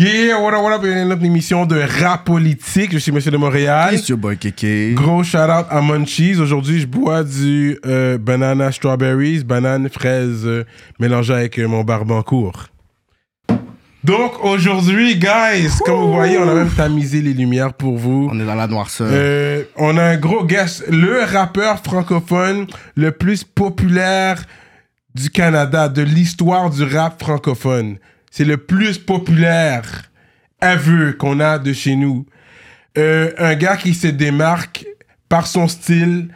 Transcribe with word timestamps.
Yeah, 0.00 0.40
what 0.40 0.54
up, 0.54 0.62
what 0.62 0.72
up, 0.72 0.82
une 0.82 1.12
autre 1.12 1.26
émission 1.26 1.66
de 1.66 1.78
rap 1.78 2.24
politique. 2.24 2.90
Je 2.90 2.96
suis 2.96 3.12
Monsieur 3.12 3.30
de 3.30 3.36
Montréal. 3.36 3.94
It's 3.94 4.08
your 4.08 4.16
boy 4.16 4.38
Kéké. 4.38 4.94
Gros 4.94 5.22
shout 5.22 5.36
out 5.36 5.66
à 5.68 5.82
Munchies. 5.82 6.40
Aujourd'hui, 6.40 6.80
je 6.80 6.86
bois 6.86 7.22
du 7.22 7.78
euh, 7.84 8.16
banana 8.16 8.72
strawberries, 8.72 9.44
banane 9.44 9.90
fraise 9.90 10.46
euh, 10.46 10.64
mélangé 10.98 11.34
avec 11.34 11.58
euh, 11.58 11.68
mon 11.68 11.84
barbancourt. 11.84 12.68
Donc 14.02 14.42
aujourd'hui, 14.42 15.16
guys, 15.16 15.68
comme 15.84 15.96
vous 15.96 16.14
voyez, 16.14 16.38
on 16.38 16.48
a 16.48 16.54
même 16.54 16.70
tamisé 16.70 17.20
les 17.20 17.34
lumières 17.34 17.74
pour 17.74 17.98
vous. 17.98 18.30
On 18.32 18.40
est 18.40 18.46
dans 18.46 18.54
la 18.54 18.68
noirceur. 18.68 19.10
Euh, 19.12 19.64
on 19.76 19.98
a 19.98 20.02
un 20.02 20.16
gros 20.16 20.46
guest, 20.46 20.82
le 20.88 21.24
rappeur 21.24 21.78
francophone 21.80 22.66
le 22.94 23.12
plus 23.12 23.44
populaire 23.44 24.42
du 25.14 25.28
Canada, 25.28 25.90
de 25.90 26.00
l'histoire 26.00 26.70
du 26.70 26.84
rap 26.84 27.22
francophone. 27.22 27.98
C'est 28.30 28.44
le 28.44 28.56
plus 28.56 28.98
populaire 28.98 30.10
ever 30.62 31.12
qu'on 31.18 31.40
a 31.40 31.58
de 31.58 31.72
chez 31.72 31.96
nous. 31.96 32.26
Euh, 32.98 33.32
un 33.38 33.54
gars 33.54 33.76
qui 33.76 33.94
se 33.94 34.06
démarque 34.08 34.84
par 35.28 35.46
son 35.46 35.68
style, 35.68 36.28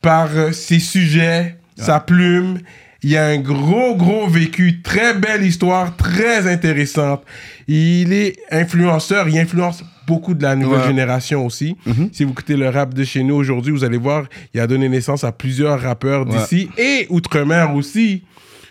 par 0.00 0.28
euh, 0.36 0.52
ses 0.52 0.78
sujets, 0.78 1.56
sa 1.76 2.00
plume. 2.00 2.60
Il 3.02 3.10
y 3.10 3.16
a 3.18 3.26
un 3.26 3.38
gros, 3.38 3.94
gros 3.96 4.26
vécu, 4.26 4.80
très 4.82 5.12
belle 5.12 5.42
histoire, 5.44 5.94
très 5.96 6.50
intéressante. 6.50 7.22
Il 7.68 8.12
est 8.14 8.36
influenceur, 8.50 9.28
il 9.28 9.38
influence 9.38 9.84
beaucoup 10.06 10.32
de 10.34 10.42
la 10.42 10.56
nouvelle 10.56 10.80
Ouais. 10.80 10.86
génération 10.86 11.44
aussi. 11.44 11.76
Si 12.12 12.24
vous 12.24 12.30
écoutez 12.32 12.56
le 12.56 12.68
rap 12.70 12.94
de 12.94 13.04
chez 13.04 13.22
nous 13.22 13.34
aujourd'hui, 13.34 13.72
vous 13.72 13.84
allez 13.84 13.98
voir, 13.98 14.24
il 14.54 14.60
a 14.60 14.66
donné 14.66 14.88
naissance 14.88 15.24
à 15.24 15.32
plusieurs 15.32 15.80
rappeurs 15.82 16.24
d'ici 16.24 16.70
et 16.78 17.06
outre-mer 17.10 17.74
aussi. 17.74 18.22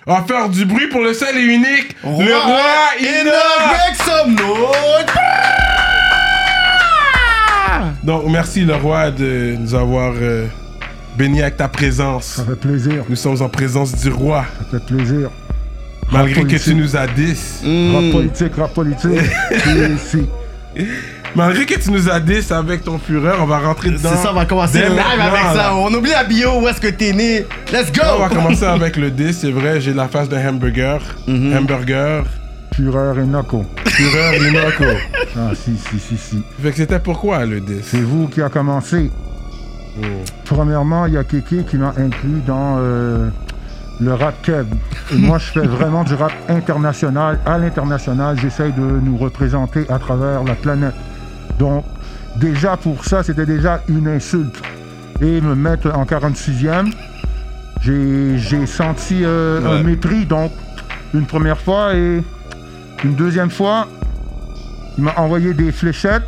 On 0.05 0.15
va 0.15 0.23
faire 0.23 0.49
du 0.49 0.65
bruit 0.65 0.87
pour 0.87 0.99
le 1.01 1.13
seul 1.13 1.37
et 1.37 1.41
unique, 1.41 1.95
le 2.03 2.09
roi 2.09 2.61
Enoch! 2.99 3.93
Donc, 8.03 8.23
merci 8.27 8.65
le 8.65 8.75
roi 8.75 9.11
de 9.11 9.55
nous 9.57 9.73
avoir 9.73 10.13
euh, 10.21 10.45
béni 11.17 11.41
avec 11.41 11.55
ta 11.55 11.69
présence. 11.69 12.25
Ça 12.25 12.43
fait 12.43 12.57
plaisir, 12.59 13.05
Nous 13.07 13.15
sommes 13.15 13.41
en 13.41 13.47
présence 13.47 13.95
du 13.95 14.09
roi, 14.09 14.43
ça 14.59 14.77
fait 14.77 14.85
plaisir. 14.85 15.29
malgré 16.11 16.43
que 16.43 16.57
tu 16.57 16.75
nous 16.75 16.97
as 16.97 17.07
10. 17.07 17.63
Rap 17.93 18.11
politique, 18.11 18.55
rap 18.57 18.73
politique. 18.73 19.21
si. 20.05 20.27
Malgré 21.35 21.65
que 21.65 21.79
tu 21.79 21.91
nous 21.91 22.09
as 22.09 22.19
10 22.19 22.51
avec 22.51 22.83
ton 22.83 22.99
fureur, 22.99 23.37
on 23.41 23.45
va 23.45 23.59
rentrer 23.59 23.89
dedans. 23.89 24.09
C'est 24.13 24.21
ça, 24.21 24.31
on 24.31 24.35
va 24.35 24.45
commencer 24.45 24.79
dès 24.79 24.89
live 24.89 24.99
avec 25.19 25.43
là. 25.43 25.53
ça. 25.55 25.75
On 25.75 25.91
oublie 25.93 26.11
la 26.11 26.23
bio, 26.23 26.61
où 26.61 26.67
est-ce 26.67 26.79
que 26.79 26.87
t'es 26.87 27.11
né. 27.11 27.45
Let's 27.71 27.91
go! 27.91 28.01
Là, 28.03 28.15
on 28.17 28.19
va 28.19 28.29
commencer 28.29 28.65
avec 28.65 28.97
le 28.97 29.09
10, 29.09 29.33
c'est 29.33 29.51
vrai, 29.51 29.81
j'ai 29.81 29.93
la 29.93 30.07
face 30.07 30.29
d'un 30.29 30.47
hamburger. 30.47 30.99
Mhm. 31.27 31.57
Hamburger, 31.57 32.23
Fureur 32.73 33.19
et 33.19 33.25
Nako. 33.25 33.65
fureur, 33.85 34.33
Inoco. 34.35 34.83
Ah, 35.37 35.51
si, 35.55 35.77
si, 35.77 35.99
si, 35.99 36.17
si. 36.17 36.43
Fait 36.61 36.71
que 36.71 36.77
c'était 36.77 36.99
pourquoi 36.99 37.45
le 37.45 37.59
10 37.61 37.81
C'est 37.83 38.01
vous 38.01 38.27
qui 38.27 38.41
a 38.41 38.49
commencé. 38.49 39.11
Premièrement, 40.45 41.05
il 41.05 41.13
y 41.13 41.17
a 41.17 41.23
Kéké 41.23 41.63
qui 41.69 41.77
m'a 41.77 41.93
inclus 41.97 42.41
dans 42.47 42.77
euh, 42.79 43.29
le 44.01 44.13
rap 44.13 44.35
keb. 44.41 44.65
Et 45.11 45.17
moi, 45.17 45.37
je 45.37 45.51
fais 45.59 45.67
vraiment 45.67 46.03
du 46.03 46.15
rap 46.15 46.33
international. 46.49 47.39
À 47.45 47.57
l'international, 47.59 48.39
j'essaye 48.39 48.71
de 48.73 48.81
nous 48.81 49.17
représenter 49.17 49.85
à 49.89 49.99
travers 49.99 50.43
la 50.43 50.55
planète. 50.55 50.95
Donc, 51.59 51.85
déjà 52.35 52.77
pour 52.77 53.05
ça, 53.05 53.23
c'était 53.23 53.45
déjà 53.45 53.81
une 53.87 54.07
insulte. 54.07 54.61
Et 55.21 55.39
me 55.41 55.55
mettre 55.55 55.91
en 55.95 56.03
46e, 56.05 56.91
j'ai 57.81 58.65
senti 58.65 59.21
euh, 59.23 59.61
Ouais. 59.61 59.79
un 59.79 59.83
mépris. 59.83 60.25
Donc, 60.25 60.51
une 61.13 61.25
première 61.25 61.59
fois 61.59 61.93
et 61.95 62.23
une 63.03 63.15
deuxième 63.15 63.51
fois, 63.51 63.87
il 64.97 65.03
m'a 65.03 65.13
envoyé 65.17 65.53
des 65.53 65.71
fléchettes. 65.71 66.23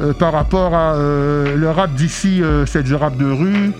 Euh, 0.00 0.12
par 0.12 0.32
rapport 0.32 0.74
à 0.74 0.94
euh, 0.94 1.56
le 1.56 1.70
rap 1.70 1.92
d'ici, 1.94 2.42
c'est 2.66 2.82
du 2.82 2.94
rap 2.94 3.16
de 3.16 3.30
rue, 3.30 3.72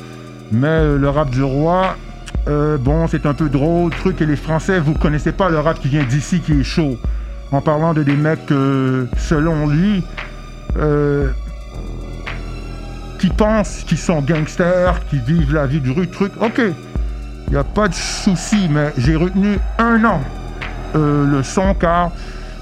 mais 0.52 0.96
le 0.96 1.08
rap 1.08 1.30
du 1.30 1.42
roi, 1.42 1.96
bon, 2.46 3.06
c'est 3.08 3.26
un 3.26 3.34
peu 3.34 3.48
drôle, 3.48 3.90
truc, 3.90 4.20
et 4.20 4.26
les 4.26 4.36
Français, 4.36 4.78
vous 4.78 4.94
connaissez 4.94 5.32
pas 5.32 5.48
le 5.48 5.58
rap 5.58 5.80
qui 5.80 5.88
vient 5.88 6.04
d'ici, 6.04 6.40
qui 6.40 6.52
est 6.60 6.64
chaud. 6.64 6.98
En 7.52 7.60
parlant 7.60 7.94
de 7.94 8.02
des 8.02 8.16
mecs, 8.16 8.50
euh, 8.50 9.06
selon 9.16 9.68
lui, 9.68 10.02
euh, 10.76 11.30
qui 13.18 13.28
pensent 13.28 13.84
qu'ils 13.86 13.98
sont 13.98 14.20
gangsters, 14.22 15.00
qui 15.08 15.18
vivent 15.18 15.54
la 15.54 15.66
vie 15.66 15.80
de 15.80 15.90
rue, 15.90 16.08
truc, 16.08 16.32
ok, 16.40 16.60
il 17.46 17.50
n'y 17.50 17.56
a 17.56 17.64
pas 17.64 17.88
de 17.88 17.94
souci, 17.94 18.68
mais 18.70 18.92
j'ai 18.98 19.14
retenu 19.14 19.58
un 19.78 20.04
an 20.04 20.20
euh, 20.96 21.26
le 21.26 21.42
son, 21.42 21.74
car 21.74 22.10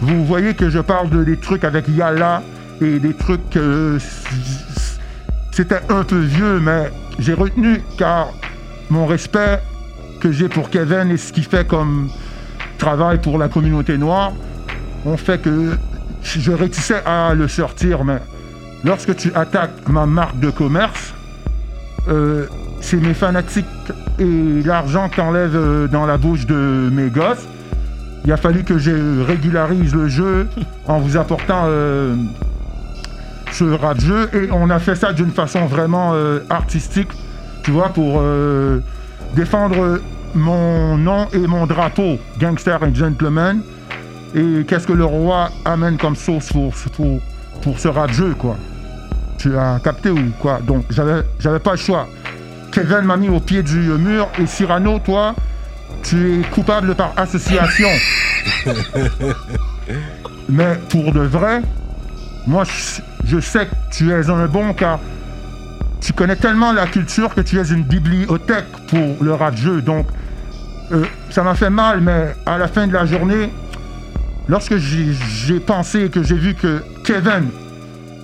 vous 0.01 0.25
voyez 0.25 0.55
que 0.55 0.69
je 0.69 0.81
parle 0.81 1.09
de 1.11 1.25
des 1.25 1.37
trucs 1.39 1.65
avec 1.65 1.89
Yala, 1.89 2.43
et 2.81 2.99
des 2.99 3.15
trucs. 3.15 3.59
C'était 5.53 5.81
un 5.89 6.03
peu 6.03 6.19
vieux, 6.19 6.61
mais 6.61 6.91
j'ai 7.19 7.35
retenu 7.35 7.83
car 7.99 8.29
mon 8.91 9.07
respect 9.07 9.61
que 10.21 10.33
j'ai 10.33 10.49
pour 10.49 10.71
Kevin 10.71 11.11
et 11.11 11.17
ce 11.17 11.33
qu'il 11.33 11.45
fait 11.45 11.67
comme 11.67 12.09
travail 12.79 13.19
pour 13.19 13.39
la 13.39 13.49
communauté 13.49 13.99
noire 13.99 14.33
ont 15.05 15.17
fait 15.17 15.41
que 15.41 15.77
je 16.23 16.53
réticais 16.53 17.03
à 17.05 17.35
le 17.35 17.49
sortir, 17.49 18.05
mais 18.05 18.19
lorsque 18.85 19.17
tu 19.17 19.33
attaques 19.35 19.89
ma 19.89 20.07
marque 20.07 20.39
de 20.39 20.51
commerce, 20.51 21.15
euh, 22.09 22.47
c'est 22.81 22.97
mes 22.97 23.15
fanatiques 23.15 23.67
et 24.19 24.63
l'argent 24.65 25.09
que 25.09 25.17
t'enlèves 25.17 25.57
euh, 25.57 25.87
dans 25.87 26.07
la 26.07 26.17
bouche 26.17 26.47
de 26.47 26.91
mes 26.93 27.11
gosses. 27.11 27.47
Il 28.25 28.33
a 28.33 28.37
fallu 28.37 28.65
que 28.65 28.79
je 28.79 29.23
régularise 29.23 29.95
le 29.95 30.09
jeu 30.09 30.49
en 30.87 31.01
vous 31.01 31.17
apportant 31.17 31.65
euh, 31.67 32.15
ce 33.51 33.65
rap 33.65 34.01
jeu 34.01 34.31
et 34.33 34.49
on 34.53 34.71
a 34.71 34.79
fait 34.79 34.95
ça 34.95 35.13
d'une 35.13 35.33
façon 35.33 35.67
vraiment 35.67 36.15
artistique, 36.49 37.09
tu 37.65 37.73
vois, 37.73 37.89
pour 37.89 38.23
défendre 39.35 40.01
mon 40.35 40.97
nom 40.97 41.27
et 41.33 41.47
mon 41.47 41.67
drapeau, 41.67 42.19
gangster 42.39 42.79
and 42.83 42.95
gentleman. 42.95 43.61
Et 44.35 44.65
qu'est-ce 44.67 44.87
que 44.87 44.93
le 44.93 45.05
roi 45.05 45.51
amène 45.65 45.99
comme 45.99 46.17
sauce 46.17 46.53
pour, 46.53 46.73
pour, 46.95 47.21
pour 47.61 47.79
ce 47.79 47.89
rap 47.89 48.11
jeu, 48.13 48.35
quoi? 48.39 48.57
Tu 49.39 49.57
as 49.57 49.81
capté 49.83 50.11
ou 50.11 50.33
quoi? 50.41 50.61
Donc 50.61 50.85
j'avais 50.91 51.23
j'avais 51.39 51.59
pas 51.59 51.73
le 51.73 51.77
choix. 51.77 52.07
Kevin 52.71 53.03
m'a 53.03 53.17
mis 53.17 53.29
au 53.29 53.41
pied 53.41 53.63
du 53.63 53.79
mur 53.79 54.29
et 54.39 54.47
Cyrano, 54.47 54.99
toi, 55.01 55.35
tu 56.03 56.41
es 56.41 56.43
coupable 56.45 56.95
par 56.95 57.13
association. 57.17 57.89
Mais 60.49 60.79
pour 60.89 61.13
de 61.13 61.21
vrai, 61.21 61.61
moi, 62.47 62.65
je, 63.25 63.41
sais 63.41 63.67
que 63.67 63.75
tu 63.93 64.11
es 64.11 64.31
un 64.31 64.47
bon 64.47 64.73
car 64.73 64.99
tu 66.01 66.13
connais 66.13 66.37
tellement 66.37 66.73
la 66.73 66.87
culture 66.87 67.35
que 67.35 67.43
tu 67.43 67.59
es 67.59 67.65
une 67.65 67.85
bibliothèque 67.85 68.67
pour 68.89 69.23
le 69.23 69.35
rap 69.35 69.57
jeu. 69.57 69.83
Donc, 69.83 70.07
euh, 70.93 71.05
ça 71.31 71.43
m'a 71.43 71.55
fait 71.55 71.71
mal, 71.71 72.01
mais 72.01 72.35
à 72.47 72.59
la 72.59 72.69
fin 72.69 72.87
de 72.87 72.93
la 72.93 73.07
journée, 73.07 73.51
lorsque 74.49 74.77
j'ai 74.77 75.61
pensé 75.61 76.09
que 76.09 76.23
j'ai 76.23 76.37
vu 76.37 76.55
que 76.55 76.83
Kevin 77.05 77.49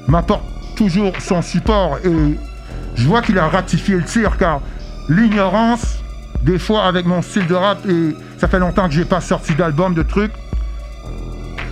m'apporte 0.07 0.45
toujours 0.77 1.13
son 1.21 1.43
support 1.43 1.99
et 2.05 2.39
je 2.97 3.07
vois 3.07 3.23
qu'il 3.23 3.39
a 3.39 3.49
ratifié 3.49 3.97
le 3.97 4.05
tir 4.05 4.37
car 4.39 4.61
l'ignorance, 5.09 5.99
des 6.43 6.59
fois 6.59 6.85
avec 6.85 7.07
mon 7.07 7.23
style 7.23 7.47
de 7.47 7.55
rap, 7.55 7.79
et 7.89 8.17
ça 8.39 8.49
fait 8.49 8.59
longtemps 8.59 8.89
que 8.89 8.95
j'ai 8.95 9.05
pas 9.05 9.21
sorti 9.21 9.55
d'album, 9.55 9.95
de 9.95 10.03
trucs, 10.03 10.33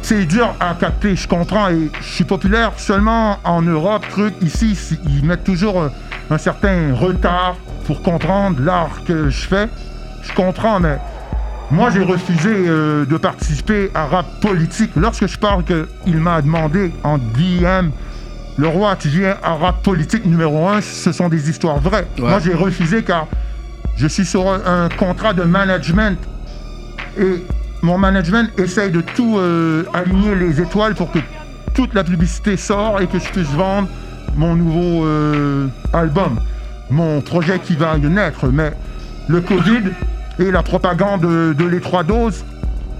c'est 0.02 0.25
dur 0.25 0.54
à 0.60 0.75
capter, 0.75 1.16
je 1.16 1.26
comprends, 1.26 1.69
et 1.69 1.90
je 2.00 2.14
suis 2.14 2.25
populaire 2.25 2.72
seulement 2.76 3.38
en 3.42 3.62
Europe, 3.62 4.06
truc, 4.08 4.34
ici, 4.40 4.78
ils 5.04 5.25
mettent 5.25 5.42
toujours 5.42 5.82
euh, 5.82 5.88
un 6.31 6.38
certain 6.38 6.94
retard 6.94 7.56
pour 7.87 8.02
comprendre 8.02 8.60
l'art 8.62 9.02
que 9.04 9.31
je 9.31 9.46
fais. 9.49 9.69
Je 10.22 10.32
comprends, 10.32 10.78
mais 10.78 10.99
moi 11.70 11.90
j'ai 11.90 12.02
refusé 12.02 12.50
euh, 12.50 13.04
de 13.04 13.16
participer 13.16 13.90
à 13.94 14.06
rap 14.06 14.26
politique. 14.40 14.90
Lorsque 14.96 15.26
je 15.26 15.38
parle 15.38 15.64
qu'il 15.64 16.18
m'a 16.18 16.40
demandé 16.42 16.92
en 17.02 17.18
DM, 17.18 17.90
le 18.58 18.68
roi, 18.68 18.96
tu 18.96 19.08
viens 19.08 19.36
à 19.42 19.54
rap 19.54 19.82
politique 19.82 20.24
numéro 20.24 20.68
un, 20.68 20.80
ce 20.80 21.12
sont 21.12 21.28
des 21.28 21.50
histoires 21.50 21.78
vraies. 21.78 22.06
Ouais. 22.18 22.28
Moi 22.28 22.38
j'ai 22.38 22.54
refusé 22.54 23.02
car 23.02 23.26
je 23.96 24.06
suis 24.06 24.24
sur 24.24 24.48
un, 24.48 24.88
contrat 24.96 25.32
de 25.32 25.42
management 25.42 26.18
et 27.18 27.44
mon 27.82 27.98
management 27.98 28.50
essaye 28.58 28.90
de 28.90 29.00
tout 29.00 29.36
euh, 29.38 29.84
aligner 29.92 30.34
les 30.34 30.60
étoiles 30.60 30.94
pour 30.94 31.10
que 31.10 31.18
toute 31.74 31.94
la 31.94 32.04
publicité 32.04 32.56
sort 32.56 33.00
et 33.00 33.06
que 33.06 33.18
je 33.18 33.28
puisse 33.30 33.50
vendre 33.50 33.88
mon 34.36 34.54
nouveau 34.54 35.04
euh, 35.04 35.66
album, 35.92 36.38
mon 36.90 37.20
projet 37.20 37.58
qui 37.58 37.74
va 37.74 37.98
naître. 37.98 38.46
Mais 38.48 38.72
le 39.28 39.40
Covid 39.40 39.82
et 40.38 40.50
la 40.50 40.62
propagande 40.62 41.22
de, 41.22 41.64
les 41.64 41.80
trois 41.80 42.04
doses 42.04 42.44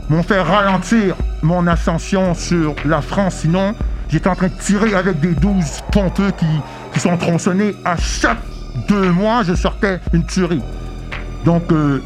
m'ont 0.09 0.23
fait 0.23 0.41
ralentir 0.41 1.17
mon 1.43 1.67
ascension 1.67 2.35
sur 2.35 2.75
la 2.85 3.03
France. 3.03 3.37
Sinon, 3.41 3.75
j'étais 4.09 4.29
en 4.29 4.35
train 4.35 4.49
de 4.49 4.59
tirer 4.61 4.95
avec 4.95 5.21
des 5.21 5.35
12 5.35 5.65
pompeux 5.93 6.31
qui, 6.37 6.47
qui 6.93 7.01
sont 7.01 7.17
tronçonnés. 7.17 7.75
À 7.85 7.97
chaque 7.97 8.39
deux 8.89 9.11
mois, 9.11 9.43
je 9.43 9.55
sortais 9.55 10.01
une 10.13 10.25
tuerie. 10.25 10.63
Donc, 11.45 11.71
euh, 11.73 12.03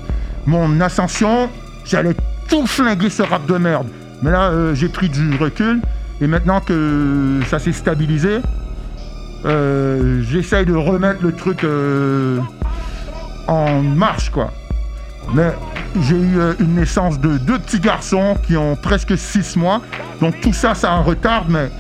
mon 0.46 0.80
ascension, 0.80 1.48
j'allais 1.84 2.14
tout 2.48 2.66
flinguer 2.66 3.10
ce 3.10 3.22
rap 3.22 3.46
de 3.46 3.56
merde. 3.56 3.86
Mais 4.22 4.30
là, 4.30 4.50
euh, 4.50 4.74
j'ai 4.74 4.88
pris 4.88 5.08
du 5.08 5.36
recul. 5.36 5.80
Et 6.20 6.26
maintenant 6.26 6.60
que 6.60 7.40
ça 7.48 7.58
s'est 7.58 7.72
stabilisé, 7.72 8.40
euh, 9.46 10.22
j'essaye 10.22 10.66
de 10.66 10.74
remettre 10.74 11.22
le 11.22 11.32
truc 11.32 11.64
en 13.48 13.82
marche, 13.82 14.30
quoi. 14.30 14.52
Mais 15.34 15.52
j'ai 16.02 16.16
eu 16.16 16.38
euh, 16.38 16.54
une 16.60 16.74
naissance 16.74 17.18
de 17.18 17.38
deux 17.38 17.58
petits 17.58 17.80
garçons 17.80 18.36
qui 18.46 18.56
ont 18.56 18.76
presque 18.76 19.16
six 19.16 19.56
mois. 19.56 19.80
Donc 20.20 20.40
tout 20.40 20.52
ça, 20.52 20.74
ça 20.74 20.92
en 20.92 21.02
retarde. 21.02 21.48
Mais 21.48 21.70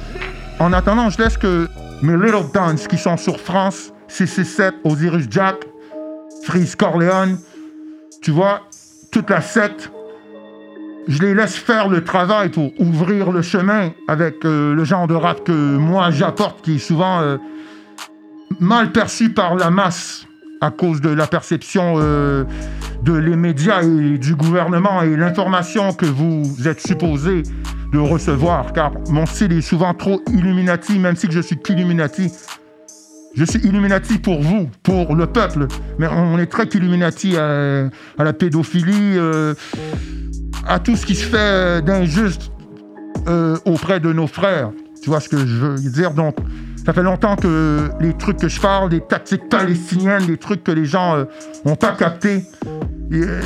en 0.58 0.72
attendant, 0.72 1.10
je 1.10 1.18
laisse 1.18 1.36
que 1.36 1.68
mes 2.02 2.14
Little 2.14 2.50
Dons 2.52 2.86
qui 2.88 2.98
sont 2.98 3.16
sur 3.16 3.40
France, 3.40 3.92
667, 4.08 4.74
Osiris 4.84 5.26
Jack, 5.30 5.56
Freeze 6.44 6.74
Corleone, 6.76 7.38
tu 8.22 8.30
vois, 8.30 8.62
toute 9.10 9.30
la 9.30 9.40
secte, 9.40 9.90
je 11.08 11.20
les 11.20 11.34
laisse 11.34 11.56
faire 11.56 11.88
le 11.88 12.04
travail 12.04 12.50
pour 12.50 12.70
ouvrir 12.78 13.32
le 13.32 13.42
chemin 13.42 13.90
avec 14.06 14.44
euh, 14.44 14.74
le 14.74 14.84
genre 14.84 15.06
de 15.06 15.14
rap 15.14 15.44
que 15.44 15.76
moi 15.76 16.10
j'apporte, 16.10 16.62
qui 16.62 16.76
est 16.76 16.78
souvent 16.78 17.20
euh, 17.20 17.36
mal 18.60 18.92
perçu 18.92 19.30
par 19.30 19.56
la 19.56 19.70
masse 19.70 20.26
à 20.60 20.70
cause 20.70 21.00
de 21.00 21.08
la 21.08 21.26
perception 21.26 21.94
euh, 21.96 22.44
de 23.02 23.12
les 23.14 23.36
médias 23.36 23.82
et 23.82 24.18
du 24.18 24.34
gouvernement 24.34 25.02
et 25.02 25.16
l'information 25.16 25.92
que 25.92 26.06
vous 26.06 26.68
êtes 26.68 26.80
supposé 26.80 27.42
de 27.92 27.98
recevoir. 27.98 28.72
Car 28.72 28.92
mon 29.10 29.26
style 29.26 29.52
est 29.52 29.62
souvent 29.62 29.94
trop 29.94 30.20
Illuminati, 30.30 30.98
même 30.98 31.16
si 31.16 31.30
je 31.30 31.40
suis 31.40 31.56
qu'Illuminati. 31.56 32.30
Je 33.34 33.44
suis 33.44 33.60
Illuminati 33.60 34.18
pour 34.18 34.42
vous, 34.42 34.68
pour 34.82 35.14
le 35.14 35.26
peuple. 35.26 35.66
Mais 35.98 36.08
on 36.08 36.38
est 36.38 36.46
très 36.46 36.64
Illuminati 36.64 37.36
à, 37.36 37.88
à 38.18 38.24
la 38.24 38.32
pédophilie, 38.32 39.16
euh, 39.16 39.54
à 40.66 40.78
tout 40.78 40.96
ce 40.96 41.06
qui 41.06 41.14
se 41.14 41.24
fait 41.24 41.82
d'injuste 41.82 42.50
euh, 43.28 43.56
auprès 43.64 44.00
de 44.00 44.12
nos 44.12 44.26
frères. 44.26 44.70
Tu 45.02 45.08
vois 45.08 45.20
ce 45.20 45.28
que 45.28 45.38
je 45.38 45.66
veux 45.66 45.90
dire? 45.90 46.12
Donc, 46.12 46.36
ça 46.84 46.92
fait 46.92 47.02
longtemps 47.02 47.36
que 47.36 47.90
les 48.00 48.14
trucs 48.14 48.38
que 48.38 48.48
je 48.48 48.60
parle, 48.60 48.90
des 48.90 49.00
tactiques 49.00 49.48
palestiniennes, 49.48 50.26
des 50.26 50.38
trucs 50.38 50.64
que 50.64 50.72
les 50.72 50.86
gens 50.86 51.24
n'ont 51.64 51.76
pas 51.76 51.92
captés, 51.92 52.44
et, 53.12 53.22
euh, 53.22 53.40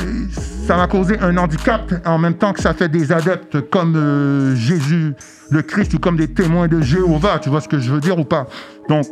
ça 0.67 0.77
m'a 0.77 0.87
causé 0.87 1.17
un 1.19 1.37
handicap 1.37 1.91
en 2.05 2.19
même 2.19 2.35
temps 2.35 2.53
que 2.53 2.61
ça 2.61 2.73
fait 2.73 2.89
des 2.89 3.11
adeptes 3.11 3.61
comme 3.69 3.95
euh, 3.95 4.55
Jésus, 4.55 5.13
le 5.49 5.61
Christ, 5.63 5.93
ou 5.95 5.99
comme 5.99 6.17
des 6.17 6.27
témoins 6.27 6.67
de 6.67 6.81
Jéhovah. 6.81 7.39
Tu 7.39 7.49
vois 7.49 7.61
ce 7.61 7.67
que 7.67 7.79
je 7.79 7.91
veux 7.91 7.99
dire 7.99 8.19
ou 8.19 8.25
pas? 8.25 8.47
Donc, 8.89 9.05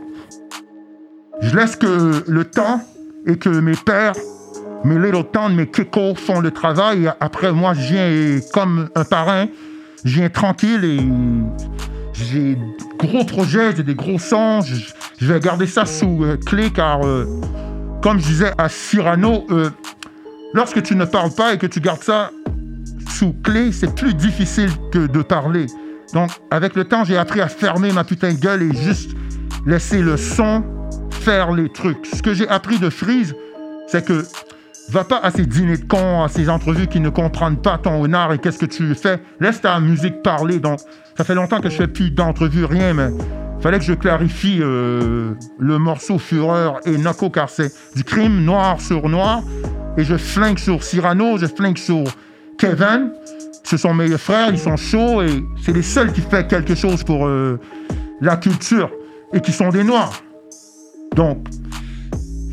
je 1.41 1.55
laisse 1.55 1.75
que 1.75 2.23
le 2.27 2.45
temps 2.45 2.81
et 3.25 3.37
que 3.37 3.49
mes 3.49 3.75
pères, 3.75 4.13
mes 4.83 4.99
little 4.99 5.23
towns, 5.31 5.55
mes 5.55 5.67
kekos 5.67 6.15
font 6.15 6.39
le 6.39 6.51
travail. 6.51 7.11
Après, 7.19 7.51
moi, 7.51 7.73
je 7.73 7.93
viens 7.93 8.39
comme 8.53 8.89
un 8.95 9.03
parrain. 9.03 9.47
Je 10.05 10.19
viens 10.19 10.29
tranquille 10.29 10.83
et 10.83 10.99
j'ai 12.13 12.57
gros 12.97 13.23
projets, 13.25 13.75
j'ai 13.75 13.83
des 13.83 13.95
gros 13.95 14.19
sons. 14.19 14.61
Je, 14.61 14.75
je 15.19 15.25
vais 15.25 15.39
garder 15.39 15.67
ça 15.67 15.85
sous 15.85 16.23
euh, 16.23 16.37
clé 16.37 16.71
car, 16.71 17.05
euh, 17.05 17.25
comme 18.01 18.19
je 18.19 18.25
disais 18.25 18.51
à 18.57 18.69
Cyrano, 18.69 19.45
euh, 19.49 19.69
lorsque 20.53 20.81
tu 20.83 20.95
ne 20.95 21.05
parles 21.05 21.33
pas 21.33 21.53
et 21.53 21.57
que 21.57 21.67
tu 21.67 21.79
gardes 21.79 22.03
ça 22.03 22.31
sous 23.09 23.33
clé, 23.43 23.71
c'est 23.71 23.93
plus 23.93 24.13
difficile 24.13 24.69
que 24.91 25.07
de 25.07 25.21
parler. 25.21 25.67
Donc, 26.13 26.29
avec 26.51 26.75
le 26.75 26.83
temps, 26.83 27.03
j'ai 27.03 27.17
appris 27.17 27.41
à 27.41 27.47
fermer 27.47 27.91
ma 27.91 28.03
putain 28.03 28.33
de 28.33 28.39
gueule 28.39 28.63
et 28.63 28.75
juste 28.75 29.11
laisser 29.65 30.01
le 30.01 30.17
son 30.17 30.63
faire 31.11 31.51
les 31.51 31.69
trucs. 31.69 32.05
Ce 32.05 32.21
que 32.21 32.33
j'ai 32.33 32.47
appris 32.47 32.79
de 32.79 32.89
Freeze, 32.89 33.33
c'est 33.87 34.05
que 34.05 34.25
va 34.89 35.03
pas 35.03 35.19
à 35.19 35.31
ces 35.31 35.45
dîners 35.45 35.77
de 35.77 35.85
cons, 35.85 36.23
à 36.23 36.27
ces 36.27 36.49
entrevues 36.49 36.87
qui 36.87 36.99
ne 36.99 37.09
comprennent 37.09 37.57
pas 37.57 37.77
ton 37.77 38.03
honneur 38.03 38.33
et 38.33 38.37
qu'est-ce 38.37 38.59
que 38.59 38.65
tu 38.65 38.93
fais. 38.95 39.19
Laisse 39.39 39.61
ta 39.61 39.79
musique 39.79 40.21
parler. 40.21 40.59
Donc, 40.59 40.79
ça 41.17 41.23
fait 41.23 41.35
longtemps 41.35 41.61
que 41.61 41.69
je 41.69 41.75
fais 41.75 41.87
plus 41.87 42.11
d'entrevues, 42.11 42.65
rien, 42.65 42.93
mais 42.93 43.09
fallait 43.61 43.79
que 43.79 43.85
je 43.85 43.93
clarifie 43.93 44.59
euh, 44.61 45.33
le 45.57 45.77
morceau 45.77 46.19
Fureur 46.19 46.79
et 46.85 46.97
Nako, 46.97 47.29
car 47.29 47.49
c'est 47.49 47.71
du 47.95 48.03
crime 48.03 48.43
noir 48.43 48.81
sur 48.81 49.07
noir. 49.09 49.41
Et 49.97 50.03
je 50.03 50.17
flingue 50.17 50.57
sur 50.57 50.83
Cyrano, 50.83 51.37
je 51.37 51.45
flingue 51.45 51.77
sur 51.77 52.03
Kevin. 52.57 53.11
Ce 53.63 53.77
sont 53.77 53.93
mes 53.93 54.17
frères, 54.17 54.49
ils 54.49 54.59
sont 54.59 54.75
chauds 54.75 55.21
et 55.21 55.43
c'est 55.63 55.71
les 55.71 55.81
seuls 55.81 56.11
qui 56.11 56.21
font 56.21 56.43
quelque 56.43 56.75
chose 56.75 57.03
pour 57.03 57.25
euh, 57.25 57.59
la 58.19 58.35
culture 58.35 58.91
et 59.33 59.39
qui 59.39 59.51
sont 59.51 59.69
des 59.69 59.83
noirs. 59.83 60.21
Donc, 61.15 61.47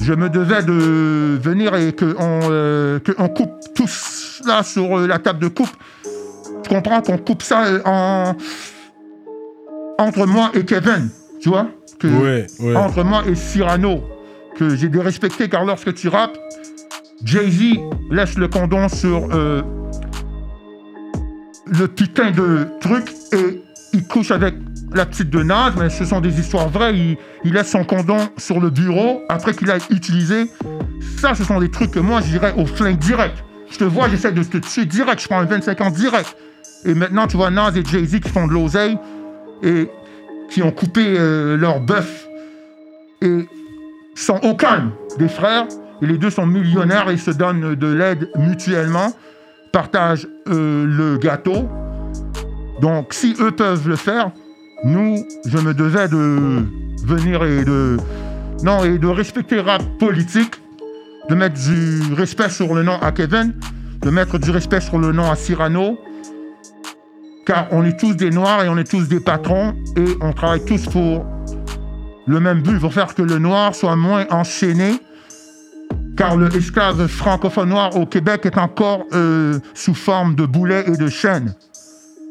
je 0.00 0.14
me 0.14 0.28
devais 0.28 0.62
de 0.62 1.38
venir 1.40 1.74
et 1.74 1.92
qu'on 1.92 2.14
euh, 2.18 2.98
que 3.00 3.12
on 3.18 3.28
coupe 3.28 3.52
tout 3.74 3.86
cela 3.86 4.62
sur 4.62 4.98
euh, 4.98 5.06
la 5.06 5.18
table 5.18 5.40
de 5.40 5.48
coupe. 5.48 5.70
Tu 6.62 6.70
comprends 6.70 7.02
qu'on 7.02 7.18
coupe 7.18 7.42
ça 7.42 7.64
euh, 7.64 7.80
en... 7.84 8.34
entre 9.98 10.26
moi 10.26 10.50
et 10.54 10.64
Kevin, 10.64 11.10
tu 11.40 11.50
vois? 11.50 11.68
Que 11.98 12.06
Ouais, 12.06 12.46
ouais. 12.60 12.76
Entre 12.76 13.02
moi 13.02 13.22
et 13.26 13.34
Cyrano, 13.34 14.02
que 14.56 14.74
j'ai 14.74 14.88
dérespecté 14.88 15.48
car 15.48 15.64
lorsque 15.64 15.92
tu 15.94 16.08
rappes, 16.08 16.38
Jay-Z 17.22 17.78
laisse 18.10 18.38
le 18.38 18.48
condom 18.48 18.88
sur 18.88 19.28
euh, 19.32 19.60
le 21.66 21.88
putain 21.88 22.30
de 22.30 22.66
truc 22.80 23.12
et 23.32 23.62
il 23.92 24.06
couche 24.06 24.30
avec 24.30 24.54
la 24.92 25.06
petite 25.06 25.30
de 25.30 25.42
Nas, 25.42 25.72
mais 25.78 25.88
ce 25.90 26.04
sont 26.04 26.20
des 26.20 26.40
histoires 26.40 26.68
vraies. 26.68 26.94
Il, 27.44 27.52
laisse 27.52 27.70
son 27.70 27.84
condom 27.84 28.28
sur 28.36 28.60
le 28.60 28.70
bureau 28.70 29.22
après 29.28 29.54
qu'il 29.54 29.70
a 29.70 29.76
utilisé. 29.90 30.50
Ça, 31.18 31.34
ce 31.34 31.44
sont 31.44 31.60
des 31.60 31.70
trucs 31.70 31.92
que 31.92 32.00
moi, 32.00 32.20
j'irais 32.20 32.54
au 32.56 32.66
flingue 32.66 32.98
direct. 32.98 33.44
Je 33.70 33.78
te 33.78 33.84
vois, 33.84 34.08
j'essaie 34.08 34.32
de 34.32 34.42
te 34.42 34.58
tuer 34.58 34.84
direct. 34.84 35.22
Je 35.22 35.28
prends 35.28 35.38
un 35.38 35.44
25 35.44 35.80
ans 35.80 35.90
direct. 35.90 36.36
Et 36.84 36.94
maintenant, 36.94 37.26
tu 37.26 37.36
vois 37.36 37.50
Nas 37.50 37.72
et 37.76 37.84
Jay-Z 37.84 38.20
qui 38.20 38.28
font 38.28 38.46
de 38.46 38.52
l'oseille 38.52 38.98
et 39.62 39.88
qui 40.50 40.62
ont 40.62 40.72
coupé 40.72 41.04
euh, 41.06 41.56
leur 41.56 41.80
bœuf 41.80 42.26
et 43.22 43.46
sont 44.14 44.40
au 44.42 44.54
calme 44.54 44.90
des 45.18 45.28
frères. 45.28 45.66
Et 46.02 46.06
les 46.06 46.18
deux 46.18 46.30
sont 46.30 46.46
millionnaires 46.46 47.10
et 47.10 47.16
se 47.16 47.30
donnent 47.30 47.74
de 47.74 47.86
l'aide 47.86 48.30
mutuellement, 48.36 49.12
partagent 49.72 50.26
euh, 50.48 50.84
le 50.86 51.18
gâteau. 51.18 51.68
Donc, 52.80 53.12
si 53.12 53.36
eux 53.38 53.50
peuvent 53.50 53.86
le 53.86 53.96
faire, 53.96 54.30
nous, 54.84 55.26
je 55.46 55.58
me 55.58 55.74
devais 55.74 56.08
de 56.08 56.64
venir 57.04 57.44
et 57.44 57.64
de. 57.64 57.96
Non, 58.62 58.84
et 58.84 58.98
de 58.98 59.06
respecter 59.06 59.60
rap 59.60 59.82
politique, 59.98 60.60
de 61.30 61.34
mettre 61.34 61.54
du 61.54 62.12
respect 62.12 62.50
sur 62.50 62.74
le 62.74 62.82
nom 62.82 62.98
à 63.00 63.10
Kevin, 63.10 63.54
de 64.02 64.10
mettre 64.10 64.38
du 64.38 64.50
respect 64.50 64.82
sur 64.82 64.98
le 64.98 65.12
nom 65.12 65.30
à 65.30 65.34
Cyrano, 65.34 65.98
car 67.46 67.68
on 67.70 67.84
est 67.84 67.98
tous 67.98 68.14
des 68.14 68.30
noirs 68.30 68.62
et 68.64 68.68
on 68.68 68.76
est 68.76 68.88
tous 68.88 69.08
des 69.08 69.20
patrons 69.20 69.74
et 69.96 70.04
on 70.20 70.32
travaille 70.32 70.64
tous 70.64 70.86
pour 70.86 71.24
le 72.26 72.40
même 72.40 72.60
but, 72.60 72.78
pour 72.78 72.92
faire 72.92 73.14
que 73.14 73.22
le 73.22 73.38
noir 73.38 73.74
soit 73.74 73.96
moins 73.96 74.26
enchaîné, 74.30 75.00
car 76.18 76.36
le 76.36 76.54
esclave 76.54 77.06
francophone 77.06 77.70
noir 77.70 77.96
au 77.96 78.04
Québec 78.04 78.44
est 78.44 78.58
encore 78.58 79.04
euh, 79.14 79.58
sous 79.72 79.94
forme 79.94 80.34
de 80.34 80.44
boulets 80.44 80.84
et 80.86 80.98
de 80.98 81.08
chaînes. 81.08 81.54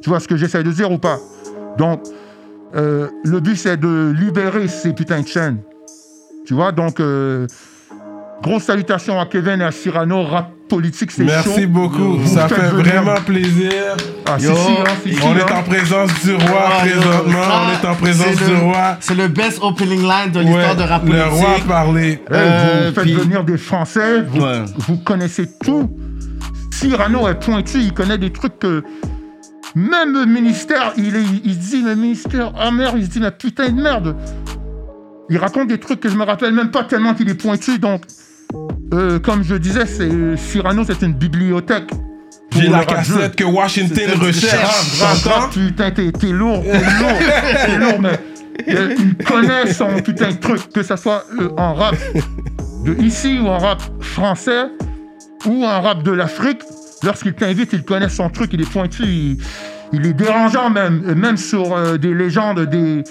Tu 0.04 0.10
vois 0.10 0.20
ce 0.20 0.28
que 0.28 0.38
j'essaie 0.38 0.64
de 0.64 0.72
dire 0.72 0.92
ou 0.92 1.00
pas? 1.00 1.18
Donc, 1.78 2.04
euh, 2.76 3.08
le 3.24 3.40
but 3.40 3.56
c'est 3.56 3.78
de 3.78 4.14
libérer 4.18 4.68
ces 4.68 4.94
putains 4.94 5.22
de 5.22 5.28
chaînes. 5.28 5.58
Tu 6.46 6.54
vois, 6.54 6.72
donc, 6.72 7.00
euh, 7.00 7.46
grosse 8.42 8.64
salutation 8.64 9.20
à 9.20 9.26
Kevin 9.26 9.62
et 9.62 9.66
à 9.66 9.72
Cyrano, 9.72 10.24
rap 10.24 10.52
politique, 10.68 11.10
c'est 11.12 11.24
chaud. 11.28 11.32
Merci 11.46 11.66
beaucoup. 11.66 12.18
Vous 12.18 12.28
Ça 12.36 12.48
fait 12.48 12.62
vraiment 12.70 13.16
plaisir. 13.26 13.72
Ah, 14.28 14.38
si, 14.38 14.46
Yo, 14.46 14.56
si, 14.56 14.72
hein, 14.72 14.84
si, 15.04 15.14
si, 15.16 15.20
On 15.24 15.32
hein. 15.32 15.38
est 15.40 15.52
en 15.52 15.64
présence 15.64 16.12
du 16.24 16.36
roi 16.36 16.62
Ah, 16.68 16.80
présentement. 16.82 17.44
ça, 17.44 17.62
On 17.66 17.72
est 17.86 17.90
en 17.90 17.96
présence 17.96 18.36
du 18.36 18.52
le- 18.52 18.58
roi. 18.60 18.98
C'est 19.00 19.16
le 19.16 19.28
best 19.28 19.60
opening 19.64 20.02
line 20.04 20.32
de 20.32 20.40
Ouais, 20.40 20.46
l'histoire 20.46 20.76
de 20.76 20.84
rap 20.84 21.04
le 21.06 21.10
politique. 21.10 21.32
roi 21.32 21.50
a 21.56 21.68
parlé. 21.68 22.08
Hey, 22.12 22.20
Euh, 22.32 22.88
vous 22.90 22.94
faites 22.96 23.04
puis- 23.04 23.14
venir 23.16 23.44
des 23.44 23.58
Français, 23.58 24.22
vous, 24.22 24.42
Ouais. 24.42 24.64
vous 24.78 24.98
connaissez 24.98 25.50
tout. 25.64 25.90
Cyrano 26.72 27.28
est 27.28 27.40
pointu, 27.40 27.80
il 27.80 27.94
connaît 27.94 28.18
des 28.20 28.32
trucs 28.32 28.60
que 28.60 28.84
même 29.76 30.14
le 30.14 30.26
ministère, 30.26 30.94
il, 30.98 31.16
est, 31.16 31.24
il 31.44 31.58
dit, 31.58 31.82
le 31.82 31.96
ministère, 31.96 32.54
ah 32.58 32.72
merde, 32.72 32.96
il 32.98 33.06
se 33.06 33.10
dit, 33.10 33.20
mais 33.20 33.32
putain 33.32 33.70
de 33.70 33.82
merde. 33.82 34.16
Il 35.30 35.38
raconte 35.38 35.68
des 35.68 35.78
trucs 35.78 36.00
que 36.00 36.10
je 36.10 36.16
me 36.16 36.24
rappelle 36.24 36.54
même 36.54 36.72
pas 36.72 36.84
tellement 36.84 37.14
qu'il 37.14 37.30
est 37.30 37.36
pointu, 37.36 37.78
donc, 37.78 38.04
euh, 38.94 39.20
comme 39.20 39.44
je 39.44 39.56
disais, 39.56 39.86
c'est, 39.86 40.38
Cyrano, 40.38 40.84
c'est 40.86 41.02
une 41.04 41.14
bibliothèque. 41.14 41.90
J'ai 42.52 42.68
la 42.68 42.84
cassette 42.84 43.36
que 43.36 43.44
Washington 43.44 44.10
recherche. 44.20 45.02
Putain, 45.54 45.92
t'es, 45.92 46.12
t'es 46.12 46.28
lourd, 46.28 46.64
t'es 46.64 46.80
lourd, 46.80 47.20
t'es 47.66 47.78
lourd, 47.78 48.00
mais 48.02 48.20
il 48.68 49.16
connaît 49.24 49.72
son 49.72 50.02
putain 50.02 50.32
de 50.32 50.38
truc, 50.38 50.70
que 50.74 50.84
ça 50.84 50.98
soit 50.98 51.26
euh, 51.40 51.50
en 51.58 51.74
rap 51.76 51.96
de 52.86 52.96
ici 53.02 53.40
ou 53.40 53.48
en 53.48 53.58
rap 53.58 53.82
français 54.02 54.66
ou 55.46 55.64
en 55.64 55.82
rap 55.82 56.04
de 56.04 56.12
l'Afrique. 56.12 56.62
Lorsqu'il 57.04 57.34
t'invite, 57.34 57.74
il 57.74 57.84
connaît 57.84 58.10
son 58.10 58.30
truc, 58.30 58.52
il 58.54 58.62
est 58.62 58.70
pointu, 58.70 59.04
il, 59.04 59.38
il 59.94 60.06
est 60.06 60.14
dérangeant 60.14 60.70
même, 60.70 61.02
même 61.16 61.38
sur 61.38 61.76
euh, 61.76 61.98
des 61.98 62.14
légendes, 62.14 62.62
des, 62.62 63.04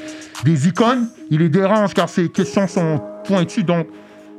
des 0.44 0.68
icônes, 0.68 1.08
il 1.30 1.38
les 1.38 1.48
dérange 1.48 1.94
car 1.94 2.08
ses 2.08 2.28
questions 2.28 2.68
sont 2.68 3.00
pointues. 3.24 3.64
Donc, 3.64 3.86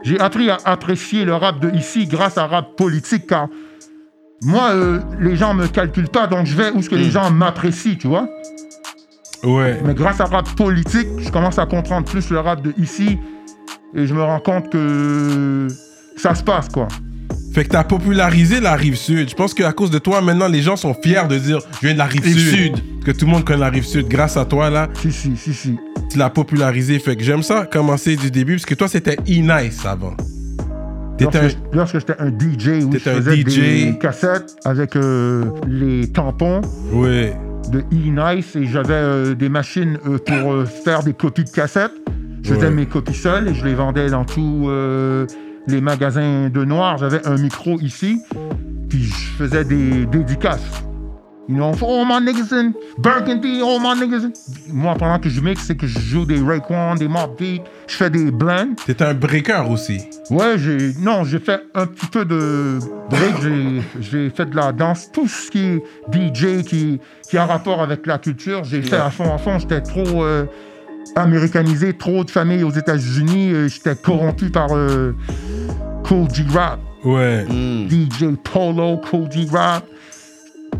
j'ai 0.04 0.20
appris 0.20 0.50
à 0.50 0.58
apprécier 0.66 1.26
le 1.26 1.36
rap 1.36 1.60
de 1.60 1.70
ici 1.76 2.06
grâce 2.06 2.38
à 2.38 2.48
rap 2.48 2.76
politique 2.78 3.28
car 3.28 3.48
moi, 4.42 4.70
euh, 4.70 5.02
les 5.20 5.36
gens 5.36 5.54
me 5.54 5.68
calculent 5.68 6.08
pas, 6.08 6.28
donc 6.28 6.46
je 6.46 6.56
vais 6.56 6.72
où 6.72 6.82
ce 6.82 6.90
que 6.90 6.96
les 6.96 7.12
gens 7.12 7.30
m'apprécient, 7.30 7.96
tu 7.96 8.08
vois. 8.08 8.30
Ouais. 9.44 9.80
Mais 9.84 9.94
grâce 9.94 10.22
à 10.22 10.26
rap 10.26 10.48
politique, 10.56 11.08
je 11.18 11.30
commence 11.30 11.60
à 11.60 11.66
comprendre 11.66 12.08
plus 12.08 12.30
le 12.30 12.40
rap 12.40 12.62
de 12.62 12.74
ici 12.78 13.20
et 13.94 14.06
je 14.06 14.14
me 14.14 14.24
rends 14.24 14.40
compte 14.40 14.70
que 14.70 15.68
ça 16.16 16.36
se 16.36 16.44
passe, 16.44 16.70
quoi. 16.70 16.88
Fait 17.54 17.64
que 17.64 17.70
t'as 17.70 17.84
popularisé 17.84 18.60
la 18.60 18.76
rive 18.76 18.96
sud. 18.96 19.30
Je 19.30 19.36
pense 19.36 19.54
qu'à 19.54 19.72
cause 19.72 19.90
de 19.92 19.98
toi, 20.00 20.22
maintenant, 20.22 20.48
les 20.48 20.62
gens 20.62 20.76
sont 20.76 20.94
fiers 20.94 21.28
de 21.28 21.38
dire 21.38 21.60
je 21.82 21.88
viens 21.88 21.94
de 21.94 21.98
la 21.98 22.06
rive, 22.06 22.24
Rive 22.24 22.38
sud. 22.38 22.74
que 23.04 23.12
tout 23.12 23.26
le 23.26 23.32
monde 23.32 23.44
connaît 23.44 23.60
la 23.60 23.70
rive 23.70 23.86
sud. 23.86 24.08
Grâce 24.08 24.38
à 24.38 24.46
toi, 24.46 24.70
là, 24.70 24.88
Si, 25.02 25.12
si, 25.12 25.36
si, 25.36 25.54
si. 25.54 25.78
tu 26.12 26.18
l'as 26.20 26.30
popularisé. 26.30 27.00
Fait 27.00 27.16
que 27.16 27.24
j'aime 27.24 27.42
ça 27.44 27.66
commencer 27.66 28.16
du 28.16 28.30
début. 28.30 28.54
Parce 28.56 28.66
que 28.66 28.76
toi, 28.76 28.88
c'était 28.88 29.16
E-Nice 29.28 29.84
avant. 29.86 30.16
T'étais 31.18 31.38
un. 31.38 31.42
Lorsque, 31.42 31.58
lorsque 31.74 32.00
j'étais 32.00 32.16
un 32.20 32.30
DJ 32.30 32.84
où 32.86 32.92
je 32.94 32.98
T'étais 32.98 33.10
un 33.10 33.16
faisais 33.16 33.36
DJ. 33.38 33.56
des 33.60 33.98
cassettes 34.00 34.56
avec 34.64 34.96
euh, 34.96 35.46
les 35.68 36.08
tampons 36.08 36.62
Ouais. 36.94 37.34
de 37.72 37.80
E-Nice 37.92 38.56
et 38.56 38.68
j'avais 38.68 38.94
euh, 38.94 39.34
des 39.36 39.50
machines 39.50 39.98
euh, 40.08 40.18
pour 40.20 40.64
faire 40.86 41.04
des 41.04 41.14
copies 41.14 41.44
de 41.44 41.50
cassettes. 41.50 41.92
Je 42.44 42.54
faisais 42.54 42.68
Ouais. 42.68 42.72
mes 42.74 42.86
copies 42.86 43.14
seules 43.16 43.50
et 43.50 43.54
je 43.54 43.66
les 43.66 43.74
vendais 43.74 44.10
dans 44.10 44.26
euh, 44.38 45.26
les 45.68 45.82
magasins 45.82 46.50
de 46.50 46.64
noir. 46.64 46.98
J'avais 46.98 47.26
un 47.28 47.38
micro 47.38 47.80
ici, 47.80 48.22
puis 48.90 49.04
je 49.04 49.38
faisais 49.38 49.64
des 49.64 50.06
dédicaces. 50.06 50.84
You 51.50 51.56
know, 51.56 51.74
for 51.74 51.90
all 51.90 52.06
my 52.06 52.20
niggas 52.20 52.54
in 52.54 52.76
Burgundy, 53.00 53.60
all 53.60 53.80
my 53.80 53.96
niggas 54.00 54.24
in... 54.24 54.34
Moi, 54.72 54.94
pendant 55.00 55.18
que 55.18 55.30
je 55.30 55.42
mixe, 55.42 55.64
c'est 55.66 55.76
que 55.76 55.88
je 55.88 55.98
joue 55.98 56.24
des 56.24 56.40
Raekwon, 56.40 56.94
des 56.94 57.08
Mob 57.08 57.36
Deep, 57.40 57.64
je 57.88 57.96
fais 57.96 58.12
des 58.12 58.30
blends. 58.30 58.76
T'étais 58.86 59.06
un 59.06 59.16
breaker 59.16 59.68
aussi. 59.68 60.00
Ouais, 60.30 60.60
j'ai 60.60 60.94
non, 61.00 61.24
j'ai 61.24 61.40
fait 61.40 61.60
un 61.74 61.88
petit 61.88 62.06
peu 62.06 62.24
de 62.24 62.78
break, 63.10 63.42
j'ai 63.42 63.82
j'ai 64.00 64.30
fait 64.30 64.46
de 64.46 64.56
la 64.56 64.72
danse, 64.72 65.12
tout 65.12 65.28
ce 65.28 65.50
qui 65.50 65.60
est 65.60 65.84
DJ 66.14 66.64
qui 66.64 67.00
qui 67.28 67.36
a 67.36 67.48
rapport 67.48 67.82
avec 67.82 68.06
la 68.06 68.20
culture, 68.20 68.64
j'ai 68.64 68.84
fait 68.84 68.98
à 68.98 69.10
fond 69.10 69.34
à 69.34 69.40
fond, 69.40 69.58
j'étais 69.58 69.82
trop 69.82 70.24
euh, 70.24 70.46
américanisé, 71.16 71.94
trop 71.94 72.24
de 72.24 72.30
familles 72.30 72.64
aux 72.64 72.70
États-Unis, 72.70 73.54
euh, 73.54 73.68
j'étais 73.68 73.96
corrompu 73.96 74.52
par 74.52 74.76
euh, 74.76 75.16
Cool 76.10 76.28
G 76.34 76.44
Rap, 76.52 76.80
Ouais. 77.06 77.46
Mm. 77.46 77.88
DJ 77.88 78.36
Polo, 78.44 78.98
Cool 78.98 79.32
G 79.32 79.46
Rap. 79.52 79.86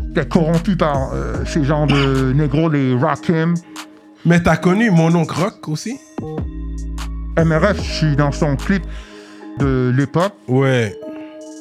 J'étais 0.08 0.26
corrompu 0.28 0.74
par 0.76 1.12
euh, 1.14 1.44
ces 1.46 1.62
genres 1.64 1.86
de 1.86 2.32
négros, 2.32 2.68
les 2.68 2.96
Rakim. 2.96 3.54
Mais 4.26 4.42
t'as 4.42 4.56
connu 4.56 4.90
mon 4.90 5.14
oncle 5.14 5.40
Rock 5.40 5.68
aussi? 5.68 5.96
MRF, 7.38 7.76
je 7.76 7.90
suis 7.92 8.16
dans 8.16 8.32
son 8.32 8.56
clip 8.56 8.82
de 9.60 9.92
l'époque. 9.96 10.34
Ouais. 10.48 10.94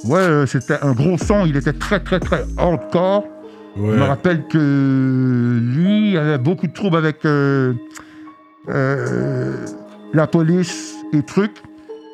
Ouais, 0.06 0.18
euh, 0.20 0.46
c'était 0.48 0.80
un 0.82 0.94
gros 0.94 1.18
son, 1.20 1.46
il 1.46 1.56
était 1.56 1.74
très 1.74 2.00
très 2.00 2.20
très 2.20 2.44
hardcore. 2.58 3.24
Je 3.78 3.82
me 3.84 4.00
Ouais. 4.02 4.08
rappelle 4.08 4.46
que 4.48 5.60
lui 5.62 6.18
avait 6.18 6.40
beaucoup 6.40 6.66
de 6.68 6.74
troubles 6.74 6.98
avec 6.98 7.24
euh, 7.26 7.74
euh, 8.70 9.54
la 10.14 10.26
police 10.26 10.96
et 11.14 11.22
trucs. 11.22 11.62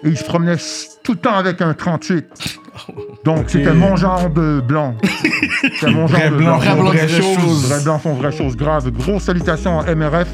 Et 0.06 0.10
il 0.10 0.18
se 0.18 0.24
promenait 0.24 0.56
tout 1.04 1.14
le 1.14 1.18
temps 1.18 1.36
avec 1.36 1.62
un 1.62 1.74
38. 1.74 2.26
Donc 3.26 3.46
c'était 3.50 3.74
mon 3.74 3.96
genre 3.96 4.30
de 4.30 4.62
blanc. 4.62 4.96
C'était 5.62 5.92
mon 5.92 6.08
genre 6.08 6.20
Vrai 6.20 6.30
de 6.30 6.36
blanc, 6.36 6.58
Vrai 6.58 6.68
font 6.68 6.76
blanc, 6.76 6.84
vraie 6.92 7.06
vraie 7.08 7.22
chose. 7.22 7.36
chose. 7.40 7.68
Vrais 7.70 7.84
blancs 7.84 8.02
font 8.02 8.14
vraies 8.14 8.32
choses 8.32 8.56
graves. 8.56 8.92
Grosse 8.92 9.24
salutation 9.24 9.80
à 9.80 9.96
MRF, 9.96 10.28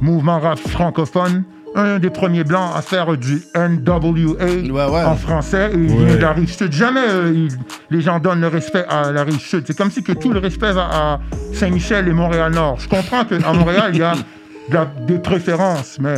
mouvement 0.00 0.38
rap 0.40 0.58
francophone. 0.58 1.44
Un 1.74 1.98
des 1.98 2.10
premiers 2.10 2.44
blancs 2.44 2.70
à 2.74 2.82
faire 2.82 3.16
du 3.16 3.42
NWA 3.54 4.44
Ouais, 4.44 4.70
ouais. 4.70 5.04
en 5.04 5.16
français 5.16 5.70
et 5.72 5.76
il 5.76 5.90
Ouais. 5.92 6.04
vient 6.06 6.16
de 6.16 6.20
la 6.22 6.32
rive 6.32 6.50
sud. 6.50 6.72
Jamais 6.72 7.00
euh, 7.06 7.32
il- 7.34 7.58
les 7.90 8.00
gens 8.00 8.18
donnent 8.18 8.40
le 8.40 8.48
respect 8.48 8.84
à 8.88 9.12
la 9.12 9.22
rive 9.22 9.38
sud. 9.38 9.64
C'est 9.66 9.76
comme 9.76 9.90
si 9.90 10.02
que 10.02 10.12
tout 10.12 10.32
le 10.32 10.38
respect 10.40 10.72
va 10.72 10.88
à 10.92 11.20
Saint-Michel 11.52 12.08
et 12.08 12.12
Montréal-Nord. 12.12 12.78
Je 12.80 12.88
comprends 12.88 13.24
qu'à 13.24 13.52
Montréal, 13.52 13.90
il 13.92 14.00
y 14.00 14.02
a 14.02 14.14
de 14.14 14.74
la- 14.74 14.90
des 15.06 15.18
préférences, 15.18 15.98
mais 16.00 16.14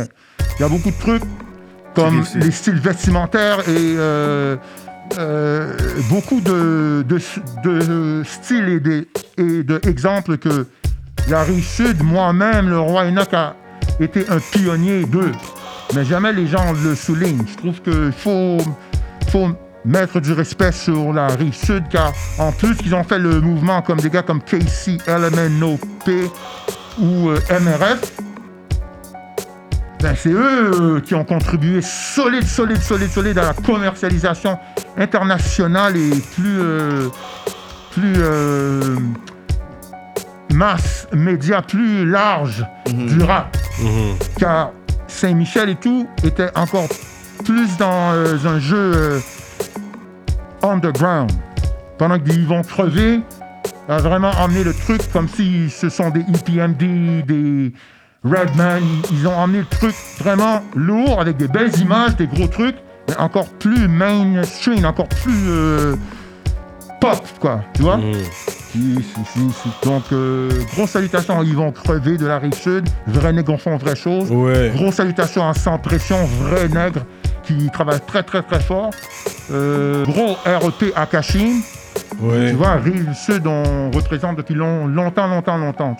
il 0.57 0.61
y 0.61 0.65
a 0.65 0.69
beaucoup 0.69 0.89
de 0.89 0.99
trucs 0.99 1.23
comme 1.95 2.23
les 2.35 2.51
styles 2.51 2.79
vestimentaires 2.79 3.59
et 3.67 3.95
euh, 3.97 4.55
euh, 5.17 5.75
beaucoup 6.09 6.39
de, 6.41 7.03
de, 7.07 7.19
de 7.63 8.23
styles 8.23 8.69
et 8.69 8.79
de- 8.79 9.07
et 9.37 9.63
d'exemples 9.63 10.37
que 10.37 10.67
la 11.29 11.43
rive 11.43 11.63
sud, 11.65 12.01
moi-même, 12.03 12.69
le 12.69 12.79
roi 12.79 13.05
Enoch 13.05 13.33
a 13.33 13.55
été 13.99 14.25
un 14.29 14.39
pionnier 14.39 15.03
d'eux. 15.05 15.31
Mais 15.95 16.05
jamais 16.05 16.31
les 16.31 16.47
gens 16.47 16.73
le 16.83 16.95
soulignent. 16.95 17.43
Je 17.47 17.57
trouve 17.57 17.81
qu'il 17.81 18.11
faut, 18.11 18.57
faut 19.29 19.49
mettre 19.83 20.19
du 20.21 20.31
respect 20.33 20.71
sur 20.71 21.11
la 21.11 21.27
rive 21.27 21.53
sud, 21.55 21.83
car 21.89 22.13
en 22.37 22.51
plus, 22.51 22.75
ils 22.85 22.93
ont 22.95 23.03
fait 23.03 23.19
le 23.19 23.41
mouvement 23.41 23.81
comme 23.81 23.99
des 23.99 24.09
gars 24.09 24.21
comme 24.21 24.41
KC, 24.41 24.97
Element, 25.07 25.77
P 26.05 26.29
ou 26.99 27.29
euh, 27.29 27.37
MRF. 27.59 28.13
Ben, 30.01 30.15
c'est 30.15 30.31
eux 30.31 30.71
euh, 30.73 30.99
qui 30.99 31.13
ont 31.13 31.23
contribué 31.23 31.81
solide, 31.81 32.45
solide, 32.45 32.81
solide, 32.81 33.09
solide 33.09 33.37
à 33.37 33.43
la 33.43 33.53
commercialisation 33.53 34.57
internationale 34.97 35.95
et 35.95 36.09
plus, 36.09 36.59
euh, 36.59 37.07
plus 37.91 38.15
euh, 38.17 38.95
masse 40.51 41.07
média, 41.13 41.61
plus 41.61 42.09
large 42.09 42.65
du 42.87 43.21
rap. 43.21 43.55
Mhm. 43.79 44.15
Car 44.39 44.71
Saint-Michel 45.07 45.69
et 45.69 45.75
tout 45.75 46.07
était 46.23 46.49
encore 46.55 46.87
plus 47.45 47.77
dans 47.77 48.13
euh, 48.13 48.37
un 48.45 48.59
jeu 48.59 49.21
underground. 50.63 51.31
Pendant 51.99 52.17
qu'ils 52.17 52.47
vont 52.47 52.63
crever, 52.63 53.19
a 53.87 53.97
vraiment 53.97 54.31
emmené 54.39 54.63
le 54.63 54.73
truc 54.73 55.01
comme 55.13 55.27
si 55.27 55.69
ce 55.69 55.89
sont 55.89 56.09
des 56.09 56.21
EPMD, 56.21 57.23
des 57.23 57.71
Redman. 58.23 58.81
Ils- 59.11 59.27
ont 59.27 59.35
emmené 59.35 59.59
le 59.59 59.65
truc 59.65 59.95
vraiment 60.19 60.61
lourd 60.75 61.19
avec 61.19 61.37
des 61.37 61.47
belles 61.47 61.75
images, 61.79 62.15
des 62.17 62.27
gros 62.27 62.47
trucs, 62.47 62.75
mais 63.09 63.17
encore 63.17 63.47
plus 63.47 63.87
mainstream, 63.87 64.85
encore 64.85 65.07
plus 65.07 65.49
euh, 65.49 65.95
pop, 66.99 67.19
quoi. 67.39 67.61
Tu 67.73 67.81
vois? 67.81 67.97
Mhm. 67.97 68.13
Si, 68.71 68.95
si, 68.95 69.25
si, 69.33 69.39
si. 69.51 69.69
Donc, 69.87 70.03
euh, 70.13 70.49
grosse 70.75 70.91
salutation 70.91 71.39
à 71.39 71.43
Yvon 71.43 71.71
Crevé 71.71 72.17
de 72.17 72.25
la 72.25 72.39
rive 72.39 72.53
sud. 72.53 72.87
Vrai 73.07 73.33
nègre 73.33 73.57
font 73.59 73.75
vraie 73.77 73.95
chose. 73.97 74.31
Ouais. 74.31 74.71
Grosse 74.75 74.95
salutation 74.95 75.47
à 75.47 75.53
Sans 75.53 75.77
Pression, 75.77 76.23
vrai 76.41 76.69
nègre, 76.69 77.01
qui 77.43 77.69
travaille 77.73 77.99
très 78.07 78.23
très 78.23 78.41
très 78.43 78.59
fort. 78.61 78.91
Euh, 79.51 80.05
gros 80.05 80.37
REP 80.45 80.93
à 80.95 81.05
Kashim. 81.05 81.61
Ouais. 82.21 82.51
Tu 82.51 82.55
vois, 82.55 82.75
Rive 82.75 83.13
Sud, 83.13 83.47
on 83.47 83.89
représente 83.91 84.37
depuis 84.37 84.53
long- 84.55 84.85
longtemps, 84.87 85.27
longtemps, 85.27 85.57
longtemps. 85.57 85.97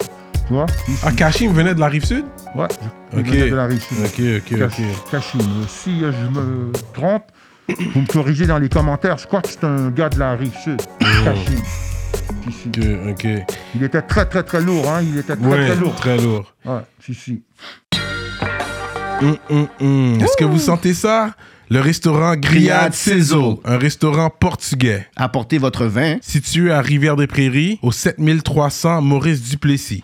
Tu 0.48 0.54
vois. 0.54 0.66
Ah, 1.04 1.12
Kashim 1.12 1.52
venait 1.54 1.74
de 1.74 1.80
la 1.80 1.88
rive 1.88 2.04
sud? 2.06 2.26
Ouais, 2.56 2.68
je 3.14 3.20
Ok. 3.20 3.26
venais 3.26 3.50
de 3.50 3.56
la 3.56 3.66
Rive 3.66 3.82
Sud. 3.82 3.98
Ok, 4.04 4.22
ok, 4.60 4.62
ok. 4.62 5.12
Kashim. 5.12 5.40
Euh, 5.40 5.66
Si 5.68 6.04
euh, 6.04 6.12
je 6.12 6.28
me 6.40 6.72
trompe, 6.94 7.24
vous 7.94 8.02
me 8.02 8.06
corrigez 8.08 8.46
dans 8.46 8.58
les 8.60 8.70
commentaires. 8.70 9.18
Je 9.18 9.28
crois 9.28 9.42
que 9.42 9.50
c'est 9.50 9.64
un 9.64 9.90
gars 9.90 10.10
de 10.10 10.20
la 10.20 10.34
Rive 10.34 10.56
Sud. 10.64 10.82
Kashim. 11.00 11.58
Si, 12.44 12.52
si. 12.52 12.70
Ok, 12.70 13.12
ok. 13.12 13.28
Il 13.76 13.84
était 13.84 14.02
très, 14.02 14.26
très, 14.26 14.44
très 14.44 14.62
lourd. 14.62 14.90
Hein. 14.92 15.02
Il 15.04 15.18
était 15.18 15.36
très, 15.36 15.46
Ouais, 15.48 15.66
très 15.68 15.76
lourd. 15.76 15.96
très 15.96 16.18
lourd. 16.18 16.54
Ouais, 16.66 16.80
si, 17.04 17.14
si. 17.14 17.44
Hum, 19.22 19.38
hum, 19.50 19.68
hum. 19.80 20.18
Est-ce 20.22 20.36
que 20.38 20.46
vous 20.46 20.60
sentez 20.60 20.94
ça? 20.94 21.30
Le 21.72 21.80
restaurant 21.80 22.36
Grillade 22.36 22.94
Cézo. 22.94 23.62
un 23.64 23.78
restaurant 23.78 24.30
portugais. 24.30 25.08
Apportez 25.16 25.58
votre 25.58 25.86
vin. 25.86 26.18
Situé 26.22 26.70
à 26.70 26.82
Rivière-des-Prairies, 26.82 27.80
au 27.82 27.94
7300 27.94 29.02
Maurice 29.02 29.42
Duplessis. 29.42 30.04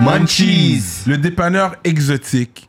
Munchies. 0.00 1.04
Le 1.06 1.18
dépanneur 1.18 1.76
exotique. 1.84 2.68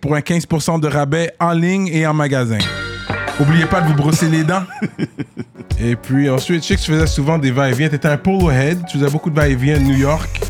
Pour 0.00 0.14
un 0.14 0.20
15% 0.20 0.80
de 0.80 0.88
rabais 0.88 1.32
en 1.40 1.52
ligne 1.52 1.88
et 1.88 2.06
en 2.06 2.14
magasin. 2.14 2.58
Oubliez 3.40 3.64
pas 3.66 3.80
de 3.80 3.88
vous 3.88 3.94
brosser 3.94 4.28
les 4.28 4.44
dents. 4.44 4.62
Et 5.80 5.96
puis 5.96 6.28
ensuite, 6.30 6.62
je 6.62 6.68
sais 6.68 6.76
que 6.76 6.80
tu 6.80 6.92
faisais 6.92 7.06
souvent 7.06 7.38
des 7.38 7.50
va-et-vient. 7.50 7.88
Tu 7.88 7.96
étais 7.96 8.06
un 8.08 8.16
polo 8.18 8.50
head, 8.50 8.84
tu 8.86 8.98
faisais 8.98 9.10
beaucoup 9.10 9.30
de 9.30 9.34
va-et-vient 9.34 9.76
à 9.76 9.78
New 9.78 9.96
York. 9.96 10.40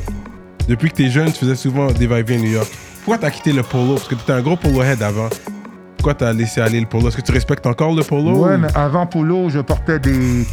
Depuis 0.69 0.91
que 0.91 0.97
tu 0.97 1.05
es 1.07 1.11
jeune, 1.11 1.33
tu 1.33 1.39
faisais 1.39 1.55
souvent 1.55 1.87
des 1.91 2.07
va-et-vient 2.07 2.37
à 2.39 2.41
New 2.43 2.51
York. 2.53 2.69
Pourquoi 3.05 3.19
t'as 3.19 3.31
quitté 3.31 3.53
le 3.53 3.63
polo? 3.63 3.95
Parce 3.95 4.09
que 4.09 4.15
tu 4.15 4.21
étais 4.23 4.33
un 4.33 4.43
gros 4.43 4.57
polo 4.57 4.83
head 4.83 5.01
avant. 5.03 5.29
Pourquoi 5.97 6.15
t'as 6.15 6.33
laissé 6.33 6.61
aller 6.61 6.81
le 6.81 6.87
polo? 6.87 7.09
Est-ce 7.09 7.17
que 7.17 7.23
tu 7.23 7.33
respectes 7.33 7.65
encore 7.67 7.95
le 7.95 8.03
polo 8.03 8.33
Ouais, 8.37 8.57
ou- 8.57 8.59
mais 8.59 8.69
avant 8.75 9.07
Polo, 9.07 9.49
je 9.49 9.61
portais 9.61 10.01
des 10.01 10.45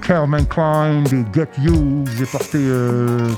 Calvin 0.00 0.44
Klein, 0.44 1.02
des 1.02 1.24
Get 1.34 1.48
You. 1.60 2.04
J'ai 2.16 2.24
porté 2.26 2.58
euh, 2.58 3.28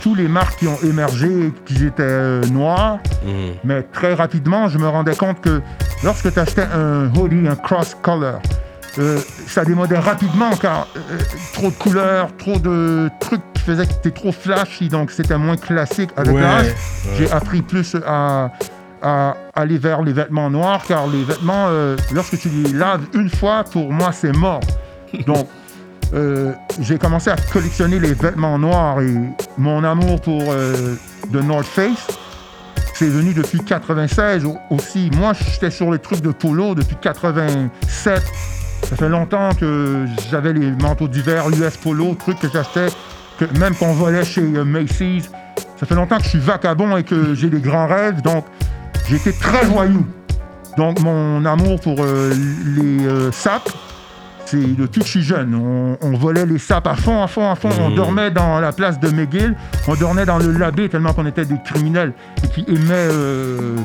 tous 0.00 0.14
les 0.14 0.28
marques 0.28 0.58
qui 0.58 0.66
ont 0.68 0.78
émergé, 0.82 1.52
qui 1.66 1.84
étaient 1.86 2.02
euh, 2.02 2.42
noires. 2.46 2.98
Mhm. 3.24 3.32
Mais 3.64 3.82
très 3.82 4.14
rapidement, 4.14 4.68
je 4.68 4.78
me 4.78 4.88
rendais 4.88 5.14
compte 5.16 5.40
que 5.40 5.60
lorsque 6.02 6.32
tu 6.32 6.38
achetais 6.38 6.66
un 6.74 7.14
hoodie, 7.14 7.46
un 7.48 7.56
cross-color, 7.56 8.40
euh, 8.98 9.18
ça 9.46 9.64
démodait 9.64 9.98
rapidement 9.98 10.50
car 10.60 10.88
euh, 10.96 11.18
trop 11.52 11.68
de 11.68 11.74
couleurs, 11.74 12.28
trop 12.36 12.58
de 12.58 13.08
trucs 13.20 13.40
qui 13.54 13.62
faisaient 13.62 13.86
que 13.86 13.92
c'était 13.92 14.10
trop 14.10 14.32
flashy, 14.32 14.88
donc 14.88 15.10
c'était 15.10 15.38
moins 15.38 15.56
classique 15.56 16.10
avec 16.16 16.34
Ouais, 16.34 16.40
l'âge. 16.40 16.66
ouais. 16.66 16.74
J'ai 17.18 17.30
appris 17.30 17.62
plus 17.62 17.94
à, 18.06 18.50
à 19.02 19.36
aller 19.54 19.78
vers 19.78 20.02
les 20.02 20.12
vêtements 20.12 20.50
noirs 20.50 20.82
car 20.88 21.06
les 21.06 21.22
vêtements, 21.22 21.68
lorsque 22.12 22.38
tu 22.38 22.48
les 22.48 22.72
laves 22.72 23.02
une 23.14 23.30
fois, 23.30 23.64
pour 23.64 23.92
moi, 23.92 24.10
c'est 24.12 24.32
mort. 24.36 24.60
Donc, 25.26 25.46
euh, 26.14 26.52
j'ai 26.80 26.98
commencé 26.98 27.30
à 27.30 27.36
collectionner 27.52 28.00
les 28.00 28.14
vêtements 28.14 28.58
noirs 28.58 29.00
et 29.00 29.14
mon 29.58 29.84
amour 29.84 30.20
pour 30.20 30.42
euh, 30.48 30.94
The 31.32 31.36
North 31.36 31.66
Face, 31.66 32.06
c'est 32.94 33.08
venu 33.08 33.32
depuis 33.32 33.60
96 33.60 34.44
au- 34.44 34.56
aussi. 34.70 35.10
Moi, 35.16 35.32
j'étais 35.34 35.70
sur 35.70 35.90
les 35.92 35.98
trucs 35.98 36.20
de 36.20 36.30
polo 36.32 36.74
depuis 36.74 36.96
87. 37.00 38.22
Ça 38.82 38.96
fait 38.96 39.08
longtemps 39.08 39.50
que 39.58 40.04
j'avais 40.30 40.52
les 40.52 40.72
manteaux 40.72 41.06
d'hiver 41.08 41.48
US 41.50 41.76
Polo, 41.76 42.14
trucs 42.18 42.40
que 42.40 42.48
j'achetais, 42.52 42.88
que 43.38 43.44
même 43.58 43.74
qu'on 43.74 43.92
volait 43.92 44.24
chez 44.24 44.42
euh, 44.42 44.64
Macy's. 44.64 45.30
Ça 45.78 45.86
fait 45.86 45.94
longtemps 45.94 46.18
que 46.18 46.24
je 46.24 46.28
suis 46.30 46.38
vacabond 46.40 46.96
et 46.96 47.04
que 47.04 47.34
j'ai 47.34 47.48
des 47.48 47.60
grands 47.60 47.86
rêves, 47.86 48.20
donc 48.22 48.44
j'étais 49.08 49.32
très 49.32 49.64
joyeux. 49.66 50.04
Donc 50.76 51.00
mon 51.00 51.44
amour 51.46 51.80
pour 51.80 51.96
euh, 52.00 52.32
les 52.76 53.32
sapes, 53.32 53.70
c'est 54.50 54.76
depuis 54.76 55.00
que 55.00 55.06
je 55.06 55.10
suis 55.10 55.22
jeune. 55.22 55.54
On, 55.54 55.96
on 56.00 56.16
volait 56.16 56.44
les 56.46 56.58
sapes 56.58 56.86
à 56.88 56.96
fond, 56.96 57.22
à 57.22 57.28
fond, 57.28 57.48
à 57.50 57.54
fond. 57.54 57.68
On 57.80 57.90
dormait 57.90 58.30
dans 58.30 58.60
la 58.60 58.72
place 58.72 58.98
de 58.98 59.08
McGill, 59.08 59.54
on 59.86 59.94
dormait 59.94 60.26
dans 60.26 60.38
le 60.38 60.50
labé 60.52 60.88
tellement 60.88 61.12
qu'on 61.12 61.26
était 61.26 61.44
des 61.44 61.58
criminels 61.64 62.12
et 62.42 62.48
qui 62.48 62.64
aimaient. 62.68 63.08
euh, 63.12 63.76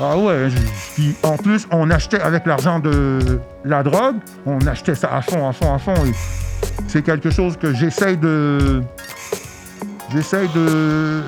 ah 0.00 0.18
ouais, 0.18 0.48
puis 0.94 1.14
en 1.22 1.36
plus, 1.36 1.68
on 1.70 1.90
achetait 1.90 2.20
avec 2.20 2.46
l'argent 2.46 2.80
de 2.80 3.38
la 3.64 3.82
drogue, 3.84 4.16
on 4.46 4.58
achetait 4.66 4.96
ça 4.96 5.14
à 5.14 5.22
fond, 5.22 5.48
à 5.48 5.52
fond, 5.52 5.72
à 5.72 5.78
fond. 5.78 5.94
Et 6.06 6.12
c'est 6.88 7.02
quelque 7.02 7.30
chose 7.30 7.56
que 7.56 7.72
j'essaye 7.72 8.16
de. 8.16 8.82
J'essaye 10.10 10.48
de. 10.54 11.22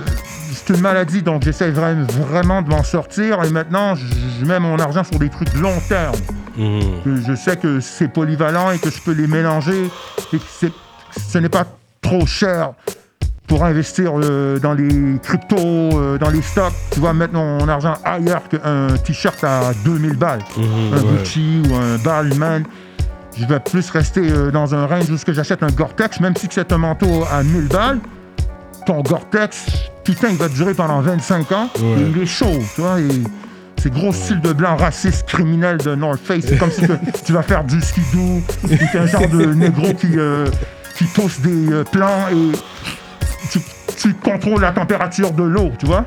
C'est 0.66 0.74
une 0.74 0.80
maladie, 0.80 1.22
donc 1.22 1.42
j'essaye 1.42 1.70
vra- 1.72 1.94
vraiment 2.28 2.60
de 2.60 2.68
m'en 2.70 2.82
sortir. 2.82 3.42
Et 3.44 3.50
maintenant, 3.50 3.94
je 3.94 4.44
mets 4.44 4.58
mon 4.58 4.78
argent 4.78 5.04
sur 5.04 5.18
des 5.18 5.28
trucs 5.28 5.54
long 5.54 5.78
terme. 5.88 6.16
Que 7.04 7.16
je 7.26 7.34
sais 7.36 7.56
que 7.56 7.80
c'est 7.80 8.08
polyvalent 8.08 8.70
et 8.72 8.78
que 8.78 8.90
je 8.90 9.00
peux 9.00 9.12
les 9.12 9.26
mélanger 9.26 9.90
et 10.32 10.38
que 10.38 10.44
c'est- 10.48 10.72
ce 11.30 11.38
n'est 11.38 11.48
pas 11.50 11.64
trop 12.00 12.24
cher 12.26 12.72
pour 13.46 13.62
investir 13.64 14.12
euh, 14.16 14.58
dans 14.58 14.72
les 14.72 15.18
cryptos, 15.22 15.56
euh, 15.58 16.18
dans 16.18 16.30
les 16.30 16.42
stocks. 16.42 16.72
Tu 16.90 16.98
vois, 16.98 17.12
mettre 17.12 17.34
mon 17.34 17.68
argent 17.68 17.94
ailleurs 18.04 18.42
qu'un 18.48 18.88
t-shirt 19.04 19.44
à 19.44 19.72
2000 19.84 20.16
balles. 20.16 20.40
Mhm, 20.56 20.64
un 20.64 20.96
ouais. 20.96 21.18
Gucci 21.18 21.62
ou 21.70 21.74
un 21.76 21.96
Balmain. 21.98 22.62
Je 23.38 23.44
vais 23.46 23.60
plus 23.60 23.88
rester 23.90 24.22
euh, 24.32 24.50
dans 24.50 24.74
un 24.74 24.86
range 24.86 25.10
où 25.10 25.16
ce 25.18 25.24
que 25.26 25.32
j'achète 25.34 25.62
un 25.62 25.70
Gore-Tex, 25.70 26.18
même 26.20 26.34
si 26.36 26.48
c'est 26.50 26.72
un 26.72 26.78
manteau 26.78 27.24
à 27.30 27.42
1000 27.44 27.68
balles. 27.68 28.00
Ton 28.86 29.02
Gore-Tex, 29.02 29.66
putain, 30.04 30.28
il 30.30 30.36
va 30.36 30.48
durer 30.48 30.72
pendant 30.72 31.00
25 31.00 31.52
ans. 31.52 31.68
Ouais. 31.78 31.84
Et 32.00 32.10
il 32.14 32.22
est 32.22 32.26
chaud, 32.26 32.58
tu 32.74 32.80
vois. 32.80 33.00
Et 33.00 33.08
ces 33.82 33.90
gros 33.90 34.12
styles 34.12 34.40
de 34.40 34.52
blanc 34.52 34.76
raciste, 34.76 35.26
criminel 35.26 35.78
de 35.78 35.94
North 35.96 36.20
Face, 36.22 36.44
c'est 36.46 36.56
comme 36.56 36.70
si 36.70 36.82
tu 37.24 37.32
vas 37.32 37.42
faire 37.42 37.64
du 37.64 37.80
skidoo. 37.80 38.40
t'es 38.68 38.98
un 38.98 39.06
genre 39.06 39.28
de 39.28 39.44
négro 39.54 39.92
qui, 39.94 40.16
euh, 40.16 40.46
qui 40.96 41.04
pousse 41.04 41.40
des 41.40 41.72
euh, 41.72 41.84
plans 41.84 42.28
et 42.30 42.52
tu, 43.50 43.58
tu 43.98 44.14
contrôles 44.14 44.60
la 44.62 44.70
température 44.72 45.32
de 45.32 45.42
l'eau, 45.42 45.72
tu 45.78 45.86
vois. 45.86 46.04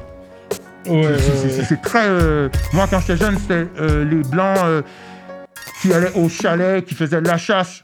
C'est- 0.85 0.91
c'est- 1.19 1.57
ouais. 1.59 1.65
C'est 1.67 1.81
très. 1.81 2.07
euh, 2.07 2.47
Moi, 2.73 2.87
quand 2.89 2.99
j'étais 3.01 3.17
jeune, 3.17 3.37
c'était 3.37 3.67
euh, 3.79 4.05
les 4.05 4.23
blancs 4.23 4.57
euh, 4.63 4.81
qui 5.81 5.93
allaient 5.93 6.13
au 6.15 6.29
chalet, 6.29 6.83
qui 6.85 6.95
faisaient 6.95 7.21
de 7.21 7.27
la 7.27 7.37
chasse. 7.37 7.83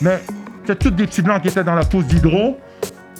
Mais 0.00 0.20
c'était 0.62 0.76
tous 0.86 0.90
des 0.90 1.06
petits 1.06 1.22
blancs 1.22 1.42
qui 1.42 1.48
étaient 1.48 1.62
dans 1.64 1.74
la 1.74 1.84
pose 1.84 2.06
d'hydro 2.06 2.58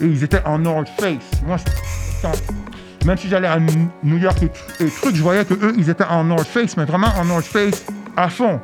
et 0.01 0.05
ils 0.05 0.23
étaient 0.23 0.43
en 0.45 0.59
North 0.59 0.89
Face. 0.99 1.41
Moi, 1.45 1.57
je- 1.57 3.05
même 3.05 3.17
si 3.17 3.27
j'allais 3.27 3.47
à 3.47 3.57
New 3.59 4.17
York 4.17 4.37
et, 4.43 4.83
et 4.83 4.89
trucs, 4.89 5.15
je 5.15 5.21
voyais 5.21 5.43
que 5.45 5.53
eux, 5.55 5.73
ils 5.77 5.89
étaient 5.89 6.05
en 6.05 6.23
North 6.23 6.47
Face, 6.47 6.77
mais 6.77 6.85
vraiment 6.85 7.09
en 7.19 7.25
North 7.25 7.45
Face 7.45 7.85
à 8.15 8.29
fond. 8.29 8.59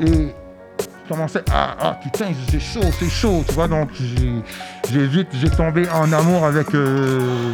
Et 0.00 0.28
je 0.28 1.08
commençais 1.08 1.42
à. 1.52 1.76
Ah 1.80 1.98
putain, 2.02 2.26
c'est 2.50 2.60
chaud, 2.60 2.80
c'est 2.98 3.08
chaud, 3.10 3.44
tu 3.48 3.54
vois. 3.54 3.66
Donc, 3.68 3.88
j'ai 3.94 5.06
vite, 5.06 5.28
j'ai 5.32 5.50
tombé 5.50 5.88
en 5.90 6.12
amour 6.12 6.44
avec. 6.44 6.74
euh, 6.74 7.52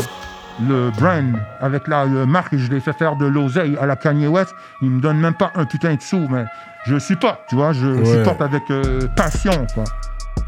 le 0.66 0.90
brand 0.98 1.34
avec 1.60 1.86
la 1.86 2.04
euh, 2.04 2.24
marque 2.24 2.54
et 2.54 2.58
je 2.58 2.70
l'ai 2.70 2.80
fait 2.80 2.94
faire 2.94 3.16
de 3.16 3.26
l'oseille 3.26 3.76
à 3.78 3.84
la 3.84 3.94
Kanye 3.94 4.26
West. 4.26 4.54
Il 4.80 4.88
me 4.90 5.00
donne 5.02 5.18
même 5.18 5.34
pas 5.34 5.52
un 5.54 5.66
putain 5.66 5.94
de 5.94 6.00
sous, 6.00 6.26
mais 6.30 6.46
je 6.86 6.98
supporte, 6.98 7.40
tu 7.50 7.56
vois, 7.56 7.74
je 7.74 7.86
Ouais. 7.86 8.04
supporte 8.06 8.40
avec 8.40 8.62
euh, 8.70 9.06
passion, 9.14 9.66
quoi. 9.74 9.84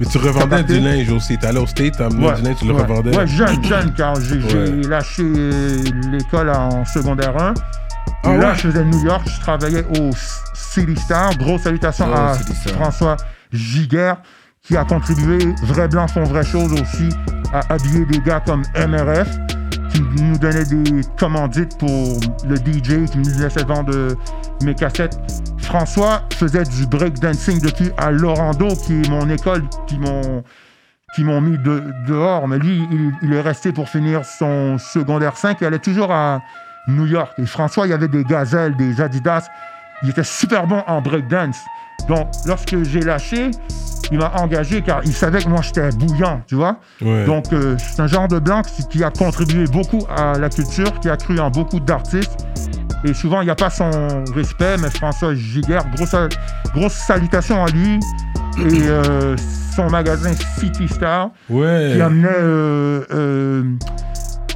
Mais 0.01 0.07
tu 0.07 0.18
revendais 0.18 0.62
du 0.62 0.79
linge 0.81 1.11
aussi. 1.11 1.37
T'allais 1.38 1.59
au 1.59 1.66
State, 1.66 1.94
t'as 1.98 2.07
amené 2.07 2.33
du 2.37 2.42
linge, 2.42 2.57
tu 2.59 2.66
le 2.66 2.74
ouais. 2.74 2.83
revendais. 2.83 3.16
Ouais, 3.16 3.27
jeune, 3.27 3.64
jeune, 3.64 3.92
car 3.94 4.14
j'ai 4.20 4.37
Ouais. 4.37 4.88
lâché 4.88 5.24
l'école 6.12 6.51
en 6.51 6.85
secondaire 6.85 7.37
1. 7.40 7.55
Ah 8.24 8.37
là, 8.37 8.48
ouais? 8.51 8.55
je 8.57 8.68
faisais 8.68 8.85
New 8.85 9.05
York, 9.05 9.22
je 9.27 9.40
travaillais 9.40 9.85
au 9.98 10.11
City 10.55 10.96
Star. 11.01 11.37
Grosse 11.37 11.62
salutation 11.62 12.07
Oh, 12.11 12.14
à. 12.16 12.35
François 12.74 13.16
Giguère, 13.53 14.18
qui 14.62 14.77
a 14.77 14.85
contribué, 14.85 15.38
Vrai 15.64 15.88
Blanc 15.88 16.07
font 16.09 16.24
vraie 16.24 16.44
chose 16.44 16.72
aussi, 16.72 17.09
à 17.53 17.61
habiller 17.72 18.05
des 18.07 18.18
gars 18.20 18.40
comme 18.44 18.62
MRF, 18.77 19.29
qui 19.92 20.03
nous 20.22 20.38
donnait 20.38 20.64
des 20.64 21.01
commandites 21.18 21.77
pour 21.79 22.20
le 22.48 22.57
DJ, 22.57 23.11
qui 23.11 23.18
nous 23.18 23.38
laissait 23.40 23.64
vendre 23.64 23.92
euh, 23.94 24.14
mes 24.62 24.74
cassettes. 24.74 25.18
François 25.68 26.22
faisait 26.33 26.62
du 26.64 26.87
breakdancing 26.87 27.61
depuis 27.61 27.90
à 27.98 28.11
Lorando, 28.11 28.68
qui 28.68 29.02
est 29.02 29.09
mon 29.11 29.28
école, 29.28 29.64
qui 29.87 29.98
m'ont 29.98 30.42
qui 31.14 31.24
m'ont 31.24 31.42
mis 31.42 31.59
de- 31.59 31.83
dehors. 32.07 32.48
Mais 32.48 32.59
lui, 32.59 32.87
il, 32.90 33.12
il 33.22 33.35
est 33.35 33.40
resté 33.42 33.72
pour 33.72 33.87
finir 33.90 34.24
son 34.24 34.78
secondaire 34.78 35.37
5 35.37 35.61
et 35.61 35.66
allait 35.66 35.78
toujours 35.78 36.11
à 36.11 36.40
New 36.88 37.04
York. 37.04 37.33
Et 37.38 37.44
François, 37.44 37.87
il 37.87 37.90
y 37.90 37.92
avait 37.92 38.09
des 38.09 38.24
gazelles, 38.24 38.76
des 38.76 38.98
Adidas. 39.02 39.46
Il 40.02 40.09
était 40.09 40.24
super 40.24 40.66
bon 40.66 40.83
en 40.87 41.02
breakdance. 41.02 41.59
Donc, 42.09 42.28
lorsque 42.46 42.83
j'ai 42.85 43.00
lâché, 43.00 43.50
il 44.11 44.18
m'a 44.18 44.33
engagé 44.40 44.81
car 44.81 45.00
il 45.04 45.12
savait 45.12 45.42
que 45.42 45.48
moi, 45.50 45.61
j'étais 45.61 45.90
bouillant, 45.90 46.40
tu 46.46 46.54
vois. 46.54 46.78
Ouais. 47.02 47.26
Donc, 47.26 47.52
euh, 47.52 47.76
c'est 47.78 48.00
un 48.00 48.07
genre 48.07 48.28
de 48.28 48.38
blanc 48.38 48.62
qui, 48.62 48.87
qui 48.88 49.04
a 49.04 49.11
contribué 49.11 49.64
beaucoup 49.66 50.07
à 50.16 50.38
la 50.38 50.48
culture, 50.48 50.98
qui 51.00 51.11
a 51.11 51.18
cru 51.18 51.38
en 51.40 51.50
beaucoup 51.50 51.81
d'artistes. 51.81 52.46
Et 53.04 53.14
souvent, 53.14 53.42
il 53.42 53.44
n'y 53.44 53.50
a 53.50 53.54
pas 53.54 53.70
son 53.70 53.90
respect, 54.34 54.76
mais 54.78 54.90
François 54.90 55.34
Giguère, 55.34 55.84
grosse, 55.94 56.14
grosse 56.74 56.94
salutation 56.94 57.64
à 57.64 57.68
lui. 57.70 58.00
Et 58.58 58.88
euh, 58.88 59.37
son 59.76 59.88
magasin 59.88 60.32
City 60.58 60.88
Star, 60.88 61.30
qui 61.46 61.52
ouais. 61.52 62.00
amenait 62.00 62.28
euh, 62.28 63.04
euh, 63.12 63.62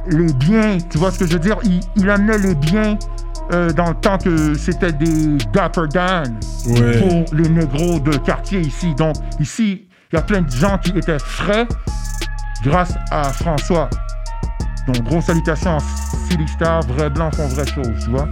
les 0.09 0.33
biens, 0.33 0.77
tu 0.89 0.97
vois 0.97 1.11
ce 1.11 1.19
que 1.19 1.25
je 1.25 1.33
veux 1.33 1.39
dire? 1.39 1.57
Il, 1.63 1.79
il 1.95 2.09
amenait 2.09 2.37
les 2.37 2.55
biens 2.55 2.97
dans 3.75 3.89
le 3.89 3.95
temps 3.95 4.17
que 4.17 4.55
c'était 4.55 4.91
des 4.91 5.37
Dapper 5.53 5.87
Dan 5.93 6.39
Ouais. 6.65 6.97
pour 6.99 7.25
les 7.37 7.47
négros 7.49 7.99
de 7.99 8.17
quartier 8.17 8.61
ici. 8.61 8.95
Donc, 8.95 9.15
ici, 9.39 9.85
il 10.11 10.15
y 10.15 10.19
a 10.19 10.21
plein 10.21 10.41
de 10.41 10.49
gens 10.49 10.77
qui 10.77 10.91
étaient 10.97 11.19
frais 11.19 11.67
grâce 12.63 12.93
à 13.11 13.23
François. 13.31 13.89
Donc, 14.87 15.03
grosse 15.03 15.25
salutation 15.25 15.77
à 15.77 15.79
Star, 16.47 16.81
vrai 16.87 17.09
blanc 17.09 17.29
font 17.31 17.47
vraie 17.47 17.65
chose, 17.67 17.87
tu 18.03 18.09
vois. 18.09 18.27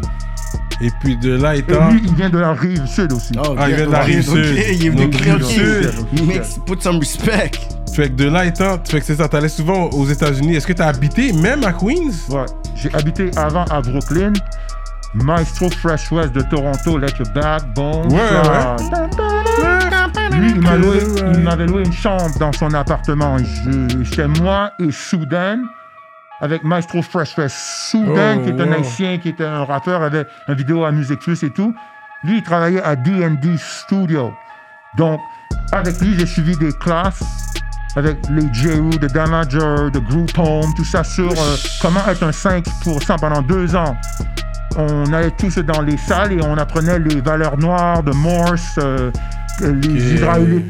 Et 0.81 0.89
puis 1.01 1.15
de 1.17 1.35
là 1.35 1.55
Et 1.55 1.59
étant. 1.59 1.89
lui, 1.91 2.01
il 2.03 2.15
vient 2.15 2.29
de 2.29 2.39
la 2.39 2.53
rive 2.53 2.85
sud 2.87 3.13
aussi. 3.13 3.33
Oh, 3.37 3.55
Ah, 3.57 3.69
il 3.69 3.75
vient 3.75 3.85
de 3.87 3.91
la 3.91 4.01
rive 4.01 4.21
sud. 4.27 4.45
Il 4.45 4.85
est 4.85 4.89
venu 4.89 5.43
sud. 5.43 5.91
Put 6.65 6.81
some 6.81 6.97
respect. 6.99 7.51
Fait 7.93 8.09
que 8.09 8.13
de 8.15 8.25
là 8.29 8.45
étant, 8.45 8.79
fait 8.83 8.99
que 9.01 9.05
c'est 9.05 9.15
ça, 9.17 9.27
t'allais 9.27 9.49
souvent 9.49 9.89
aux 9.89 10.05
États-Unis. 10.07 10.55
Est-ce 10.55 10.65
que 10.67 10.73
t'as 10.73 10.87
habité 10.87 11.33
même 11.33 11.63
à 11.65 11.73
Queens? 11.73 12.11
Ouais. 12.29 12.45
J'ai 12.75 12.93
habité 12.95 13.29
avant 13.35 13.65
à 13.65 13.81
Brooklyn. 13.81 14.33
Maestro 15.13 15.69
Fresh 15.69 16.09
West 16.11 16.31
de 16.33 16.41
Toronto, 16.41 16.97
Let 16.97 17.07
Your 17.19 17.27
Backbone. 17.35 18.11
Ouais, 18.13 18.19
Fly. 19.59 20.39
Lui, 20.39 20.51
il 20.55 20.61
m'a 20.61 20.77
loué- 20.77 21.03
il 21.33 21.39
m'avait 21.41 21.65
loué 21.67 21.83
une 21.85 21.91
chambre 21.93 22.31
dans 22.39 22.53
son 22.53 22.73
appartement. 22.73 23.35
J'étais 24.03 24.27
moi 24.27 24.71
et 24.79 24.89
Soudan 24.91 25.57
avec 26.41 26.63
Maestro 26.63 27.01
Fresh 27.01 27.37
West. 27.37 27.55
Soudan, 27.55 28.37
Oh, 28.37 28.43
qui 28.43 28.49
est 28.49 28.61
un 28.61 28.67
wow. 28.67 28.73
haïtien, 28.73 29.17
qui 29.19 29.29
était 29.29 29.45
un 29.45 29.63
rappeur, 29.63 30.01
avait 30.01 30.25
une 30.47 30.55
vidéo 30.55 30.83
à 30.83 30.91
Music 30.91 31.19
Plus 31.19 31.41
et 31.43 31.51
tout. 31.51 31.73
Lui, 32.23 32.37
il 32.37 32.43
travaillait 32.43 32.81
à 32.81 32.95
D&D 32.95 33.55
Studio. 33.57 34.33
Donc, 34.97 35.19
avec 35.71 35.99
lui, 36.01 36.17
j'ai 36.17 36.25
suivi 36.25 36.57
des 36.57 36.73
classes 36.73 37.23
avec 37.95 38.17
les 38.29 38.51
Jeru, 38.53 38.89
de 38.89 39.07
Damager, 39.07 39.89
de 39.91 39.99
Group 39.99 40.31
Home, 40.37 40.73
tout 40.75 40.85
ça 40.85 41.03
sur 41.03 41.31
euh, 41.31 41.55
comment 41.81 41.99
être 42.07 42.23
un 42.23 42.29
5% 42.31 43.19
pendant 43.19 43.41
deux 43.41 43.75
ans. 43.75 43.97
On 44.77 45.11
allait 45.11 45.31
tous 45.31 45.57
dans 45.59 45.81
les 45.81 45.97
salles 45.97 46.31
et 46.33 46.41
on 46.41 46.57
apprenait 46.57 46.99
les 46.99 47.19
valeurs 47.19 47.57
noires 47.57 48.01
de 48.03 48.11
Morse, 48.13 48.75
euh, 48.77 49.11
les 49.59 50.13
Israélites, 50.13 50.65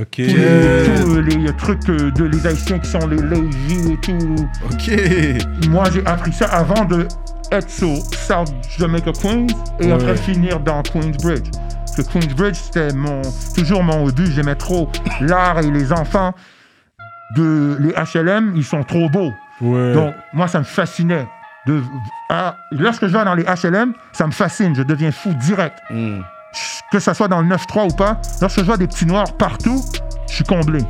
Ok. 0.00 0.08
tous 0.16 0.20
les, 0.20 1.02
tous 1.02 1.20
les 1.20 1.56
trucs 1.56 1.88
euh, 1.88 2.10
de 2.10 2.24
les 2.24 2.46
Haïtiens 2.46 2.78
qui 2.78 2.90
sont 2.90 3.06
les 3.06 3.16
Lévis 3.16 3.92
et 3.92 3.96
tout. 4.00 4.36
Ok. 4.70 5.68
Moi, 5.70 5.84
j'ai 5.92 6.04
appris 6.06 6.32
ça 6.32 6.46
avant 6.46 6.84
de 6.84 7.06
être 7.52 7.70
sur 7.70 7.96
South 8.26 8.52
Jamaica 8.78 9.12
Queens 9.12 9.46
et 9.80 9.86
Ouais. 9.86 9.92
après 9.92 10.16
finir 10.16 10.60
dans 10.60 10.82
Queensbridge. 10.82 11.48
Parce 11.78 11.96
que 11.96 12.12
Queensbridge, 12.12 12.56
c'était 12.56 12.92
mon, 12.92 13.22
toujours 13.54 13.82
mon 13.82 14.06
but. 14.08 14.26
J'aimais 14.32 14.56
trop 14.56 14.90
l'art 15.20 15.60
et 15.60 15.70
les 15.70 15.92
enfants 15.92 16.34
de 17.36 17.76
les 17.80 17.92
HLM, 17.92 18.52
ils 18.56 18.64
sont 18.64 18.82
trop 18.82 19.08
beaux. 19.08 19.32
Ouais. 19.60 19.92
Donc, 19.94 20.14
moi, 20.32 20.46
ça 20.48 20.58
me 20.58 20.64
fascinait. 20.64 21.26
De, 21.66 21.82
ah, 22.30 22.56
lorsque 22.70 23.06
je 23.06 23.16
vais 23.16 23.24
dans 23.24 23.34
les 23.34 23.44
HLM, 23.44 23.92
ça 24.12 24.26
me 24.26 24.32
fascine. 24.32 24.74
Je 24.76 24.82
deviens 24.82 25.10
fou 25.10 25.32
direct. 25.34 25.78
Hmm. 25.90 26.20
Que 26.92 26.98
ça 27.00 27.14
soit 27.14 27.28
dans 27.28 27.40
le 27.40 27.48
9-3 27.48 27.92
ou 27.92 27.96
pas, 27.96 28.20
lorsque 28.40 28.60
je 28.60 28.64
vois 28.64 28.76
des 28.76 28.86
petits 28.86 29.06
noirs 29.06 29.32
partout, 29.36 29.82
je 30.28 30.34
suis 30.34 30.44
comblé. 30.44 30.80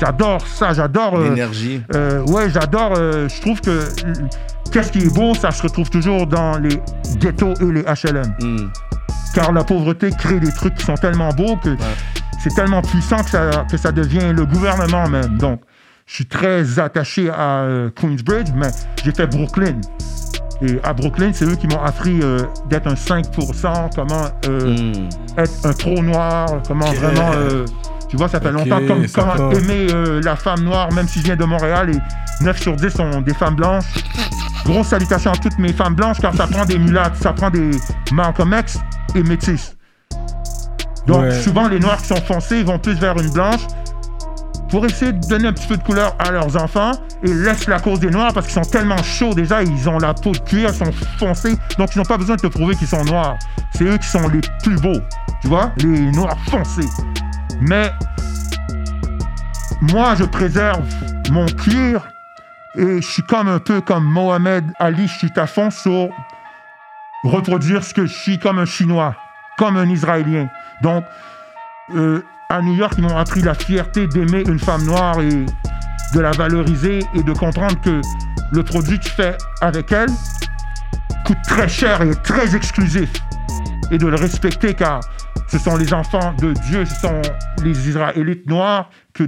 J'adore 0.00 0.46
ça. 0.46 0.72
J'adore. 0.72 1.16
euh, 1.18 1.28
L'énergie. 1.30 1.82
euh, 1.94 2.24
ouais, 2.26 2.50
j'adore. 2.50 2.94
euh, 2.96 3.28
je 3.28 3.40
trouve 3.40 3.60
que 3.60 3.88
qu'est-ce 4.72 4.90
qui 4.90 4.98
est 5.00 5.14
beau, 5.14 5.34
ça 5.34 5.50
se 5.50 5.62
retrouve 5.62 5.88
toujours 5.90 6.26
dans 6.26 6.58
les 6.58 6.80
ghettos 7.18 7.54
et 7.60 7.72
les 7.72 7.82
HLM. 7.82 8.34
Hmm. 8.40 8.68
Car 9.34 9.52
la 9.52 9.64
pauvreté 9.64 10.10
crée 10.10 10.40
des 10.40 10.52
trucs 10.52 10.74
qui 10.76 10.84
sont 10.84 10.94
tellement 10.94 11.28
beaux 11.30 11.56
que 11.56 11.76
c'est 12.42 12.54
tellement 12.54 12.82
puissant 12.82 13.22
que 13.22 13.30
ça, 13.30 13.64
que 13.70 13.76
ça 13.76 13.90
devient 13.92 14.32
le 14.34 14.46
gouvernement 14.46 15.08
même. 15.08 15.38
Donc, 15.38 15.60
je 16.06 16.14
suis 16.16 16.26
très 16.26 16.78
attaché 16.78 17.30
à 17.30 17.60
euh, 17.62 17.90
Queensbridge, 17.90 18.50
mais 18.54 18.68
j'ai 19.02 19.12
fait 19.12 19.26
Brooklyn. 19.26 19.76
Et 20.62 20.78
à 20.84 20.92
Brooklyn, 20.92 21.30
c'est 21.32 21.44
eux 21.44 21.56
qui 21.56 21.66
m'ont 21.66 21.82
appris 21.82 22.20
euh, 22.22 22.38
d'être 22.70 22.86
un 22.86 22.94
5%, 22.94 23.90
comment 23.94 24.24
euh, 24.48 24.76
Hmm. 24.76 25.08
être 25.38 25.66
un 25.66 25.72
trop 25.72 26.02
noir, 26.02 26.46
comment 26.66 26.90
vraiment. 26.92 27.32
euh, 27.34 27.64
tu 28.08 28.16
vois, 28.16 28.28
ça 28.28 28.40
fait 28.40 28.52
longtemps 28.52 28.80
comme, 28.86 29.04
comment 29.08 29.50
aimer 29.50 29.88
euh, 29.92 30.20
la 30.22 30.36
femme 30.36 30.60
noire, 30.62 30.92
même 30.92 31.08
si 31.08 31.18
je 31.18 31.24
viens 31.24 31.36
de 31.36 31.44
Montréal 31.44 31.90
et 31.90 32.44
9 32.44 32.60
sur 32.60 32.76
10 32.76 32.90
sont 32.90 33.20
des 33.22 33.34
femmes 33.34 33.56
blanches. 33.56 33.84
Grosse 34.64 34.88
salutation 34.88 35.32
à 35.32 35.36
toutes 35.36 35.58
mes 35.58 35.72
femmes 35.72 35.94
blanches 35.94 36.20
car 36.20 36.32
ça 36.34 36.46
prend 36.46 36.64
des 36.64 36.78
mulattes, 36.78 37.16
ça 37.16 37.32
prend 37.32 37.50
des 37.50 37.72
Malcolm 38.12 38.54
X 38.58 38.78
et 39.14 39.22
métis. 39.22 39.76
Donc 41.06 41.22
Ouais. 41.22 41.42
souvent 41.42 41.68
les 41.68 41.78
noirs 41.80 41.98
qui 41.98 42.06
sont 42.06 42.22
foncés 42.22 42.62
vont 42.62 42.78
plus 42.78 42.94
vers 42.94 43.16
une 43.20 43.30
blanche 43.30 43.60
pour 44.74 44.84
essayer 44.86 45.12
de 45.12 45.24
donner 45.28 45.46
un 45.46 45.52
petit 45.52 45.68
peu 45.68 45.76
de 45.76 45.84
couleur 45.84 46.16
à 46.18 46.32
leurs 46.32 46.60
enfants 46.60 46.90
et 47.22 47.32
laissent 47.32 47.68
la 47.68 47.78
cause 47.78 48.00
des 48.00 48.10
noirs 48.10 48.32
parce 48.34 48.46
qu'ils 48.46 48.60
sont 48.60 48.68
tellement 48.68 49.00
chauds 49.04 49.32
déjà, 49.32 49.62
ils 49.62 49.88
ont 49.88 49.98
la 50.00 50.14
peau 50.14 50.32
de 50.32 50.38
cuir, 50.38 50.70
ils 50.70 50.74
sont 50.74 50.90
foncés, 51.16 51.56
donc 51.78 51.94
ils 51.94 51.98
n'ont 51.98 52.04
pas 52.04 52.18
besoin 52.18 52.34
de 52.34 52.40
te 52.40 52.48
prouver 52.48 52.74
qu'ils 52.74 52.88
sont 52.88 53.04
noirs. 53.04 53.36
C'est 53.72 53.84
eux 53.84 53.96
qui 53.98 54.08
sont 54.08 54.26
les 54.26 54.40
plus 54.64 54.74
beaux, 54.80 54.98
tu 55.42 55.46
vois, 55.46 55.70
les 55.76 56.10
noirs 56.10 56.36
foncés. 56.50 56.88
Mais 57.60 57.92
moi, 59.80 60.16
je 60.16 60.24
préserve 60.24 60.82
mon 61.30 61.46
cuir 61.46 62.08
et 62.74 63.00
je 63.00 63.06
suis 63.08 63.22
comme 63.22 63.46
un 63.46 63.60
peu 63.60 63.80
comme 63.80 64.02
Mohamed 64.02 64.64
Ali, 64.80 65.06
je 65.06 65.18
suis 65.18 65.32
à 65.36 65.46
fond 65.46 65.70
sur 65.70 66.08
reproduire 67.22 67.84
ce 67.84 67.94
que 67.94 68.06
je 68.06 68.12
suis 68.12 68.40
comme 68.40 68.58
un 68.58 68.66
Chinois, 68.66 69.14
comme 69.56 69.76
un 69.76 69.88
Israélien. 69.88 70.48
Donc, 70.82 71.04
euh, 71.94 72.24
à 72.50 72.60
New 72.60 72.74
York, 72.74 72.94
ils 72.98 73.04
m'ont 73.04 73.16
appris 73.16 73.42
la 73.42 73.54
fierté 73.54 74.06
d'aimer 74.06 74.44
une 74.46 74.58
femme 74.58 74.84
noire 74.84 75.20
et 75.20 75.46
de 76.14 76.20
la 76.20 76.30
valoriser 76.32 77.00
et 77.14 77.22
de 77.22 77.32
comprendre 77.32 77.80
que 77.80 78.00
le 78.52 78.62
produit 78.62 78.98
que 78.98 79.06
je 79.06 79.10
fais 79.10 79.36
avec 79.60 79.90
elle 79.92 80.10
coûte 81.24 81.38
très 81.48 81.68
cher 81.68 82.02
et 82.02 82.10
est 82.10 82.22
très 82.22 82.54
exclusif. 82.54 83.10
Et 83.90 83.98
de 83.98 84.06
le 84.06 84.16
respecter 84.16 84.74
car 84.74 85.00
ce 85.48 85.58
sont 85.58 85.76
les 85.76 85.92
enfants 85.92 86.34
de 86.40 86.52
Dieu, 86.68 86.84
ce 86.84 87.00
sont 87.00 87.22
les 87.62 87.88
Israélites 87.88 88.46
noirs 88.46 88.90
que 89.12 89.24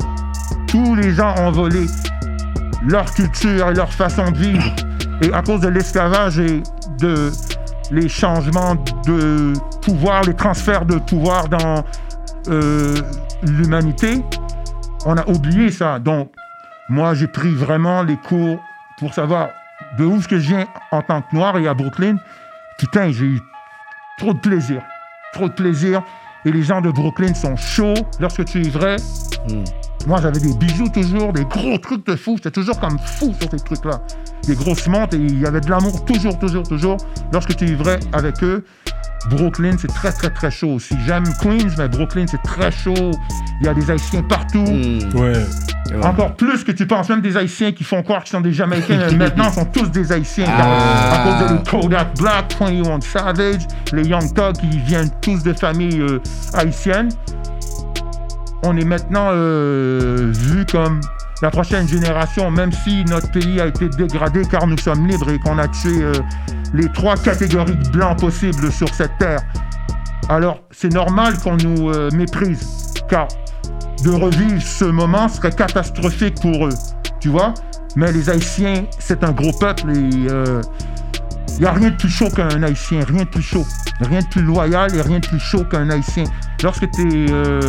tous 0.67 0.95
les 0.95 1.13
gens 1.13 1.35
ont 1.39 1.51
volé 1.51 1.87
leur 2.87 3.13
culture 3.13 3.69
et 3.69 3.75
leur 3.75 3.93
façon 3.93 4.31
de 4.31 4.39
vivre. 4.39 4.75
Et 5.23 5.33
à 5.33 5.43
cause 5.43 5.61
de 5.61 5.69
l'esclavage 5.69 6.39
et 6.39 6.63
de 6.99 7.31
les 7.91 8.09
changements 8.09 8.75
de 9.07 9.53
pouvoir, 9.83 10.23
les 10.23 10.35
transferts 10.35 10.85
de 10.85 10.99
pouvoir 10.99 11.49
dans 11.49 11.85
euh, 12.49 12.95
l'humanité, 13.43 14.23
on 15.05 15.17
a 15.17 15.27
oublié 15.29 15.71
ça. 15.71 15.99
Donc, 15.99 16.33
moi, 16.89 17.15
j'ai 17.15 17.27
pris 17.27 17.53
vraiment 17.53 18.03
les 18.03 18.17
cours 18.17 18.61
pour 18.99 19.15
savoir 19.15 19.51
de 19.99 20.05
où 20.05 20.21
je 20.21 20.35
viens 20.37 20.67
en 20.91 21.03
tant 21.03 21.23
que 21.23 21.35
noir 21.35 21.57
et 21.59 21.69
à 21.69 21.75
Brooklyn. 21.75 22.17
Putain, 22.79 23.11
j'ai 23.11 23.25
eu 23.25 23.41
trop 24.19 24.33
de 24.33 24.39
plaisir. 24.39 24.83
Trop 25.33 25.49
de 25.49 25.55
plaisir. 25.55 26.03
Et 26.45 26.53
les 26.53 26.63
gens 26.63 26.81
de 26.81 26.91
Brooklyn 26.91 27.35
sont 27.35 27.57
chauds 27.57 27.95
lorsque 28.21 28.45
tu 28.45 28.65
es 28.65 28.69
vrai. 28.69 28.97
Hmm. 29.49 29.65
Moi, 30.07 30.21
j'avais 30.23 30.39
des 30.39 30.55
bijoux 30.55 30.89
toujours, 30.89 31.33
des 31.33 31.45
gros 31.45 31.79
trucs 31.79 32.07
de 32.07 32.15
fou. 32.15 32.37
J'étais 32.37 32.53
toujours 32.53 32.79
comme 32.79 32.97
fou 32.99 33.35
sur 33.41 33.51
ces 33.51 33.59
trucs-là. 33.59 34.01
Des 34.47 34.55
grosses 34.55 34.87
montres 34.87 35.15
et 35.17 35.19
il 35.19 35.41
y 35.41 35.47
avait 35.47 35.61
de 35.61 35.69
l'amour 35.69 36.05
toujours, 36.05 36.39
toujours, 36.39 36.63
toujours. 36.63 36.97
Lorsque 37.33 37.57
tu 37.57 37.69
es 37.69 37.75
vrai 37.75 37.99
avec 38.13 38.43
eux, 38.45 38.65
Brooklyn, 39.31 39.77
c'est 39.79 39.89
très, 39.89 40.13
très, 40.13 40.31
très 40.31 40.51
chaud 40.53 40.75
aussi. 40.75 40.95
J'aime 41.05 41.25
Queens, 41.43 41.75
mais 41.79 41.89
Brooklyn, 41.89 42.27
c'est 42.29 42.43
très 42.43 42.71
chaud. 42.71 43.11
Il 43.61 43.67
y 43.67 43.69
a 43.69 43.75
des 43.75 43.91
Haïtiens 43.91 44.23
partout. 44.23 44.63
Hmm. 44.63 45.19
Ouais. 45.19 45.33
Ouais. 45.91 46.05
Encore 46.05 46.35
plus 46.35 46.63
que 46.65 46.73
tu 46.73 46.87
penses, 46.87 47.09
même 47.09 47.21
des 47.21 47.37
Haïtiens 47.37 47.73
qui 47.73 47.85
font 47.85 48.03
croire 48.03 48.23
qu'ils 48.23 48.33
sont 48.33 48.41
des 48.41 48.53
Jamaïcains, 48.53 49.09
mais 49.11 49.17
maintenant 49.17 49.51
sont 49.51 49.65
tous 49.65 49.91
des 49.91 50.13
Haïtiens. 50.13 50.47
Ah. 50.49 51.15
À 51.15 51.25
cause 51.25 51.49
de 51.49 51.55
les 51.55 51.63
Kodak 51.83 52.19
Black, 52.19 52.57
21 52.59 53.01
Savage, 53.01 53.67
les 53.93 54.05
Young 54.05 54.33
Thugs 54.35 54.57
qui 54.59 54.79
viennent 54.79 55.11
tous 55.21 55.43
de 55.43 55.53
familles 55.53 56.01
euh, 56.01 56.21
haïtiennes. 56.55 57.11
On 58.67 58.77
est 58.77 58.85
maintenant 58.85 59.31
euh, 59.33 60.33
vu 60.33 60.67
comme 60.67 61.01
la 61.43 61.51
prochaine 61.51 61.87
génération, 61.87 62.51
même 62.51 62.73
si 62.73 63.05
notre 63.05 63.31
pays 63.31 63.61
a 63.61 63.67
été 63.67 63.89
dégradé 63.89 64.43
car 64.51 64.67
nous 64.67 64.79
sommes 64.79 65.07
libres 65.07 65.31
et 65.31 65.39
qu'on 65.39 65.59
a 65.59 65.69
tué 65.69 66.03
euh, 66.03 66.13
les 66.75 66.91
trois 66.91 67.17
catégories 67.17 67.77
de 67.77 67.89
blancs 67.91 68.19
possibles 68.19 68.73
sur 68.73 68.89
cette 68.95 69.17
terre. 69.19 69.41
Alors, 70.29 70.61
c'est 70.71 70.93
normal 70.93 71.39
qu'on 71.39 71.57
nous 71.57 71.91
euh, 71.91 72.11
méprise, 72.13 72.95
car 73.09 73.29
de 74.03 74.11
revivre 74.11 74.63
ce 74.63 74.85
moment 74.85 75.29
serait 75.29 75.53
catastrophique 75.53 76.41
pour 76.41 76.67
eux, 76.67 76.75
tu 77.21 77.29
vois. 77.29 77.55
Mais 77.95 78.13
les 78.13 78.29
Haïtiens, 78.29 78.85
c'est 78.99 79.23
un 79.25 79.33
gros 79.33 79.53
peuple 79.53 79.91
et 79.91 80.27
il 81.57 81.61
n'y 81.61 81.67
a 81.67 81.73
rien 81.73 81.91
de 81.91 81.97
plus 81.97 82.11
chaud 82.11 82.29
qu'un 82.29 82.63
Haïtien, 82.63 83.01
rien 83.09 83.23
de 83.23 83.29
plus 83.29 83.43
chaud, 83.43 83.65
rien 84.01 84.21
de 84.21 84.27
plus 84.27 84.43
loyal 84.43 84.95
et 84.95 85.01
rien 85.01 85.21
de 85.21 85.27
plus 85.27 85.39
chaud 85.39 85.65
qu'un 85.65 85.89
Haïtien. 85.89 86.25
Lorsque 86.63 86.91
t'es, 86.91 87.27
euh, 87.31 87.61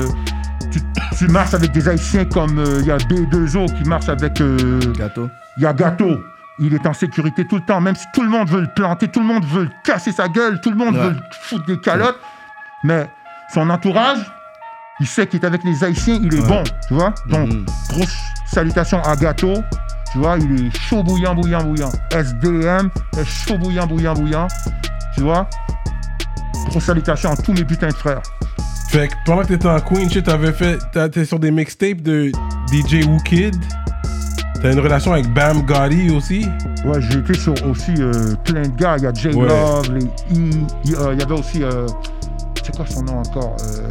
tu, 1.18 1.28
marches 1.28 1.54
avec 1.54 1.72
des 1.72 1.88
Haïtiens 1.90 2.26
comme 2.26 2.60
euh, 2.60 2.80
il 2.82 2.88
y 2.88 2.92
a 2.92 2.98
B2O 2.98 3.66
qui 3.78 3.88
marche 3.88 4.10
avec 4.10 4.40
euh, 4.42 4.80
Gâteau. 4.94 5.30
il 5.58 5.64
y 5.64 5.66
a 5.66 5.74
Gâteau. 5.74 6.24
Il 6.60 6.74
est 6.74 6.86
en 6.88 6.94
sécurité 6.94 7.46
tout 7.46 7.58
le 7.58 7.62
temps, 7.62 7.80
même 7.80 7.96
si 7.96 8.06
tout 8.14 8.24
le 8.24 8.30
monde 8.30 8.50
veut 8.50 8.62
le 8.62 8.68
planter, 8.76 9.08
tout 9.08 9.20
le 9.20 9.28
monde 9.28 9.46
veut 9.46 9.66
le 9.66 9.70
casser 9.84 10.12
sa 10.12 10.28
gueule, 10.28 10.60
tout 10.62 10.72
le 10.72 10.76
monde 10.76 10.96
Ouais. 10.96 11.02
veut 11.04 11.10
le 11.12 11.20
foutre 11.32 11.66
des 11.68 11.80
calottes. 11.80 12.18
Mais 12.84 13.08
son 13.54 13.70
entourage, 13.70 14.18
il 15.00 15.06
sait 15.06 15.28
qu'il 15.28 15.40
est 15.42 15.46
avec 15.46 15.64
les 15.64 15.84
Haïtiens, 15.84 16.20
il 16.22 16.34
est 16.34 16.40
Ouais. 16.42 16.48
bon, 16.48 16.64
tu 16.88 16.94
vois. 16.96 17.14
Donc, 17.28 17.50
Mhm. 17.50 17.66
grosse 17.90 18.18
salutation 18.48 19.02
à 19.04 19.16
Gâteau. 19.16 19.54
Tu 20.12 20.18
vois, 20.18 20.38
il 20.40 20.66
est 20.68 20.76
chaud 20.78 21.04
bouillant, 21.04 21.36
bouillant, 21.36 21.64
bouillant. 21.64 21.92
SDM 22.12 22.90
est 23.20 23.26
chaud 23.26 23.58
bouillant, 23.60 23.86
bouillant, 23.86 24.14
bouillant. 24.16 24.48
Tu 25.14 25.22
vois. 25.22 25.48
Grosse 26.70 26.86
salutation 26.86 27.32
à 27.32 27.36
tous 27.38 27.54
mes 27.54 27.66
putains 27.66 27.90
de 27.90 27.94
frères. 27.94 28.22
Fait 28.90 29.10
que 29.10 29.14
pendant 29.26 29.42
que 29.42 29.48
t'étais 29.48 29.68
en 29.68 29.80
Queen, 29.80 30.10
shit, 30.10 30.24
t'avais 30.26 30.54
fait. 30.54 30.78
T'étais 30.94 31.26
sur 31.26 31.40
des 31.40 31.52
mixtapes 31.52 32.02
de 32.02 32.32
DJ 32.72 33.06
Wookid. 33.06 33.56
T'as 34.62 34.72
une 34.74 34.80
relation 34.80 35.14
avec 35.14 35.32
Bam 35.34 35.62
Gotti 35.64 36.10
aussi? 36.16 36.46
Ouais, 36.86 37.00
j'ai 37.02 37.20
été 37.20 37.34
sur 37.36 37.54
aussi 37.70 37.94
euh, 38.00 38.34
plein 38.44 38.62
de 38.64 38.76
gars. 38.76 38.96
Il 38.98 39.04
y 39.04 39.08
a 39.08 39.14
J 39.14 39.28
Ouais. 39.30 39.48
Love, 39.48 39.94
les 39.94 40.06
I. 40.36 40.66
Il 40.86 40.96
euh, 40.96 41.14
y 41.16 41.22
avait 41.22 41.38
aussi. 41.40 41.64
euh, 41.64 41.86
c'est 42.64 42.76
quoi 42.76 42.86
son 42.88 43.04
nom 43.04 43.20
encore 43.20 43.56
Euh, 43.62 43.90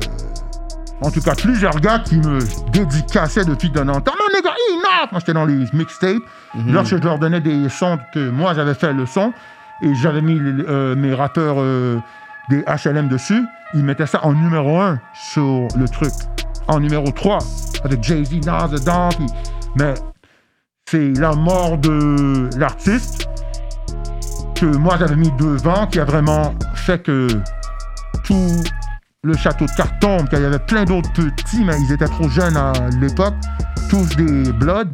En 1.03 1.11
tout 1.11 1.21
cas, 1.21 1.35
plusieurs 1.35 1.79
gars 1.81 2.01
qui 2.01 2.17
me 2.17 2.39
dédicaçaient 2.73 3.45
depuis 3.45 3.71
d'un 3.71 3.89
an. 3.89 3.99
Non, 4.07 4.13
les 4.35 4.43
gars, 4.43 4.51
enough 4.73 5.13
Moi, 5.13 5.21
j'étais 5.21 5.35
dans 5.35 5.45
les 5.45 5.65
mixtapes. 5.73 6.23
Lorsque 6.67 6.97
je 6.97 7.03
leur 7.03 7.19
donnais 7.19 7.41
des 7.41 7.69
sons 7.69 7.99
que 8.13 8.31
moi, 8.31 8.55
j'avais 8.55 8.75
fait 8.75 8.93
le 8.93 9.07
son, 9.07 9.33
et 9.83 9.95
j'avais 9.95 10.23
mis 10.23 10.39
les- 10.41 10.65
euh, 10.69 10.97
mes 10.97 11.13
rappeurs 11.15 11.57
des 12.51 12.63
HLM 12.67 13.09
dessus, 13.09 13.45
ils 13.75 13.83
mettaient 13.85 14.07
ça 14.07 14.25
en 14.25 14.33
numéro 14.33 14.79
1 14.79 15.01
sur 15.15 15.67
le 15.77 15.89
truc. 15.89 16.13
En 16.69 16.81
numéro 16.81 17.11
3, 17.11 17.39
avec 17.85 18.03
Jay-Z, 18.03 18.45
Nas 18.45 18.69
dedans. 18.69 19.09
puis- 19.11 19.27
Mais 19.79 19.95
c'est 20.89 21.11
la 21.19 21.33
mort 21.35 21.79
de 21.79 22.49
l'artiste 22.59 23.29
que 24.55 24.67
moi 24.67 24.97
j'avais 24.99 25.17
mis 25.17 25.31
devant 25.33 25.87
qui 25.87 26.01
a 26.01 26.05
vraiment 26.05 26.55
fait 26.75 27.03
que 27.03 27.29
tout 28.25 28.51
le 29.23 29.37
château 29.37 29.67
de 29.67 29.71
carton, 29.77 30.25
qu'il 30.27 30.41
y 30.41 30.45
avait 30.45 30.59
plein 30.59 30.85
d'autres 30.85 31.11
petits, 31.13 31.65
mais 31.65 31.77
ils 31.81 31.93
étaient 31.93 32.07
trop 32.07 32.29
jeunes 32.29 32.57
à 32.57 32.73
l'époque, 33.01 33.35
tous 33.91 34.07
des 34.17 34.53
bloods. 34.53 34.93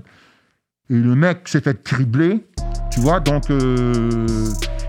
Et 0.91 0.95
le 0.95 1.15
mec 1.15 1.47
s'est 1.49 1.61
fait 1.61 1.81
cribler, 1.83 2.45
tu 2.91 3.01
vois, 3.01 3.21
donc 3.21 3.51
euh, 3.51 4.27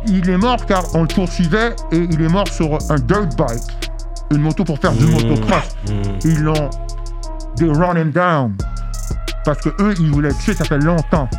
il 0.07 0.29
est 0.29 0.37
mort 0.37 0.65
car 0.65 0.83
on 0.95 1.01
le 1.01 1.07
poursuivait 1.07 1.75
et 1.91 1.97
il 1.97 2.21
est 2.21 2.29
mort 2.29 2.47
sur 2.47 2.77
un 2.89 2.95
dirt 2.95 3.35
bike, 3.37 3.91
une 4.31 4.41
moto 4.41 4.63
pour 4.63 4.77
faire 4.79 4.93
du 4.93 5.05
Mmh. 5.05 5.11
motocross. 5.11 5.75
Ils 6.23 6.41
l'ont, 6.41 6.69
they 7.55 7.69
run 7.69 7.95
him 7.97 8.11
down. 8.11 8.53
Parce 9.45 9.59
que 9.59 9.69
eux, 9.81 9.93
ils 9.99 10.11
voulaient 10.11 10.29
le 10.29 10.35
tuer, 10.35 10.53
ça 10.53 10.63
fait 10.63 10.77
longtemps. 10.79 11.29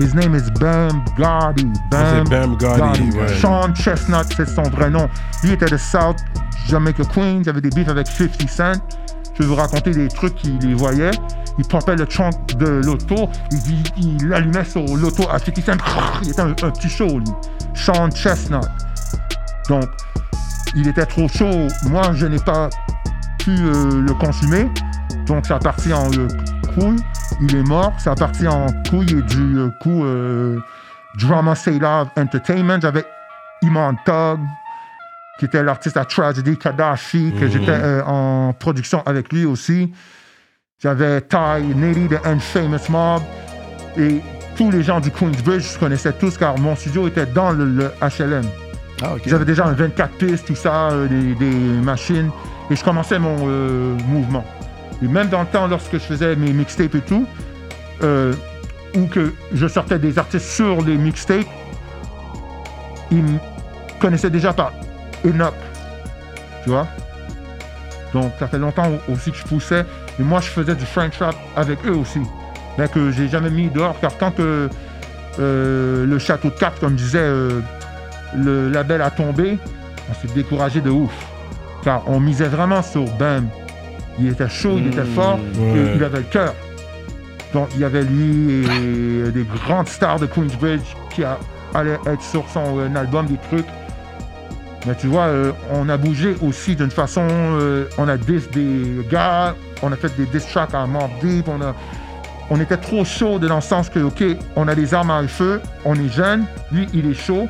His 0.00 0.12
name 0.14 0.34
is 0.34 0.50
Bam 0.58 1.04
Gotti. 1.16 1.66
Bam, 1.90 2.24
Bam 2.28 2.56
Gotti, 2.56 3.10
ouais. 3.16 3.28
Sean 3.40 3.72
Chestnut, 3.74 4.26
c'est 4.36 4.48
son 4.48 4.62
vrai 4.62 4.90
nom. 4.90 5.08
Lui 5.42 5.52
était 5.52 5.66
de 5.66 5.76
South 5.76 6.16
Jamaica 6.68 7.04
Queens, 7.04 7.42
il 7.42 7.48
avait 7.48 7.60
des 7.60 7.70
beefs 7.70 7.88
avec 7.88 8.06
50 8.06 8.48
Cent. 8.48 8.72
Je 9.34 9.42
vais 9.42 9.48
vous 9.48 9.54
raconter 9.54 9.90
des 9.92 10.08
trucs 10.08 10.34
qu'il 10.36 10.58
les 10.58 10.74
voyait. 10.74 11.10
Il 11.58 11.64
pompait 11.66 11.94
le 11.96 12.06
trunk 12.06 12.56
de 12.56 12.80
l'auto, 12.84 13.28
il, 13.96 14.28
l'allumait 14.28 14.64
sur 14.64 14.82
l'auto 14.96 15.24
à 15.30 15.38
50 15.38 15.64
Cent. 15.64 15.72
Il 16.22 16.30
était 16.30 16.40
un, 16.40 16.48
un 16.48 16.70
petit 16.70 16.88
show, 16.88 17.06
lui. 17.06 17.30
Sean 17.74 18.10
Chestnut. 18.10 18.64
Donc, 19.68 19.84
il 20.74 20.88
était 20.88 21.06
trop 21.06 21.28
chaud. 21.28 21.68
Moi, 21.84 22.12
je 22.14 22.26
n'ai 22.26 22.38
pas 22.38 22.70
pu 23.38 23.50
euh, 23.50 24.00
le 24.00 24.14
consumer. 24.14 24.68
Donc, 25.26 25.46
ça 25.46 25.56
a 25.56 25.58
parti 25.58 25.92
en 25.92 26.10
euh, 26.12 26.28
couille. 26.74 27.00
Il 27.40 27.56
est 27.56 27.62
mort. 27.62 27.92
Ça 27.98 28.12
a 28.12 28.14
parti 28.14 28.46
en 28.46 28.66
couille 28.88 29.18
et 29.18 29.22
du 29.22 29.58
euh, 29.58 29.70
coup, 29.80 30.04
Drama 31.18 31.54
Say 31.54 31.78
Love 31.78 32.08
Entertainment. 32.16 32.80
J'avais 32.80 33.04
Iman 33.64 33.96
Tug, 34.04 34.40
qui 35.38 35.46
était 35.46 35.62
l'artiste 35.62 35.96
à 35.96 36.04
Tragedy 36.04 36.56
Kadhafi, 36.56 37.32
que 37.38 37.48
j'étais 37.48 37.70
euh, 37.70 38.04
en 38.04 38.52
production 38.52 39.02
avec 39.06 39.32
lui 39.32 39.44
aussi. 39.44 39.92
J'avais 40.82 41.22
Ty 41.22 41.62
Nitty 41.62 42.08
de 42.08 42.18
Infamous 42.24 42.90
Mob. 42.90 43.22
Et 43.96 44.20
tous 44.56 44.70
les 44.70 44.82
gens 44.82 45.00
du 45.00 45.10
Queensbridge, 45.10 45.74
je 45.74 45.78
connaissais 45.78 46.12
tous 46.12 46.38
car 46.38 46.58
mon 46.58 46.76
studio 46.76 47.08
était 47.08 47.26
dans 47.26 47.50
le, 47.50 47.64
le 47.64 47.90
HLM. 48.00 48.44
Ah. 49.02 49.14
J'avais 49.26 49.44
déjà 49.44 49.66
un 49.66 49.72
24 49.72 50.12
pistes, 50.16 50.46
tout 50.46 50.54
ça, 50.54 50.90
euh, 50.90 51.08
des, 51.08 51.34
des 51.34 51.54
machines, 51.54 52.30
et 52.70 52.76
je 52.76 52.84
commençais 52.84 53.18
mon 53.18 53.36
euh, 53.42 53.96
mouvement. 54.06 54.44
Et 55.02 55.08
même 55.08 55.28
dans 55.28 55.40
le 55.40 55.46
temps, 55.46 55.66
lorsque 55.66 55.94
je 55.94 55.98
faisais 55.98 56.36
mes 56.36 56.52
mixtapes 56.52 56.94
et 56.94 57.00
tout, 57.00 57.26
euh, 58.02 58.32
ou 58.96 59.06
que 59.06 59.34
je 59.52 59.66
sortais 59.66 59.98
des 59.98 60.18
artistes 60.18 60.46
sur 60.46 60.80
les 60.82 60.96
mixtapes, 60.96 61.46
ils 63.10 63.22
me 63.22 63.38
connaissaient 64.00 64.30
déjà 64.30 64.52
par 64.52 64.72
Enoch, 65.26 65.54
tu 66.62 66.70
vois. 66.70 66.86
Donc 68.12 68.32
ça 68.38 68.46
fait 68.46 68.58
longtemps 68.58 68.90
aussi 69.12 69.32
que 69.32 69.36
je 69.36 69.44
poussais, 69.44 69.84
et 70.20 70.22
moi 70.22 70.40
je 70.40 70.46
faisais 70.46 70.76
du 70.76 70.86
French 70.86 71.18
rap 71.18 71.34
avec 71.56 71.84
eux 71.84 71.96
aussi, 71.96 72.20
mais 72.78 72.88
que 72.88 73.10
j'ai 73.10 73.28
jamais 73.28 73.50
mis 73.50 73.68
dehors, 73.68 73.96
car 74.00 74.16
quand 74.18 74.32
que, 74.32 74.68
euh, 75.38 76.06
le 76.06 76.18
château 76.18 76.48
de 76.50 76.54
cartes, 76.58 76.78
comme 76.80 76.98
je 76.98 77.04
disais, 77.04 77.18
euh, 77.20 77.60
le 78.36 78.68
label 78.70 79.02
a 79.02 79.10
tombé, 79.10 79.58
on 80.10 80.14
s'est 80.14 80.32
découragé 80.34 80.80
de 80.80 80.90
ouf. 80.90 81.12
Car 81.82 82.02
on 82.06 82.18
misait 82.20 82.48
vraiment 82.48 82.82
sur 82.82 83.04
Bam. 83.18 83.46
Il 84.18 84.28
était 84.28 84.48
chaud, 84.48 84.76
il 84.78 84.86
était 84.88 85.04
fort, 85.04 85.38
Ouais. 85.58 85.78
et 85.78 85.96
il 85.96 86.04
avait 86.04 86.18
le 86.18 86.24
cœur. 86.24 86.54
Donc 87.52 87.68
il 87.74 87.80
y 87.80 87.84
avait 87.84 88.02
lui 88.04 88.64
et 88.66 89.30
des 89.30 89.44
grandes 89.66 89.88
stars 89.88 90.18
de 90.18 90.26
Queensbridge 90.26 90.82
qui 91.10 91.22
a- 91.24 91.38
allaient 91.74 91.98
être 92.06 92.22
sur 92.22 92.44
son 92.48 92.78
euh, 92.78 92.96
album, 92.96 93.26
des 93.26 93.38
trucs. 93.48 93.66
Mais 94.86 94.94
tu 94.96 95.06
vois, 95.06 95.22
euh, 95.26 95.52
on 95.72 95.88
a 95.88 95.96
bougé 95.96 96.36
aussi 96.42 96.76
d'une 96.76 96.90
façon, 96.90 97.26
euh, 97.30 97.86
on 97.98 98.06
a 98.08 98.16
diss 98.16 98.50
des 98.50 99.06
gars, 99.10 99.54
on 99.82 99.90
a 99.92 99.96
fait 99.96 100.14
des 100.16 100.26
diss 100.26 100.46
tracks 100.48 100.74
à 100.74 100.86
Mob 100.86 101.10
Deep, 101.22 101.48
on, 101.48 101.60
a, 101.62 101.74
on 102.50 102.60
était 102.60 102.76
trop 102.76 103.04
chaud 103.04 103.38
dans 103.38 103.56
le 103.56 103.60
sens 103.62 103.88
que, 103.88 103.98
ok, 104.00 104.22
on 104.56 104.68
a 104.68 104.74
des 104.74 104.92
armes 104.94 105.10
à 105.10 105.26
feu, 105.26 105.60
on 105.84 105.94
est 105.94 106.12
jeune, 106.12 106.44
lui 106.72 106.86
il 106.92 107.10
est 107.10 107.14
chaud, 107.14 107.48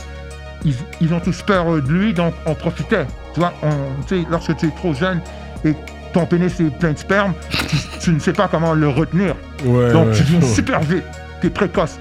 ils, 0.65 0.75
ils 1.01 1.13
ont 1.13 1.21
tous 1.21 1.43
peur 1.43 1.71
euh, 1.73 1.81
de 1.81 1.89
lui, 1.93 2.15
donc 2.15 2.33
on 2.47 2.55
profitait. 2.55 3.07
Tu 3.35 3.41
vois, 3.41 3.53
on- 3.63 4.25
lorsque 4.31 4.57
tu 4.57 4.67
es 4.67 4.71
trop 4.71 4.95
jeune 4.95 5.21
et 5.65 5.75
ton 6.13 6.27
pénis 6.27 6.59
est 6.61 6.71
plein 6.79 6.93
de 6.93 6.99
sperme, 6.99 7.35
tu, 7.51 7.77
tu 8.01 8.11
ne 8.13 8.21
sais 8.21 8.33
pas 8.33 8.47
comment 8.49 8.73
le 8.75 8.89
retenir. 8.89 9.35
Ouais, 9.65 9.93
Donc 9.93 10.09
ouais. 10.09 10.13
tu 10.15 10.23
viens 10.23 10.41
super 10.55 10.81
vite, 10.81 11.05
tu 11.41 11.49
es 11.49 11.51
précoce. 11.51 11.99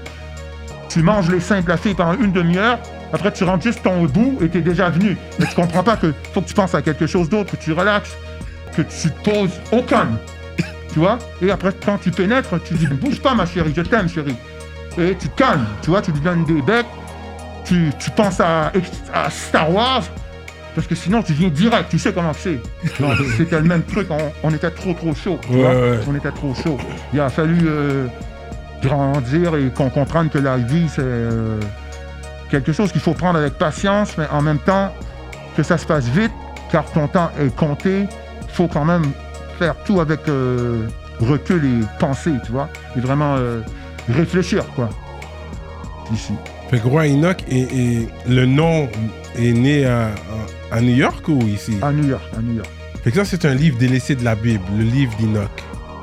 Tu 0.88 1.02
manges 1.02 1.28
les 1.28 1.40
seins 1.40 1.60
de 1.62 1.68
la 1.68 1.76
fille 1.76 1.94
pendant 1.94 2.14
une 2.20 2.30
demi-heure, 2.30 2.78
après 3.12 3.32
tu 3.32 3.42
rentres 3.42 3.64
juste 3.64 3.82
ton 3.82 4.04
bout 4.04 4.38
et 4.40 4.48
tu 4.48 4.58
es 4.58 4.60
déjà 4.60 4.90
venu. 4.90 5.16
Mais 5.40 5.46
tu 5.46 5.54
comprends 5.56 5.82
pas 5.82 5.96
que 5.96 6.14
faut 6.32 6.40
que 6.40 6.46
tu 6.48 6.54
penses 6.54 6.74
à 6.76 6.82
quelque 6.82 7.08
chose 7.08 7.28
d'autre, 7.28 7.50
que 7.56 7.56
tu 7.62 7.72
relaxes, 7.72 8.16
que 8.76 8.82
tu 8.82 9.10
te 9.10 9.30
poses 9.30 9.60
au 9.72 9.82
calme. 9.82 10.16
Tu 10.94 11.00
vois 11.00 11.18
Et 11.42 11.50
après, 11.50 11.72
quand 11.84 11.98
tu 11.98 12.10
pénètres, 12.12 12.54
tu 12.62 12.74
dis 12.74 12.86
bouge 12.86 13.20
pas 13.20 13.34
ma 13.34 13.44
chérie, 13.46 13.72
je 13.76 13.82
t'aime 13.82 14.08
chérie. 14.08 14.36
Et 14.96 15.16
tu 15.16 15.28
calmes, 15.28 15.66
tu 15.82 15.90
vois, 15.90 16.00
tu 16.00 16.12
lui 16.12 16.20
donnes 16.20 16.44
des 16.44 16.62
becs, 16.62 16.86
tu, 17.64 17.90
tu 17.98 18.10
penses 18.12 18.38
à, 18.40 18.70
à 19.12 19.28
Star 19.28 19.72
Wars, 19.74 20.04
parce 20.76 20.86
que 20.86 20.94
sinon 20.94 21.22
tu 21.24 21.32
viens 21.32 21.48
direct, 21.48 21.88
tu 21.90 21.98
sais 21.98 22.12
comment 22.12 22.32
c'est. 22.32 22.60
C'était 23.36 23.58
le 23.58 23.66
même 23.66 23.82
truc, 23.82 24.06
on, 24.10 24.18
on 24.44 24.54
était 24.54 24.70
trop 24.70 24.92
trop 24.94 25.12
chaud. 25.14 25.38
tu 25.42 25.56
Ouais, 25.56 25.62
vois. 25.62 25.70
ouais. 25.74 25.98
On 26.08 26.14
était 26.14 26.30
trop 26.30 26.54
chaud. 26.54 26.78
Il 27.12 27.18
a 27.20 27.28
fallu 27.28 27.58
euh, 27.66 28.06
grandir 28.82 29.56
et 29.56 29.70
qu'on 29.70 29.90
comprenne 29.90 30.28
que 30.28 30.38
la 30.38 30.58
vie 30.58 30.88
c'est 30.88 31.02
euh, 31.02 31.58
quelque 32.50 32.72
chose 32.72 32.92
qu'il 32.92 33.00
faut 33.00 33.14
prendre 33.14 33.38
avec 33.40 33.54
patience, 33.54 34.16
mais 34.16 34.26
en 34.30 34.42
même 34.42 34.58
temps 34.60 34.92
que 35.56 35.64
ça 35.64 35.76
se 35.76 35.86
passe 35.86 36.06
vite, 36.06 36.32
car 36.70 36.84
ton 36.92 37.08
temps 37.08 37.30
est 37.40 37.52
compté. 37.56 38.02
Il 38.42 38.50
faut 38.54 38.68
quand 38.68 38.84
même 38.84 39.02
faire 39.58 39.74
tout 39.84 40.00
avec 40.00 40.20
euh, 40.28 40.86
recul 41.20 41.64
et 41.64 41.80
penser, 41.98 42.32
tu 42.44 42.52
vois, 42.52 42.68
et 42.96 43.00
vraiment 43.00 43.34
euh, 43.38 43.60
réfléchir, 44.08 44.64
quoi. 44.74 44.88
Ici. 46.12 46.34
Fait 46.70 46.78
que 46.78 46.86
Roi 46.88 47.06
Enoch, 47.06 47.38
et, 47.48 47.60
et 47.62 48.08
le 48.28 48.46
nom 48.46 48.88
est 49.36 49.52
né 49.52 49.86
à, 49.86 50.06
à- 50.70 50.76
à 50.76 50.80
New 50.80 50.94
York 50.94 51.26
ou 51.28 51.38
ici? 51.42 51.78
À 51.82 51.92
New 51.92 52.06
York, 52.08 52.22
à 52.36 52.40
New 52.42 52.54
York. 52.56 52.68
Fait 53.02 53.10
que 53.10 53.16
ça, 53.16 53.24
c'est 53.24 53.44
un 53.44 53.54
livre 53.54 53.78
délaissé 53.78 54.14
de 54.14 54.24
la 54.24 54.34
Bible, 54.34 54.64
le 54.76 54.84
livre 54.84 55.14
d'Enoch. 55.18 55.50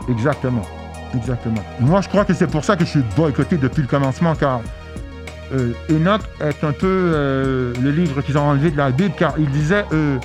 Exactement. 0.09 0.61
Exactement. 1.15 1.61
Moi, 1.79 1.99
je 2.01 2.07
crois 2.07 2.23
que 2.25 2.33
c'est 2.33 2.47
pour 2.47 2.63
ça 2.63 2.75
que 2.75 2.85
je 2.85 2.89
suis 2.89 3.03
boycotté 3.15 3.57
depuis 3.57 3.81
le 3.81 3.87
commencement, 3.87 4.33
car 4.35 4.61
euh, 5.53 5.73
Enoch 5.89 6.21
est 6.39 6.63
un 6.63 6.71
peu 6.71 6.87
euh, 6.87 7.73
le 7.81 7.91
livre 7.91 8.21
qu'ils 8.21 8.37
ont 8.37 8.43
enlevé 8.47 8.71
de 8.71 8.77
la 8.77 8.91
Bible, 8.91 9.13
car 9.17 9.33
il 9.37 9.49
disait 9.49 9.83
euh, 9.91 10.17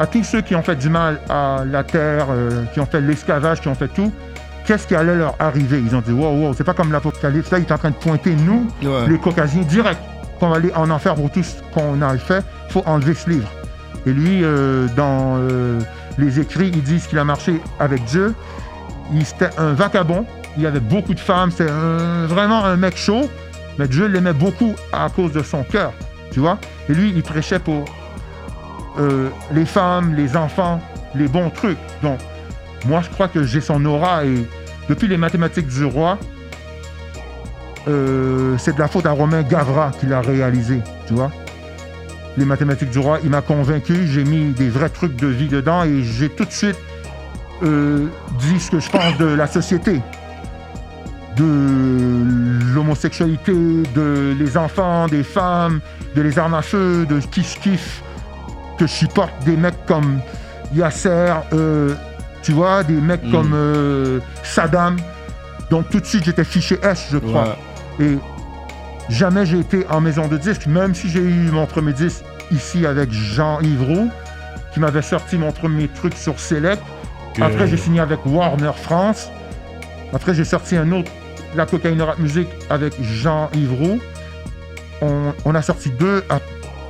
à 0.00 0.06
tous 0.06 0.24
ceux 0.24 0.40
qui 0.40 0.56
ont 0.56 0.62
fait 0.62 0.74
du 0.76 0.88
mal 0.88 1.20
à 1.28 1.62
la 1.64 1.84
terre, 1.84 2.26
euh, 2.30 2.64
qui 2.74 2.80
ont 2.80 2.86
fait 2.86 3.00
l'esclavage, 3.00 3.60
qui 3.60 3.68
ont 3.68 3.74
fait 3.76 3.88
tout, 3.88 4.12
qu'est-ce 4.66 4.86
qui 4.86 4.94
allait 4.96 5.14
leur 5.14 5.34
arriver? 5.38 5.80
Ils 5.84 5.94
ont 5.94 6.00
dit 6.00 6.10
wow, 6.12 6.32
wow, 6.46 6.54
c'est 6.54 6.64
pas 6.64 6.74
comme 6.74 6.90
l'Apocalypse. 6.90 7.50
Là, 7.52 7.58
il 7.58 7.64
est 7.66 7.72
en 7.72 7.78
train 7.78 7.90
de 7.90 7.94
pointer 7.96 8.34
nous, 8.34 8.66
Ouais. 8.82 9.06
les 9.08 9.18
Caucasiens, 9.18 9.62
direct, 9.62 10.00
qu'on 10.40 10.48
va 10.48 10.56
aller 10.56 10.72
en 10.74 10.90
enfer 10.90 11.14
pour 11.14 11.30
tout 11.30 11.42
ce 11.42 11.56
qu'on 11.74 12.00
a 12.02 12.16
fait. 12.16 12.42
Il 12.68 12.72
faut 12.72 12.82
enlever 12.86 13.14
ce 13.14 13.28
livre. 13.30 13.48
Et 14.06 14.12
lui, 14.12 14.40
euh, 14.42 14.86
dans 14.96 15.36
euh, 15.38 15.78
les 16.16 16.40
écrits, 16.40 16.70
ils 16.74 16.82
disent 16.82 17.06
qu'il 17.06 17.18
a 17.18 17.24
marché 17.24 17.60
avec 17.78 18.02
Dieu. 18.04 18.34
Il 19.12 19.20
était 19.20 19.50
un 19.58 19.74
vagabond. 19.74 20.24
Il 20.56 20.62
y 20.62 20.66
avait 20.66 20.80
beaucoup 20.80 21.12
de 21.12 21.20
femmes. 21.20 21.50
C'était 21.50 21.70
un- 21.70 22.26
vraiment 22.26 22.64
un 22.64 22.76
mec 22.76 22.96
chaud. 22.96 23.28
Mais 23.78 23.86
Dieu 23.86 24.06
l'aimait 24.06 24.32
beaucoup 24.32 24.74
à 24.94 25.08
cause 25.10 25.32
de 25.32 25.42
son 25.42 25.62
cœur. 25.62 25.92
Tu 26.32 26.40
vois? 26.40 26.56
Et 26.88 26.94
lui, 26.94 27.12
il 27.14 27.22
prêchait 27.22 27.58
pour 27.58 27.84
euh, 28.98 29.28
les 29.52 29.64
femmes, 29.64 30.14
les 30.14 30.36
enfants, 30.36 30.80
les 31.14 31.28
bons 31.28 31.50
trucs. 31.50 31.78
Donc, 32.02 32.18
moi, 32.86 33.00
je 33.02 33.10
crois 33.10 33.28
que 33.28 33.44
j'ai 33.44 33.60
son 33.60 33.84
aura. 33.84 34.24
Et 34.24 34.46
depuis 34.88 35.08
les 35.08 35.16
mathématiques 35.16 35.68
du 35.68 35.84
roi, 35.84 36.18
euh, 37.88 38.56
c'est 38.58 38.74
de 38.74 38.80
la 38.80 38.88
faute 38.88 39.06
à 39.06 39.12
Romain 39.12 39.42
Gavra 39.42 39.90
qui 39.98 40.06
l'a 40.06 40.20
réalisé. 40.20 40.80
Tu 41.06 41.14
vois 41.14 41.30
les 42.36 42.44
mathématiques 42.44 42.90
du 42.90 42.98
roi, 42.98 43.18
il 43.22 43.30
m'a 43.30 43.42
convaincu, 43.42 44.06
j'ai 44.06 44.24
mis 44.24 44.52
des 44.52 44.68
vrais 44.68 44.88
trucs 44.88 45.16
de 45.16 45.26
vie 45.26 45.48
dedans 45.48 45.84
et 45.84 46.02
j'ai 46.02 46.28
tout 46.28 46.44
de 46.44 46.52
suite 46.52 46.78
euh, 47.62 48.06
dit 48.38 48.60
ce 48.60 48.70
que 48.70 48.80
je 48.80 48.90
pense 48.90 49.16
de 49.18 49.26
la 49.26 49.46
société, 49.46 50.00
de 51.36 52.74
l'homosexualité, 52.74 53.52
de 53.52 54.34
les 54.38 54.56
enfants, 54.56 55.06
des 55.08 55.22
femmes, 55.22 55.80
de 56.14 56.22
les 56.22 56.38
armes 56.38 56.54
à 56.54 56.62
feu, 56.62 57.06
de 57.06 57.20
kiffe, 57.20 58.02
que 58.80 58.86
je 58.86 58.92
supporte 58.92 59.32
des 59.44 59.56
mecs 59.56 59.84
comme 59.86 60.20
Yasser, 60.74 61.34
euh, 61.52 61.94
tu 62.42 62.52
vois, 62.52 62.82
des 62.82 62.94
mecs 62.94 63.22
Mm. 63.24 63.30
comme 63.30 63.52
euh, 63.54 64.20
Saddam. 64.42 64.96
Donc 65.70 65.88
tout 65.90 66.00
de 66.00 66.06
suite 66.06 66.24
j'étais 66.24 66.44
fiché 66.44 66.78
S, 66.82 67.08
je 67.12 67.18
crois. 67.18 67.56
Et 68.00 68.16
jamais 69.10 69.44
j'ai 69.46 69.58
été 69.60 69.86
en 69.90 70.00
maison 70.00 70.26
de 70.28 70.36
disque, 70.38 70.66
même 70.66 70.94
si 70.94 71.08
j'ai 71.10 71.20
eu 71.20 71.50
mon 71.52 71.66
premier 71.66 71.92
disque 71.92 72.24
ici 72.50 72.86
avec 72.86 73.12
Jean-Yves 73.12 73.82
Roux, 73.82 74.10
qui 74.72 74.80
m'avait 74.80 75.02
sorti 75.02 75.36
mon 75.36 75.52
premier 75.52 75.88
truc 75.88 76.14
sur 76.14 76.38
Select. 76.40 76.82
Que- 77.34 77.42
Après, 77.42 77.68
j'ai 77.68 77.76
signé 77.76 78.00
avec 78.00 78.20
Warner 78.26 78.72
France. 78.74 79.30
Après, 80.12 80.34
j'ai 80.34 80.44
sorti 80.44 80.76
un 80.76 80.90
autre, 80.92 81.10
La 81.54 81.66
Cocaïne 81.66 82.00
Rap 82.02 82.18
Music, 82.18 82.48
avec 82.70 82.94
Jean-Yves 83.00 83.72
Roux. 83.74 84.00
On, 85.02 85.32
on 85.44 85.54
a 85.54 85.62
sorti 85.62 85.90
deux. 85.90 86.24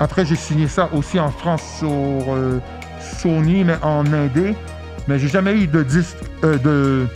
Ap- 0.01 0.11
Après, 0.11 0.25
j'ai 0.25 0.37
signé 0.37 0.67
ça 0.67 0.89
aussi 0.95 1.21
en 1.21 1.31
France 1.31 1.63
sur 1.79 1.89
euh, 1.91 2.59
Sony, 3.19 3.65
mais 3.65 3.77
en 3.83 4.05
indé. 4.13 4.55
Mais 5.09 5.19
j'ai 5.19 5.29
jamais 5.29 5.55
eu 5.55 5.67
de 5.67 5.83
disque, 5.83 6.17
euh, 6.45 6.57
de, 6.59 7.07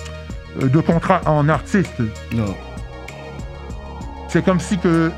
euh, 0.62 0.68
de 0.68 0.80
contrat 0.80 1.20
en 1.26 1.48
artiste. 1.48 1.94
Non. 2.32 2.54
C'est 4.28 4.44
comme 4.44 4.60
si 4.60 4.78
que 4.78 5.10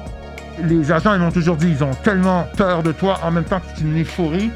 les 0.62 0.90
agents, 0.92 1.14
ils 1.14 1.20
m'ont 1.20 1.30
toujours 1.32 1.56
dit, 1.56 1.68
ils 1.70 1.84
ont 1.84 1.94
tellement 2.02 2.46
peur 2.56 2.82
de 2.82 2.92
toi 2.92 3.18
en 3.22 3.30
même 3.30 3.44
temps 3.44 3.60
que 3.60 3.66
c'est 3.74 3.82
une 3.82 4.00
euphorie. 4.00 4.50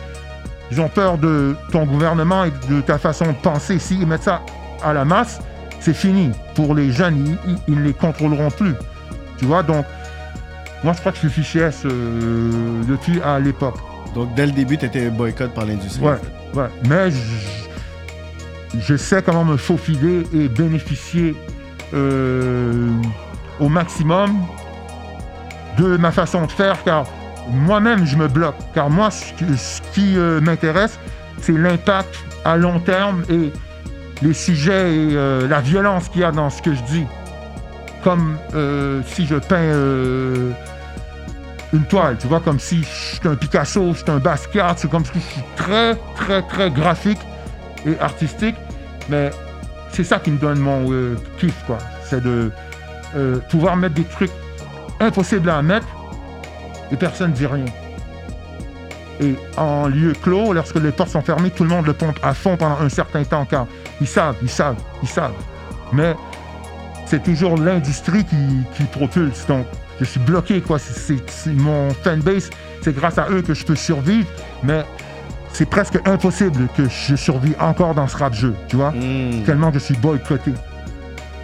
Ils 0.71 0.81
ont 0.81 0.89
peur 0.89 1.19
de 1.19 1.57
ton 1.73 1.85
gouvernement 1.85 2.45
et 2.45 2.53
de 2.69 2.81
ta 2.81 2.99
façon 2.99 3.27
de 3.27 3.33
penser. 3.43 3.79
S'ils 3.79 4.07
mettent 4.07 4.23
ça 4.25 4.41
à 4.85 4.93
la 4.93 5.05
masse, 5.05 5.41
c'est 5.81 5.95
fini. 5.95 6.31
Pour 6.55 6.75
les 6.75 6.91
jeunes, 6.93 7.37
ils 7.69 7.75
ne 7.75 7.83
les 7.83 7.93
contrôleront 7.95 8.51
plus. 8.51 8.75
Tu 9.39 9.47
vois, 9.47 9.63
donc, 9.63 9.85
moi, 10.83 10.95
je 10.95 11.01
crois 11.01 11.13
que 11.13 11.19
je 11.19 11.29
suis 11.29 11.43
fiché 11.43 11.61
S 11.61 11.83
euh, 11.85 12.83
depuis 12.89 13.21
à 13.21 13.39
l'époque. 13.39 13.77
Donc, 14.15 14.35
dès 14.35 14.47
le 14.47 14.53
début, 14.53 14.79
tu 14.79 14.87
étais 14.87 15.11
boycott 15.11 15.53
par 15.53 15.67
l'industrie. 15.67 16.03
Ouais, 16.03 16.19
ouais. 16.55 16.69
Mais 16.89 17.11
je, 17.11 18.79
je 18.79 18.97
sais 18.97 19.23
comment 19.23 19.45
me 19.45 19.59
faufiler 19.59 20.27
et 20.33 20.49
bénéficier 20.49 21.37
euh, 21.93 22.89
au 23.61 23.69
maximum 23.69 24.31
de 25.77 25.97
ma 25.99 26.11
façon 26.11 26.47
de 26.47 26.51
faire, 26.51 26.83
car 26.83 27.05
moi-même, 27.51 28.07
je 28.07 28.17
me 28.17 28.27
bloque. 28.27 28.57
Car 28.75 28.89
moi, 28.89 29.11
ce 29.11 29.35
qui, 29.35 29.59
ce 29.59 29.83
qui, 29.93 30.17
euh, 30.17 30.41
m'intéresse, 30.41 30.99
c'est 31.43 31.57
l'impact 31.57 32.25
à 32.45 32.57
long 32.57 32.81
terme 32.81 33.23
et 33.29 33.53
les 34.23 34.35
sujets 34.35 34.95
et 34.95 35.15
la 35.49 35.61
violence 35.61 36.09
qu'il 36.11 36.21
y 36.21 36.25
a 36.25 36.31
dans 36.31 36.51
ce 36.51 36.61
que 36.61 36.75
je 36.75 36.83
dis. 36.83 37.07
Comme 38.03 38.37
si 39.07 39.25
je 39.27 39.37
peins 39.37 39.73
une 41.73 41.85
toile, 41.85 42.17
tu 42.19 42.27
vois, 42.27 42.41
comme 42.41 42.59
si 42.59 42.83
suis 42.85 43.21
un 43.29 43.37
Picasso, 43.37 43.95
suis 43.95 44.11
un 44.11 44.19
Basquiat, 44.19 44.75
c'est 44.77 44.91
comme 44.91 45.05
si 45.05 45.13
je 45.15 45.19
suis 45.21 45.43
très, 45.57 45.95
très, 46.17 46.43
très 46.43 46.71
graphique 46.71 47.21
et 47.87 47.99
artistique. 48.01 48.57
Mais 49.09 49.31
c'est 49.93 50.05
ça 50.05 50.19
qui 50.19 50.31
me 50.31 50.39
donne 50.39 50.59
mon 50.59 50.91
euh, 50.91 51.17
kiff, 51.39 51.65
quoi. 51.67 51.79
C'est 52.05 52.23
de 52.23 52.51
euh, 53.17 53.39
pouvoir 53.51 53.77
mettre 53.77 53.95
des 53.95 54.05
trucs 54.05 54.33
impossibles 55.01 55.49
à 55.49 55.63
mettre 55.63 55.87
et 56.91 56.97
personne 56.97 57.31
ne 57.31 57.37
dit 57.37 57.47
rien. 57.47 57.67
Et 59.21 59.35
en 59.57 59.87
lieu 59.87 60.15
clos, 60.15 60.53
lorsque 60.53 60.77
les 60.77 60.93
portes 60.93 61.11
sont 61.11 61.23
fermées, 61.23 61.51
tout 61.51 61.63
le 61.63 61.69
monde 61.71 61.87
le 61.87 61.93
pompe 61.93 62.19
à 62.23 62.35
fond 62.35 62.57
pendant 62.57 62.81
un 62.81 62.89
certain 62.89 63.23
temps, 63.23 63.45
car 63.45 63.67
ils 64.01 64.07
savent, 64.07 64.37
ils 64.43 64.49
savent, 64.49 64.79
ils 65.03 65.09
savent. 65.09 65.35
Mais 65.93 66.17
c'est 67.07 67.23
toujours 67.23 67.57
l'industrie 67.57 68.25
qui, 68.25 68.37
qui 68.77 68.85
propulse. 68.85 69.47
Donc, 69.47 69.67
je 70.01 70.05
suis 70.07 70.21
bloqué, 70.21 70.61
quoi. 70.61 70.79
C'est, 70.79 71.21
mon 71.53 71.91
fanbase, 71.91 72.51
c'est 72.83 72.95
grâce 72.95 73.19
à 73.19 73.29
eux 73.31 73.43
que 73.43 73.55
je 73.55 73.65
peux 73.65 73.75
survivre, 73.77 74.27
mais 74.63 74.85
c'est 75.53 75.69
presque 75.69 75.99
impossible 76.07 76.69
que 76.77 76.85
je 76.89 77.17
survive 77.17 77.55
encore 77.61 77.95
dans 77.95 78.07
ce 78.07 78.17
rap-jeu, 78.17 78.55
tu 78.69 78.77
vois 78.77 78.93
Hmm. 78.93 79.43
tellement 79.45 79.71
je 79.73 79.79
suis 79.79 79.97
boycotté. 79.97 80.53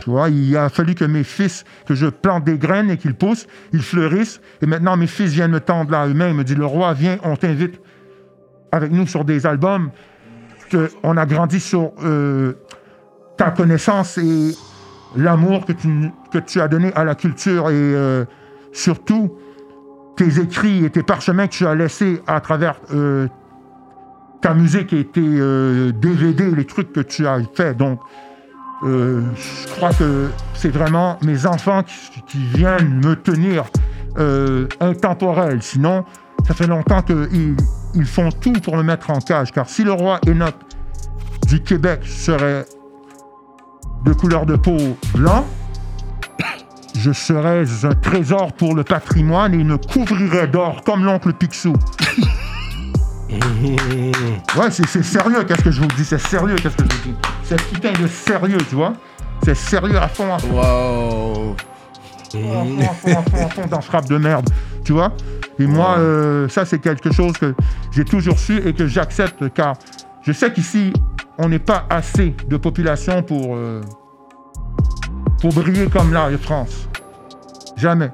Tu 0.00 0.10
vois, 0.10 0.30
il 0.30 0.56
a 0.56 0.68
fallu 0.68 0.94
que 0.94 1.04
mes 1.04 1.24
fils, 1.24 1.64
que 1.84 1.94
je 1.94 2.06
plante 2.06 2.44
des 2.44 2.58
graines 2.58 2.90
et 2.90 2.96
qu'ils 2.96 3.14
poussent, 3.14 3.48
ils 3.72 3.82
fleurissent. 3.82 4.40
Et 4.62 4.66
maintenant, 4.66 4.96
mes 4.96 5.08
fils 5.08 5.32
viennent 5.32 5.50
me 5.50 5.58
tendre 5.60 5.90
la 5.90 6.06
main. 6.06 6.28
Ils 6.28 6.34
me 6.34 6.44
disent, 6.44 6.56
le 6.56 6.64
roi, 6.64 6.92
viens, 6.94 7.18
on 7.24 7.34
t'invite 7.34 7.80
avec 8.70 8.92
nous 8.92 9.06
sur 9.08 9.24
des 9.24 9.46
albums. 9.46 9.90
Que 10.70 10.90
on 11.02 11.16
a 11.16 11.26
grandi 11.26 11.58
sur 11.58 11.92
euh, 12.04 12.52
ta 13.36 13.50
connaissance 13.50 14.16
et 14.18 14.54
l'amour 15.16 15.64
que 15.64 15.72
tu, 15.72 15.88
que 16.32 16.38
tu 16.38 16.60
as 16.60 16.68
donné 16.68 16.92
à 16.94 17.02
la 17.04 17.16
culture 17.16 17.70
et 17.70 17.74
euh, 17.74 18.24
surtout 18.76 19.32
tes 20.16 20.40
écrits 20.40 20.84
et 20.84 20.90
tes 20.90 21.02
parchemins 21.02 21.46
que 21.46 21.52
tu 21.52 21.66
as 21.66 21.74
laissés 21.74 22.22
à 22.26 22.40
travers 22.40 22.80
euh, 22.92 23.28
ta 24.40 24.54
musique 24.54 24.92
et 24.92 25.04
tes 25.04 25.20
euh, 25.24 25.92
DVD, 25.92 26.50
les 26.50 26.64
trucs 26.64 26.92
que 26.92 27.00
tu 27.00 27.26
as 27.26 27.40
fait. 27.54 27.74
Donc, 27.74 28.00
euh, 28.84 29.22
je 29.34 29.74
crois 29.74 29.92
que 29.92 30.28
c'est 30.54 30.68
vraiment 30.68 31.18
mes 31.22 31.46
enfants 31.46 31.82
qui, 31.82 32.38
viennent 32.54 33.00
me 33.04 33.16
tenir 33.16 33.64
euh, 34.18 34.68
intemporel. 34.80 35.62
Sinon, 35.62 36.04
ça 36.46 36.54
fait 36.54 36.66
longtemps 36.66 37.02
qu'ils 37.02 37.56
ils 37.94 38.04
font 38.04 38.30
tout 38.30 38.52
pour 38.52 38.76
me 38.76 38.82
mettre 38.82 39.10
en 39.10 39.18
cage. 39.18 39.52
Car 39.52 39.68
si 39.68 39.84
le 39.84 39.92
roi 39.92 40.20
Enoch 40.28 40.54
du 41.48 41.62
Québec 41.62 42.00
serait 42.04 42.66
de 44.04 44.12
couleur 44.12 44.46
de 44.46 44.56
peau 44.56 44.76
blanc, 45.14 45.46
je 46.98 47.12
serais 47.12 47.64
un 47.84 47.94
trésor 47.94 48.52
pour 48.52 48.74
le 48.74 48.84
patrimoine 48.84 49.54
et 49.54 49.64
me 49.64 49.76
couvrirait 49.76 50.48
d'or 50.48 50.82
comme 50.84 51.04
l'oncle 51.04 51.32
Picsou. 51.32 51.74
Ouais, 53.28 54.70
c'est 54.70 55.02
sérieux, 55.02 55.42
qu'est-ce 55.44 55.62
que 55.64 55.70
je 55.70 55.80
vous 55.80 55.88
dis, 55.88 56.04
c'est 56.04 56.18
sérieux, 56.20 56.54
qu'est-ce 56.56 56.76
que 56.76 56.84
je 56.84 56.96
vous 56.96 57.02
dis? 57.10 57.14
C'est 57.42 57.60
putain 57.60 57.92
de 58.00 58.06
sérieux, 58.06 58.58
tu 58.68 58.76
vois? 58.76 58.92
C'est 59.44 59.56
sérieux 59.56 59.98
à 59.98 60.08
fond, 60.08 60.32
à 60.32 60.38
fond, 60.38 60.54
Wow. 60.54 61.56
à 62.34 62.64
fond, 62.64 62.80
à 62.80 62.94
fond, 62.94 63.10
à 63.10 63.22
fond, 63.22 63.46
à 63.46 63.48
fond 63.50 63.66
dans 63.68 63.80
ce 63.80 63.90
rap 63.90 64.06
de 64.08 64.16
merde, 64.16 64.48
tu 64.84 64.92
vois? 64.92 65.12
Et 65.58 65.66
moi, 65.66 65.96
euh, 65.98 66.48
ça, 66.48 66.64
c'est 66.64 66.78
quelque 66.78 67.12
chose 67.12 67.32
que 67.32 67.54
j'ai 67.90 68.04
toujours 68.04 68.38
su 68.38 68.58
et 68.64 68.72
que 68.72 68.86
j'accepte, 68.86 69.52
car 69.52 69.74
je 70.22 70.32
sais 70.32 70.52
qu'ici, 70.52 70.92
on 71.38 71.48
n'est 71.48 71.58
pas 71.58 71.84
assez 71.90 72.34
de 72.48 72.56
population 72.56 73.22
pour, 73.22 73.56
euh, 73.56 73.80
pour 75.40 75.52
briller 75.52 75.86
comme 75.88 76.12
là, 76.12 76.28
en 76.32 76.38
France. 76.38 76.88
Jamais. 77.76 78.10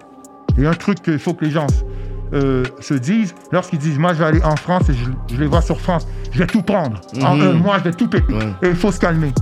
Et 0.58 0.66
un 0.66 0.74
truc 0.74 1.02
qu'il 1.02 1.18
faut 1.18 1.34
que 1.34 1.44
les 1.44 1.50
gens 1.50 1.66
euh, 2.34 2.64
se 2.80 2.94
disent, 2.94 3.34
lorsqu'ils 3.52 3.78
disent, 3.78 3.98
moi, 3.98 4.12
je 4.14 4.18
vais 4.18 4.24
aller 4.24 4.42
en 4.42 4.56
France 4.56 4.88
et 4.88 4.94
je, 4.94 5.10
je 5.34 5.40
les 5.40 5.46
vois 5.46 5.60
sur 5.62 5.80
France, 5.80 6.06
je 6.32 6.38
vais 6.38 6.46
tout 6.46 6.62
prendre. 6.62 7.00
En 7.22 7.36
Mhm. 7.36 7.42
un 7.42 7.52
mois, 7.54 7.78
je 7.78 7.84
vais 7.84 7.92
tout 7.92 8.08
péter. 8.08 8.32
Ouais. 8.32 8.52
Et 8.62 8.68
il 8.68 8.74
faut 8.76 8.90
se 8.92 8.98
calmer. 9.00 9.32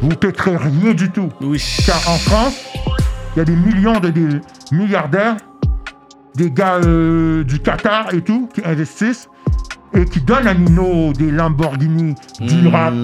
Vous 0.00 0.08
péterez 0.10 0.56
rien 0.56 0.94
du 0.94 1.10
tout. 1.10 1.28
Oui. 1.40 1.62
Car 1.86 1.96
en 2.08 2.16
France, 2.16 2.64
il 3.34 3.38
y 3.38 3.42
a 3.42 3.44
des 3.44 3.56
millions 3.56 4.00
de 4.00 4.08
des 4.10 4.40
milliardaires, 4.72 5.36
des 6.34 6.50
gars 6.50 6.76
euh, 6.76 7.44
du 7.44 7.58
Qatar 7.60 8.12
et 8.14 8.22
tout, 8.22 8.48
qui 8.54 8.62
investissent. 8.64 9.28
et 9.92 10.04
qui 10.04 10.20
donne 10.20 10.46
à 10.46 10.54
Nino 10.54 11.12
des 11.12 11.30
Lamborghini 11.32 12.14
du 12.40 12.68
rap, 12.68 12.94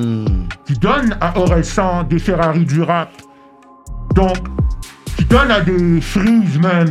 qui 0.64 0.74
donne 0.74 1.16
à 1.20 1.36
Orelsan 1.38 2.04
des 2.04 2.20
Ferrari 2.20 2.64
du 2.64 2.80
rap, 2.82 3.10
donc 4.16 4.38
qui 5.16 5.24
donne 5.26 5.50
à 5.50 5.60
des 5.60 6.00
Freeze 6.00 6.58
même 6.58 6.90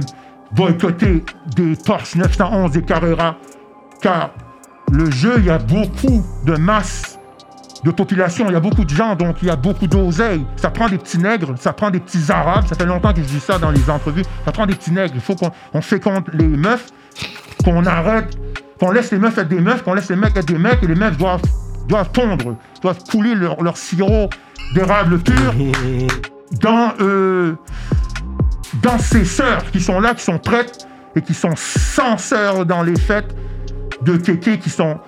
boycotter 0.54 1.26
des 1.56 1.76
Porsche 1.76 2.16
911, 2.16 2.72
des 2.72 2.84
Carrera, 2.84 3.36
car 4.02 4.30
le 4.92 5.12
jeu, 5.12 5.34
il 5.40 5.46
y 5.46 5.50
a 5.50 5.58
beaucoup 5.58 6.24
de 6.46 6.56
masse 6.56 7.20
de 7.84 7.92
population, 7.92 8.46
il 8.48 8.54
y 8.54 8.56
a 8.56 8.60
beaucoup 8.60 8.86
de 8.86 8.90
gens, 8.90 9.16
donc 9.16 9.38
il 9.42 9.48
y 9.48 9.52
a 9.52 9.56
beaucoup 9.56 9.88
d'oseille. 9.88 10.46
Ça 10.56 10.70
prend 10.70 10.88
des 10.88 10.98
petits 10.98 11.18
nègres, 11.18 11.56
ça 11.60 11.74
prend 11.74 11.92
des 11.92 12.00
petits 12.00 12.32
arabes, 12.32 12.66
ça 12.68 12.76
fait 12.76 12.86
longtemps 12.86 13.14
que 13.14 13.22
je 13.22 13.28
dis 13.28 13.40
ça 13.40 13.60
dans 13.60 13.72
les 13.72 13.90
entrevues, 13.90 14.24
ça 14.46 14.52
prend 14.52 14.66
des 14.66 14.76
petits 14.76 14.92
nègres, 14.92 15.14
il 15.16 15.22
faut 15.22 15.36
qu'on 15.36 15.52
on 15.74 15.82
féconde 15.82 16.26
les 16.34 16.48
meufs, 16.48 16.88
qu'on 17.64 17.86
arrête, 17.86 18.38
qu'on 18.80 18.92
laisse 18.92 19.12
les 19.12 19.20
meufs 19.20 19.38
être 19.38 19.50
des 19.50 19.62
meufs, 19.62 19.84
qu'on 19.84 19.94
laisse 19.94 20.10
les 20.10 20.16
mecs 20.16 20.38
être 20.38 20.46
des 20.46 20.58
mecs, 20.58 20.82
et 20.84 20.88
les 20.88 20.96
meufs 20.96 21.18
doivent, 21.18 21.42
doivent 21.88 22.12
pondre, 22.12 22.56
doivent 22.82 23.04
couler 23.10 23.36
leur, 23.36 23.62
leur 23.62 23.78
sirop 23.78 24.30
d'érable 24.74 25.20
pur 25.20 25.54
dans, 26.52 26.94
euh, 27.00 27.56
dans 28.82 28.98
ces 29.00 29.26
sœurs 29.26 29.70
qui 29.72 29.82
sont 29.82 30.00
là, 30.00 30.14
qui 30.14 30.24
sont 30.24 30.40
prêtes 30.40 30.88
et 31.16 31.22
qui 31.22 31.34
sont 31.34 31.56
sans 31.56 32.18
sœurs 32.18 32.66
dans 32.66 32.84
les 32.84 32.98
fêtes 32.98 33.36
de 34.02 34.18
kéké 34.18 34.60
qui 34.60 34.70
sont 34.70 35.00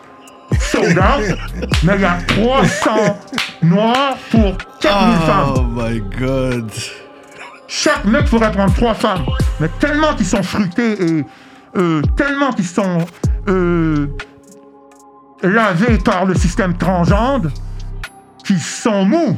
sold 0.59 0.97
out, 0.97 1.37
mais 1.83 1.95
il 1.95 2.01
y 2.01 2.05
a 2.05 2.17
300 2.27 3.19
noirs 3.63 4.17
pour 4.31 4.57
4000 4.79 5.17
femmes. 5.25 5.53
Oh 5.57 5.61
my 5.61 6.01
god. 6.17 6.71
Chaque 7.67 8.05
mec 8.05 8.29
pourrait 8.29 8.51
prendre 8.51 8.73
trois 8.73 8.93
femmes, 8.93 9.25
mais 9.59 9.67
tellement 9.79 10.15
qu'ils 10.15 10.25
sont 10.25 10.43
fruités 10.43 11.03
et 11.03 11.25
euh, 11.75 12.01
tellement 12.15 12.51
qu'ils 12.51 12.65
sont 12.65 12.99
euh, 13.49 14.07
lavés 15.43 15.97
par 15.97 16.25
le 16.25 16.33
système 16.33 16.77
transgende, 16.77 17.51
qu'ils 18.45 18.61
sont 18.61 19.05
mous. 19.05 19.37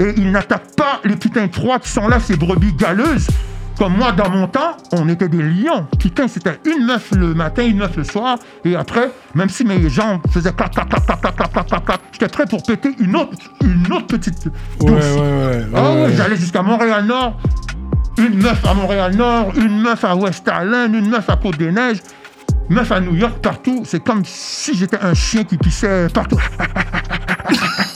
Et 0.00 0.14
ils 0.16 0.32
n'attaquent 0.32 0.74
pas 0.76 1.00
les 1.04 1.14
putains 1.14 1.48
trois 1.48 1.78
qui 1.78 1.90
sont 1.90 2.08
là, 2.08 2.18
ces 2.18 2.36
brebis 2.36 2.72
galeuses. 2.72 3.28
Comme 3.76 3.96
moi, 3.96 4.12
dans 4.12 4.28
mon 4.28 4.46
temps, 4.46 4.76
on 4.92 5.08
était 5.08 5.28
des 5.28 5.42
lions. 5.42 5.86
Putain, 5.98 6.28
c'était 6.28 6.58
une 6.66 6.84
meuf 6.84 7.12
le 7.12 7.32
matin, 7.32 7.64
une 7.64 7.78
meuf 7.78 7.96
le 7.96 8.04
soir. 8.04 8.38
Et 8.64 8.76
après, 8.76 9.10
même 9.34 9.48
si 9.48 9.64
mes 9.64 9.88
jambes 9.88 10.20
faisaient 10.30 10.52
clac, 10.52 10.72
clac, 10.72 10.88
clac, 10.88 11.06
clac, 11.06 11.20
clac, 11.20 11.34
clac, 11.34 11.66
clac, 11.66 11.84
clac 11.86 12.00
j'étais 12.12 12.28
prêt 12.28 12.44
pour 12.44 12.62
péter 12.62 12.90
une 12.98 13.16
autre, 13.16 13.36
une 13.62 13.90
autre 13.92 14.06
petite 14.06 14.48
ouais, 14.80 14.90
ouais, 14.90 14.98
ouais, 14.98 15.64
Ah 15.74 15.92
ouais, 15.92 16.12
j'allais 16.14 16.36
jusqu'à 16.36 16.62
Montréal-Nord. 16.62 17.38
Une 18.18 18.42
meuf 18.42 18.66
à 18.66 18.74
Montréal-Nord, 18.74 19.52
une 19.56 19.80
meuf 19.80 20.04
à 20.04 20.14
West 20.14 20.46
Island, 20.46 20.94
une 20.94 21.08
meuf 21.08 21.30
à 21.30 21.36
Côte-des-Neiges, 21.36 22.02
meuf 22.68 22.92
à 22.92 23.00
New 23.00 23.14
York, 23.14 23.38
partout. 23.40 23.82
C'est 23.86 24.04
comme 24.04 24.22
si 24.26 24.76
j'étais 24.76 24.98
un 25.00 25.14
chien 25.14 25.44
qui 25.44 25.56
pissait 25.56 26.08
partout. 26.12 26.40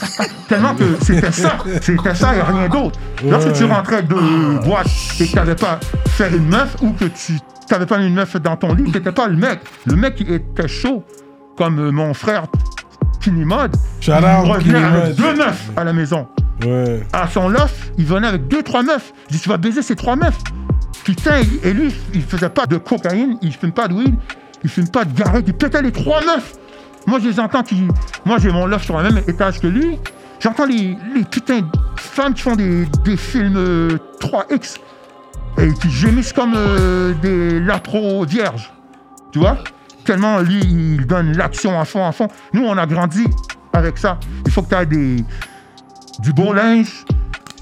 Tellement 0.47 0.75
que 0.75 0.83
c'était 1.01 1.31
ça, 1.31 1.57
c'était 1.81 2.13
ça 2.15 2.35
et 2.35 2.41
rien 2.41 2.67
d'autre. 2.69 2.99
Lorsque 3.27 3.53
tu 3.53 3.63
rentrais 3.65 4.03
de 4.03 4.63
boîte 4.63 4.87
et 5.19 5.25
que 5.25 5.29
tu 5.31 5.35
n'avais 5.35 5.55
pas 5.55 5.79
fait 6.09 6.29
une 6.29 6.47
meuf 6.47 6.75
ou 6.81 6.91
que 6.91 7.05
tu 7.05 7.33
n'avais 7.71 7.85
pas 7.87 7.97
une 7.97 8.13
meuf 8.13 8.35
dans 8.37 8.55
ton 8.55 8.73
lit, 8.73 8.83
tu 8.83 8.91
n'étais 8.91 9.11
pas 9.11 9.27
le 9.27 9.35
mec. 9.37 9.61
Le 9.85 9.95
mec 9.95 10.15
qui 10.15 10.23
était 10.31 10.67
chaud, 10.67 11.03
comme 11.57 11.79
euh, 11.79 11.91
mon 11.91 12.13
frère 12.13 12.43
Kinimod, 13.21 13.75
Shout 14.01 14.11
il 14.11 14.15
revenait 14.51 14.83
avec 14.83 15.15
deux 15.15 15.35
meufs 15.35 15.71
à 15.75 15.83
la 15.83 15.93
maison 15.93 16.27
Ouais. 16.65 17.01
à 17.11 17.27
son 17.27 17.49
loft, 17.49 17.91
il 17.97 18.05
venait 18.05 18.27
avec 18.27 18.47
deux, 18.47 18.63
trois 18.63 18.81
meufs. 18.81 19.11
Je 19.29 19.35
dis, 19.35 19.41
tu 19.41 19.49
vas 19.49 19.57
baiser 19.57 19.81
ces 19.81 19.95
trois 19.95 20.15
meufs. 20.15 20.37
Putain, 21.03 21.41
et 21.63 21.73
lui, 21.73 21.93
il 22.13 22.21
faisait 22.21 22.47
pas 22.49 22.65
de 22.65 22.77
cocaïne, 22.77 23.37
il 23.41 23.51
fume 23.51 23.73
pas 23.73 23.87
de 23.89 23.93
weed, 23.93 24.15
il 24.63 24.69
fume 24.69 24.87
pas 24.87 25.03
de 25.03 25.13
garette, 25.17 25.43
il 25.47 25.53
pétait 25.53 25.81
les 25.81 25.91
trois 25.91 26.21
meufs. 26.21 26.53
Moi, 27.07 27.19
je 27.21 27.27
les 27.29 27.39
entends 27.41 27.61
qui. 27.61 27.85
Moi, 28.25 28.37
j'ai 28.39 28.51
mon 28.51 28.67
loft 28.67 28.85
sur 28.85 28.97
le 28.97 29.03
même 29.11 29.21
étage 29.27 29.59
que 29.59 29.67
lui. 29.67 29.99
J'entends 30.45 30.67
les, 30.67 30.95
les 31.15 31.23
putains 31.23 31.61
de 31.61 31.67
femmes 31.95 32.35
qui 32.35 32.43
font 32.43 32.55
des, 32.55 32.85
des 33.03 33.17
films 33.17 33.57
euh, 33.57 33.97
3X 34.21 34.75
et 35.57 35.73
qui 35.73 35.89
gémissent 35.89 36.33
comme 36.33 36.53
euh, 36.55 37.15
des 37.15 37.59
latros 37.59 38.27
vierges. 38.27 38.71
Tu 39.31 39.39
vois? 39.39 39.57
Tellement 40.03 40.41
lui, 40.41 40.59
il 40.59 41.07
donne 41.07 41.35
l'action 41.35 41.79
à 41.79 41.83
fond, 41.83 42.05
à 42.05 42.11
fond. 42.11 42.27
Nous, 42.53 42.63
on 42.63 42.77
a 42.77 42.85
grandi 42.85 43.25
avec 43.73 43.97
ça. 43.97 44.19
Il 44.45 44.51
faut 44.51 44.61
que 44.61 44.69
tu 44.69 44.75
aies 44.75 44.85
des, 44.85 45.25
du 46.19 46.31
beau 46.31 46.53
linge. 46.53 47.05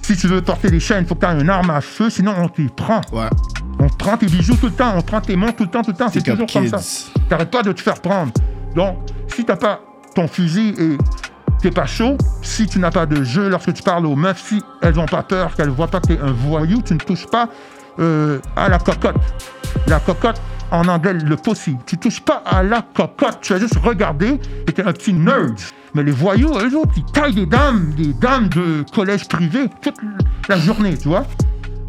Si 0.01 0.17
tu 0.17 0.27
veux 0.27 0.41
porter 0.41 0.69
des 0.69 0.81
chaînes, 0.81 1.05
il 1.05 1.07
faut 1.07 1.15
que 1.15 1.25
tu 1.25 1.31
aies 1.31 1.39
une 1.39 1.49
arme 1.49 1.69
à 1.69 1.79
feu, 1.79 2.09
sinon 2.09 2.34
on 2.38 2.49
t'y 2.49 2.67
prend. 2.67 2.99
Ouais. 3.13 3.29
On 3.79 3.88
te 3.88 3.95
prend 3.95 4.17
tes 4.17 4.25
bijoux 4.25 4.57
tout 4.57 4.65
le 4.65 4.73
temps, 4.73 4.91
on 4.93 5.01
te 5.01 5.07
prend 5.07 5.21
tes 5.21 5.38
montres 5.38 5.55
tout 5.55 5.63
le 5.63 5.69
temps, 5.69 5.84
tout 5.84 5.91
le 5.91 5.97
temps. 5.97 6.09
C'est 6.11 6.21
toujours 6.21 6.47
comme 6.51 6.67
ça. 6.67 6.81
T'arrêtes 7.29 7.49
pas 7.49 7.63
de 7.63 7.71
te 7.71 7.79
faire 7.79 8.01
prendre. 8.01 8.34
Donc, 8.75 8.97
si 9.34 9.45
t'as 9.45 9.55
pas 9.55 9.79
ton 10.15 10.27
fusil 10.27 10.75
et 10.77 10.97
t'es 11.64 11.72
pas 11.72 11.86
chaud, 11.86 12.18
si 12.41 12.68
tu 12.68 12.78
n'as 12.78 12.91
pas 12.91 13.05
de 13.05 13.24
jeu 13.24 13.47
lorsque 13.47 13.74
tu 13.74 13.82
parles 13.84 14.05
aux 14.05 14.18
meufs, 14.18 14.43
si 14.49 14.61
elles 14.82 14.99
ont 14.99 15.05
pas 15.05 15.24
peur, 15.24 15.55
qu'elles 15.55 15.70
voient 15.70 15.88
pas 15.88 16.01
que 16.01 16.07
t'es 16.07 16.20
un 16.20 16.34
voyou, 16.34 16.82
tu 16.82 16.93
ne 16.93 16.99
touches 16.99 17.26
pas 17.28 17.47
euh, 17.99 18.39
à 18.57 18.68
la 18.68 18.80
cocotte. 18.80 19.16
La 19.88 20.01
cocotte, 20.01 20.41
en 20.72 20.86
anglais, 20.89 21.14
le 21.14 21.38
pussy. 21.38 21.78
Tu 21.86 21.97
touches 21.97 22.20
pas 22.20 22.43
à 22.45 22.64
la 22.64 22.82
cocotte, 22.82 23.39
tu 23.41 23.53
vas 23.53 23.59
juste 23.59 23.78
regarder 23.78 24.41
et 24.68 24.74
t'es 24.74 24.84
un 24.84 24.91
petit 24.91 25.14
nerd. 25.14 25.57
Mais 25.93 26.03
les 26.03 26.11
voyous, 26.11 26.49
eux 26.49 26.78
autres, 26.78 26.91
ils 26.97 27.05
taillent 27.05 27.36
des 27.36 27.45
dames, 27.45 27.93
des 27.95 28.11
dames 28.11 28.49
de 28.49 28.84
collège 28.93 29.30
privé 29.30 29.70
toute 29.82 29.95
la 30.49 30.57
journée, 30.57 30.97
tu 30.97 31.07
vois. 31.07 31.26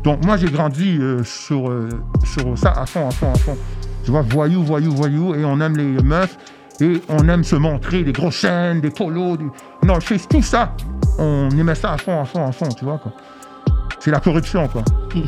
Donc 0.04 0.24
moi 0.24 0.36
j'ai 0.36 0.50
grandi 0.50 0.98
euh, 1.00 1.24
sur, 1.24 1.68
euh, 1.68 1.88
sur 2.22 2.56
ça 2.56 2.74
à 2.76 2.86
fond, 2.86 3.08
à 3.08 3.10
fond, 3.10 3.32
à 3.32 3.38
fond. 3.38 3.58
Tu 4.04 4.12
vois, 4.12 4.22
voyou, 4.22 4.62
voyou, 4.62 4.92
voyou, 4.92 5.34
et 5.34 5.44
on 5.44 5.60
aime 5.60 5.76
les 5.76 6.00
meufs, 6.00 6.36
et 6.80 7.00
on 7.08 7.28
aime 7.28 7.44
se 7.44 7.56
montrer, 7.56 8.02
des 8.02 8.12
grosses 8.12 8.36
chaînes, 8.36 8.80
des 8.80 8.90
polos, 8.90 9.38
des 9.38 9.46
North 9.86 10.02
Face, 10.02 10.26
tout 10.28 10.42
ça. 10.42 10.74
On 11.18 11.48
aimait 11.50 11.74
ça 11.74 11.92
à 11.92 11.98
fond, 11.98 12.20
à 12.20 12.24
fond, 12.24 12.46
à 12.46 12.52
fond, 12.52 12.68
tu 12.68 12.84
vois 12.84 12.98
quoi. 12.98 13.12
C'est 14.00 14.10
la 14.10 14.20
corruption 14.20 14.66
quoi. 14.68 14.82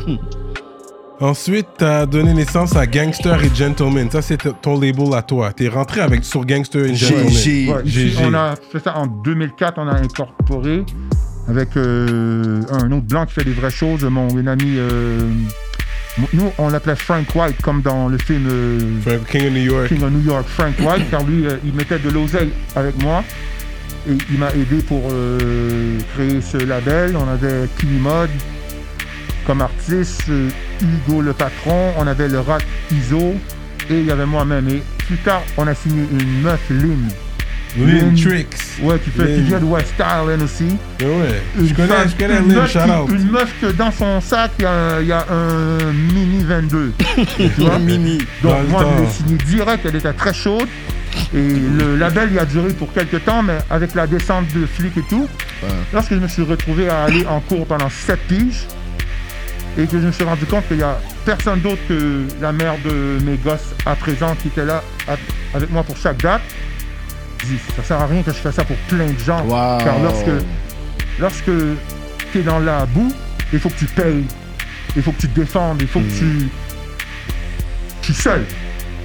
Ensuite, 1.19 1.67
t'as 1.79 2.05
donné 2.05 2.31
naissance 2.33 2.75
à 2.75 2.85
Gangster 2.85 3.43
et 3.43 3.49
Gentleman. 3.55 4.11
Ça, 4.11 4.21
c'est 4.21 4.37
ton 4.61 4.79
label 4.79 5.15
à 5.15 5.23
toi. 5.23 5.51
T'es 5.51 5.67
rentré 5.67 6.01
avec 6.01 6.23
sur 6.23 6.45
Gangster 6.45 6.85
et 6.85 6.93
Gentleman. 6.93 7.29
GG. 7.29 7.73
Ouais, 7.73 7.81
ici, 7.85 8.09
GG. 8.11 8.23
on 8.23 8.33
a 8.35 8.53
fait 8.55 8.79
ça 8.79 8.95
en 8.97 9.07
2004, 9.07 9.79
on 9.79 9.87
a 9.87 9.93
incorporé 9.99 10.85
avec 11.47 11.75
euh, 11.75 12.61
un 12.71 12.91
autre 12.91 13.07
blanc 13.07 13.25
qui 13.25 13.33
fait 13.33 13.43
des 13.45 13.53
vraies 13.53 13.71
choses, 13.71 14.03
mon 14.03 14.45
ami. 14.45 14.75
euh, 14.77 15.31
nous, 16.33 16.51
on 16.57 16.69
l'appelait 16.69 16.95
Frank 16.95 17.27
White, 17.35 17.61
comme 17.61 17.81
dans 17.81 18.07
le 18.07 18.17
film 18.17 18.47
euh, 18.49 19.19
King 19.29 19.47
of 19.47 19.53
New 19.53 19.63
York. 19.63 19.87
King 19.87 20.03
of 20.03 20.11
New 20.11 20.23
York, 20.23 20.45
Frank 20.47 20.73
White, 20.79 21.09
car 21.11 21.23
lui, 21.23 21.45
euh, 21.45 21.57
il 21.63 21.73
mettait 21.73 21.99
de 21.99 22.09
l'oseille 22.09 22.51
avec 22.75 23.01
moi. 23.01 23.23
Et 24.09 24.17
il 24.31 24.39
m'a 24.39 24.51
aidé 24.51 24.77
pour 24.87 25.09
euh, 25.11 25.99
créer 26.15 26.41
ce 26.41 26.57
label. 26.57 27.15
On 27.17 27.27
avait 27.27 27.67
Kimi 27.77 27.99
comme 29.45 29.61
artiste, 29.61 30.29
Hugo 30.81 31.21
le 31.21 31.33
patron, 31.33 31.93
on 31.97 32.05
avait 32.05 32.27
le 32.27 32.41
rat 32.41 32.57
ISO 32.91 33.35
et 33.89 33.99
il 33.99 34.05
y 34.05 34.11
avait 34.11 34.25
moi-même. 34.25 34.67
Et 34.67 34.83
plus 35.05 35.17
tard, 35.17 35.41
on 35.55 35.67
a 35.67 35.73
signé 35.73 36.03
une 36.11 36.41
meuf, 36.41 36.59
Lynn. 36.69 37.09
Lynn 37.77 37.97
Lynn. 37.97 38.15
Tricks. 38.15 38.57
Ouais, 38.81 38.99
qui, 38.99 39.09
fait, 39.11 39.23
qui 39.25 39.31
Lynn. 39.33 39.43
vient 39.45 39.59
de 39.59 39.65
West 39.65 39.93
Island 39.99 40.41
aussi. 40.41 40.77
Ouais, 41.01 41.41
Je 41.59 41.73
connais, 41.73 41.87
femme- 41.87 42.09
je 42.09 42.15
connais 42.15 42.39
une 42.39 42.47
Lynn, 42.49 42.55
meuf 42.57 42.71
shout 42.71 42.79
qui- 42.79 42.91
out. 42.91 43.09
Une 43.11 43.31
meuf 43.31 43.53
que 43.61 43.65
dans 43.67 43.91
son 43.91 44.21
sac, 44.21 44.51
il 44.59 44.63
y 44.63 44.65
a, 44.65 45.01
y 45.01 45.11
a 45.11 45.25
un 45.31 45.93
mini 46.13 46.43
22. 46.43 46.93
tu 47.37 47.47
vois? 47.57 47.79
Mini. 47.79 48.17
Donc 48.43 48.67
moi, 48.69 48.85
je 48.97 49.01
l'ai 49.03 49.09
signé 49.09 49.37
direct, 49.45 49.85
elle 49.85 49.95
était 49.95 50.13
très 50.13 50.33
chaude. 50.33 50.67
Et 51.33 51.41
le 51.41 51.95
label, 51.97 52.29
il 52.31 52.39
a 52.39 52.45
duré 52.45 52.69
pour 52.73 52.91
quelques 52.93 53.23
temps, 53.25 53.41
mais 53.41 53.57
avec 53.69 53.95
la 53.95 54.05
descente 54.07 54.45
de 54.53 54.65
flics 54.65 54.97
et 54.97 55.03
tout, 55.09 55.27
lorsque 55.93 56.13
je 56.13 56.19
me 56.19 56.27
suis 56.27 56.43
retrouvé 56.43 56.89
à 56.89 57.03
aller 57.05 57.25
en 57.25 57.39
cours 57.39 57.65
pendant 57.65 57.89
7 57.89 58.19
piges, 58.27 58.67
et 59.79 59.85
que 59.87 59.99
je 59.99 60.07
me 60.07 60.11
suis 60.11 60.23
rendu 60.23 60.45
compte 60.45 60.67
qu'il 60.67 60.77
n'y 60.77 60.83
a 60.83 60.99
personne 61.25 61.59
d'autre 61.61 61.81
que 61.87 62.23
la 62.41 62.51
mère 62.51 62.75
de 62.83 63.23
mes 63.23 63.35
gosses 63.37 63.73
à 63.85 63.95
présent 63.95 64.35
qui 64.41 64.47
était 64.49 64.65
là 64.65 64.83
avec 65.53 65.69
moi 65.71 65.83
pour 65.83 65.95
chaque 65.97 66.17
date, 66.21 66.41
ça 67.75 67.83
sert 67.83 68.01
à 68.01 68.07
rien 68.07 68.23
que 68.23 68.31
je 68.31 68.37
fasse 68.37 68.55
ça 68.55 68.63
pour 68.63 68.77
plein 68.89 69.07
de 69.07 69.19
gens. 69.19 69.43
Wow. 69.43 69.77
Car 69.83 69.99
lorsque, 70.01 70.43
lorsque 71.19 71.51
tu 72.31 72.39
es 72.39 72.41
dans 72.41 72.59
la 72.59 72.85
boue, 72.85 73.13
il 73.53 73.59
faut 73.59 73.69
que 73.69 73.77
tu 73.77 73.85
payes, 73.85 74.25
il 74.95 75.01
faut 75.01 75.11
que 75.11 75.21
tu 75.21 75.29
te 75.29 75.39
défendes, 75.39 75.81
il 75.81 75.87
faut 75.87 75.99
que 75.99 76.17
tu... 76.17 76.49
Tu 78.01 78.11
es 78.11 78.15
seul 78.15 78.45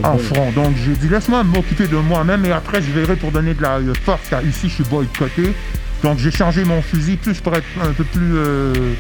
en 0.03 0.18
front. 0.18 0.51
Donc 0.53 0.74
j'ai 0.84 0.95
dit, 0.95 1.09
laisse-moi 1.09 1.45
m'occuper 1.45 1.86
de 1.86 1.97
moi-même 1.97 2.45
et 2.45 2.53
après 2.53 2.80
je 2.82 2.90
verrai 2.90 3.16
pour 3.16 3.30
donner 3.30 3.55
de 3.55 3.62
la 3.62 3.78
euh, 3.78 3.95
force, 4.05 4.28
car 4.28 4.43
ici 4.45 4.68
je 4.68 4.74
suis 4.74 4.84
boycotté. 4.84 5.55
Donc 6.03 6.18
j'ai 6.18 6.30
changé 6.30 6.64
mon 6.64 6.82
fusil 6.82 7.16
plus 7.16 7.40
pour 7.40 7.55
être 7.55 7.66
un 7.82 7.93
peu 7.93 8.05
plus... 8.05 8.36
euh, 8.36 8.95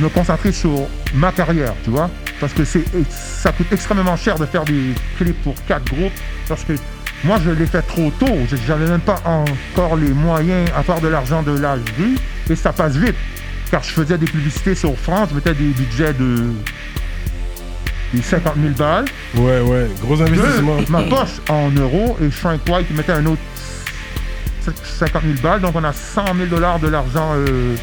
me 0.00 0.08
concentrer 0.08 0.52
sur 0.52 0.70
ma 1.14 1.30
carrière, 1.32 1.74
tu 1.84 1.90
vois. 1.90 2.10
Parce 2.40 2.52
que 2.52 2.64
c'est, 2.64 2.84
ça 3.10 3.52
coûte 3.52 3.66
extrêmement 3.70 4.16
cher 4.16 4.38
de 4.38 4.46
faire 4.46 4.64
des 4.64 4.94
clips 5.18 5.42
pour 5.42 5.54
quatre 5.66 5.84
groupes. 5.84 6.12
Parce 6.48 6.64
que 6.64 6.72
moi, 7.24 7.38
je 7.44 7.50
l'ai 7.50 7.66
fait 7.66 7.82
trop 7.82 8.10
tôt. 8.18 8.26
Je- 8.50 8.56
J'avais 8.66 8.86
même 8.86 9.00
pas 9.00 9.20
encore 9.24 9.96
les 9.96 10.08
moyens 10.10 10.68
à 10.76 10.82
part 10.82 11.00
de 11.00 11.08
l'argent 11.08 11.42
de 11.42 11.58
la 11.58 11.74
rue. 11.74 12.16
Et 12.50 12.56
ça 12.56 12.72
passe 12.72 12.96
vite. 12.96 13.14
Car 13.70 13.82
je 13.82 13.90
faisais 13.90 14.18
des 14.18 14.26
publicités 14.26 14.74
sur 14.74 14.96
France, 14.98 15.28
je 15.30 15.34
mettais 15.36 15.54
des 15.54 15.64
budgets 15.64 16.12
de 16.12 16.52
des 18.12 18.22
50 18.22 18.54
000 18.60 18.74
balles. 18.74 19.06
Ouais, 19.34 19.60
ouais. 19.60 19.88
Gros 20.00 20.20
investissement. 20.22 20.76
ma 20.88 21.02
poche 21.02 21.40
en 21.48 21.70
euros 21.70 22.16
et 22.22 22.30
Frank 22.30 22.60
White 22.68 22.86
qui 22.86 22.92
mettait 22.94 23.12
un 23.12 23.26
autre 23.26 23.40
50 24.98 25.22
000 25.22 25.34
balles. 25.42 25.60
Donc 25.60 25.72
on 25.74 25.82
a 25.82 25.92
100 25.92 26.24
000 26.36 26.46
dollars 26.48 26.78
de 26.78 26.88
l'argent 26.88 27.32
euh, 27.34 27.74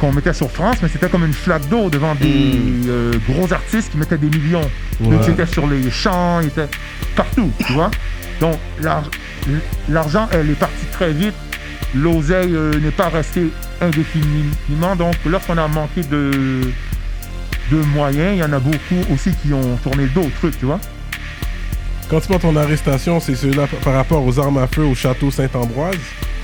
qu'on 0.00 0.12
mettait 0.12 0.32
sur 0.32 0.50
France, 0.50 0.76
mais 0.82 0.88
c'était 0.88 1.08
comme 1.08 1.24
une 1.24 1.32
flaque 1.32 1.68
d'eau 1.68 1.90
devant 1.90 2.14
des 2.14 2.54
euh, 2.88 3.12
gros 3.28 3.52
artistes 3.52 3.92
qui 3.92 3.98
mettaient 3.98 4.18
des 4.18 4.30
millions. 4.30 4.68
Ouais. 5.00 5.08
Donc 5.10 5.24
c'était 5.24 5.46
sur 5.46 5.66
les 5.66 5.90
champs, 5.90 6.40
ils 6.40 6.46
étaient 6.48 6.68
partout, 7.14 7.50
tu 7.66 7.72
vois. 7.74 7.90
Donc 8.40 8.58
l'ar- 8.82 9.10
l'argent, 9.88 10.28
elle 10.32 10.50
est 10.50 10.58
partie 10.58 10.86
très 10.92 11.12
vite. 11.12 11.34
L'oseille 11.94 12.54
euh, 12.54 12.72
n'est 12.80 12.90
pas 12.92 13.08
restée 13.08 13.50
indéfiniment. 13.80 14.96
Donc 14.96 15.14
lorsqu'on 15.26 15.58
a 15.58 15.68
manqué 15.68 16.02
de, 16.02 16.60
de 17.70 17.76
moyens, 17.94 18.32
il 18.36 18.38
y 18.38 18.44
en 18.44 18.52
a 18.52 18.58
beaucoup 18.60 19.00
aussi 19.12 19.32
qui 19.42 19.52
ont 19.52 19.76
tourné 19.82 20.04
le 20.04 20.10
dos 20.10 20.22
au 20.22 20.30
truc, 20.38 20.58
tu 20.58 20.66
vois. 20.66 20.80
Quand 22.10 22.20
tu 22.20 22.26
prends 22.28 22.38
ton 22.40 22.56
arrestation, 22.56 23.20
c'est 23.20 23.36
celui-là 23.36 23.66
par- 23.84 23.94
rapport 23.94 24.24
aux 24.26 24.38
armes 24.40 24.58
à 24.58 24.66
feu 24.66 24.82
au 24.82 24.94
château 24.94 25.30
Saint-Ambroise? 25.30 25.94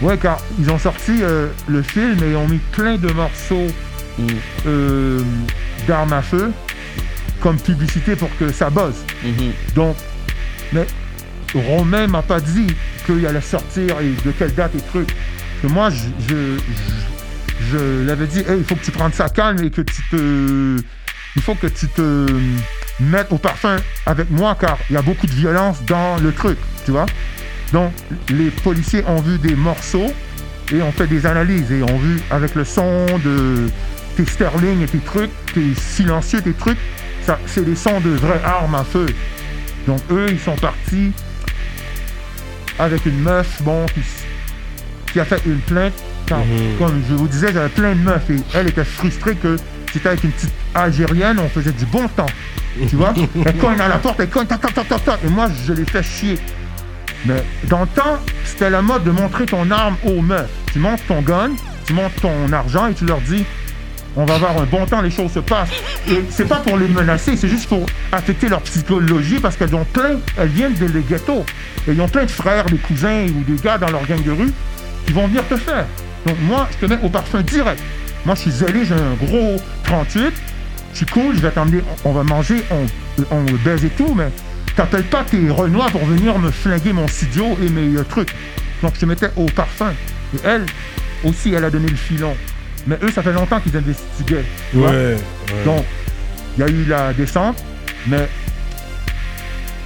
Ouais, 0.01 0.17
car 0.17 0.39
ils 0.61 0.71
ont 0.71 0.79
sorti 0.79 1.23
euh, 1.23 1.49
le 1.67 1.83
film 1.83 2.17
et 2.23 2.31
ils 2.31 2.37
ont 2.37 2.47
mis 2.47 2.61
plein 2.73 2.97
de 2.97 3.11
morceaux 3.13 3.67
Mm. 4.19 4.27
euh, 4.67 5.21
d'armes 5.87 6.13
à 6.15 6.23
feu 6.23 6.51
comme 7.43 7.59
publicité 7.59 8.17
pour 8.17 8.31
que 8.39 8.51
ça 8.51 8.71
buzz. 8.71 8.95
Mhm. 9.23 9.53
Donc, 9.75 9.95
mais 10.73 10.87
Romain 11.55 12.07
m'a 12.07 12.23
pas 12.23 12.41
dit 12.41 12.67
qu'il 13.05 13.27
allait 13.27 13.41
sortir 13.43 14.01
et 14.01 14.15
de 14.25 14.31
quelle 14.39 14.55
date 14.55 14.75
et 14.75 14.81
truc. 14.81 15.15
Que 15.61 15.67
moi, 15.67 15.91
je, 15.91 16.05
je, 16.29 16.35
je- 16.57 17.67
je 17.73 18.07
l'avais 18.07 18.27
dit, 18.27 18.39
hey, 18.41 18.57
il 18.59 18.65
faut 18.65 18.75
que 18.77 18.85
tu 18.85 18.91
prennes 18.91 19.13
ça 19.13 19.29
calme 19.29 19.63
et 19.65 19.71
que 19.71 19.83
tu 19.83 20.03
te. 20.11 20.77
Il 21.37 21.43
faut 21.43 21.55
que 21.55 21.67
tu 21.67 21.89
te 21.89 22.27
mettes 22.99 23.31
au 23.31 23.39
parfum 23.39 23.77
avec 24.07 24.31
moi 24.31 24.57
car 24.59 24.79
il 24.91 24.95
y 24.95 24.97
a 24.97 25.03
beaucoup 25.03 25.27
de 25.27 25.33
violence 25.33 25.85
dans 25.85 26.17
le 26.17 26.33
truc, 26.33 26.59
tu 26.85 26.91
vois. 26.91 27.07
Donc, 27.73 27.93
les 28.31 28.51
policiers 28.51 29.05
ont 29.07 29.21
vu 29.21 29.39
des 29.39 29.55
morceaux 29.55 30.13
et 30.73 30.83
ont 30.83 30.93
fait 30.93 31.07
des 31.07 31.27
analyses 31.27 31.71
et 31.71 31.83
ont 31.83 31.99
vu 31.99 32.21
avec 32.31 32.55
le 32.55 32.65
son 32.65 33.07
de 33.25 33.69
tes 34.17 34.25
sterling 34.25 34.83
et 34.83 34.87
tes 34.87 34.99
trucs, 34.99 35.31
tes 35.53 35.75
silencieux, 35.75 36.41
tes 36.41 36.55
trucs, 36.55 36.79
ça, 37.23 37.39
c'est 37.47 37.65
des 37.65 37.75
sons 37.75 38.01
de 38.01 38.11
vraies 38.11 38.41
armes 38.45 38.77
à 38.77 38.85
feu. 38.85 39.07
Donc 39.87 40.01
eux, 40.11 40.29
ils 40.31 40.41
sont 40.41 40.57
partis 40.57 41.13
avec 42.79 43.05
une 43.07 43.21
meuf, 43.21 43.63
bon, 43.63 43.87
qui, 45.13 45.21
a 45.21 45.25
fait 45.25 45.43
une 45.47 45.59
plainte. 45.59 45.95
Car, 46.27 46.41
Comme 46.79 47.03
je 47.09 47.15
vous 47.15 47.29
disais, 47.29 47.53
j'avais 47.53 47.69
plein 47.69 47.95
de 47.95 48.01
meufs 48.01 48.31
et 48.31 48.37
elle 48.55 48.69
était 48.69 48.85
frustrée 48.85 49.37
que 49.37 49.57
j'étais 49.93 50.09
avec 50.09 50.25
une 50.25 50.33
petite 50.33 50.53
Algérienne, 50.83 51.39
on 51.39 51.49
faisait 51.49 51.73
du 51.73 51.87
bon 51.87 52.07
temps. 52.09 52.27
Tu 52.89 52.97
vois 52.97 53.15
Elle 53.47 53.57
cogne 53.57 53.81
à 53.81 53.89
la 53.89 53.99
porte, 53.99 54.21
elle 54.21 54.29
cogne, 54.29 54.47
tac, 54.47 54.61
tac, 54.61 54.75
tac, 54.75 55.19
et 55.25 55.29
moi, 55.29 55.49
je 55.67 55.73
l'ai 55.73 55.85
fait 55.85 56.03
chier. 56.03 56.39
Mais 57.25 57.43
dans 57.65 57.81
le 57.81 57.87
temps, 57.89 58.19
c'était 58.45 58.71
la 58.71 58.83
mode 58.83 59.05
de 59.05 59.11
montrer 59.11 59.47
ton 59.47 59.71
arme 59.71 59.97
aux 60.05 60.21
meufs. 60.21 60.51
Tu 60.73 60.79
montes 60.79 61.01
ton 61.09 61.23
gun, 61.23 61.51
tu 61.87 61.93
montes 61.93 62.15
ton 62.21 62.53
argent 62.53 62.87
et 62.89 62.95
tu 62.95 63.05
leur 63.05 63.21
dis 63.21 63.45
on 64.17 64.25
va 64.25 64.37
avoir 64.37 64.57
un 64.59 64.65
bon 64.65 64.87
temps, 64.87 65.03
les 65.03 65.11
choses 65.11 65.33
se 65.33 65.41
passent. 65.41 65.69
Et 66.09 66.25
c'est 66.31 66.47
pas 66.47 66.57
pour 66.57 66.79
les 66.79 66.89
menacer, 66.89 67.37
c'est 67.37 67.49
juste 67.49 67.69
pour 67.69 67.85
affecter 68.13 68.49
leur 68.49 68.63
psychologie 68.63 69.39
parce 69.39 69.57
qu'elles 69.57 69.75
ont 69.75 69.85
plein, 69.85 70.19
elles 70.39 70.49
viennent 70.49 70.73
des 70.73 70.89
les 70.89 71.03
ghettos. 71.03 71.45
Et 71.87 71.93
ils 71.93 72.01
ont 72.01 72.09
plein 72.09 72.25
de 72.25 72.31
frères, 72.31 72.65
des 72.65 72.79
cousins 72.79 73.27
ou 73.27 73.45
des 73.45 73.61
gars 73.63 73.77
dans 73.77 73.91
leur 73.91 74.07
gang 74.07 74.23
de 74.23 74.31
rue 74.31 74.53
qui 75.07 75.13
vont 75.13 75.27
venir 75.27 75.47
te 75.47 75.57
faire. 75.57 75.87
Donc 76.25 76.37
moi, 76.41 76.67
je 76.73 76.87
te 76.87 76.93
mets 76.93 76.99
au 77.03 77.11
parfum 77.11 77.43
direct. 77.43 77.83
Moi, 78.25 78.35
je 78.35 78.41
suis 78.41 78.51
zélé, 78.51 78.87
j'ai 78.87 78.95
un 78.95 79.15
gros 79.27 79.57
38. 79.85 80.33
Suis 80.97 81.05
cool, 81.05 81.35
je 81.35 81.41
vais 81.41 81.51
t'emmener, 81.51 81.83
on 82.07 82.13
va 82.13 82.23
manger, 82.23 82.65
on, 82.71 82.87
on 83.31 83.45
baise 83.63 83.85
et 83.85 83.91
tout, 83.91 84.15
mais 84.15 84.31
t'appelles 84.77 85.05
pas 85.05 85.25
tes 85.25 85.51
renois 85.51 85.91
pour 85.91 86.03
venir 86.07 86.39
me 86.39 86.51
flinguer 86.51 86.95
mon 86.95 87.07
studio 87.07 87.55
et 87.63 87.69
mes 87.69 87.99
euh, 87.99 88.03
trucs. 88.03 88.35
Donc 88.83 88.95
je 88.95 89.01
te 89.01 89.05
mettais 89.05 89.29
au 89.37 89.45
parfum. 89.45 89.93
Et 90.35 90.39
elle 90.43 90.65
aussi, 91.23 91.53
elle 91.53 91.67
a 91.67 91.71
donné 91.71 91.89
le 91.89 91.97
filon. 91.97 92.35
Mais 92.87 92.99
eux, 93.03 93.11
ça 93.11 93.23
fait 93.23 93.35
longtemps 93.35 93.61
qu'ils 93.61 93.77
investiguaient. 93.77 94.47
tu 94.71 94.79
vois. 94.79 94.89
Ouais. 94.89 94.97
ouais. 94.97 95.65
Donc, 95.67 95.85
il 96.57 96.61
y 96.61 96.65
a 96.65 96.71
eu 96.71 96.85
la 96.87 97.13
descente, 97.13 97.63
mais 98.07 98.27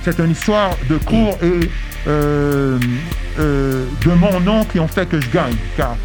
c'est 0.04 0.16
une 0.20 0.30
histoire 0.30 0.70
de 0.88 0.96
cours 0.96 1.36
et 1.42 1.68
euh, 2.06 2.78
euh, 3.40 3.84
de 4.04 4.10
mon 4.12 4.38
nom 4.38 4.64
qui 4.64 4.78
ont 4.78 4.86
fait 4.86 5.06
que 5.08 5.20
je 5.20 5.28
gagne. 5.30 5.56
Car 5.76 5.96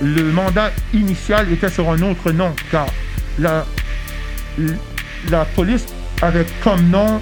le 0.00 0.22
mandat 0.30 0.70
initial 0.94 1.50
était 1.52 1.68
sur 1.68 1.90
un 1.90 2.00
autre 2.02 2.30
nom, 2.30 2.54
car 2.70 2.86
la, 3.38 3.66
la 5.30 5.44
police 5.44 5.86
avait 6.22 6.46
comme 6.62 6.88
nom 6.88 7.20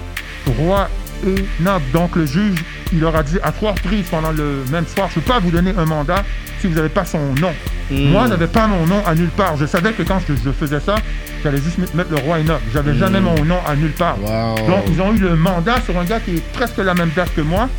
Roi 0.57 0.89
et 1.25 1.45
Nob. 1.59 1.81
Donc 1.93 2.15
le 2.15 2.25
juge, 2.25 2.63
il 2.93 2.99
leur 2.99 3.15
a 3.15 3.23
dit 3.23 3.37
à 3.43 3.51
trois 3.51 3.71
reprises 3.71 4.07
pendant 4.09 4.31
le 4.31 4.63
même 4.71 4.85
soir, 4.87 5.09
je 5.13 5.19
ne 5.19 5.23
peux 5.23 5.31
pas 5.31 5.39
vous 5.39 5.51
donner 5.51 5.73
un 5.77 5.85
mandat 5.85 6.23
si 6.59 6.67
vous 6.67 6.75
n'avez 6.75 6.89
pas 6.89 7.05
son 7.05 7.33
nom. 7.35 7.53
Moi, 7.91 8.23
je 8.25 8.29
n'avais 8.29 8.47
pas 8.47 8.65
mon 8.65 8.85
nom 8.87 9.05
à 9.05 9.13
nulle 9.13 9.29
part. 9.29 9.57
Je 9.57 9.65
savais 9.65 9.93
que 9.93 10.01
quand 10.01 10.19
je, 10.27 10.33
je 10.43 10.51
faisais 10.51 10.79
ça, 10.79 10.95
j'allais 11.43 11.59
juste 11.59 11.77
mettre 11.93 12.09
le 12.09 12.17
Roi 12.17 12.39
et 12.39 12.43
Nob. 12.43 12.59
J'avais 12.73 12.95
jamais 12.95 13.19
mon 13.19 13.43
nom 13.45 13.59
à 13.67 13.75
nulle 13.75 13.91
part. 13.91 14.17
Wow. 14.19 14.55
Donc, 14.67 14.83
ils 14.87 14.99
ont 15.01 15.13
eu 15.13 15.19
le 15.19 15.35
mandat 15.35 15.79
sur 15.81 15.97
un 15.99 16.03
gars 16.03 16.19
qui 16.19 16.37
est 16.37 16.51
presque 16.53 16.77
la 16.77 16.95
même 16.95 17.11
date 17.15 17.33
que 17.35 17.41
moi, 17.41 17.69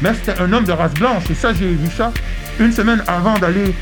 mais 0.00 0.14
c'était 0.14 0.40
un 0.40 0.50
homme 0.52 0.64
de 0.64 0.72
race 0.72 0.94
blanche. 0.94 1.24
Et 1.30 1.34
ça, 1.34 1.52
j'ai 1.52 1.68
vu 1.68 1.90
ça 1.90 2.12
une 2.58 2.72
semaine 2.72 3.02
avant 3.06 3.38
d'aller 3.38 3.74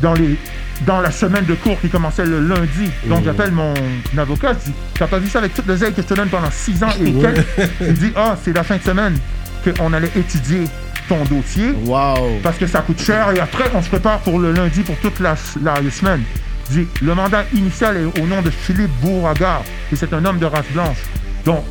dans, 0.00 0.14
les, 0.14 0.36
dans 0.82 1.00
la 1.00 1.10
semaine 1.10 1.44
de 1.44 1.54
cours 1.54 1.80
qui 1.80 1.88
commençait 1.88 2.24
le 2.26 2.40
lundi. 2.40 2.90
Donc, 3.06 3.24
j'appelle 3.24 3.52
mon 3.52 3.72
avocat, 4.16 4.52
je 4.54 4.70
dis 4.70 4.74
T'as 4.98 5.06
pas 5.06 5.18
vu 5.18 5.28
ça 5.28 5.38
avec 5.38 5.54
toutes 5.54 5.66
les 5.68 5.82
ailes 5.84 5.94
que 5.94 6.02
je 6.02 6.06
te 6.06 6.14
donne 6.14 6.28
pendant 6.28 6.50
six 6.50 6.82
ans 6.82 6.88
et 7.00 7.12
quelques? 7.12 7.46
Il 7.80 7.94
dit 7.94 8.12
Ah, 8.16 8.36
c'est 8.42 8.52
la 8.54 8.62
fin 8.64 8.76
de 8.76 8.82
semaine 8.82 9.16
qu'on 9.64 9.92
allait 9.92 10.10
étudier 10.16 10.64
ton 11.08 11.24
dossier 11.24 11.72
Wow. 11.86 12.38
parce 12.42 12.56
que 12.58 12.66
ça 12.66 12.80
coûte 12.80 13.00
cher 13.00 13.30
et 13.34 13.38
après 13.40 13.64
on 13.74 13.82
se 13.82 13.88
prépare 13.88 14.18
pour 14.20 14.38
le 14.38 14.52
lundi 14.52 14.80
pour 14.82 14.96
toute 14.96 15.20
la, 15.20 15.34
la 15.62 15.76
semaine. 15.90 16.22
Je 16.70 16.80
dis, 16.80 16.88
le 17.02 17.14
mandat 17.14 17.44
initial 17.54 17.96
est 17.98 18.20
au 18.22 18.26
nom 18.26 18.40
de 18.40 18.48
Philippe 18.50 18.90
Bourraga 19.02 19.60
et 19.92 19.96
c'est 19.96 20.12
un 20.14 20.24
homme 20.24 20.38
de 20.38 20.46
race 20.46 20.64
blanche. 20.72 20.96
Donc, 21.44 21.62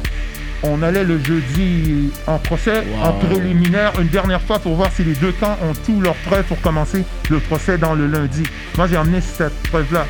on 0.63 0.81
allait 0.81 1.03
le 1.03 1.19
jeudi 1.23 2.09
en 2.27 2.37
procès, 2.39 2.83
Wow. 2.87 3.03
en 3.09 3.13
préliminaire, 3.13 3.91
une 3.99 4.07
dernière 4.07 4.41
fois 4.41 4.59
pour 4.59 4.75
voir 4.75 4.89
si 4.91 5.03
les 5.03 5.13
deux 5.13 5.31
camps 5.33 5.57
ont 5.61 5.73
tous 5.85 5.99
leurs 6.01 6.15
preuves 6.15 6.45
pour 6.45 6.59
commencer 6.61 7.03
le 7.29 7.39
procès 7.39 7.77
dans 7.77 7.93
le 7.93 8.07
lundi. 8.07 8.43
Moi, 8.77 8.87
j'ai 8.87 8.97
emmené 8.97 9.19
cette 9.21 9.53
preuve-là. 9.69 10.05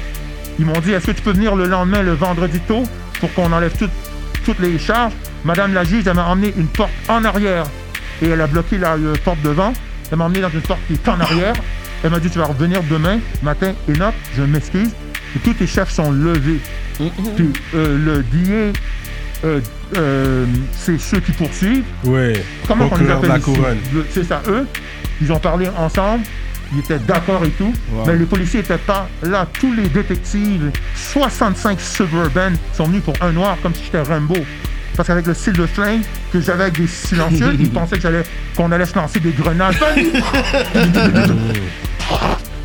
Ils 0.59 0.65
m'ont 0.65 0.79
dit, 0.79 0.91
est-ce 0.91 1.07
que 1.07 1.11
tu 1.11 1.21
peux 1.23 1.31
venir 1.33 1.55
le 1.55 1.65
lendemain, 1.67 2.03
le 2.03 2.13
vendredi 2.13 2.59
tôt, 2.59 2.83
pour 3.19 3.33
qu'on 3.33 3.51
enlève 3.51 3.75
toutes- 3.77 3.89
toutes 4.45 4.59
les 4.59 4.77
charges? 4.77 5.13
Madame 5.43 5.73
la 5.73 5.83
juge, 5.83 6.05
elle 6.07 6.13
m'a 6.15 6.25
emmené 6.27 6.53
une 6.55 6.67
porte 6.67 6.91
en 7.09 7.25
arrière 7.25 7.65
et 8.21 8.29
elle 8.29 8.39
a 8.41 8.47
bloqué 8.47 8.77
la 8.77 8.93
euh, 8.93 9.15
porte 9.25 9.41
devant. 9.41 9.73
Elle 10.11 10.17
m'a 10.19 10.25
emmené 10.25 10.41
dans 10.41 10.49
une 10.49 10.61
porte 10.61 10.79
qui 10.87 10.93
est 10.93 11.09
en 11.09 11.19
arrière. 11.19 11.53
Elle 12.03 12.11
m'a 12.11 12.19
dit 12.19 12.29
Tu 12.29 12.37
vas 12.37 12.45
revenir 12.45 12.81
demain 12.83 13.19
matin. 13.41 13.73
Et 13.89 13.93
non, 13.93 14.11
je 14.37 14.43
m'excuse. 14.43 14.91
Et 15.35 15.39
tous 15.39 15.53
tes 15.53 15.65
chefs 15.67 15.89
sont 15.89 16.11
levés. 16.11 16.59
Puis 17.35 17.51
euh, 17.73 17.97
le 17.97 18.23
DA, 18.23 18.77
euh, 19.45 19.59
euh, 19.97 20.45
c'est 20.75 20.99
ceux 20.99 21.19
qui 21.19 21.31
poursuivent. 21.31 21.85
Ouais. 22.03 22.43
Comment 22.67 22.89
on 22.91 22.97
les 22.97 23.09
appelle 23.09 23.29
la 23.29 23.39
couronne. 23.39 23.77
C'est 24.09 24.23
ça, 24.23 24.41
eux. 24.47 24.67
Ils 25.21 25.31
ont 25.31 25.39
parlé 25.39 25.69
ensemble. 25.77 26.23
Ils 26.73 26.79
étaient 26.79 26.99
d'accord 26.99 27.43
et 27.45 27.49
tout. 27.51 27.73
Wow. 27.91 28.05
Mais 28.07 28.15
les 28.15 28.25
policiers 28.25 28.61
n'étaient 28.61 28.77
pas 28.77 29.07
là. 29.21 29.47
Tous 29.51 29.73
les 29.73 29.89
détectives, 29.89 30.71
65 30.95 31.79
suburban, 31.79 32.51
sont 32.73 32.85
venus 32.85 33.03
pour 33.03 33.13
un 33.21 33.31
noir 33.31 33.57
comme 33.61 33.73
si 33.75 33.83
j'étais 33.85 34.01
Rambo. 34.01 34.35
Parce 34.95 35.07
qu'avec 35.07 35.25
le 35.25 35.33
style 35.33 35.53
de 35.53 35.65
flingue 35.65 36.01
que 36.31 36.39
j'avais 36.39 36.63
avec 36.63 36.79
des 36.79 36.87
silencieux, 36.87 37.55
ils 37.59 37.69
pensaient 37.69 37.95
que 37.95 38.01
j'allais, 38.03 38.23
qu'on 38.55 38.71
allait 38.71 38.85
se 38.85 38.95
lancer 38.95 39.19
des 39.19 39.31
grenades. 39.31 39.75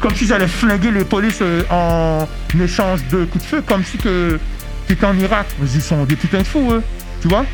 comme 0.01 0.15
si 0.15 0.27
j'allais 0.27 0.47
flinguer 0.47 0.91
les 0.91 1.05
polices 1.05 1.41
euh, 1.43 1.63
en 1.71 2.27
échange 2.61 3.01
de 3.11 3.25
coups 3.25 3.45
de 3.45 3.49
feu, 3.49 3.63
comme 3.67 3.85
si 3.85 3.99
que 3.99 4.39
t'étais 4.87 5.07
en 5.07 5.17
Irak. 5.19 5.47
Ils 5.63 5.83
sont 5.83 6.05
des 6.05 6.17
putains 6.17 6.43
de 6.43 6.47
fous, 6.47 6.73
eux. 6.73 6.83
Tu 7.21 7.29
vois? 7.29 7.45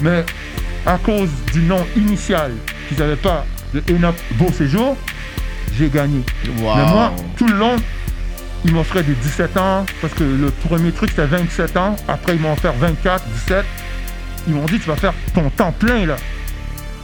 Mais 0.00 0.24
à 0.84 0.98
cause 0.98 1.30
du 1.52 1.60
nom 1.62 1.84
initial 1.96 2.52
qu'ils 2.88 2.98
n'avaient 2.98 3.16
pas 3.16 3.44
de 3.74 3.82
Enoch 3.92 4.16
Beau 4.32 4.50
Séjour, 4.52 4.96
j'ai 5.76 5.88
gagné. 5.88 6.22
Wow. 6.58 6.76
Mais 6.76 6.86
moi, 6.86 7.12
tout 7.36 7.46
le 7.46 7.56
long, 7.56 7.76
ils 8.64 8.72
m'offraient 8.72 9.02
des 9.02 9.14
17 9.14 9.56
ans, 9.56 9.86
parce 10.00 10.14
que 10.14 10.24
le 10.24 10.50
premier 10.50 10.92
truc 10.92 11.10
c'était 11.10 11.26
27 11.26 11.76
ans. 11.76 11.96
Après, 12.08 12.34
ils 12.34 12.40
m'ont 12.40 12.52
offert 12.52 12.72
24, 12.74 13.24
17. 13.28 13.64
Ils 14.48 14.54
m'ont 14.54 14.64
dit, 14.66 14.78
tu 14.78 14.88
vas 14.88 14.96
faire 14.96 15.14
ton 15.34 15.50
temps 15.50 15.72
plein 15.72 16.06
là. 16.06 16.16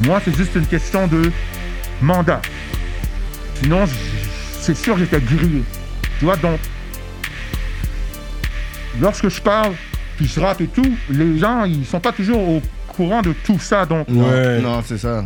Moi, 0.00 0.20
c'est 0.24 0.36
juste 0.36 0.54
une 0.54 0.66
question 0.66 1.06
de 1.06 1.30
mandat. 2.00 2.40
Sinon, 3.60 3.84
c'est 4.60 4.76
sûr 4.76 4.94
que 4.94 5.00
j'étais 5.00 5.20
grillé. 5.20 5.62
Tu 6.18 6.24
vois, 6.24 6.36
donc, 6.36 6.58
lorsque 9.00 9.28
je 9.28 9.40
parle, 9.40 9.74
puis 10.16 10.26
je 10.26 10.40
rappe 10.40 10.60
et 10.60 10.66
tout, 10.66 10.86
les 11.10 11.38
gens, 11.38 11.64
ils 11.64 11.84
sont 11.86 12.00
pas 12.00 12.12
toujours 12.12 12.40
au 12.48 12.62
courant 12.88 13.22
de 13.22 13.32
tout 13.44 13.58
ça. 13.58 13.86
Donc, 13.86 14.06
Ouais. 14.08 14.60
non, 14.60 14.82
c'est 14.84 14.98
ça. 14.98 15.24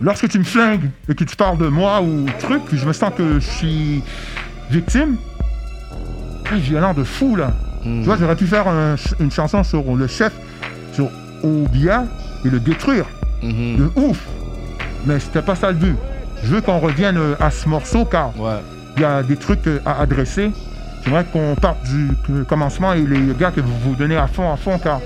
lorsque 0.00 0.28
tu 0.28 0.38
me 0.38 0.44
flingues 0.44 0.90
et 1.08 1.14
que 1.14 1.22
tu 1.24 1.36
parles 1.36 1.58
de 1.58 1.68
moi 1.68 2.00
ou 2.02 2.26
truc, 2.40 2.62
puis 2.66 2.76
je 2.78 2.86
me 2.86 2.92
sens 2.92 3.12
que 3.16 3.34
je 3.40 3.46
suis 3.48 4.02
victime, 4.70 5.16
c'est 6.48 6.56
violent 6.56 6.92
de 6.94 7.04
fou 7.04 7.36
là. 7.36 7.52
Tu 7.82 8.02
vois, 8.02 8.16
j'aurais 8.18 8.36
pu 8.36 8.46
faire 8.46 8.68
un 8.68 8.94
une 9.20 9.30
chanson 9.30 9.64
sur 9.64 9.94
le 9.96 10.06
chef, 10.06 10.32
sur 10.92 11.08
Obia, 11.42 12.04
et 12.44 12.50
le 12.50 12.60
détruire 12.60 13.06
Mhm. 13.42 13.76
de 13.76 13.90
ouf. 13.96 14.20
Mais 15.06 15.18
c'était 15.18 15.42
pas 15.42 15.54
ça 15.56 15.68
le 15.70 15.76
but. 15.76 15.96
Je 16.44 16.48
veux 16.54 16.60
qu'on 16.60 16.78
revienne 16.78 17.16
euh, 17.16 17.34
à 17.40 17.50
ce 17.50 17.68
morceau 17.68 18.04
car 18.04 18.38
Ouais. 18.38 18.58
il 18.96 19.02
y 19.02 19.04
a 19.04 19.22
des 19.24 19.36
trucs 19.36 19.66
euh, 19.66 19.80
à 19.84 20.00
adresser. 20.00 20.50
J'aimerais 21.04 21.24
qu'on 21.24 21.54
parte 21.54 21.78
du 21.84 22.44
commencement 22.44 22.92
et 22.92 23.02
les 23.02 23.34
gars 23.38 23.50
que 23.50 23.60
vous 23.60 23.78
vous 23.84 23.94
donnez 23.94 24.16
à 24.16 24.26
fond, 24.26 24.52
à 24.52 24.56
fond, 24.56 24.78
car 24.78 25.00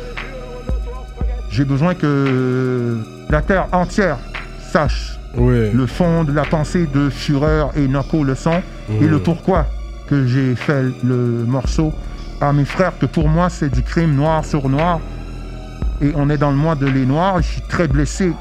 j'ai 1.50 1.64
besoin 1.64 1.94
que 1.94 2.98
la 3.30 3.40
terre 3.40 3.66
entière 3.72 4.18
sache 4.60 5.18
le 5.36 5.86
fond 5.86 6.24
de 6.24 6.32
la 6.32 6.44
pensée 6.44 6.86
de 6.86 7.10
Führer 7.10 7.66
et 7.76 7.88
Noko 7.88 8.24
le 8.24 8.34
son 8.34 8.62
et 8.90 9.06
le 9.06 9.18
pourquoi 9.18 9.66
que 10.08 10.26
j'ai 10.26 10.54
fait 10.54 10.84
le 11.04 11.44
morceau 11.46 11.92
à 12.40 12.52
mes 12.52 12.64
frères, 12.64 12.92
que 12.98 13.06
pour 13.06 13.28
moi 13.28 13.48
c'est 13.48 13.70
du 13.70 13.82
crime 13.82 14.14
noir 14.14 14.44
sur 14.44 14.68
noir. 14.68 15.00
Et 16.02 16.12
on 16.14 16.28
est 16.28 16.36
dans 16.36 16.50
le 16.50 16.56
mois 16.56 16.74
de 16.74 16.86
les 16.86 17.06
noirs. 17.06 17.38
Je 17.38 17.48
suis 17.48 17.62
très 17.62 17.88
blessé 17.88 18.32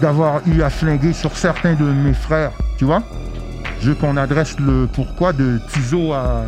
d'avoir 0.00 0.40
eu 0.46 0.62
à 0.62 0.70
flinguer 0.70 1.12
sur 1.12 1.36
certains 1.36 1.74
de 1.74 1.84
mes 1.84 2.14
frères, 2.14 2.52
tu 2.78 2.86
vois? 2.86 3.02
Je 3.80 3.90
veux 3.90 3.94
qu'on 3.94 4.16
adresse 4.16 4.56
le 4.58 4.88
pourquoi 4.92 5.32
de 5.32 5.60
Tizo 5.72 6.12
à 6.12 6.44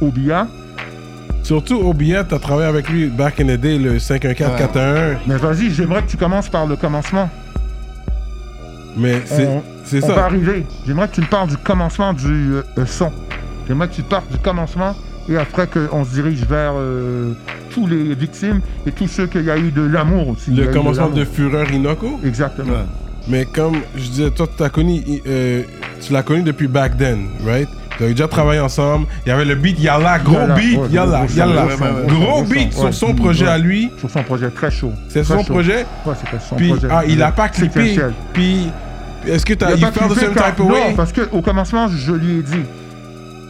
Obia. 0.00 0.46
Surtout 1.42 1.76
Obia, 1.86 2.24
t'as 2.24 2.38
travaillé 2.38 2.68
avec 2.68 2.88
lui 2.88 3.06
back 3.08 3.40
in 3.40 3.44
the 3.46 3.60
day, 3.60 3.78
le 3.78 3.98
514-411. 3.98 5.16
Mais 5.26 5.36
vas-y, 5.36 5.70
j'aimerais 5.70 6.02
que 6.02 6.08
tu 6.10 6.16
commences 6.16 6.48
par 6.48 6.66
le 6.66 6.76
commencement. 6.76 7.28
Mais 8.96 9.20
c'est 9.26 9.48
c'est 9.84 10.02
On 10.04 10.08
va 10.08 10.14
ça. 10.14 10.24
arriver. 10.24 10.64
J'aimerais 10.86 11.08
que 11.08 11.14
tu 11.14 11.20
me 11.20 11.26
parles 11.26 11.48
du 11.48 11.56
commencement 11.58 12.12
du 12.12 12.54
euh, 12.54 12.62
euh, 12.78 12.86
son. 12.86 13.12
J'aimerais 13.68 13.88
que 13.88 13.94
tu 13.94 14.02
partes 14.02 14.30
du 14.30 14.38
commencement 14.38 14.94
et 15.28 15.36
après 15.36 15.66
qu'on 15.66 16.04
se 16.04 16.10
dirige 16.14 16.44
vers 16.46 16.72
euh, 16.76 17.32
tous 17.70 17.86
les 17.86 18.14
victimes 18.14 18.60
et 18.86 18.92
tous 18.92 19.08
ceux 19.08 19.26
qu'il 19.26 19.44
y 19.44 19.50
a 19.50 19.58
eu 19.58 19.70
de 19.70 19.82
l'amour 19.82 20.28
aussi. 20.28 20.50
Le 20.52 20.66
commencement 20.68 21.10
de. 21.10 21.24
Fureur 21.24 21.70
Inoko. 21.70 22.20
Exactement. 22.24 22.72
Ouais. 22.72 23.03
Mais 23.26 23.46
comme 23.46 23.76
je 23.96 24.02
disais, 24.08 24.30
toi, 24.30 24.46
connu, 24.70 25.02
euh, 25.26 25.62
tu 26.00 26.12
l'as 26.12 26.22
connu 26.22 26.42
depuis 26.42 26.68
back 26.68 26.96
then, 26.98 27.28
right? 27.44 27.68
Vous 27.96 28.04
avez 28.04 28.12
déjà 28.14 28.26
travaillé 28.28 28.60
ensemble. 28.60 29.06
Il 29.24 29.28
y 29.28 29.32
avait 29.32 29.44
le 29.44 29.54
beat 29.54 29.78
Yalla, 29.78 30.18
gros 30.18 30.34
Yalla, 30.34 30.54
beat, 30.54 30.78
ouais, 30.78 30.88
Yalla, 30.90 31.24
gros 31.26 31.36
Yalla. 31.36 31.66
gros 32.08 32.42
beat 32.42 32.72
sur 32.72 32.92
son 32.92 33.14
projet 33.14 33.44
Ouais. 33.44 33.50
à 33.52 33.58
lui. 33.58 33.90
Sur 33.98 34.10
son 34.10 34.22
projet 34.24 34.50
très 34.50 34.70
chaud. 34.70 34.92
C'est 35.08 35.22
son 35.24 35.38
chaud. 35.44 35.52
projet? 35.52 35.86
Ouais, 36.04 36.14
c'était 36.22 36.42
son 36.44 36.56
Puis, 36.56 36.68
projet. 36.70 36.88
ah, 36.90 37.02
il 37.06 37.22
a 37.22 37.30
pas 37.32 37.48
clippé. 37.48 37.94
ciel. 37.94 38.12
Puis, 38.32 38.68
est-ce 39.26 39.46
que 39.46 39.54
t'as, 39.54 39.72
Il 39.74 39.80
you 39.80 39.86
a 39.86 39.92
pas 39.92 40.00
same 40.14 40.34
car- 40.34 40.46
type 40.50 40.60
of 40.60 40.66
Non, 40.68 40.74
way? 40.74 40.94
parce 40.96 41.12
qu'au 41.12 41.40
commencement, 41.40 41.86
je 41.88 42.12
lui 42.12 42.38
ai 42.40 42.42
dit 42.42 42.62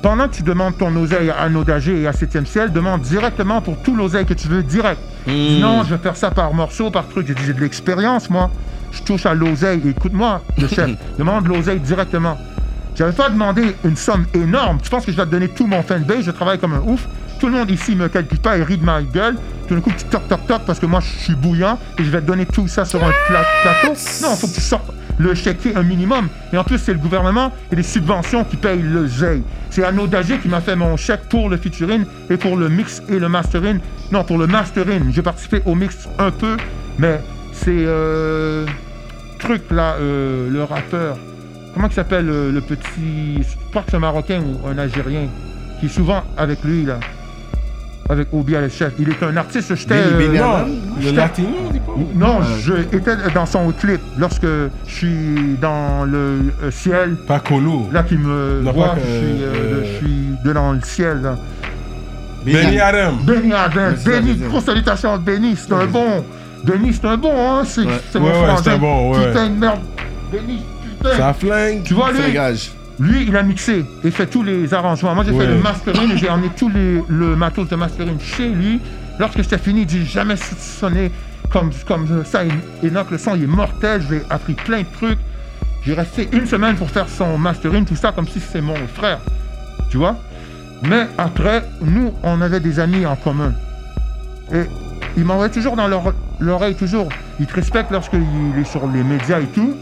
pendant 0.03 0.29
que 0.29 0.35
tu 0.35 0.43
demandes 0.43 0.77
ton 0.77 0.95
oseille 0.97 1.31
à 1.37 1.49
Nodagé 1.49 2.03
et 2.03 2.07
à 2.07 2.13
7 2.13 2.47
ciel, 2.47 2.71
demande 2.71 3.01
directement 3.01 3.63
pour 3.63 3.79
tout 3.83 3.97
l'oseille 3.97 4.27
que 4.27 4.35
tu 4.35 4.47
veux, 4.49 4.63
direct. 4.63 5.01
Mhm. 5.27 5.59
Non, 5.61 5.83
je 5.85 5.95
vais 5.95 6.03
faire 6.03 6.17
ça 6.17 6.31
par 6.31 6.53
morceau, 6.53 6.91
par 6.91 7.09
truc. 7.09 7.27
J'ai 7.47 7.55
de 7.55 7.61
l'expérience, 7.61 8.29
moi. 8.29 8.51
Je 8.95 9.03
touche 9.03 9.27
à 9.27 9.35
l'oseille. 9.35 9.81
Écoute-moi, 9.89 10.43
le 10.59 10.69
chef, 10.69 10.91
demande 11.19 11.47
l'oseille 11.47 11.81
directement. 11.81 12.39
J'avais 12.97 13.13
pas 13.13 13.29
demandé 13.29 13.75
une 13.85 13.97
somme 13.97 14.25
énorme. 14.35 14.79
Tu 14.83 14.89
penses 14.89 15.05
que 15.05 15.11
je 15.13 15.17
vais 15.17 15.25
te 15.27 15.31
donner 15.31 15.49
tout 15.49 15.67
mon 15.67 15.83
fanbase? 15.83 16.25
Je 16.25 16.31
travaille 16.31 16.59
comme 16.59 16.75
un 16.75 16.81
ouf. 16.87 17.07
Tout 17.41 17.47
le 17.49 17.53
monde 17.55 17.71
ici 17.71 17.97
me 17.97 18.09
calcule 18.09 18.39
pas 18.39 18.57
et 18.57 18.63
rit 18.63 18.79
de 18.79 18.85
ma 18.85 19.03
gueule. 19.03 19.37
Tout 19.67 19.75
d'un 19.75 19.81
coup, 19.81 19.91
tu 19.97 20.05
toc 20.05 20.29
toc 20.29 20.47
toc 20.47 20.63
parce 20.65 20.79
que 20.79 20.87
moi, 20.87 21.01
je 21.01 21.19
suis 21.25 21.35
bouillant 21.35 21.79
et 21.99 22.05
je 22.05 22.11
vais 22.11 22.21
te 22.21 22.27
donner 22.27 22.47
tout 22.47 22.69
ça 22.69 22.85
sur 22.85 23.03
un 23.03 23.11
pla- 23.27 23.45
plateau. 23.63 23.95
Non, 24.23 24.37
faut 24.37 24.47
que 24.47 24.55
tu 24.55 24.61
sortes 24.61 24.93
le 25.19 25.35
chéquier 25.35 25.75
un 25.77 25.83
minimum. 25.83 26.29
Et 26.53 26.59
en 26.59 26.63
plus, 26.65 26.79
c'est 26.79 26.93
le 26.93 26.99
gouvernement 27.01 27.51
et 27.73 27.77
les 27.77 27.83
subventions 27.83 28.45
qui 28.45 28.57
payent 28.57 28.83
le 28.83 29.07
ZEI. 29.09 29.43
C'est 29.71 29.83
Anno 29.85 30.07
Dagé 30.07 30.39
qui 30.39 30.47
m'a 30.49 30.61
fait 30.61 30.77
mon 30.77 30.97
chèque 30.97 31.29
pour 31.29 31.49
le 31.49 31.57
featuring 31.57 32.05
et 32.31 32.37
pour 32.37 32.57
le 32.57 32.69
mix 32.69 33.03
et 33.09 33.19
le 33.19 33.29
mastering. 33.29 33.81
Non, 34.13 34.23
pour 34.23 34.39
le 34.39 34.47
mastering. 34.47 35.11
J'ai 35.13 35.23
participé 35.23 35.63
au 35.67 35.75
mix 35.75 36.09
un 36.21 36.31
peu, 36.31 36.57
mais 36.99 37.21
c'est 37.53 37.71
euh, 37.71 38.67
truc 39.45 39.63
là, 39.71 39.97
euh, 40.01 40.49
le 40.51 40.63
rappeur. 40.65 41.17
Comment 41.75 41.89
il 41.89 41.93
s'appelle 41.93 42.29
euh, 42.29 42.51
le 42.53 42.61
petit. 42.61 43.37
Je 43.43 43.71
crois 43.71 43.83
que 43.83 43.91
c'est 43.91 43.97
un 43.97 44.01
Marocain 44.01 44.41
ou 44.41 44.67
un 44.69 44.79
Algérien 44.79 45.29
qui 45.81 45.87
est 45.87 45.89
souvent 45.89 46.23
avec 46.37 46.63
lui 46.65 46.85
là. 46.85 46.99
Avec 48.09 48.29
Obia 48.33 48.61
le 48.61 48.69
chef. 48.69 48.93
Il 48.99 49.09
est 49.09 49.23
un 49.23 49.37
artiste. 49.37 49.75
J'étais. 49.75 49.95
Euh, 49.95 50.29
Non, 50.39 50.67
le 50.97 51.03
J'étais- 51.03 51.17
latino, 51.17 51.49
non, 52.15 52.39
je 52.61 52.75
étais 52.97 53.17
dans 53.35 53.47
son 53.47 53.73
clip 53.73 54.01
lorsque 54.19 54.43
je 54.87 54.95
suis 54.95 55.57
dans 55.61 56.05
le 56.05 56.53
euh, 56.63 56.71
ciel. 56.71 57.17
Pas 57.27 57.41
Colo. 57.41 57.89
Là, 57.93 58.03
qui 58.03 58.17
me 58.19 58.61
Non, 58.63 58.73
voit, 58.73 58.95
je, 58.99 59.97
suis, 59.97 60.53
dans 60.53 60.73
le 60.73 60.81
ciel. 60.83 61.23
Là. 61.23 61.37
Benny 62.45 62.79
Adam. 62.79 63.15
Benny 63.25 63.53
Adam, 63.55 63.93
grosse 64.51 64.65
salutation 64.65 65.15
à 65.15 65.19
Benny, 65.19 65.57
c'est 65.57 65.73
un 65.73 65.87
bon. 65.87 66.23
Benny, 66.65 66.93
c'est 66.93 67.05
un 67.07 67.17
bon, 67.17 67.33
hein, 67.37 67.65
c'est 67.65 67.83
Ouais. 67.83 68.01
c'est 68.11 68.19
Ouais, 68.19 68.29
mon 68.29 68.33
frangin. 68.45 68.63
c'est 68.63 68.71
un 68.71 68.79
bon, 68.79 69.13
ouais. 69.13 69.27
Putain 69.29 69.49
de 69.51 69.55
merde. 69.59 69.81
Benny, 70.33 70.63
putain. 70.99 71.17
Ça 71.17 71.33
flingue. 71.35 71.83
Tu 71.85 71.95
vois, 71.95 72.11
lui, 73.01 73.25
il 73.27 73.37
a 73.37 73.43
mixé 73.43 73.85
et 74.05 74.11
fait 74.13 74.27
tous 74.27 74.43
les 74.45 74.73
arrangements. 74.73 75.15
Moi, 75.17 75.25
j'ai 75.27 75.37
fait 75.37 75.47
le 75.47 75.59
mastering 75.59 76.13
et 76.13 76.17
j'ai 76.17 76.31
emmené 76.31 76.49
tous 76.57 76.69
les, 76.69 77.03
le 77.09 77.35
matos 77.35 77.69
de 77.69 77.75
mastering 77.77 78.19
chez 78.21 78.49
lui. 78.49 78.81
Lorsque 79.19 79.43
c'était 79.43 79.59
fini, 79.59 79.81
il 79.81 79.87
dit 79.87 80.07
jamais 80.07 80.37
sonné 80.37 81.11
comme, 81.51 81.71
comme 81.87 82.25
ça. 82.25 82.45
Et 82.45 82.87
Enoch, 82.87 83.11
le 83.11 83.19
son, 83.19 83.35
il 83.35 83.43
est 83.45 83.47
mortel. 83.49 84.03
J'ai 84.09 84.23
appris 84.31 84.55
plein 84.55 84.81
de 84.81 84.87
trucs. 84.93 85.19
J'ai 85.85 85.95
resté 85.95 86.29
une 86.33 86.47
semaine 86.47 86.77
pour 86.77 86.89
faire 86.89 87.09
son 87.09 87.37
mastering, 87.37 87.85
tout 87.85 87.97
ça, 87.97 88.13
comme 88.13 88.29
si 88.29 88.39
c'est 88.41 88.61
mon 88.61 88.77
frère. 88.95 89.19
Tu 89.91 89.97
vois? 89.97 90.17
Mais 90.83 91.09
après, 91.19 91.65
nous, 91.83 92.13
on 92.23 92.41
avait 92.41 92.61
des 92.61 92.79
amis 92.79 93.05
en 93.07 93.17
commun. 93.17 93.53
Et 94.53 94.65
il 95.17 95.25
m'envoie 95.25 95.49
toujours 95.49 95.77
dans 95.77 95.87
leur- 95.89 96.13
l'oreille, 96.41 96.75
toujours. 96.75 97.09
Il 97.41 97.47
te 97.47 97.55
respecte 97.55 97.91
lorsqu'il 97.91 98.21
est 98.61 98.65
sur 98.65 98.87
les 98.89 99.03
médias 99.03 99.41
et 99.41 99.47
tout. 99.47 99.75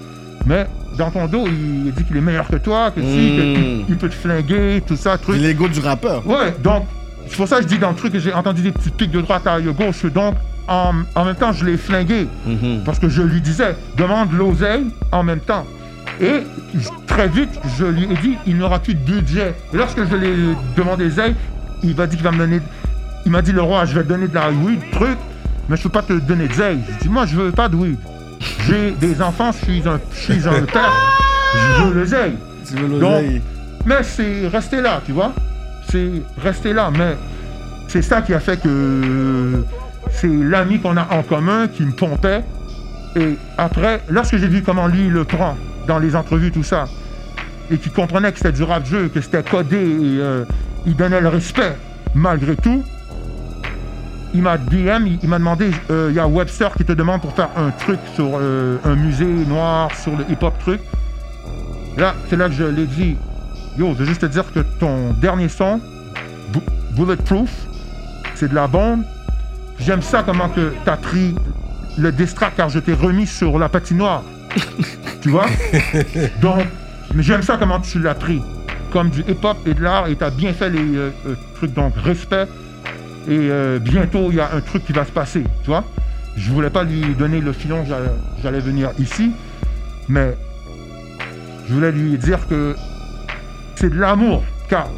Mais 0.46 0.66
dans 0.98 1.10
ton 1.10 1.26
dos, 1.26 1.44
il 1.46 1.92
dit 1.92 2.04
qu'il 2.04 2.16
est 2.16 2.20
meilleur 2.20 2.48
que 2.48 2.56
toi, 2.56 2.90
que 2.90 3.00
si, 3.00 3.06
qu'il 3.06 3.84
il 3.88 3.96
peut 3.96 4.08
te 4.08 4.14
flinguer, 4.14 4.82
tout 4.86 4.96
ça, 4.96 5.12
C'est 5.12 5.22
truc. 5.22 5.40
l'ego 5.40 5.68
du 5.68 5.80
rappeur. 5.80 6.26
Ouais, 6.26 6.54
donc, 6.62 6.84
c'est 7.28 7.36
pour 7.36 7.46
ça 7.48 7.56
que 7.58 7.62
je 7.62 7.68
dis 7.68 7.78
dans 7.78 7.90
le 7.90 7.96
truc 7.96 8.12
que 8.12 8.18
j'ai 8.18 8.32
entendu 8.34 8.62
des 8.62 8.72
petits 8.72 8.90
pics 8.90 9.10
de 9.10 9.20
droite 9.20 9.46
à 9.46 9.60
gauche. 9.60 10.04
Donc, 10.06 10.34
en, 10.68 10.92
en 11.14 11.24
même 11.24 11.34
temps, 11.36 11.52
je 11.52 11.64
l'ai 11.64 11.76
flingué. 11.76 12.26
Mhm. 12.46 12.82
Parce 12.84 12.98
que 12.98 13.08
je 13.08 13.22
lui 13.22 13.40
disais, 13.40 13.74
demande 13.96 14.32
l'oseille 14.32 14.86
en 15.12 15.22
même 15.22 15.40
temps. 15.40 15.64
Et 16.20 16.42
très 17.06 17.28
vite, 17.28 17.50
je 17.78 17.84
lui 17.84 18.04
ai 18.04 18.16
dit, 18.20 18.36
il 18.46 18.56
n'aura 18.58 18.78
plus 18.80 18.94
de 18.94 19.00
budget. 19.00 19.54
Et 19.72 19.76
lorsque 19.76 19.98
je 20.08 20.14
lui 20.16 20.26
ai 20.28 20.34
demandé 20.76 21.04
l'oseille, 21.04 21.34
il 21.82 21.96
m'a 21.96 22.06
dit 22.06 22.16
qu'il 22.16 22.24
va 22.24 22.32
me 22.32 22.38
donner. 22.38 22.60
Il 23.24 23.32
m'a 23.32 23.42
dit, 23.42 23.52
le 23.52 23.62
roi, 23.62 23.84
je 23.84 23.94
vais 23.94 24.02
te 24.02 24.08
donner 24.08 24.28
de 24.28 24.34
la 24.34 24.50
weed, 24.50 24.80
truc, 24.92 25.18
mais 25.68 25.76
je 25.76 25.82
peux 25.84 25.88
pas 25.88 26.02
te 26.02 26.12
donner 26.12 26.48
de 26.48 26.52
zèle. 26.52 26.78
Je 26.88 27.04
dis, 27.04 27.08
moi, 27.08 27.26
je 27.26 27.36
veux 27.36 27.52
pas 27.52 27.68
de 27.68 27.76
weed. 27.76 27.98
J'ai 28.66 28.92
des 28.92 29.22
enfants, 29.22 29.52
je 29.52 29.64
suis 29.64 29.88
un, 29.88 30.00
je 30.12 30.18
suis 30.18 30.48
un 30.48 30.62
père, 30.62 30.92
je 31.54 31.82
veux 31.82 31.94
le 31.94 32.04
zèle. 32.04 32.34
Tu 32.66 32.76
veux 32.76 32.98
Donc. 32.98 33.24
Mais 33.84 34.02
c'est 34.02 34.46
resté 34.48 34.80
là, 34.80 35.00
tu 35.04 35.12
vois. 35.12 35.32
C'est 35.90 36.10
resté 36.42 36.72
là, 36.72 36.90
mais 36.96 37.16
c'est 37.88 38.02
ça 38.02 38.22
qui 38.22 38.32
a 38.32 38.40
fait 38.40 38.60
que 38.60 39.64
c'est 40.10 40.28
l'ami 40.28 40.80
qu'on 40.80 40.96
a 40.96 41.08
en 41.10 41.22
commun 41.22 41.68
qui 41.68 41.84
me 41.84 41.92
pompait. 41.92 42.42
Et 43.16 43.36
après, 43.58 44.00
lorsque 44.08 44.36
j'ai 44.36 44.48
vu 44.48 44.62
comment 44.62 44.86
lui 44.86 45.08
le 45.08 45.24
prend 45.24 45.56
dans 45.86 45.98
les 45.98 46.16
entrevues, 46.16 46.52
tout 46.52 46.62
ça, 46.62 46.86
et 47.70 47.78
qu'il 47.78 47.92
comprenait 47.92 48.32
que 48.32 48.38
c'était 48.38 48.52
du 48.52 48.62
rap 48.62 48.86
jeu, 48.86 49.10
que 49.12 49.20
c'était 49.20 49.42
codé, 49.42 49.76
et 49.76 50.20
euh, 50.20 50.44
il 50.86 50.96
donnait 50.96 51.20
le 51.20 51.28
respect 51.28 51.76
malgré 52.14 52.56
tout, 52.56 52.84
il 54.34 54.42
m'a 54.42 54.56
DM, 54.56 55.06
il, 55.22 55.28
m'a 55.28 55.38
demandé, 55.38 55.70
euh, 55.90 56.08
il 56.10 56.16
y 56.16 56.18
a 56.18 56.26
Webster 56.26 56.72
qui 56.74 56.84
te 56.84 56.92
demande 56.92 57.20
pour 57.20 57.34
faire 57.34 57.48
un 57.56 57.70
truc 57.70 57.98
sur 58.14 58.30
euh, 58.34 58.78
un 58.84 58.94
musée 58.94 59.24
noir, 59.26 59.90
sur 59.96 60.16
le 60.16 60.24
hip-hop 60.30 60.54
truc. 60.60 60.80
Là, 61.96 62.14
c'est 62.30 62.36
là 62.36 62.48
que 62.48 62.54
je 62.54 62.64
l'ai 62.64 62.86
dit, 62.86 63.16
Yo, 63.78 63.92
je 63.92 63.98
veux 63.98 64.06
juste 64.06 64.22
te 64.22 64.26
dire 64.26 64.44
que 64.52 64.60
ton 64.80 65.12
dernier 65.20 65.48
son, 65.48 65.80
Bu- 66.52 66.60
Bulletproof, 66.96 67.50
c'est 68.34 68.48
de 68.48 68.54
la 68.54 68.66
bombe. 68.66 69.02
J'aime 69.78 70.02
ça 70.02 70.22
comment 70.22 70.48
que 70.48 70.72
t'as 70.84 70.96
pris 70.96 71.34
le 71.98 72.12
distract 72.12 72.56
car 72.56 72.68
je 72.68 72.78
t'ai 72.78 72.94
remis 72.94 73.26
sur 73.26 73.58
la 73.58 73.68
patinoire. 73.68 74.22
tu 75.22 75.30
vois? 75.30 75.46
Donc, 76.40 76.66
mais 77.14 77.22
j'aime 77.22 77.42
ça 77.42 77.56
comment 77.58 77.80
tu 77.80 77.98
l'as 77.98 78.14
pris. 78.14 78.40
Comme 78.90 79.10
du 79.10 79.20
hip-hop 79.22 79.56
et 79.66 79.74
de 79.74 79.82
l'art 79.82 80.06
et 80.08 80.16
t'as 80.16 80.30
bien 80.30 80.52
fait 80.52 80.70
les 80.70 80.96
euh, 80.96 81.10
euh, 81.26 81.34
trucs, 81.54 81.72
donc 81.74 81.94
respect. 81.96 82.46
Et 83.28 83.38
euh, 83.50 83.78
bientôt, 83.78 84.28
il 84.30 84.36
y 84.36 84.40
a 84.40 84.50
un 84.54 84.60
truc 84.60 84.84
qui 84.84 84.92
va 84.92 85.04
se 85.04 85.12
passer, 85.12 85.44
tu 85.62 85.68
vois 85.70 85.84
Je 86.36 86.50
voulais 86.50 86.70
pas 86.70 86.82
lui 86.84 87.14
donner 87.14 87.40
le 87.40 87.52
filon, 87.52 87.84
j'allais- 88.42 88.60
venir 88.60 88.90
ici. 88.98 89.30
Mais 90.08 90.36
je 91.68 91.74
voulais 91.74 91.92
lui 91.92 92.18
dire 92.18 92.46
que 92.48 92.74
c'est 93.76 93.90
de 93.90 93.98
l'amour, 93.98 94.42
car 94.68 94.88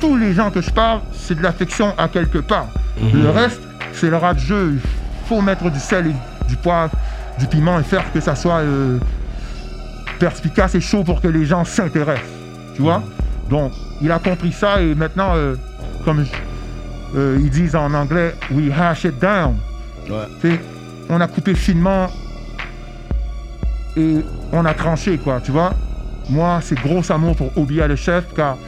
tous 0.00 0.16
les 0.16 0.32
gens 0.34 0.50
que 0.50 0.60
je 0.60 0.70
parle, 0.70 1.00
c'est 1.12 1.36
de 1.36 1.42
l'affection 1.42 1.94
à 1.96 2.08
quelque 2.08 2.38
part. 2.38 2.66
Le 3.14 3.30
reste, 3.30 3.60
c'est 3.92 4.10
le 4.10 4.16
rap 4.16 4.38
jeu. 4.38 4.74
Il 4.74 5.26
faut 5.28 5.40
mettre 5.40 5.70
du 5.70 5.78
sel 5.80 6.08
et 6.08 6.14
du 6.48 6.56
poivre, 6.56 6.92
du 7.38 7.46
piment 7.46 7.78
et 7.80 7.82
faire 7.82 8.04
que 8.12 8.20
ça 8.20 8.34
soit 8.34 8.58
euh, 8.60 8.98
perspicace 10.18 10.74
et 10.74 10.80
chaud 10.80 11.04
pour 11.04 11.20
que 11.20 11.28
les 11.28 11.44
gens 11.46 11.64
s'intéressent. 11.64 12.26
Tu 12.74 12.82
vois 12.82 13.02
Donc, 13.50 13.72
il 14.02 14.10
a 14.12 14.18
compris 14.18 14.52
ça 14.52 14.80
et 14.82 14.94
maintenant, 14.94 15.32
euh, 15.34 15.54
comme 16.04 16.24
je- 16.24 16.30
euh, 17.16 17.38
ils 17.40 17.50
disent 17.50 17.76
en 17.76 17.92
anglais 17.94 18.34
we 18.50 18.70
hash 18.70 19.04
it 19.04 19.18
down. 19.18 19.56
Ouais. 20.10 20.58
On 21.10 21.20
a 21.20 21.26
coupé 21.26 21.54
finement 21.54 22.08
et 23.96 24.16
on 24.52 24.64
a 24.64 24.74
tranché, 24.74 25.18
quoi, 25.18 25.40
tu 25.42 25.50
vois. 25.50 25.72
Moi, 26.28 26.60
c'est 26.62 26.78
gros 26.78 27.10
amour 27.10 27.36
pour 27.36 27.56
Obia 27.56 27.86
le 27.88 27.96
chef, 27.96 28.24
car 28.34 28.58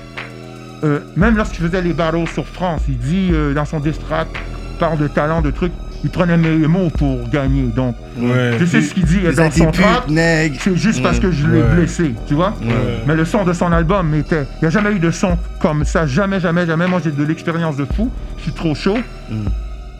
euh, 0.83 1.01
même 1.17 1.37
lorsqu'il 1.37 1.65
faisait 1.67 1.83
les 1.83 1.93
battles 1.93 2.27
sur 2.29 2.47
France, 2.47 2.83
il 2.89 2.99
dit 2.99 3.31
euh, 3.33 3.53
dans 3.53 3.67
son 3.67 3.81
distract, 3.81 4.35
parle 4.79 4.99
de 4.99 5.09
talent, 5.09 5.43
de 5.43 5.51
trucs, 5.51 5.73
il 6.03 6.11
prenait 6.11 6.37
mes 6.37 6.67
mots 6.67 6.89
pour 6.91 7.29
gagner. 7.29 7.65
Donc, 7.65 7.95
Ouais. 8.19 8.57
je 8.59 8.65
sais 8.65 8.81
ce 8.81 8.95
qu'il 8.95 9.05
dit 9.05 9.21
dans 9.37 9.51
son 9.51 9.71
trap, 9.71 10.05
c'est 10.09 10.77
juste 10.77 11.03
parce 11.03 11.19
que 11.19 11.31
je 11.31 11.47
l'ai 11.47 11.61
Ouais. 11.63 11.75
blessé, 11.75 12.15
tu 12.27 12.35
vois. 12.35 12.55
Ouais. 12.63 13.03
Mais 13.07 13.15
le 13.15 13.25
son 13.25 13.45
de 13.45 13.53
son 13.53 13.71
album 13.73 14.15
était. 14.15 14.47
Il 14.57 14.63
n'y 14.63 14.67
a 14.69 14.71
jamais 14.71 14.93
eu 14.93 14.99
de 14.99 15.11
son 15.11 15.37
comme 15.61 15.85
ça. 15.85 16.07
Jamais, 16.07 16.41
jamais, 16.41 16.67
jamais. 16.67 16.87
Moi, 16.87 17.01
j'ai 17.05 17.11
de 17.11 17.23
l'expérience 17.25 17.77
de 17.77 17.85
fou. 17.85 18.11
Je 18.39 18.43
suis 18.45 18.53
trop 18.53 18.75
chaud. 18.75 18.99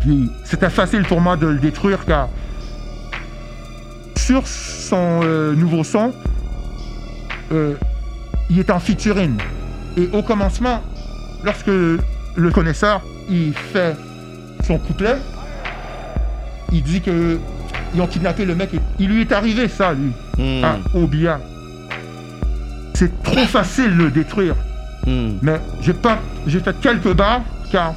Puis 0.01 0.31
c'était 0.45 0.71
facile 0.71 1.03
pour 1.03 1.21
moi 1.21 1.37
de 1.37 1.47
le 1.47 1.59
détruire 1.59 2.05
car 2.07 2.29
sur 4.17 4.47
son 4.47 5.21
euh, 5.25 5.55
nouveau 5.55 5.83
son, 5.85 6.13
euh, 7.53 7.75
il 8.49 8.59
est 8.59 8.71
en 8.71 8.79
featuring. 8.79 9.37
Et 9.97 10.09
au 10.13 10.23
commencement, 10.23 10.81
lorsque 11.45 11.67
le 11.67 12.51
connaisseur 12.53 13.03
il 13.29 13.53
fait 13.55 13.95
son 14.67 14.79
couplet, 14.79 15.17
il 16.73 16.83
dit 16.83 17.01
que 17.01 17.39
ils 17.95 18.01
ont 18.01 18.07
kidnappé 18.07 18.45
le 18.45 18.55
mec. 18.55 18.73
et 18.75 18.81
Il 18.99 19.09
lui 19.11 19.23
est 19.23 19.33
arrivé 19.33 19.69
ça, 19.69 19.93
lui 19.93 20.13
Hmm. 20.39 20.65
à 20.65 20.79
Obia. 20.97 21.39
C'est 22.95 23.23
trop 23.23 23.45
facile 23.47 23.97
de 23.97 24.05
le 24.05 24.11
détruire. 24.11 24.55
Hmm. 25.07 25.33
Mais 25.43 25.61
j'ai 25.81 25.93
pas, 25.95 26.19
j'ai 26.47 26.61
fait 26.61 26.75
quelques 26.81 27.13
barres 27.15 27.43
car 27.73 27.95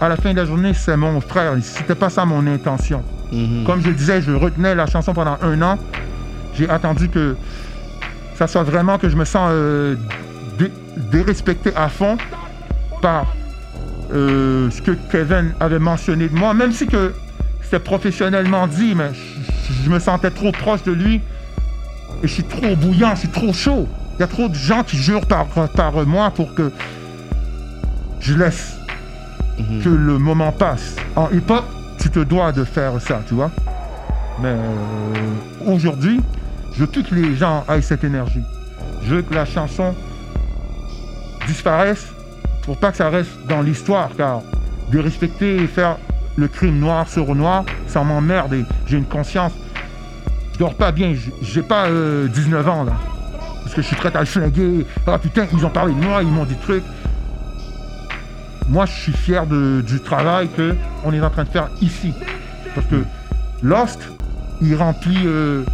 à 0.00 0.08
la 0.08 0.16
fin 0.16 0.32
de 0.32 0.36
la 0.36 0.44
journée, 0.44 0.72
c'est 0.74 0.96
mon 0.96 1.20
frère. 1.20 1.54
C'était 1.62 1.94
pas 1.94 2.08
ça 2.10 2.24
mon 2.24 2.46
intention. 2.46 3.02
Mhm. 3.32 3.64
Comme 3.64 3.80
je 3.82 3.90
disais, 3.90 4.22
je 4.22 4.32
retenais 4.32 4.74
la 4.74 4.86
chanson 4.86 5.12
pendant 5.12 5.36
un 5.42 5.60
an. 5.62 5.78
J'ai 6.54 6.68
attendu 6.68 7.08
que 7.08 7.36
ça 8.34 8.46
soit 8.46 8.62
vraiment 8.64 8.98
que 8.98 9.08
je 9.08 9.16
me 9.16 9.24
sens 9.24 9.50
euh, 9.52 9.94
dé- 10.58 10.72
dérespecté 11.12 11.70
à 11.76 11.88
fond 11.88 12.16
par 13.02 13.26
euh, 14.12 14.68
ce 14.70 14.80
que 14.82 14.92
Kevin 15.12 15.52
avait 15.60 15.78
mentionné 15.78 16.28
de 16.28 16.34
moi, 16.34 16.54
même 16.54 16.72
si 16.72 16.86
que 16.86 17.12
c'était 17.70 17.82
professionnellement 17.84 18.66
dit, 18.66 18.94
mais 18.96 19.10
je, 19.14 19.84
je 19.84 19.90
me 19.90 20.00
sentais 20.00 20.30
trop 20.30 20.50
proche 20.50 20.82
de 20.82 20.92
lui 20.92 21.20
et 22.22 22.26
je 22.26 22.32
suis 22.32 22.42
trop 22.44 22.74
bouillant, 22.74 23.14
je 23.14 23.20
suis 23.20 23.28
trop 23.28 23.52
chaud. 23.52 23.86
Il 24.16 24.20
y 24.20 24.24
a 24.24 24.26
trop 24.26 24.48
de 24.48 24.54
gens 24.54 24.82
qui 24.82 24.96
jurent 24.96 25.26
par, 25.26 25.46
par 25.46 25.92
moi 26.06 26.30
pour 26.30 26.54
que 26.54 26.72
je 28.20 28.34
laisse 28.34 28.74
Mhm. 29.58 29.82
que 29.82 29.88
le 29.90 30.18
moment 30.18 30.52
passe. 30.52 30.96
En 31.16 31.28
hip-hop, 31.30 31.64
tu 31.98 32.08
te 32.10 32.20
dois 32.20 32.50
de 32.50 32.64
faire 32.64 33.00
ça, 33.00 33.20
tu 33.28 33.34
vois. 33.34 33.50
Mais 34.40 34.48
euh, 34.48 35.66
aujourd'hui, 35.66 36.20
je 36.72 36.80
veux 36.80 36.86
plus 36.86 37.02
que 37.02 37.14
les 37.14 37.36
gens 37.36 37.64
aient 37.68 37.82
cette 37.82 38.04
énergie. 38.04 38.42
Je 39.04 39.16
veux 39.16 39.22
que 39.22 39.34
la 39.34 39.44
chanson 39.44 39.94
disparaisse 41.46 42.06
pour 42.62 42.78
pas 42.78 42.90
que 42.90 42.96
ça 42.96 43.10
reste 43.10 43.30
dans 43.48 43.60
l'histoire, 43.60 44.10
car 44.16 44.40
de 44.90 44.98
respecter 44.98 45.56
et 45.56 45.66
faire 45.66 45.96
le 46.40 46.48
crime 46.48 46.78
noir 46.78 47.08
sur 47.08 47.34
noir, 47.34 47.64
ça 47.86 48.02
m'emmerde 48.02 48.54
et 48.54 48.64
j'ai 48.86 48.96
une 48.96 49.04
conscience. 49.04 49.52
Je 50.54 50.58
dors 50.58 50.74
pas 50.74 50.90
bien, 50.92 51.14
j'ai 51.42 51.62
pas 51.62 51.86
euh, 51.86 52.26
19 52.28 52.68
ans 52.68 52.84
là. 52.84 52.92
Parce 53.62 53.74
que 53.74 53.82
je 53.82 53.86
suis 53.86 53.96
prêt 53.96 54.10
à 54.14 54.20
le 54.20 54.26
flinguer. 54.26 54.86
Ah 55.06 55.18
putain, 55.18 55.46
ils 55.52 55.64
ont 55.64 55.70
parlé 55.70 55.94
de 55.94 56.00
moi, 56.04 56.22
ils 56.22 56.28
m'ont 56.30 56.44
dit 56.44 56.56
trucs 56.56 56.82
moi 58.68 58.86
je 58.86 58.92
suis 58.92 59.12
fier 59.12 59.46
de- 59.46 59.82
du 59.84 59.98
travail 60.00 60.48
que 60.56 60.76
on 61.04 61.12
est 61.12 61.20
en 61.20 61.30
train 61.30 61.42
de 61.44 61.48
faire 61.48 61.68
ici. 61.80 62.12
Parce 62.74 62.86
que 62.86 63.02
Lost, 63.62 63.98
il 64.62 64.76
remplit 64.76 65.26
euh, 65.26 65.64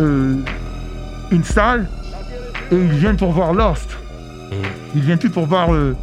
euh, 0.00 0.36
une 1.30 1.44
salle 1.44 1.86
et 2.70 2.76
ils 2.76 2.92
viennent 2.92 3.18
pour 3.18 3.32
voir 3.32 3.52
Lost. 3.52 3.90
Ils 4.94 5.02
viennent 5.02 5.18
plus 5.18 5.28
pour 5.30 5.46
voir 5.46 5.72
euh, 5.74 5.94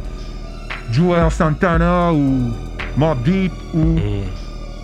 Santana 1.30 2.12
ou 2.12 2.52
Mobb 2.96 3.22
Deep 3.22 3.52
ou 3.74 3.98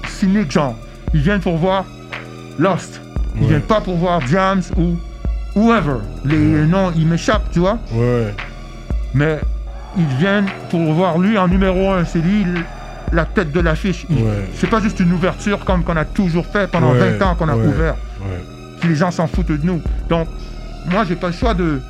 Cynic 0.08 0.50
genre. 0.50 0.74
Ils 1.14 1.20
viennent 1.20 1.40
pour 1.40 1.56
voir 1.56 1.84
Lost. 2.58 3.00
Ils 3.36 3.42
Ouais. 3.42 3.48
viennent 3.48 3.60
pas 3.62 3.80
pour 3.80 3.96
voir 3.96 4.20
Jams 4.26 4.62
ou 4.76 4.96
whoever. 5.54 5.98
Les 6.24 6.36
noms, 6.66 6.92
ils 6.96 7.06
m'échappent, 7.06 7.50
tu 7.52 7.58
vois. 7.60 7.78
Ouais. 7.92 8.34
Mais 9.14 9.38
ils 9.96 10.06
viennent 10.18 10.46
pour 10.70 10.92
voir 10.92 11.18
lui 11.18 11.36
en 11.38 11.48
numéro 11.48 11.90
un. 11.90 12.04
C'est 12.04 12.20
lui 12.20 12.44
la 13.12 13.24
tête 13.24 13.52
de 13.52 13.60
l'affiche. 13.60 14.06
Ouais. 14.10 14.48
C'est 14.54 14.68
pas 14.68 14.80
juste 14.80 15.00
une 15.00 15.12
ouverture 15.12 15.64
comme 15.64 15.84
qu'on 15.84 15.96
a 15.96 16.04
toujours 16.04 16.46
fait 16.46 16.70
pendant 16.70 16.92
Ouais, 16.92 17.10
20 17.18 17.22
ans 17.26 17.34
qu'on 17.34 17.48
a 17.48 17.56
ouvert. 17.56 17.94
Puis 18.80 18.88
les 18.90 18.96
gens 18.96 19.10
s'en 19.10 19.26
foutent 19.26 19.46
de 19.52 19.58
nous. 19.62 19.80
Donc, 20.08 20.28
moi, 20.90 21.04
j'ai 21.04 21.16
pas 21.16 21.28
le 21.28 21.32
choix 21.32 21.54
de 21.54 21.80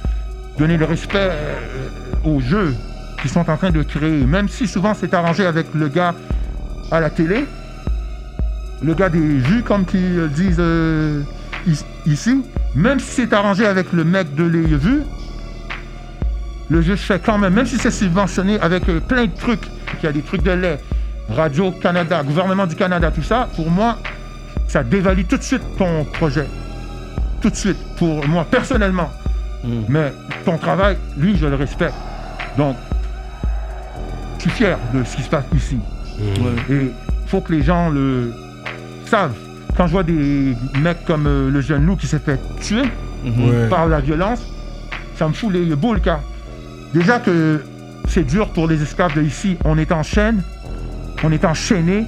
donner 0.59 0.77
le 0.77 0.85
respect 0.85 1.19
euh, 1.31 1.55
aux 2.25 2.41
jeux 2.41 2.75
qui 3.23 3.29
sont 3.29 3.49
en 3.51 3.57
train 3.57 3.71
de 3.71 3.83
créer. 3.83 4.25
Même 4.25 4.49
si 4.49 4.67
souvent 4.67 4.95
c'est 4.95 5.15
arrangé 5.15 5.47
avec 5.47 5.67
le 5.75 5.89
gars 5.89 6.15
à 6.91 7.01
la 7.01 7.11
télé, 7.11 7.45
le 8.83 8.95
gars 8.95 9.09
des 9.09 9.19
vues, 9.19 9.63
comme 9.63 9.85
qu'ils 9.85 10.19
euh, 10.19 10.29
disent 10.29 10.57
euh, 10.59 11.23
ici, 12.07 12.43
même 12.75 13.01
si 13.01 13.07
c'est 13.07 13.33
arrangé 13.33 13.67
avec 13.67 13.93
le 13.93 14.05
mec 14.05 14.35
de 14.35 14.45
les 14.45 14.77
vues, 14.77 15.03
le 16.69 16.83
jeu 16.83 16.97
se 16.97 17.07
fait 17.07 17.21
quand 17.25 17.39
même, 17.39 17.55
même 17.55 17.67
si 17.67 17.79
c'est 17.79 17.91
subventionné 17.91 18.61
avec 18.61 18.89
euh, 18.89 19.01
plein 19.01 19.27
de 19.27 19.35
trucs, 19.35 19.61
qu'il 19.61 20.05
y 20.05 20.07
a 20.07 20.13
des 20.13 20.23
trucs 20.23 20.43
de 20.43 20.51
lait, 20.51 20.79
Radio 21.29 21.73
Canada, 21.73 22.23
gouvernement 22.23 22.67
du 22.67 22.77
Canada, 22.77 23.11
tout 23.11 23.23
ça, 23.23 23.49
pour 23.57 23.71
moi, 23.71 23.99
ça 24.69 24.83
dévalue 24.83 25.25
tout 25.29 25.37
de 25.37 25.43
suite 25.43 25.63
ton 25.79 26.05
projet. 26.05 26.47
Tout 27.41 27.51
de 27.51 27.57
suite, 27.57 27.79
pour 27.97 28.27
moi, 28.29 28.47
personnellement. 28.51 29.11
Mm. 29.65 29.83
Mais 29.89 30.13
ton 30.45 30.59
travail, 30.59 30.97
lui, 31.17 31.37
je 31.37 31.47
le 31.47 31.57
respecte. 31.57 31.95
Donc, 32.57 32.77
suis 34.51 34.65
fier 34.65 34.79
de 34.95 35.05
ce 35.05 35.17
qui 35.17 35.23
se 35.23 35.29
passe 35.29 35.45
ici. 35.55 35.79
Ouais. 36.19 36.75
Et 36.75 36.83
il 36.85 37.29
faut 37.29 37.41
que 37.41 37.53
les 37.53 37.63
gens 37.63 37.89
le 37.91 38.33
savent. 39.07 39.35
Quand 39.77 39.87
je 39.87 39.93
vois 39.93 40.03
des 40.03 40.57
mecs 40.81 41.05
comme 41.05 41.27
euh, 41.27 41.51
le 41.51 41.61
jeune 41.61 41.85
loup 41.85 41.97
qui 41.97 42.07
s'est 42.07 42.19
fait 42.19 42.41
tuer. 42.61 42.85
Ouais. 43.25 43.69
par 43.69 43.89
la 43.89 43.99
violence, 43.99 44.41
ça 45.17 45.27
me 45.27 45.33
fout 45.33 45.53
les 45.53 45.75
boules 45.75 46.01
car 46.01 46.21
déjà 46.95 47.19
que 47.19 47.61
c'est 48.07 48.23
dur 48.23 48.51
pour 48.51 48.69
les 48.69 48.81
esclaves 48.81 49.17
de 49.17 49.23
ici, 49.23 49.57
on 49.65 49.79
est 49.79 49.91
en 49.91 50.05
chaîne, 50.05 50.43
on 51.25 51.33
est 51.33 51.45
enchaîné, 51.45 52.05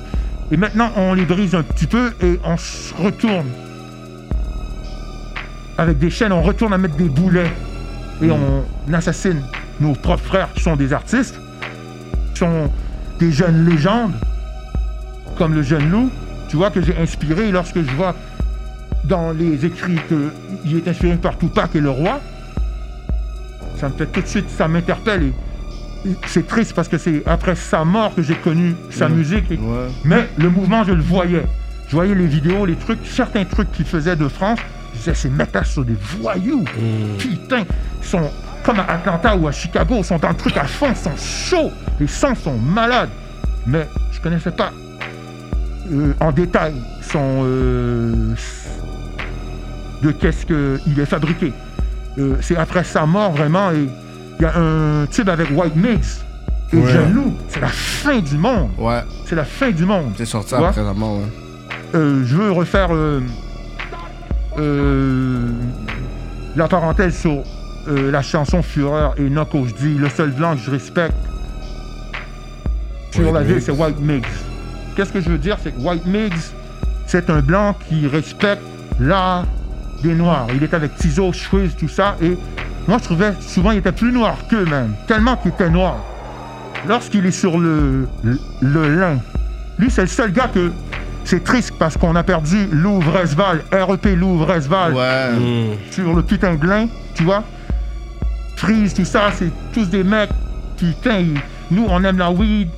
et 0.52 0.56
maintenant 0.56 0.92
on 0.96 1.14
les 1.14 1.24
brise 1.24 1.56
un 1.56 1.64
petit 1.64 1.88
peu 1.88 2.12
et 2.22 2.38
on 2.44 2.56
se 2.56 2.94
retourne. 2.94 3.48
Avec 5.76 5.98
des 5.98 6.10
chaînes, 6.10 6.32
on 6.32 6.42
retourne 6.42 6.72
à 6.72 6.78
mettre 6.78 6.96
des 6.96 7.08
boulets 7.08 7.50
et 8.22 8.30
on 8.30 8.92
assassine 8.92 9.42
nos 9.80 9.94
propres 9.94 10.24
frères 10.24 10.52
qui 10.54 10.62
sont 10.62 10.76
des 10.76 10.92
artistes, 10.92 11.40
sont 12.38 12.70
des 13.18 13.32
jeunes 13.32 13.68
légendes, 13.68 14.14
comme 15.36 15.54
le 15.54 15.62
jeune 15.62 15.90
loup, 15.90 16.10
tu 16.48 16.56
vois, 16.56 16.70
que 16.70 16.80
j'ai 16.80 16.96
inspiré 16.96 17.50
lorsque 17.50 17.76
je 17.82 17.90
vois 17.96 18.14
dans 19.04 19.32
les 19.32 19.64
écrits 19.66 19.98
qu'il 20.08 20.76
est 20.76 20.88
inspiré 20.88 21.16
par 21.16 21.36
Tupac 21.38 21.74
et 21.74 21.80
le 21.80 21.90
roi, 21.90 22.20
ça 23.78 23.88
me 23.88 23.94
fait 23.94 24.06
tout 24.06 24.20
de 24.20 24.26
suite, 24.26 24.50
ça 24.50 24.68
m'interpelle. 24.68 25.32
Et, 26.04 26.10
et 26.10 26.16
c'est 26.26 26.46
triste 26.46 26.74
parce 26.74 26.88
que 26.88 26.98
c'est 26.98 27.22
après 27.26 27.54
sa 27.54 27.84
mort 27.84 28.14
que 28.14 28.22
j'ai 28.22 28.34
connu 28.36 28.74
sa 28.90 29.08
musique. 29.08 29.50
et- 29.50 29.56
Ouais. 29.56 29.88
mais 30.04 30.28
le 30.38 30.48
mouvement, 30.50 30.84
je 30.84 30.92
le 30.92 31.02
voyais. 31.02 31.44
Je 31.88 31.94
voyais 31.96 32.14
les 32.14 32.26
vidéos, 32.26 32.66
les 32.66 32.76
trucs, 32.76 33.04
certains 33.06 33.44
trucs 33.44 33.72
qu'il 33.72 33.84
faisait 33.86 34.14
de 34.16 34.28
France. 34.28 34.58
Je 34.92 34.98
disais, 34.98 35.14
ces 35.14 35.30
mecs-là 35.30 35.64
sont 35.64 35.82
des 35.82 35.96
voyous. 36.20 36.64
Putain, 37.18 37.60
ils 38.00 38.06
sont 38.06 38.30
comme 38.68 38.80
à 38.80 38.92
Atlanta 38.92 39.34
ou 39.34 39.48
à 39.48 39.52
Chicago, 39.52 40.02
sont 40.02 40.20
le 40.22 40.34
truc 40.34 40.54
à 40.58 40.64
fond, 40.64 40.94
sont 40.94 41.16
chauds. 41.16 41.72
Les 41.98 42.06
sons 42.06 42.34
sont 42.34 42.58
malades. 42.58 43.08
Mais 43.66 43.88
je 44.12 44.20
connaissais 44.20 44.50
pas 44.50 44.72
euh, 45.90 46.12
en 46.20 46.32
détail 46.32 46.74
son 47.00 47.44
euh, 47.46 48.34
de 50.02 50.10
qu'est-ce 50.10 50.44
qu'il 50.44 51.00
est 51.00 51.06
fabriqué. 51.06 51.54
Euh, 52.18 52.36
c'est 52.42 52.56
après 52.56 52.84
sa 52.84 53.06
mort 53.06 53.32
vraiment 53.32 53.70
et 53.72 53.88
il 54.38 54.42
y 54.42 54.44
a 54.44 54.54
un 54.58 55.06
tube 55.06 55.30
avec 55.30 55.48
White 55.50 55.74
Mix 55.76 56.22
et 56.74 56.76
Ouais. 56.76 57.08
Loup. 57.10 57.32
C'est 57.48 57.60
la 57.60 57.68
fin 57.68 58.18
du 58.18 58.36
monde. 58.36 58.68
Ouais. 58.76 59.00
C'est 59.24 59.34
la 59.36 59.44
fin 59.44 59.70
du 59.70 59.86
monde. 59.86 60.12
C'est 60.18 60.26
sorti 60.26 60.54
présentement, 60.54 61.16
ouais. 61.16 61.24
Euh, 61.94 62.22
je 62.26 62.36
veux 62.36 62.52
refaire 62.52 62.90
la 66.54 66.68
parenthèse 66.68 67.16
sur 67.18 67.42
euh, 67.88 68.10
la 68.10 68.22
chanson 68.22 68.62
Fureur 68.62 69.14
et 69.18 69.28
Noko. 69.28 69.66
Je 69.66 69.74
dis 69.74 69.94
le 69.94 70.08
seul 70.08 70.30
blanc 70.30 70.54
que 70.54 70.60
je 70.62 70.70
respecte 70.70 71.14
sur 73.12 73.24
White 73.24 73.34
la 73.34 73.42
ville, 73.42 73.62
c'est 73.62 73.72
White 73.72 74.00
Mix. 74.00 74.28
Qu'est-ce 74.96 75.12
que 75.12 75.20
je 75.20 75.30
veux 75.30 75.38
dire? 75.38 75.56
C'est 75.62 75.72
que 75.72 75.80
White 75.80 76.06
Mix, 76.06 76.52
c'est 77.06 77.30
un 77.30 77.40
blanc 77.40 77.74
qui 77.88 78.06
respecte 78.06 78.62
l'art 79.00 79.44
des 80.02 80.14
noirs. 80.14 80.46
Il 80.54 80.62
est 80.62 80.74
avec 80.74 80.94
Tizo, 80.96 81.32
Shwiz, 81.32 81.74
tout 81.76 81.88
ça. 81.88 82.16
Et 82.20 82.36
moi, 82.86 82.98
je 82.98 83.04
trouvais 83.04 83.32
souvent 83.40 83.70
il 83.72 83.78
était 83.78 83.92
plus 83.92 84.12
noir 84.12 84.36
qu'eux-mêmes, 84.50 84.94
tellement 85.06 85.36
qu'il 85.36 85.50
était 85.52 85.70
noir. 85.70 85.96
lorsqu'il 86.86 87.24
est 87.26 87.30
sur 87.32 87.58
le, 87.58 88.06
le, 88.22 88.38
le 88.60 88.94
lin, 88.94 89.18
lui, 89.78 89.90
c'est 89.90 90.02
le 90.02 90.06
seul 90.08 90.32
gars 90.32 90.50
que. 90.52 90.70
C'est 91.24 91.44
triste 91.44 91.74
parce 91.78 91.98
qu'on 91.98 92.16
a 92.16 92.22
perdu 92.22 92.68
Louvre-Esval, 92.72 93.62
REP 93.70 94.06
Louvre-Esval 94.16 94.94
Ouais. 94.94 95.78
Sur 95.90 96.14
le 96.14 96.22
putain 96.22 96.54
de 96.54 96.66
lin, 96.66 96.86
tu 97.14 97.22
vois. 97.24 97.44
Freeze, 98.58 98.92
tout 98.94 99.04
ça, 99.04 99.30
c'est 99.34 99.50
tous 99.72 99.88
des 99.88 100.02
mecs, 100.02 100.30
putain, 100.76 101.24
nous 101.70 101.86
on 101.88 102.02
aime 102.02 102.18
la 102.18 102.30
weed, 102.30 102.68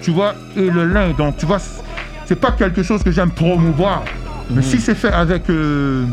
tu 0.00 0.12
vois, 0.12 0.34
et 0.56 0.70
le 0.70 0.86
lin, 0.86 1.10
donc 1.18 1.36
tu 1.38 1.44
vois, 1.46 1.58
c'est- 1.58 2.36
pas 2.36 2.52
quelque 2.52 2.82
chose 2.82 3.02
que 3.02 3.10
j'aime 3.10 3.30
promouvoir. 3.30 4.04
Mais 4.50 4.62
si 4.62 4.78
c'est 4.80 4.94
fait 4.94 5.12
avec 5.12 5.50
euh, 5.50 6.04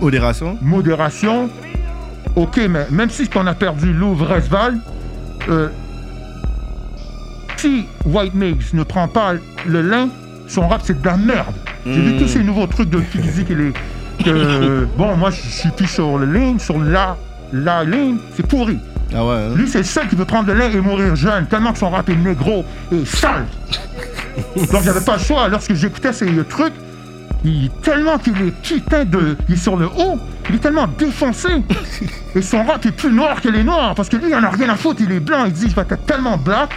Modération. 0.00 0.58
modération, 0.60 1.48
ok, 2.36 2.60
mais 2.68 2.86
même 2.90 3.08
si 3.08 3.28
on 3.34 3.46
a 3.46 3.54
perdu 3.54 3.92
Louvre-Esval, 3.94 4.76
euh, 5.48 5.68
si 7.56 7.86
White 8.04 8.34
Mix 8.34 8.74
ne 8.74 8.82
prend 8.82 9.08
pas 9.08 9.34
le 9.66 9.80
lin, 9.82 10.08
son 10.48 10.68
rap 10.68 10.82
c'est 10.84 11.00
de 11.00 11.06
la 11.06 11.16
merde. 11.16 11.54
J'ai 11.86 12.00
vu 12.00 12.16
tous 12.18 12.28
ces 12.28 12.42
nouveaux 12.42 12.66
trucs 12.66 12.90
de 12.90 13.00
physique 13.00 13.50
et 13.50 13.54
les. 13.54 13.72
bon, 14.98 15.16
moi 15.16 15.30
je 15.30 15.40
suis 15.40 15.70
plus 15.70 15.86
sur 15.86 16.18
le 16.18 16.26
ligne, 16.26 16.58
sur 16.58 16.78
la, 16.78 17.16
la 17.52 17.84
ligne, 17.84 18.18
c'est 18.34 18.46
pourri. 18.46 18.78
Ah 19.14 19.24
ouais. 19.24 19.34
hein? 19.34 19.54
Lui, 19.54 19.68
c'est 19.68 19.78
le 19.78 19.84
seul 19.84 20.08
qui 20.08 20.16
veut 20.16 20.24
prendre 20.24 20.48
le 20.48 20.54
lin 20.58 20.70
et 20.70 20.80
mourir 20.80 21.14
jeune, 21.16 21.46
tellement 21.46 21.72
que 21.72 21.78
son 21.78 21.90
rap 21.90 22.08
est 22.08 22.16
négro 22.16 22.64
et 22.90 23.04
sale. 23.04 23.46
Donc, 24.56 24.82
j'avais 24.82 25.00
pas 25.00 25.16
le 25.16 25.22
choix. 25.22 25.48
Lorsque 25.48 25.74
j'écoutais 25.74 26.12
ces 26.12 26.26
trucs, 26.44 26.72
il, 27.44 27.70
tellement 27.82 28.18
qu'il 28.18 28.40
est 28.40 28.62
putain 28.62 29.04
de. 29.04 29.36
Il 29.48 29.54
est 29.54 29.58
sur 29.58 29.76
le 29.76 29.86
haut, 29.86 30.18
il 30.48 30.54
est 30.56 30.58
tellement 30.58 30.86
défoncé. 30.86 31.48
Et 32.34 32.40
son 32.40 32.64
rap 32.64 32.84
est 32.86 32.92
plus 32.92 33.12
noir 33.12 33.40
que 33.40 33.48
les 33.48 33.64
noirs, 33.64 33.94
parce 33.94 34.08
que 34.08 34.16
lui, 34.16 34.30
il 34.30 34.34
en 34.34 34.42
a 34.42 34.48
rien 34.48 34.70
à 34.70 34.76
foutre, 34.76 35.02
il 35.02 35.12
est 35.12 35.20
blanc, 35.20 35.44
il 35.44 35.52
dit 35.52 35.68
Je 35.68 35.74
vais 35.74 35.82
être 35.82 36.06
tellement 36.06 36.38
black. 36.38 36.70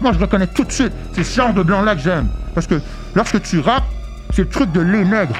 Moi, 0.00 0.12
je 0.12 0.18
reconnais 0.18 0.46
tout 0.46 0.64
de 0.64 0.72
suite. 0.72 0.92
C'est 1.12 1.24
ce 1.24 1.36
genre 1.36 1.52
de 1.52 1.62
blanc-là 1.62 1.94
que 1.94 2.02
j'aime. 2.02 2.28
Parce 2.54 2.66
que 2.66 2.80
lorsque 3.14 3.42
tu 3.42 3.58
rappes, 3.58 3.84
c'est 4.32 4.42
le 4.42 4.48
truc 4.48 4.70
de 4.72 4.80
les 4.80 5.04
nègres. 5.04 5.36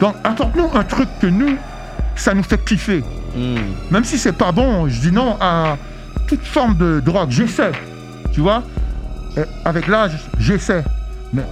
Donc, 0.00 0.16
apporte-nous 0.24 0.68
un 0.74 0.82
truc 0.84 1.08
que 1.20 1.26
nous, 1.26 1.56
ça 2.16 2.34
nous 2.34 2.42
fait 2.42 2.62
kiffer. 2.62 3.02
Hmm. 3.34 3.56
Même 3.90 4.04
si 4.04 4.18
c'est 4.18 4.32
pas 4.32 4.52
bon, 4.52 4.88
je 4.88 5.00
dis 5.00 5.12
non 5.12 5.36
à 5.40 5.76
toute 6.26 6.44
forme 6.44 6.76
de 6.76 7.00
drogue. 7.00 7.30
J'essaie, 7.30 7.72
tu 8.32 8.40
vois. 8.40 8.62
Et 9.36 9.42
avec 9.64 9.88
l'âge, 9.88 10.12
j'essaie. 10.38 10.84
Mais 11.32 11.42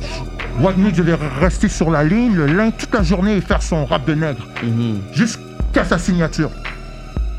White 0.60 0.78
Meat, 0.78 0.94
je 0.94 1.02
vais 1.02 1.16
rester 1.40 1.68
sur 1.68 1.90
la 1.90 2.04
ligne, 2.04 2.34
le 2.36 2.46
lin, 2.46 2.70
toute 2.70 2.94
la 2.94 3.02
journée 3.02 3.36
et 3.36 3.40
faire 3.40 3.62
son 3.62 3.84
rap 3.84 4.06
de 4.06 4.14
nègre. 4.14 4.46
Mhm. 4.62 5.00
Jusqu'à 5.12 5.84
sa 5.84 5.98
signature. 5.98 6.50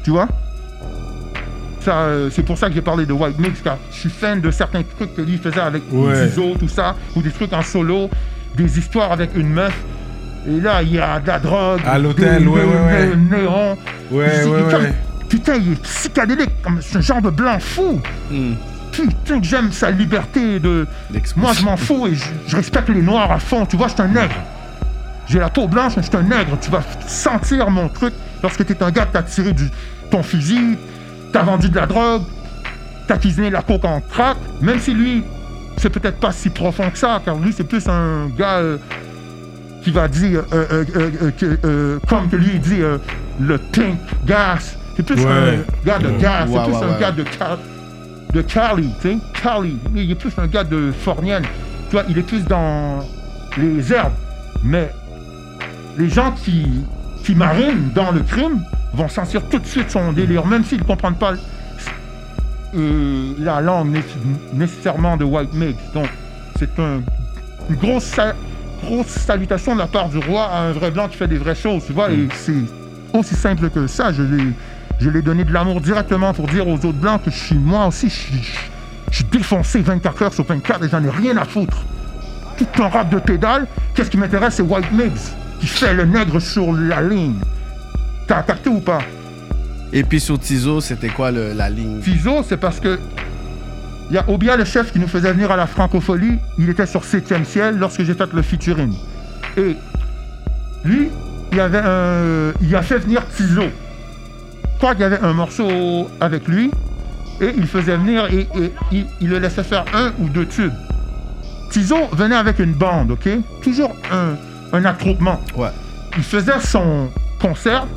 Tu 0.04 0.10
vois 0.12 0.28
ça, 1.84 2.04
euh, 2.04 2.30
c'est 2.32 2.44
pour 2.44 2.58
ça 2.58 2.70
que 2.70 2.76
j'ai 2.76 2.82
parlé 2.82 3.06
de 3.06 3.12
White 3.12 3.38
Mix, 3.40 3.60
car 3.62 3.78
je 3.92 3.98
suis 3.98 4.10
fan 4.10 4.40
de 4.40 4.52
certains 4.52 4.84
trucs 4.84 5.14
que 5.16 5.22
lui 5.22 5.38
faisait 5.38 5.60
avec 5.60 5.84
Ouais. 5.92 6.30
Tizo, 6.30 6.56
tout 6.58 6.70
ça, 6.70 6.96
ou 7.14 7.22
des 7.22 7.30
trucs 7.30 7.52
en 7.52 7.62
solo, 7.62 8.10
des 8.56 8.80
histoires 8.80 9.12
avec 9.12 9.36
une 9.36 9.50
meuf. 9.50 9.74
Et 10.48 10.60
là, 10.60 10.82
il 10.82 10.94
y 10.94 11.00
a 11.00 11.20
de 11.20 11.28
la 11.28 11.40
drogue, 11.40 11.82
À 11.86 11.98
l'hôtel, 11.98 12.42
des 12.44 12.48
ouais, 12.48 12.62
ouais, 12.62 12.86
ouais. 12.86 13.16
né- 13.16 13.38
néons. 13.38 13.78
Ouais, 14.12 14.46
ouais, 14.46 14.64
putain, 14.64 14.80
ouais. 14.80 14.94
Putain, 15.30 15.56
il 15.56 15.72
est 15.74 15.82
psychédélique, 15.82 16.62
comme 16.62 16.82
ce 16.82 17.00
genre 17.02 17.22
de 17.22 17.30
blanc 17.30 17.58
fou. 17.60 18.02
Hmm. 18.30 18.54
Putain, 18.92 19.40
que 19.40 19.46
j'aime 19.46 19.72
sa 19.72 19.90
liberté 19.90 20.60
de. 20.60 20.86
Moi, 21.38 21.54
je 21.54 21.64
m'en 21.64 21.78
fous 21.78 22.08
et 22.08 22.16
je, 22.16 22.26
je 22.48 22.56
respecte 22.56 22.90
les 22.90 23.02
noirs 23.02 23.32
à 23.32 23.40
fond. 23.40 23.66
Tu 23.66 23.78
vois, 23.78 23.88
je 23.88 23.94
suis 23.94 24.02
un 24.04 24.08
nègre. 24.08 24.36
J'ai 25.28 25.40
la 25.40 25.50
peau 25.50 25.68
blanche, 25.68 25.94
mais 25.96 26.04
je 26.04 26.10
suis 26.10 26.18
un 26.18 26.24
nègre. 26.24 26.58
Tu 26.62 26.70
vas 26.70 26.84
sentir 27.08 27.70
mon 27.70 27.88
truc 27.88 28.14
lorsque 28.44 28.66
tu 28.66 28.74
es 28.74 28.84
un 28.84 28.92
gars, 28.92 29.08
t'as 29.12 29.24
tiré 29.24 29.54
du, 29.54 29.70
ton 30.12 30.22
fusil, 30.22 30.78
t'as 31.32 31.42
vendu 31.44 31.70
de 31.70 31.76
la 31.78 31.86
drogue, 31.88 32.24
t'as 33.08 33.18
cuisiné 33.18 33.50
la 33.50 33.62
coke 33.62 33.86
en 33.86 34.02
crack. 34.02 34.38
Même 34.62 34.80
si 34.80 34.94
lui, 34.94 35.24
c'est 35.78 35.90
peut-être 35.90 36.20
pas 36.20 36.32
si 36.34 36.50
profond 36.50 36.90
que 36.92 36.98
ça, 36.98 37.22
car 37.24 37.36
lui, 37.38 37.54
c'est 37.56 37.64
plus 37.64 37.88
un 37.88 38.28
gars 38.38 38.58
euh, 38.58 38.78
qui 39.84 39.92
va 39.92 40.08
dire, 40.08 40.44
euh, 40.54 40.66
euh, 40.72 40.86
euh, 40.96 41.10
euh, 41.24 41.32
que, 41.32 41.60
euh, 41.66 42.00
comme 42.08 42.30
que 42.30 42.36
lui, 42.36 42.60
dit, 42.60 42.82
euh, 42.82 42.98
le 43.40 43.58
pink 43.58 43.98
gas. 44.26 44.76
C'est 44.96 45.04
plus 45.06 45.16
Ouais. 45.26 45.32
un 45.32 45.86
gars 45.86 46.00
de 46.00 46.08
Ouais. 46.08 46.18
gas, 46.20 46.46
c'est 46.48 46.64
plus 46.64 46.74
ouais, 46.74 46.84
un 46.84 46.94
ouais. 46.94 47.00
gars 47.00 47.12
de 47.12 47.24
car 47.24 47.58
de 48.34 48.42
Cali, 48.42 48.90
tu 49.02 49.10
sais, 49.10 49.18
Cali. 49.42 49.78
Il 49.96 50.10
est 50.12 50.16
plus 50.16 50.32
un 50.38 50.48
gars 50.48 50.64
de 50.64 50.92
Fornienne. 50.92 51.44
Tu 51.90 51.96
vois, 51.96 52.04
il 52.10 52.18
est 52.18 52.24
plus 52.24 52.44
dans 52.46 53.00
les 53.58 53.92
herbes. 53.94 54.14
Mais 54.64 54.92
les 55.98 56.10
gens 56.10 56.32
qui, 56.32 56.66
qui 57.24 57.36
marinent 57.36 57.92
dans 57.94 58.12
le 58.12 58.22
crime 58.22 58.62
vont 58.94 59.08
sentir 59.10 59.42
tout 59.50 59.60
de 59.60 59.66
suite 59.66 59.90
son 59.92 60.14
délire, 60.14 60.46
même 60.48 60.64
s'ils 60.64 60.80
ne 60.80 60.84
comprennent 60.84 61.16
pas 61.16 61.34
euh, 62.76 63.34
la 63.40 63.62
langue 63.62 63.90
né- 63.92 64.04
nécessairement 64.54 65.18
de 65.18 65.24
White 65.26 65.54
Mix. 65.54 65.78
Donc, 65.94 66.08
c'est 66.58 66.80
un- 66.80 67.02
une 67.70 67.76
grosse, 67.76 68.16
grosse 68.84 69.08
salutation 69.08 69.74
de 69.74 69.80
la 69.80 69.88
part 69.88 70.10
du 70.10 70.18
roi 70.20 70.44
à 70.46 70.60
un 70.62 70.72
vrai 70.72 70.92
blanc 70.92 71.08
qui 71.08 71.18
fait 71.18 71.28
des 71.28 71.38
vraies 71.38 71.56
choses, 71.56 71.84
tu 71.86 71.94
vois, 71.94 72.12
et 72.12 72.28
c'est 72.36 72.54
aussi 73.14 73.36
simple 73.36 73.70
que 73.70 73.88
ça. 73.88 74.12
Je 74.12 74.24
l'ai, 74.24 74.44
je 75.00 75.10
l'ai 75.10 75.22
donné 75.22 75.44
de 75.44 75.52
l'amour 75.54 75.82
directement 75.82 76.34
pour 76.34 76.48
dire 76.48 76.68
aux 76.68 76.76
autres 76.76 76.92
blancs 76.94 77.22
que 77.24 77.32
je 77.32 77.38
suis, 77.38 77.56
moi 77.58 77.88
aussi, 77.88 78.10
je 78.10 78.16
suis, 78.16 78.42
je 79.12 79.16
suis 79.16 79.26
défoncé 79.26 79.82
24 79.82 80.22
heures 80.24 80.34
sur 80.34 80.46
24 80.46 80.84
et 80.86 80.90
j'en 80.90 81.04
ai 81.04 81.10
rien 81.10 81.38
à 81.38 81.46
foutre. 81.46 81.84
Tout 82.58 82.84
un 82.84 82.88
rap 82.88 83.10
de 83.10 83.18
pédale, 83.20 83.68
qu'est-ce 83.96 84.10
qui 84.12 84.18
m'intéresse, 84.18 84.56
c'est 84.56 84.64
White 84.64 84.92
Mix, 84.92 85.34
qui 85.60 85.68
fait 85.68 85.94
le 85.94 86.06
nègre 86.06 86.40
sur 86.40 86.72
la 86.74 87.02
ligne. 87.02 87.36
T'as 88.28 88.44
capté 88.44 88.70
ou 88.70 88.80
pas? 88.80 89.00
Et 89.92 90.04
puis 90.04 90.20
sur 90.20 90.40
Tizo, 90.40 90.82
c'était 90.82 91.10
quoi 91.10 91.32
le- 91.32 91.54
la 91.54 91.70
ligne? 91.70 92.02
Fizo, 92.02 92.44
c'est 92.48 92.58
parce 92.58 92.80
que 92.80 93.00
il 94.10 94.16
y 94.16 94.18
a 94.18 94.30
Obia, 94.30 94.56
le 94.58 94.66
chef 94.66 94.92
qui 94.92 95.00
nous 95.00 95.08
faisait 95.08 95.32
venir 95.32 95.52
à 95.52 95.56
la 95.56 95.68
francophonie, 95.68 96.38
il 96.58 96.70
était 96.70 96.86
sur 96.86 97.02
7e 97.02 97.46
ciel 97.46 97.78
lorsque 97.78 98.04
j'ai 98.04 98.14
fait 98.14 98.32
le 98.34 98.42
featuring. 98.42 98.94
Et 99.58 99.76
lui, 100.84 101.10
il, 101.52 101.60
avait 101.60 101.82
un, 101.84 102.52
il 102.62 102.76
a 102.76 102.82
fait 102.82 103.00
venir 103.00 103.26
Tizo. 103.36 103.64
Je 103.64 104.78
crois 104.78 104.94
qu'il 104.94 105.02
y 105.02 105.06
avait 105.06 105.22
un 105.22 105.34
morceau 105.34 106.10
avec 106.20 106.48
lui, 106.48 106.70
et 107.42 107.54
il 107.58 107.68
faisait 107.68 107.98
venir 107.98 108.26
et, 108.32 108.48
et 108.56 108.74
il, 108.92 109.06
il 109.22 109.30
le 109.30 109.40
laissait 109.40 109.64
faire 109.64 109.86
un 109.94 110.12
ou 110.20 110.28
deux 110.30 110.46
tubes. 110.46 110.74
Tizo 111.72 111.96
venait 112.12 112.36
avec 112.36 112.60
une 112.60 112.74
bande, 112.74 113.12
ok? 113.12 113.30
Toujours 113.64 113.96
un, 114.12 114.36
un 114.74 114.86
attroupement. 114.86 115.40
Ouais. 115.56 115.70
Il 116.18 116.24
faisait 116.24 116.60
son 116.60 117.10
concert, 117.40 117.88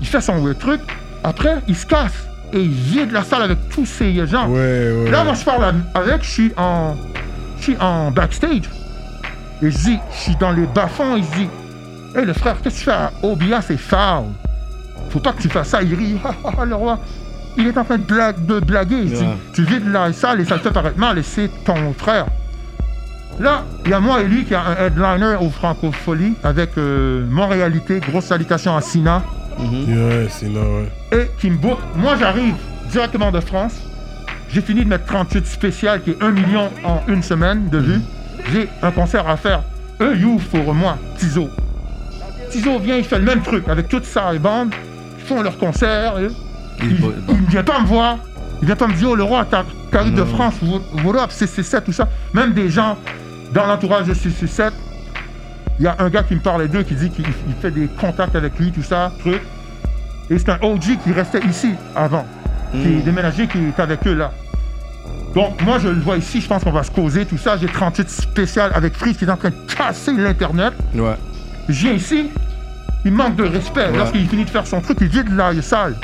il 0.00 0.06
fait 0.06 0.20
son 0.20 0.54
truc, 0.54 0.80
après 1.22 1.56
il 1.68 1.76
se 1.76 1.84
casse 1.86 2.26
et 2.52 2.60
il 2.60 2.70
vide 2.70 3.12
la 3.12 3.22
salle 3.22 3.42
avec 3.42 3.68
tous 3.70 3.86
ces 3.86 4.26
gens. 4.26 4.48
Ouais, 4.48 4.92
ouais. 4.92 5.10
Là, 5.10 5.24
moi, 5.24 5.34
je 5.34 5.44
parle 5.44 5.74
avec, 5.94 6.22
je 6.22 6.30
suis 6.30 6.52
en, 6.56 6.96
je 7.58 7.62
suis 7.62 7.76
en 7.80 8.10
backstage. 8.10 8.62
Et 9.62 9.70
je 9.70 9.76
dis, 9.78 9.98
je 10.12 10.16
suis 10.18 10.36
dans 10.36 10.50
les 10.50 10.66
bas-fonds, 10.66 11.16
je 11.16 11.38
dis, 11.38 11.48
hé, 12.16 12.24
le 12.24 12.32
frère, 12.32 12.56
qu'est-ce 12.62 12.74
que 12.74 12.78
tu 12.80 12.84
fais 12.84 12.90
à 12.92 13.12
Obia, 13.22 13.62
c'est 13.62 13.76
foul. 13.76 14.24
Faut 15.10 15.20
pas 15.20 15.32
que 15.32 15.42
tu 15.42 15.48
fasses 15.48 15.68
ça. 15.68 15.82
Il 15.82 15.94
rit, 15.94 16.16
Ah, 16.24 16.30
ah, 16.44 16.50
ah, 16.60 16.64
le 16.64 16.74
roi. 16.74 16.98
Il 17.56 17.66
est 17.66 17.76
en 17.76 17.84
train 17.84 17.98
de, 17.98 18.02
blague, 18.02 18.44
de 18.46 18.60
blaguer. 18.60 19.04
Dis, 19.04 19.14
Ouais. 19.22 19.36
tu 19.54 19.62
vides 19.64 19.86
la 19.92 20.12
salle 20.12 20.40
et 20.40 20.44
ça 20.44 20.56
te 20.58 20.62
fait 20.62 20.70
paraître 20.72 20.98
mal, 20.98 21.18
et 21.18 21.22
c'est 21.22 21.50
ton 21.64 21.92
frère. 21.92 22.26
Là, 23.40 23.64
il 23.84 23.90
y 23.90 23.94
a 23.94 24.00
moi 24.00 24.20
et 24.20 24.24
lui 24.24 24.44
qui 24.44 24.54
a 24.54 24.62
un 24.62 24.76
headliner 24.86 25.36
au 25.40 25.48
Francophonie 25.50 26.34
avec 26.44 26.76
euh, 26.76 27.24
Montréalité, 27.30 28.00
grosse 28.00 28.26
salutation 28.26 28.76
à 28.76 28.80
Sina 28.82 29.22
Ouais, 29.58 30.26
sinon, 30.30 30.60
ouais. 30.60 31.18
et 31.18 31.30
qui 31.40 31.50
me 31.50 31.56
book. 31.56 31.78
Moi, 31.96 32.14
j'arrive 32.18 32.54
directement 32.90 33.30
de 33.30 33.40
France. 33.40 33.74
J'ai 34.50 34.60
fini 34.60 34.84
de 34.84 34.88
mettre 34.88 35.06
38 35.06 35.46
spécial, 35.46 36.02
qui 36.02 36.10
est 36.10 36.22
1 36.22 36.30
million 36.30 36.70
en 36.84 37.00
une 37.08 37.22
semaine 37.22 37.68
de 37.70 37.78
vues. 37.78 38.00
J'ai 38.52 38.68
un 38.82 38.90
concert 38.90 39.28
à 39.28 39.36
faire. 39.36 39.62
Eux, 40.00 40.16
you 40.16 40.40
pour 40.50 40.74
moi, 40.74 40.98
Tizo. 41.16 41.48
Tizo 42.50 42.78
vient, 42.78 42.96
il 42.96 43.04
fait 43.04 43.18
le 43.18 43.24
même 43.24 43.40
truc 43.42 43.68
avec 43.68 43.88
toute 43.88 44.04
sa 44.04 44.32
bande. 44.34 44.74
Ils 45.18 45.24
font 45.24 45.42
leur 45.42 45.56
concert. 45.58 46.18
et 46.18 46.26
Il- 46.82 47.00
ne 47.00 47.50
vient 47.50 47.62
pas 47.62 47.80
me 47.80 47.86
voir. 47.86 48.18
Il 48.60 48.66
vient 48.66 48.76
pas 48.76 48.88
me 48.88 48.94
dire, 48.94 49.10
oh, 49.10 49.14
le 49.16 49.22
roi, 49.22 49.46
t'as 49.50 49.64
t'arrives 49.90 50.14
de 50.14 50.24
France, 50.24 50.54
up, 50.62 51.30
CC7, 51.30 51.82
tout 51.84 51.92
ça. 51.92 52.08
Même 52.34 52.52
des 52.52 52.68
gens 52.70 52.96
dans 53.52 53.66
l'entourage 53.66 54.06
de 54.06 54.14
CC7. 54.14 54.70
Il 55.78 55.84
y 55.84 55.88
a 55.88 55.96
un 55.98 56.08
gars 56.10 56.22
qui 56.22 56.34
me 56.34 56.40
parlait 56.40 56.68
d'eux, 56.68 56.82
qui 56.82 56.94
dit 56.94 57.10
qu'il 57.10 57.24
il 57.48 57.54
fait 57.60 57.70
des 57.70 57.86
contacts 57.86 58.36
avec 58.36 58.58
lui, 58.58 58.70
tout 58.70 58.82
ça, 58.82 59.12
truc. 59.20 59.40
Et 60.30 60.38
c'est 60.38 60.50
un 60.50 60.58
OG 60.62 60.98
qui 61.02 61.12
restait 61.12 61.44
ici 61.44 61.74
avant, 61.96 62.26
qui 62.72 62.94
est 62.94 63.02
déménagé, 63.02 63.46
qui 63.46 63.58
est 63.58 63.80
avec 63.80 64.06
eux 64.06 64.14
là. 64.14 64.32
Donc 65.34 65.60
moi 65.62 65.78
je 65.78 65.88
le 65.88 66.00
vois 66.00 66.16
ici, 66.16 66.40
je 66.40 66.48
pense 66.48 66.62
qu'on 66.62 66.72
va 66.72 66.82
se 66.82 66.90
causer, 66.90 67.24
tout 67.24 67.38
ça. 67.38 67.56
J'ai 67.56 67.66
38 67.66 68.08
spécial 68.08 68.70
avec 68.74 68.94
Freeze 68.94 69.16
qui 69.16 69.24
est 69.24 69.30
en 69.30 69.36
train 69.36 69.50
de 69.50 69.74
casser 69.74 70.12
l'internet. 70.12 70.74
Ouais. 70.94 71.16
Je 71.68 71.86
viens 71.86 71.92
ici, 71.92 72.30
il 73.04 73.12
manque 73.12 73.36
de 73.36 73.44
respect. 73.44 73.88
Ouais. 73.88 73.96
Lorsqu'il 73.96 74.28
finit 74.28 74.44
de 74.44 74.50
faire 74.50 74.66
son 74.66 74.80
truc, 74.80 74.98
il 75.00 75.08
vide 75.08 75.34
la 75.34 75.60
salle. 75.62 75.96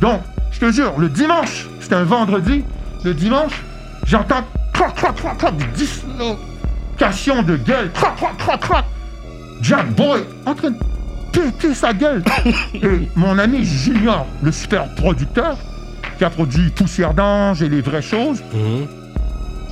Donc, 0.00 0.20
je 0.50 0.60
te 0.60 0.72
jure, 0.72 0.94
le 0.98 1.08
dimanche, 1.08 1.68
c'était 1.80 1.94
un 1.94 2.04
vendredi, 2.04 2.64
le 3.04 3.14
dimanche, 3.14 3.62
j'entends 4.06 4.44
crac, 4.72 4.94
crac, 4.94 5.14
crac, 5.14 5.38
crac, 5.38 5.56
des 5.56 5.64
dislocations 5.74 7.42
de 7.42 7.56
gueule, 7.56 7.90
crac, 7.92 8.16
crac, 8.16 8.36
crac, 8.36 8.60
crac. 8.60 8.84
Jack 9.64 9.94
Boy 9.94 10.20
en 10.44 10.54
train 10.54 10.70
de 10.72 10.76
péter 11.32 11.72
sa 11.72 11.94
gueule. 11.94 12.22
Et 12.74 13.08
mon 13.16 13.38
ami 13.38 13.64
Junior, 13.64 14.26
le 14.42 14.52
super 14.52 14.94
producteur, 14.94 15.56
qui 16.18 16.24
a 16.24 16.28
produit 16.28 16.68
Poussière 16.68 17.14
d'Ange 17.14 17.62
et 17.62 17.70
les 17.70 17.80
vraies 17.80 18.02
choses. 18.02 18.42
Mhm. 18.52 18.86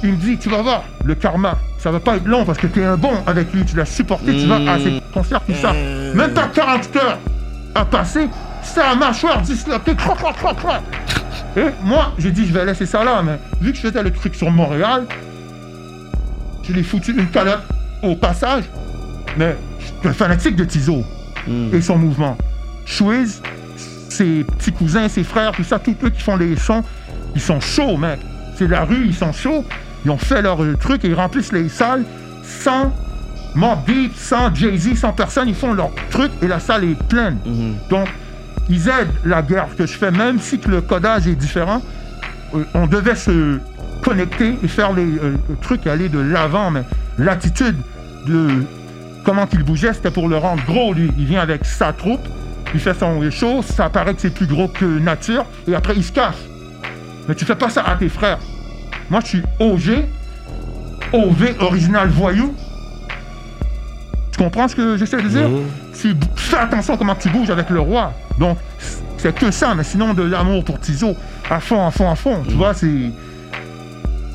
Il 0.03 0.13
me 0.13 0.17
dit, 0.17 0.39
tu 0.39 0.49
vas 0.49 0.63
voir, 0.63 0.85
le 1.05 1.15
karma, 1.15 1.59
ça 1.79 1.91
va 1.91 2.01
pas 2.01 2.17
être 2.17 2.27
long 2.27 2.45
parce 2.45 2.59
que 2.59 2.67
tu 2.67 2.81
es 2.81 2.85
un 2.85 2.97
bon 2.97 3.13
avec 3.27 3.53
lui, 3.53 3.65
tu 3.65 3.77
l'as 3.77 3.85
supporté, 3.85 4.35
tu 4.35 4.47
vas 4.47 4.57
à 4.73 4.79
ses 4.79 5.01
concerts, 5.13 5.43
tout 5.47 5.55
ça. 5.55 5.73
Même 6.15 6.33
pas 6.33 6.49
40 6.49 6.97
heures 6.97 7.19
à 7.75 7.85
passer, 7.85 8.29
sa 8.63 8.95
mâchoire 8.95 9.43
dislocée, 9.43 9.95
croc, 9.95 10.17
croc, 10.17 10.37
croc, 10.37 10.57
croc. 10.57 10.81
Et 11.57 11.67
moi, 11.85 12.13
j'ai 12.19 12.31
dit, 12.31 12.47
je 12.47 12.53
vais 12.53 12.65
laisser 12.65 12.87
ça 12.87 13.05
là, 13.05 13.23
mais 13.23 13.39
vu 13.61 13.73
que 13.73 13.77
je 13.77 13.83
faisais 13.83 14.03
le 14.03 14.11
truc 14.11 14.35
sur 14.35 14.51
Montréal, 14.51 15.05
je 16.65 16.73
l'ai 16.73 16.83
foutu 16.83 17.13
une 17.13 17.29
calotte 17.29 17.63
au 18.03 18.17
passage, 18.17 18.65
mais 19.37 19.55
suis 20.03 20.09
un 20.09 20.13
fanatique 20.13 20.57
de 20.57 20.65
Tizo 20.65 21.05
et 21.73 21.81
son 21.81 21.97
mouvement. 21.97 22.37
Chouiz, 22.85 23.41
ses 24.09 24.45
petits 24.45 24.73
cousins, 24.73 25.09
ses 25.09 25.25
frères, 25.25 25.53
tout 25.53 25.65
ça, 25.65 25.79
tous 25.79 25.95
eux 26.03 26.11
qui 26.11 26.21
font 26.21 26.37
les 26.37 26.57
sons, 26.57 26.83
ils 27.35 27.41
sont 27.41 27.61
chauds, 27.61 27.97
mec. 27.97 28.21
C'est 28.57 28.69
la 28.69 28.85
rue, 28.85 29.07
ils 29.07 29.15
sont 29.15 29.33
chauds. 29.33 29.65
Ils 30.05 30.11
ont 30.11 30.19
fait 30.19 30.43
leur 30.43 30.63
euh, 30.63 30.77
truc 30.77 31.05
et 31.05 31.09
ils 31.09 31.15
remplissent 31.15 31.53
les 31.53 31.69
salles 31.69 32.05
sans 32.43 32.93
Mobb 33.55 33.85
Deep, 33.87 34.15
sans 34.17 34.55
Jay-Z, 34.55 34.97
sans 34.97 35.13
personne. 35.13 35.49
Ils 35.49 35.55
font 35.55 35.73
leur 35.73 35.91
truc 36.11 36.33
et 36.43 36.49
la 36.49 36.59
salle 36.59 36.85
est 36.85 37.01
pleine. 37.09 37.39
Donc, 37.89 38.09
ils 38.69 38.89
aident 38.89 39.13
la 39.25 39.43
guerre 39.43 39.69
que 39.77 39.87
je 39.87 39.93
fais, 39.93 40.11
même 40.11 40.39
si 40.41 40.59
que 40.59 40.71
le 40.71 40.81
codage 40.81 41.27
est 41.27 41.35
différent. 41.35 41.81
Euh, 42.55 42.65
on 42.75 42.87
devait 42.87 43.15
se 43.15 43.59
connecter 44.03 44.59
et 44.63 44.69
faire 44.69 44.93
les 44.93 45.19
euh, 45.19 45.37
trucs, 45.61 45.87
aller 45.87 46.09
de 46.09 46.19
l'avant, 46.19 46.71
mais 46.71 46.83
l'attitude 47.19 47.77
de 48.27 48.65
comment 49.25 49.47
il 49.53 49.63
bougeait, 49.63 49.93
c'était 49.93 50.11
pour 50.11 50.29
le 50.29 50.37
rendre 50.37 50.63
gros, 50.65 50.93
lui. 50.93 51.11
Il 51.19 51.27
vient 51.27 51.41
avec 51.41 51.65
sa 51.65 51.93
troupe, 51.93 52.27
il 52.75 52.81
fait 52.81 52.95
son 52.95 53.31
show, 53.31 53.63
ça 53.63 53.89
paraît 53.89 54.15
que 54.15 54.21
c'est 54.21 54.35
plus 54.35 54.47
gros 54.47 54.69
que 54.69 54.85
nature, 54.85 55.45
et 55.69 55.75
après 55.75 55.95
il 55.97 56.05
se 56.05 56.13
casse. 56.13 56.37
Mais 57.29 57.35
tu 57.35 57.45
fais 57.45 57.55
pas 57.55 57.71
ça 57.71 57.83
à 57.83 57.97
tes 57.97 58.09
frères. 58.09 58.39
Moi, 59.11 59.21
je 59.21 59.27
suis 59.27 59.43
OG, 59.61 60.05
OV, 61.13 61.55
original 61.61 62.09
voyou. 62.09 62.55
Tu 64.33 64.39
comprends 64.39 64.67
ce 64.67 64.75
que 64.75 64.97
j'essaie 64.97 65.21
de 65.21 65.29
dire? 65.29 65.49
Tu 66.01 66.17
fais 66.37 66.57
attention 66.57 66.97
comment 66.97 67.15
tu 67.15 67.29
bouges 67.29 67.51
avec 67.51 67.71
le 67.71 67.81
roi. 67.81 68.13
Donc, 68.39 68.59
c'est 69.19 69.35
que 69.35 69.51
ça, 69.51 69.75
mais 69.75 69.85
sinon 69.85 70.15
de 70.15 70.23
l'amour 70.23 70.65
pour 70.65 70.81
Tizo, 70.81 71.15
à 71.51 71.61
fond, 71.61 71.87
à 71.87 71.91
fond, 71.91 72.11
à 72.11 72.15
fond. 72.15 72.43
Tu 72.49 72.55
vois, 72.55 72.75
c'est. 72.75 73.13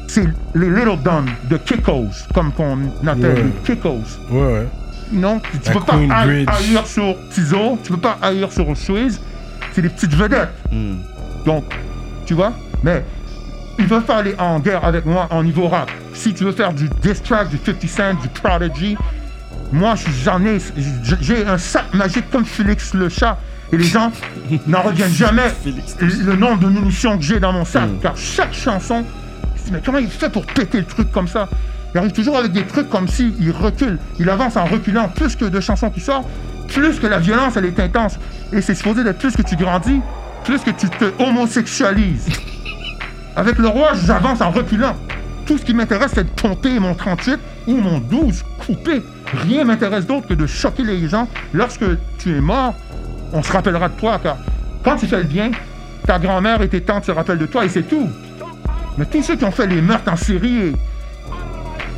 C'est 0.08 0.28
les 0.55 0.70
Little 0.70 0.97
Don 1.03 1.26
de 1.49 1.58
Kikos, 1.58 2.10
comme 2.34 2.51
qu'on 2.53 2.78
appelle 3.05 3.26
Ouais. 3.36 3.43
les 3.43 3.76
Kikos. 3.76 4.01
Ouais, 4.32 4.41
ouais. 4.41 4.68
Non, 5.12 5.39
tu, 5.39 5.60
tu 5.60 5.72
peux 5.72 5.80
pas 5.80 5.93
Queen 5.93 6.12
haïr 6.12 6.86
sur 6.86 7.16
Tizo, 7.30 7.78
tu 7.84 7.91
peux 7.93 7.97
pas 7.99 8.18
haïr 8.22 8.51
sur 8.51 8.76
Suez. 8.76 9.08
C'est 9.74 9.82
des 9.82 9.89
petites 9.89 10.14
vedettes. 10.14 10.49
Donc, 11.45 11.64
tu 12.26 12.34
vois, 12.34 12.51
mais 12.84 13.05
ils 13.80 13.86
veulent 13.86 14.03
pas 14.03 14.18
aller 14.18 14.36
en 14.38 14.60
guerre 14.60 14.84
avec 14.84 15.05
moi 15.05 15.28
en 15.30 15.43
niveau 15.43 15.68
rap. 15.68 15.89
Si 16.14 16.34
tu 16.34 16.43
veux 16.45 16.51
faire 16.51 16.74
du 16.74 16.89
diss 17.01 17.22
track, 17.24 17.49
du 17.49 17.58
50 17.58 17.88
Cent, 17.88 18.14
du 18.22 18.28
Prodigy, 18.30 18.97
moi 19.72 19.95
je 19.95 20.01
suis- 20.03 20.24
j'en 20.24 20.43
ai, 20.45 20.58
j'ai- 21.22 21.45
un 21.45 21.58
sac 21.58 21.93
magique 21.93 22.30
comme 22.32 22.45
Félix 22.45 22.93
le 22.93 23.08
chat. 23.10 23.38
Et 23.72 23.78
les 23.78 23.84
gens 23.84 24.12
n'en 24.68 24.82
reviennent 24.82 25.12
jamais 25.14 25.51
le 26.01 26.36
nombre 26.36 26.60
de 26.60 26.70
munitions 26.70 27.18
que 27.18 27.24
j'ai 27.24 27.39
dans 27.39 27.53
mon 27.53 27.66
sac. 27.66 27.89
Car 28.01 28.16
chaque 28.18 28.53
chanson, 28.53 29.03
dis, 29.68 29.74
mais 29.74 29.82
comment 29.84 29.99
il 29.99 30.09
fait 30.09 30.30
pour 30.30 30.45
péter 30.45 30.80
le 30.80 30.86
truc 30.86 31.11
comme 31.11 31.28
ça 31.28 31.47
Il 31.93 31.97
arrive 31.97 32.11
toujours 32.11 32.38
avec 32.38 32.51
des 32.51 32.65
trucs 32.65 32.89
comme 32.89 33.07
si 33.07 33.34
il 33.39 33.51
recule. 33.51 33.97
Il 34.20 34.30
avance 34.30 34.57
en 34.57 34.65
reculant. 34.65 35.09
Plus 35.09 35.36
que 35.36 35.45
de 35.45 35.59
chansons 35.59 35.89
qui 35.89 35.99
sortent, 35.99 36.28
plus 36.68 36.99
que 36.99 37.07
la 37.07 37.20
violence, 37.20 37.57
elle 37.57 37.65
est 37.65 37.80
intense. 37.80 38.20
Et 38.53 38.61
c'est 38.61 38.76
supposé 38.76 39.03
d'être 39.03 39.20
plus 39.20 39.36
que 39.36 39.41
tu 39.41 39.55
grandis, 39.55 40.01
plus 40.43 40.59
que 40.59 40.72
tu 40.72 40.89
te 40.89 41.05
homosexualises. 41.22 42.28
Avec 43.36 43.57
le 43.57 43.68
roi, 43.68 43.91
j'avance 44.05 44.41
en 44.41 44.51
reculant. 44.51 44.95
Tout 45.45 45.57
ce 45.57 45.63
qui 45.63 45.74
m'intéresse, 45.74 46.11
c'est 46.13 46.24
de 46.24 46.41
pomper 46.41 46.80
mon 46.80 46.93
38 46.93 47.39
ou 47.68 47.76
mon 47.78 47.99
12 47.99 48.43
coupé. 48.65 49.01
Rien 49.34 49.63
m'intéresse 49.63 50.05
d'autre 50.05 50.28
que 50.28 50.34
de 50.34 50.45
choquer 50.45 50.84
les 50.84 51.07
gens. 51.07 51.28
Lorsque 51.53 51.86
tu 52.18 52.36
es 52.36 52.41
mort, 52.41 52.74
on 53.34 53.43
se 53.43 53.51
rappellera 53.51 53.89
de 53.89 53.93
toi, 53.93 54.20
car 54.22 54.38
quand 54.84 54.95
tu 54.97 55.07
fais 55.07 55.18
le 55.18 55.24
bien, 55.24 55.51
ta 56.05 56.20
grand-mère 56.20 56.61
et 56.61 56.70
tes 56.70 56.82
tantes 56.82 57.05
se 57.05 57.11
rappellent 57.11 57.38
de 57.38 57.45
toi 57.45 57.65
et 57.65 57.70
c'est 57.70 57.84
tout. 57.84 58.09
Mais 58.98 59.06
tous 59.06 59.22
ceux 59.24 59.36
qui 59.36 59.45
ont 59.45 59.52
fait 59.52 59.68
les 59.68 59.82
meurtres 59.82 60.12
en 60.12 60.16
série 60.16 60.58
et... 60.58 60.74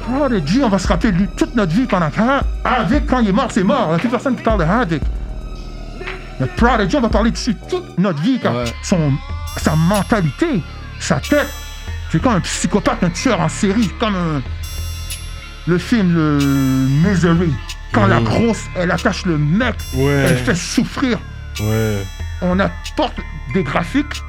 Prodigy, 0.02 0.62
on 0.64 0.70
va 0.70 0.80
se 0.80 0.88
rappeler 0.88 1.12
de 1.12 1.18
lui 1.18 1.28
toute 1.38 1.56
notre 1.56 1.72
vie 1.72 1.86
pendant 1.86 2.10
que... 2.10 2.20
Avec, 2.64 3.06
quand 3.06 3.20
il 3.20 3.30
est 3.30 3.34
mort, 3.34 3.52
c'est 3.52 3.64
mort. 3.64 3.86
Il 3.86 3.90
n'y 3.90 3.96
a 3.96 4.00
plus 4.00 4.10
personne 4.10 4.36
qui 4.36 4.44
parle 4.44 4.60
de 4.60 4.64
Havoc. 4.66 5.02
Mais 6.40 6.48
Prodigy, 6.58 6.96
on 6.98 7.02
va 7.02 7.10
parler 7.10 7.32
dessus 7.32 7.56
toute 7.70 7.98
notre 8.00 8.22
vie, 8.22 8.40
Ouais. 8.44 8.66
son, 8.82 9.12
sa 9.58 9.76
mentalité, 9.76 10.62
sa 11.00 11.20
tête, 11.20 11.48
c'est 12.12 12.22
comme 12.22 12.34
un 12.36 12.40
psychopathe, 12.40 13.04
un 13.04 13.10
tueur 13.10 13.40
en 13.42 13.50
série, 13.50 13.90
comme 14.00 14.16
un- 14.16 14.42
le 15.68 15.78
film 15.78 16.16
le 16.16 16.40
Misery. 17.08 17.54
Quand 17.92 18.08
la 18.08 18.22
grosse, 18.22 18.64
elle 18.76 18.92
attache 18.92 19.26
le 19.26 19.38
mec, 19.38 19.76
Ouais. 19.96 20.26
elle 20.30 20.38
fait 20.38 20.56
souffrir. 20.56 21.20
Ouais. 21.62 22.04
On 22.42 22.58
apporte 22.60 23.18
des 23.54 23.64
graphiques. 23.64 24.24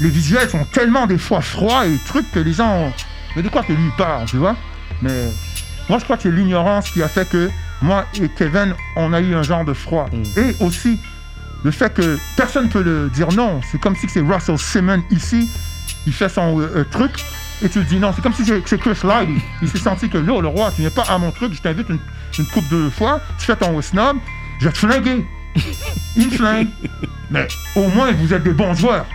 Les 0.00 0.08
visuels 0.08 0.48
sont 0.50 0.64
tellement 0.64 1.06
des 1.06 1.18
fois 1.18 1.40
froids 1.40 1.86
et 1.86 1.96
trucs 2.06 2.30
que 2.30 2.38
les 2.38 2.52
gens 2.52 2.86
ont... 2.86 2.92
Mais 3.34 3.42
de 3.42 3.48
quoi 3.48 3.62
que 3.62 3.72
lui 3.72 3.90
parle, 3.96 4.26
tu 4.26 4.36
vois? 4.36 4.56
Mais 5.02 5.30
moi, 5.88 5.98
je 5.98 6.04
crois 6.04 6.16
que 6.16 6.24
c'est 6.24 6.30
l'ignorance 6.30 6.90
qui 6.90 7.02
a 7.02 7.08
fait 7.08 7.28
que 7.28 7.50
moi 7.82 8.06
et 8.20 8.28
Kevin, 8.28 8.74
on 8.96 9.12
a 9.12 9.20
eu 9.20 9.34
un 9.34 9.42
genre 9.42 9.64
de 9.64 9.72
froid. 9.72 10.06
Et 10.36 10.56
aussi, 10.60 10.98
le 11.64 11.70
fait 11.70 11.92
que 11.92 12.18
personne 12.36 12.66
ne 12.66 12.70
peut 12.70 12.82
le 12.82 13.10
dire 13.10 13.28
non. 13.32 13.60
C'est 13.70 13.80
comme 13.80 13.96
si 13.96 14.08
c'est 14.08 14.20
Russell 14.20 14.58
Simmons 14.58 15.02
ici, 15.10 15.48
il 16.06 16.12
fait 16.12 16.28
son 16.28 16.60
euh, 16.60 16.70
euh, 16.76 16.84
truc, 16.90 17.12
et 17.62 17.68
tu 17.68 17.78
le 17.80 17.84
dis 17.84 17.96
non. 17.96 18.12
C'est 18.14 18.22
comme 18.22 18.32
si 18.32 18.44
c'est 18.44 18.78
Chris 18.78 18.98
Light. 19.04 19.28
Il, 19.28 19.40
il 19.62 19.68
s'est 19.68 19.78
senti 19.78 20.08
que 20.08 20.18
là, 20.18 20.40
le 20.40 20.48
roi, 20.48 20.72
tu 20.74 20.82
viens 20.82 20.90
pas 20.90 21.04
à 21.08 21.18
mon 21.18 21.30
truc, 21.30 21.54
je 21.54 21.60
t'invite 21.60 21.88
une, 21.88 21.98
une 22.38 22.46
coupe 22.46 22.68
de 22.68 22.88
fois, 22.90 23.20
tu 23.38 23.46
fais 23.46 23.56
ton 23.56 23.80
snob, 23.80 24.18
je 24.60 24.66
vais 24.66 24.72
te 24.72 24.78
flinguer. 24.78 25.26
Il 26.16 26.26
me 26.26 26.30
flingue. 26.30 26.68
Mais 27.30 27.48
au 27.74 27.88
moins, 27.88 28.12
vous 28.12 28.32
êtes 28.32 28.42
des 28.42 28.52
bons 28.52 28.74
joueurs. 28.74 29.06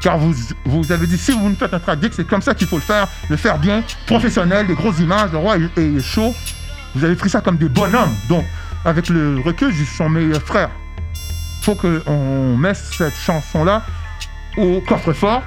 Car 0.00 0.18
vous, 0.18 0.92
avez 0.92 1.06
dit, 1.06 1.18
si 1.18 1.32
vous 1.32 1.48
nous 1.50 1.56
faites 1.56 1.74
un 1.74 1.96
dick, 1.96 2.14
c'est 2.14 2.26
comme 2.26 2.40
ça 2.40 2.54
qu'il 2.54 2.66
faut 2.66 2.76
le 2.76 2.82
faire, 2.82 3.06
le 3.28 3.36
faire 3.36 3.58
bien, 3.58 3.82
professionnel, 4.06 4.66
des 4.66 4.74
grosses 4.74 4.98
images, 4.98 5.30
le 5.32 5.38
roi 5.38 5.56
est, 5.58 6.00
chaud. 6.00 6.34
Vous 6.94 7.04
avez 7.04 7.14
pris 7.14 7.28
ça 7.28 7.40
comme 7.42 7.58
des 7.58 7.68
bonhommes. 7.68 8.14
Donc, 8.28 8.44
avec 8.84 9.08
le 9.10 9.40
recul, 9.40 9.72
ils 9.78 9.86
sont 9.86 10.08
mes 10.08 10.32
frères. 10.40 10.70
faut 11.62 11.74
qu'on 11.74 12.56
mette 12.56 12.76
cette 12.76 13.16
chanson-là 13.16 13.82
au 14.56 14.80
coffre-fort 14.80 15.42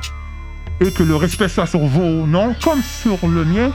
et 0.80 0.92
que 0.92 1.04
le 1.04 1.16
respect 1.16 1.50
soit 1.50 1.66
sur 1.66 1.80
vos 1.80 2.28
noms 2.28 2.56
comme 2.64 2.82
sur 2.84 3.18
le 3.28 3.44
mien. 3.46 3.72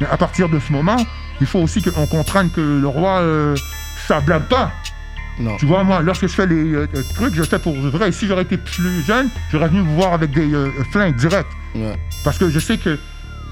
Mais 0.00 0.06
à 0.10 0.16
partir 0.16 0.48
de 0.48 0.58
ce 0.58 0.72
moment, 0.72 0.96
il 1.40 1.46
faut 1.46 1.58
aussi 1.58 1.82
qu'on 1.82 2.06
comprenne 2.06 2.50
que 2.50 2.60
le 2.60 2.88
roi, 2.88 3.20
euh, 3.20 3.54
ça 4.06 4.20
blague 4.20 4.48
pas. 4.48 4.72
Non. 5.38 5.56
Tu 5.56 5.66
vois, 5.66 5.82
moi, 5.82 6.02
lorsque 6.02 6.26
je 6.28 6.32
fais 6.34 6.46
les 6.46 6.74
euh, 6.74 6.86
euh, 6.94 7.02
trucs, 7.14 7.34
je 7.34 7.42
fais 7.42 7.58
pour 7.58 7.74
vrai. 7.74 8.10
Et 8.10 8.12
si 8.12 8.26
j'aurais 8.26 8.42
été 8.42 8.56
plus 8.58 9.02
jeune, 9.06 9.28
j'aurais 9.50 9.68
venu 9.68 9.80
vous 9.80 9.94
voir 9.94 10.12
avec 10.12 10.30
des 10.32 10.52
euh, 10.54 10.70
flingues 10.90 11.16
directs. 11.16 11.46
Ouais. 11.74 11.96
Parce 12.24 12.38
que 12.38 12.50
je 12.50 12.58
sais 12.58 12.76
que, 12.78 12.98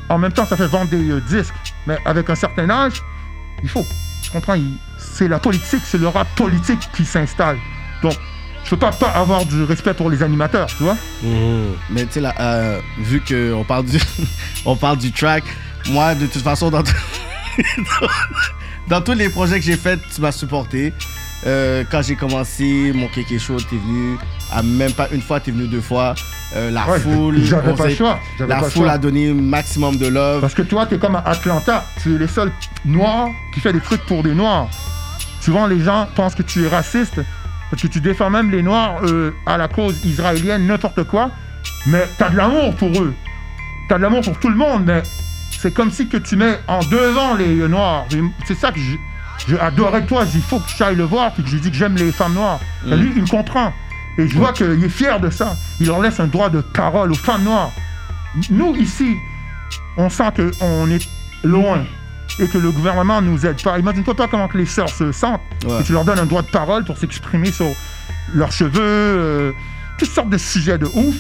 en 0.09 0.18
même 0.18 0.33
temps, 0.33 0.45
ça 0.45 0.57
fait 0.57 0.66
vendre 0.66 0.91
des 0.91 1.11
euh, 1.11 1.20
disques. 1.20 1.55
Mais 1.87 1.97
avec 2.05 2.28
un 2.28 2.35
certain 2.35 2.68
âge, 2.68 3.03
il 3.62 3.68
faut. 3.68 3.85
Tu 4.22 4.31
comprends? 4.31 4.55
il- 4.55 4.76
C'est 4.99 5.28
la 5.28 5.39
politique, 5.39 5.81
c'est 5.85 5.99
le 5.99 6.09
rap 6.09 6.28
politique 6.37 6.81
qui 6.95 7.05
s'installe. 7.07 7.57
Donc, 8.03 8.12
je 8.64 8.70
peux 8.70 8.76
pas, 8.76 8.93
pas 8.93 9.09
avoir 9.12 9.47
du 9.47 9.62
respect 9.64 9.95
pour 9.95 10.11
les 10.11 10.22
animateurs, 10.22 10.66
tu 10.66 10.83
vois? 10.83 10.97
Mhm. 11.22 11.72
Mais 11.89 12.05
tu 12.05 12.12
sais, 12.12 12.20
là, 12.20 12.35
euh, 12.39 12.78
vu 12.99 13.22
qu'on 13.26 13.64
parle, 13.64 13.87
du, 13.87 13.99
on 14.66 14.76
parle 14.76 14.99
du 14.99 15.11
track, 15.12 15.45
moi, 15.89 16.14
de 16.14 16.26
toute 16.26 16.43
façon, 16.43 16.70
dans, 16.70 16.83
dans 18.89 19.01
tous 19.01 19.14
les 19.14 19.31
projets 19.31 19.59
que 19.59 19.64
j'ai 19.64 19.76
faits, 19.76 20.01
tu 20.14 20.20
m'as 20.20 20.33
supporté. 20.33 20.93
Euh, 21.47 21.84
quand 21.91 22.03
j'ai 22.03 22.16
commencé, 22.16 22.93
mon 22.95 23.09
kéké 23.09 23.38
show, 23.38 23.57
t'es 23.57 23.76
venu. 23.76 24.18
À 24.53 24.62
même 24.62 24.93
pas 24.93 25.09
une 25.12 25.22
fois, 25.22 25.41
t'es 25.41 25.51
venu 25.51 25.66
deux 25.68 25.80
fois. 25.80 26.14
Euh, 26.57 26.70
la 26.70 26.86
Ouais, 26.88 26.99
foule. 26.99 27.43
j'avais 27.43 27.72
pas 27.74 27.86
le 27.86 27.95
choix, 27.95 28.18
La 28.41 28.47
pas 28.47 28.57
le 28.57 28.62
foule 28.64 28.84
choix. 28.84 28.93
a 28.93 28.99
donné 28.99 29.32
maximum 29.32 29.97
de 29.97 30.07
love. 30.09 30.41
Parce 30.41 30.55
que 30.55 30.62
toi, 30.62 30.86
t'es 30.86 30.99
comme 30.99 31.16
à 31.16 31.20
Atlanta. 31.24 31.84
Tu 32.03 32.14
es 32.14 32.18
les 32.18 32.26
seuls 32.26 32.53
noirs 32.84 33.28
qui 33.55 33.61
fait 33.61 33.72
des 33.72 33.80
trucs 33.80 34.05
pour 34.07 34.22
des 34.22 34.34
noirs. 34.34 34.68
Souvent, 35.41 35.66
les 35.66 35.80
gens 35.80 36.07
pensent 36.14 36.34
que 36.34 36.43
tu 36.43 36.64
es 36.64 36.68
raciste 36.68 37.20
parce 37.70 37.80
que 37.82 37.86
tu 37.88 38.01
défends 38.01 38.28
même 38.30 38.51
les 38.51 38.62
noirs 38.62 38.97
euh, 39.05 39.30
à 39.47 39.57
la 39.57 39.68
cause 39.68 40.05
israélienne, 40.05 40.66
n'importe 40.66 41.05
quoi. 41.05 41.30
Mais 41.86 42.07
t'as 42.18 42.28
de 42.30 42.36
l'amour 42.36 42.74
pour 42.74 42.91
eux. 43.01 43.14
T'as 43.88 43.97
de 43.97 44.03
l'amour 44.03 44.20
pour 44.22 44.38
tout 44.41 44.49
le 44.51 44.57
monde, 44.57 44.82
mais 44.86 45.03
c'est 45.59 45.72
comme 45.72 45.91
si 45.91 46.09
que 46.09 46.16
tu 46.16 46.36
mets 46.36 46.59
en 46.68 46.80
devant 46.80 47.34
les 47.36 47.66
noirs. 47.68 48.07
C'est 48.47 48.55
ça 48.57 48.72
que 48.72 48.78
adorais 49.61 50.03
de 50.03 50.07
toi. 50.07 50.24
Il 50.34 50.43
faut 50.43 50.59
que 50.59 50.70
j'aille 50.76 50.97
le 50.97 51.05
voir 51.05 51.32
puis 51.32 51.43
que 51.43 51.49
je 51.49 51.55
lui 51.55 51.61
dis 51.61 51.70
que 51.70 51.76
j'aime 51.76 51.97
les 51.97 52.12
femmes 52.12 52.34
noires. 52.34 52.61
Et 52.86 52.97
Lui, 52.97 53.12
il 53.16 53.28
comprend. 53.28 53.72
Et 54.18 54.28
je 54.28 54.36
vois 54.36 54.53
qu'il 54.53 54.84
est 54.84 54.88
fier 54.88 55.20
de 55.20 55.30
ça. 55.30 55.57
Il 55.80 55.86
leur 55.86 56.01
laisse 56.01 56.20
un 56.20 56.26
droit 56.26 56.51
de 56.51 56.61
parole 56.61 57.12
aux 57.12 57.16
femmes 57.16 57.45
noires. 57.45 57.70
Nous, 58.51 58.74
ici, 58.76 59.16
on 59.97 60.09
sent 60.09 60.30
qu'on 60.36 60.91
est 60.91 61.09
loin 61.43 61.84
et 62.38 62.49
que 62.49 62.59
le 62.59 62.70
gouvernement 62.70 63.20
nous 63.20 63.47
aide 63.47 63.62
pas. 63.62 63.78
Imagine-toi 63.78 64.14
pas 64.14 64.28
comment 64.28 64.49
que 64.49 64.59
les 64.59 64.66
sœurs 64.66 64.88
se 64.88 65.12
sentent. 65.12 65.41
Ouais. 65.64 65.80
Et 65.80 65.84
tu 65.84 65.93
leur 65.93 66.05
donnes 66.05 66.18
un 66.18 66.26
droit 66.26 66.43
de 66.43 66.51
parole 66.51 66.84
pour 66.84 66.97
s'exprimer 66.97 67.51
sur 67.51 67.66
leurs 68.34 68.53
cheveux, 68.53 68.80
euh, 68.80 69.53
toutes 69.99 70.11
sortes 70.11 70.30
de 70.30 70.38
sujets 70.38 70.78
de 70.78 70.86
ouf. 70.86 71.16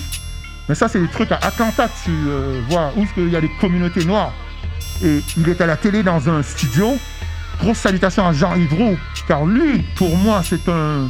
Mais 0.68 0.74
ça, 0.74 0.88
c'est 0.88 1.00
des 1.00 1.08
trucs 1.08 1.32
à 1.32 1.38
Atlanta, 1.42 1.88
tu 2.04 2.10
euh, 2.10 2.60
vois, 2.68 2.92
où 2.96 3.04
il 3.16 3.28
y 3.28 3.36
a 3.36 3.40
des 3.40 3.50
communautés 3.60 4.04
noires. 4.04 4.32
Et 5.02 5.22
il 5.36 5.48
est 5.48 5.60
à 5.60 5.66
la 5.66 5.76
télé 5.76 6.02
dans 6.02 6.28
un 6.28 6.42
studio. 6.42 6.96
Grosse 7.60 7.78
salutation 7.78 8.26
à 8.26 8.32
Jean 8.32 8.54
Hivreau, 8.56 8.96
car 9.28 9.44
lui, 9.44 9.82
pour 9.96 10.16
moi, 10.16 10.40
c'est 10.42 10.66
un. 10.68 11.08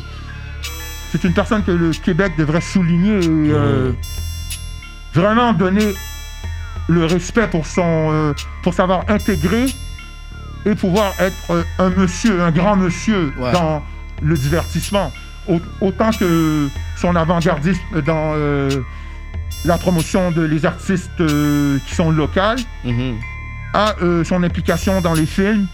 C'est 1.12 1.24
une 1.24 1.32
personne 1.32 1.62
que 1.64 1.70
le 1.72 1.90
Québec 1.90 2.34
devrait 2.38 2.60
souligner 2.60 3.18
et 3.18 3.50
euh, 3.52 3.92
vraiment 5.12 5.52
donner 5.52 5.94
le 6.88 7.04
respect 7.06 7.48
pour 7.48 7.66
son. 7.66 8.08
euh, 8.12 8.32
pour 8.62 8.74
savoir 8.74 9.04
intégrer 9.08 9.66
et 10.66 10.74
pouvoir 10.74 11.12
être 11.20 11.50
euh, 11.50 11.62
un 11.78 11.90
monsieur, 11.90 12.42
un 12.42 12.50
grand 12.50 12.76
monsieur 12.76 13.32
Ouais. 13.38 13.52
dans 13.52 13.82
le 14.22 14.36
divertissement. 14.36 15.12
Au- 15.48 15.60
autant 15.80 16.10
que 16.12 16.68
son 16.96 17.16
avant-gardisme 17.16 18.02
dans 18.04 18.34
la 19.64 19.78
promotion 19.78 20.30
de 20.30 20.42
les 20.42 20.64
artistes 20.66 21.10
qui 21.86 21.94
sont 21.94 22.10
locales, 22.10 22.58
Mhm. 22.84 23.16
à 23.74 23.94
son 24.24 24.42
implication 24.44 25.00
dans 25.00 25.14
les 25.14 25.26
films 25.26 25.66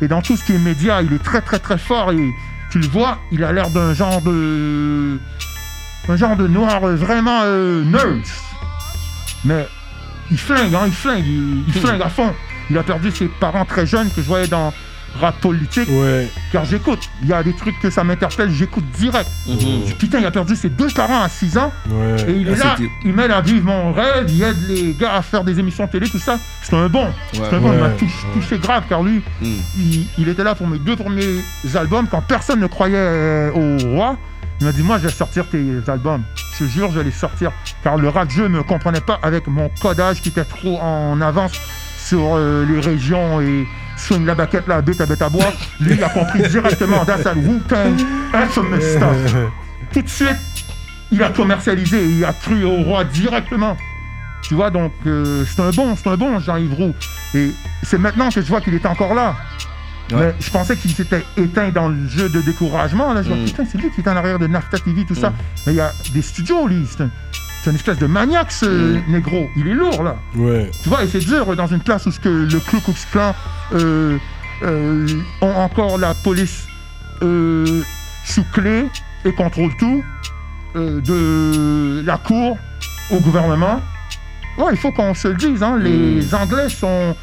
et 0.00 0.08
dans 0.08 0.22
tout 0.22 0.36
ce 0.36 0.44
qui 0.44 0.52
est 0.52 0.58
média. 0.58 1.02
Il 1.02 1.12
est 1.12 1.22
très 1.22 1.40
très 1.40 1.58
très 1.58 1.78
fort 1.78 2.12
et 2.12 2.30
tu 2.70 2.78
le 2.78 2.86
vois, 2.86 3.18
il 3.32 3.44
a 3.44 3.52
l'air 3.52 3.70
d'un 3.70 3.94
genre 3.94 4.20
de. 4.22 5.18
un 6.08 6.16
genre 6.16 6.36
de 6.36 6.46
noir 6.46 6.80
vraiment 6.80 7.40
euh, 7.44 7.84
nerd. 7.84 8.22
Mais 9.44 9.66
il 10.30 10.38
flingue, 10.38 10.74
hein, 10.74 10.84
il 10.86 10.92
flingue, 10.92 11.26
il, 11.26 11.64
il 11.66 11.72
flingue 11.72 12.02
à 12.02 12.08
fond. 12.08 12.32
Il 12.70 12.78
a 12.78 12.82
perdu 12.82 13.10
ses 13.10 13.26
parents 13.26 13.64
très 13.64 13.86
jeunes 13.86 14.10
que 14.10 14.22
je 14.22 14.26
voyais 14.26 14.46
dans 14.46 14.72
rap 15.18 15.40
politique, 15.40 15.88
Ouais. 15.90 16.28
car 16.52 16.64
j'écoute. 16.64 17.00
Il 17.22 17.28
y 17.28 17.32
a 17.32 17.42
des 17.42 17.52
trucs 17.54 17.78
que 17.80 17.90
ça 17.90 18.04
m'interpelle, 18.04 18.50
j'écoute 18.50 18.84
direct. 18.98 19.28
Mhm. 19.46 19.56
Je 19.86 19.94
Putain, 19.94 20.18
il 20.20 20.26
a 20.26 20.30
perdu 20.30 20.54
ses 20.56 20.68
deux 20.70 20.88
parents 20.88 21.22
à 21.22 21.28
6 21.28 21.58
ans. 21.58 21.72
Ouais. 21.88 22.16
Et 22.28 22.32
il 22.32 22.48
est 22.48 22.60
Ah, 22.60 22.64
là, 22.64 22.74
c'était- 22.78 22.90
il 23.04 23.12
m'aide 23.12 23.30
à 23.30 23.40
vivre 23.40 23.64
mon 23.66 23.92
rêve, 23.92 24.26
il 24.28 24.42
aide 24.42 24.56
les 24.68 24.94
gars 24.94 25.14
à 25.14 25.22
faire 25.22 25.44
des 25.44 25.58
émissions 25.58 25.86
télé, 25.88 26.08
tout 26.08 26.18
ça. 26.18 26.38
C'est 26.62 26.76
un 26.76 26.88
bon. 26.88 27.06
C'est 27.32 27.40
un 27.54 27.58
bon, 27.60 27.72
il 27.72 27.78
m'a 27.80 27.90
touché, 28.34 28.58
grave, 28.58 28.84
car 28.88 29.02
lui, 29.02 29.22
Mhm. 29.40 29.56
il, 29.78 30.06
il 30.18 30.28
était 30.28 30.44
là 30.44 30.54
pour 30.54 30.66
mes 30.68 30.78
deux 30.78 30.96
premiers 30.96 31.40
albums 31.74 32.06
quand 32.10 32.20
personne 32.22 32.60
ne 32.60 32.66
croyait 32.66 32.96
euh, 32.96 33.50
au 33.52 33.94
roi. 33.96 34.16
Il 34.60 34.66
m'a 34.66 34.72
dit, 34.72 34.82
moi, 34.82 34.98
je 34.98 35.04
vais 35.06 35.12
sortir 35.12 35.46
tes 35.48 35.64
albums. 35.88 36.22
Je 36.58 36.64
te 36.64 36.70
jure, 36.70 36.90
je 36.92 36.98
vais 36.98 37.04
les 37.04 37.10
sortir. 37.10 37.50
Car 37.82 37.96
le 37.96 38.08
rap 38.10 38.30
jeu 38.30 38.42
ne 38.44 38.58
me 38.58 38.62
comprenait 38.62 39.00
pas 39.00 39.18
avec 39.22 39.46
mon 39.46 39.70
codage 39.80 40.20
qui 40.20 40.28
était 40.28 40.44
trop 40.44 40.78
en 40.80 41.18
avance 41.22 41.52
sur 41.98 42.20
euh, 42.36 42.66
les 42.66 42.78
régions 42.80 43.40
et 43.40 43.66
swing 44.00 44.24
la 44.26 44.34
baquette, 44.34 44.66
la 44.66 44.80
bête 44.82 45.00
à 45.00 45.06
bête 45.06 45.22
à 45.22 45.28
bois. 45.28 45.52
Lui, 45.80 45.94
il 45.94 46.04
a 46.04 46.08
compris 46.08 46.42
directement. 46.48 47.04
That's 47.04 47.22
that 47.24 47.34
Wu-Tang 47.34 47.96
stuff. 48.80 49.34
Tout 49.92 50.02
de 50.02 50.08
suite, 50.08 50.36
il 51.12 51.22
a 51.22 51.30
commercialisé, 51.30 52.04
il 52.04 52.24
a 52.24 52.32
cru 52.32 52.64
au 52.64 52.82
roi 52.82 53.04
directement. 53.04 53.76
Tu 54.42 54.54
vois, 54.54 54.70
donc 54.70 54.92
euh, 55.06 55.44
c'est 55.46 55.60
un 55.60 55.70
bon, 55.70 55.94
c'est 55.96 56.08
un 56.08 56.16
bon 56.16 56.38
Jean-Yves 56.40 56.74
Roux. 56.74 56.94
Et 57.34 57.50
c'est 57.82 57.98
maintenant 57.98 58.30
que 58.30 58.40
je 58.40 58.46
vois 58.46 58.60
qu'il 58.60 58.74
est 58.74 58.86
encore 58.86 59.14
là. 59.14 59.36
Ouais. 60.12 60.18
Mais 60.18 60.34
je 60.40 60.50
pensais 60.50 60.76
qu'il 60.76 60.90
s'était 60.92 61.24
éteint 61.36 61.68
dans 61.68 61.88
le 61.88 62.08
jeu 62.08 62.28
de 62.28 62.40
découragement. 62.40 63.12
Là, 63.12 63.22
je 63.22 63.28
vois, 63.28 63.36
Mm. 63.36 63.44
putain, 63.44 63.64
c'est 63.70 63.78
lui 63.78 63.90
qui 63.90 64.00
est 64.00 64.08
en 64.08 64.16
arrière 64.16 64.38
de 64.40 64.46
NAFTA 64.48 64.78
TV, 64.78 65.04
tout 65.04 65.14
ça. 65.14 65.30
Mm. 65.30 65.34
Mais 65.66 65.72
il 65.74 65.76
y 65.76 65.80
a 65.80 65.92
des 66.12 66.22
studios, 66.22 66.66
lui. 66.66 66.84
C'est 67.62 67.70
un, 67.70 67.70
c'est 67.70 67.70
une 67.70 67.76
espèce 67.76 67.98
de 67.98 68.06
maniaque, 68.06 68.52
ce 68.52 68.66
Mm. 68.66 69.02
négro. 69.08 69.48
Il 69.56 69.68
est 69.68 69.74
lourd, 69.74 70.02
là. 70.02 70.16
Ouais. 70.36 70.70
Tu 70.82 70.88
vois, 70.88 71.04
et 71.04 71.08
c'est 71.08 71.18
dur 71.18 71.54
dans 71.56 71.66
une 71.66 71.80
place 71.80 72.06
où 72.06 72.10
ce 72.10 72.20
que 72.20 72.28
le 72.28 72.58
Ku 72.60 72.80
Klux 72.80 72.94
Klan 73.12 73.34
euh, 73.74 74.16
euh, 74.62 75.06
ont 75.40 75.54
encore 75.54 75.98
la 75.98 76.14
police 76.14 76.66
euh, 77.22 77.82
sous 78.24 78.44
clé 78.52 78.86
et 79.24 79.32
contrôle 79.32 79.70
tout, 79.78 80.02
euh, 80.76 81.00
de 81.00 82.02
la 82.06 82.16
cour 82.18 82.56
au 83.10 83.18
gouvernement. 83.20 83.80
Ouais, 84.58 84.72
il 84.72 84.78
faut 84.78 84.92
qu'on 84.92 85.14
se 85.14 85.28
le 85.28 85.34
dise, 85.34 85.62
hein, 85.62 85.78
les 85.78 86.34
Anglais 86.34 86.68
sont 86.68 87.14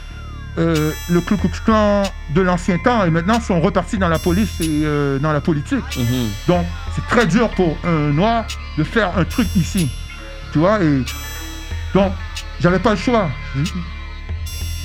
le 0.58 1.20
Ku 1.22 1.38
Klux 1.38 1.52
Klan 1.66 2.02
de 2.34 2.42
l'ancien 2.42 2.80
temps 2.80 3.06
et 3.06 3.12
maintenant 3.12 3.40
sont 3.40 3.62
repartis 3.62 4.00
dans 4.00 4.10
la 4.10 4.18
police 4.18 4.60
et 4.60 4.84
dans 5.22 5.32
la 5.32 5.40
politique. 5.42 5.84
Mhm. 5.98 6.30
Donc, 6.48 6.66
c'est 6.96 7.06
très 7.08 7.28
dur 7.28 7.50
pour 7.50 7.78
un 7.84 8.12
noir 8.12 8.46
de 8.78 8.84
faire 8.84 9.16
un 9.18 9.24
truc 9.24 9.48
ici. 9.56 9.88
Tu 10.52 10.60
vois, 10.60 10.82
et 10.84 11.04
donc, 11.94 12.14
j'avais 12.60 12.80
pas 12.80 12.92
le 12.92 12.98
choix. 12.98 13.30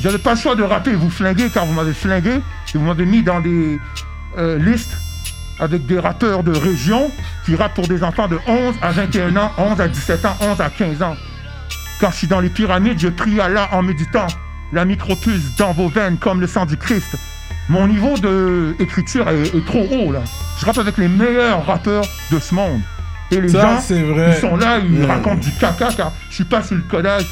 J'avais 0.00 0.18
pas 0.18 0.34
le 0.34 0.38
choix 0.38 0.54
de 0.54 0.62
rapper, 0.62 0.92
vous 0.92 1.10
flinguer 1.10 1.48
car 1.50 1.66
vous 1.66 1.74
m'avez 1.74 1.92
flingué 1.92 2.40
et 2.74 2.78
vous 2.78 2.84
m'avez 2.84 3.06
mis 3.06 3.22
dans 3.22 3.40
des 3.40 3.78
euh, 4.38 4.58
listes 4.58 4.96
avec 5.58 5.86
des 5.86 5.98
rappeurs 5.98 6.42
de 6.42 6.50
région 6.52 7.10
qui 7.44 7.54
rappent 7.54 7.74
pour 7.74 7.86
des 7.86 8.02
enfants 8.02 8.26
de 8.26 8.38
11 8.46 8.74
à 8.82 8.90
21 8.90 9.36
ans, 9.36 9.52
11 9.58 9.80
à 9.80 9.88
17 9.88 10.24
ans, 10.24 10.36
11 10.40 10.60
à 10.60 10.70
15 10.70 11.02
ans. 11.02 11.16
Quand 12.00 12.10
je 12.10 12.16
suis 12.16 12.26
dans 12.26 12.40
les 12.40 12.48
pyramides, 12.48 12.98
je 12.98 13.08
prie 13.08 13.40
Allah 13.40 13.68
en 13.72 13.82
méditant. 13.82 14.26
La 14.72 14.84
micropuce 14.84 15.54
dans 15.56 15.72
vos 15.72 15.88
veines 15.88 16.16
comme 16.16 16.40
le 16.40 16.46
sang 16.46 16.66
du 16.66 16.76
Christ. 16.76 17.16
Mon 17.68 17.86
niveau 17.86 18.14
d'écriture 18.18 19.28
est, 19.28 19.54
est 19.54 19.66
trop 19.66 19.86
haut 19.92 20.10
là. 20.10 20.22
Je 20.58 20.66
rappe 20.66 20.78
avec 20.78 20.96
les 20.98 21.08
meilleurs 21.08 21.64
rappeurs 21.64 22.06
de 22.32 22.40
ce 22.40 22.54
monde. 22.54 22.80
Et 23.32 23.40
les 23.40 23.48
Ça, 23.48 23.62
gens, 23.62 23.80
c'est 23.80 24.02
vrai. 24.02 24.34
ils 24.36 24.40
sont 24.40 24.56
là, 24.56 24.78
ils 24.78 25.04
racontent 25.04 25.36
du 25.40 25.50
caca 25.52 25.88
car 25.96 26.12
je 26.28 26.34
suis 26.34 26.44
pas 26.44 26.62
sur 26.62 26.76
le 26.76 26.82
codage 26.82 27.26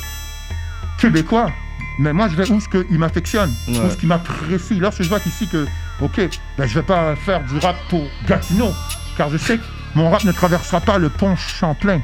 québécois. 0.99 1.51
Mais 1.99 2.13
moi, 2.13 2.29
je 2.29 2.37
vais 2.37 2.51
où 2.51 2.59
ce 2.61 2.69
qu'il 2.69 2.99
m'affectionne, 2.99 3.53
Ouais. 3.69 3.79
où 3.81 3.91
ce 3.91 3.97
qui 3.97 4.07
m'apprécie? 4.07 4.79
Lorsque 4.81 5.03
je 5.03 5.09
vois 5.09 5.21
qu'ici 5.21 5.47
que, 5.49 5.67
ok, 6.01 6.29
ben, 6.57 6.67
je 6.67 6.75
vais 6.75 6.83
pas 6.87 7.15
faire 7.17 7.43
du 7.45 7.59
rap 7.59 7.77
pour 7.91 8.07
Gatineau, 8.27 8.73
car 9.19 9.29
je 9.29 9.37
sais 9.37 9.59
que 9.59 9.63
mon 9.95 10.09
rap 10.11 10.25
ne 10.25 10.33
traversera 10.33 10.81
pas 10.81 10.97
le 10.97 11.11
pont 11.11 11.37
Champlain. 11.37 12.01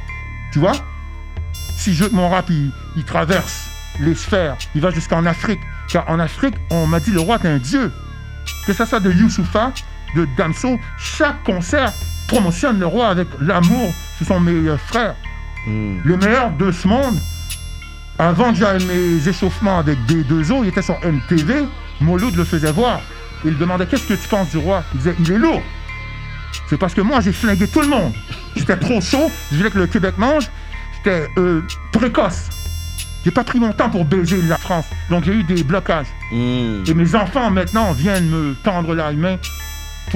Tu 0.53 0.59
vois? 0.59 0.73
Si 1.79 1.95
je, 1.95 2.05
mon 2.13 2.29
rap, 2.29 2.51
il, 2.51 2.71
il 2.97 3.05
traverse 3.05 3.69
les 4.01 4.15
sphères, 4.15 4.57
il 4.75 4.83
va 4.83 4.91
jusqu'en 4.91 5.25
Afrique. 5.25 5.61
Car 5.89 6.05
en 6.11 6.19
Afrique, 6.19 6.55
on 6.71 6.87
m'a 6.87 7.01
dit 7.01 7.13
le 7.13 7.21
roi 7.21 7.39
est 7.43 7.49
un 7.49 7.59
dieu. 7.59 7.91
Que 8.67 8.73
ça 8.75 8.85
soit 8.85 9.01
de 9.01 9.11
Youssoufa, 9.11 9.73
de 10.15 10.27
Damso, 10.37 10.79
chaque 10.99 11.43
concert 11.45 11.93
promotionne 12.27 12.79
le 12.79 12.87
roi 12.87 13.09
avec 13.09 13.29
l'amour. 13.41 13.93
Ce 14.19 14.25
sont 14.25 14.41
mes 14.41 14.77
frères. 14.79 15.15
Mhm. 15.67 16.01
Le 16.05 16.17
meilleur 16.17 16.51
de 16.53 16.71
ce 16.71 16.87
monde, 16.87 17.19
avant 18.19 18.53
que 18.53 18.59
j'aille 18.59 18.85
mes 18.85 19.29
échauffements 19.29 19.79
avec 19.79 19.99
B2O, 20.09 20.63
il 20.63 20.69
était 20.69 20.83
sur 20.83 20.99
MTV, 21.05 21.67
Moloud 22.01 22.35
le 22.35 22.45
faisait 22.45 22.73
voir. 22.73 23.01
Il 23.45 23.59
demandait 23.59 23.87
qu'est-ce 23.87 24.07
que 24.07 24.15
tu 24.15 24.29
penses 24.29 24.51
du 24.51 24.59
roi? 24.59 24.83
Il 24.95 24.99
disait 24.99 25.15
il 25.19 25.33
est 25.33 25.39
lourd. 25.39 25.63
C'est 26.69 26.79
parce 26.79 26.95
que 26.95 27.01
moi 27.01 27.21
j'ai 27.21 27.33
flingué 27.33 27.69
tout 27.69 27.81
le 27.81 27.89
monde. 27.89 28.13
J'étais 28.55 28.77
trop 28.77 29.01
chaud, 29.01 29.31
je 29.53 29.57
voulais 29.57 29.71
que 29.71 29.79
le 29.79 29.87
Québec 29.87 30.15
mange, 30.17 30.49
j'étais 30.97 31.29
euh, 31.37 31.63
précoce. 31.93 32.49
J'ai 33.25 33.31
pas 33.33 33.45
pris 33.45 33.59
mon 33.59 33.73
temps 33.73 33.91
pour 33.91 34.05
baiser 34.05 34.41
la 34.43 34.57
France, 34.57 34.87
donc 35.11 35.25
j'ai 35.25 35.33
eu 35.33 35.43
des 35.43 35.65
blocages. 35.65 36.07
Mhm. 36.33 36.85
Et 36.87 36.95
mes 36.95 37.15
enfants 37.15 37.51
maintenant 37.51 37.93
viennent 37.93 38.29
me 38.29 38.55
tendre 38.63 38.95
la 38.95 39.13
main 39.13 39.37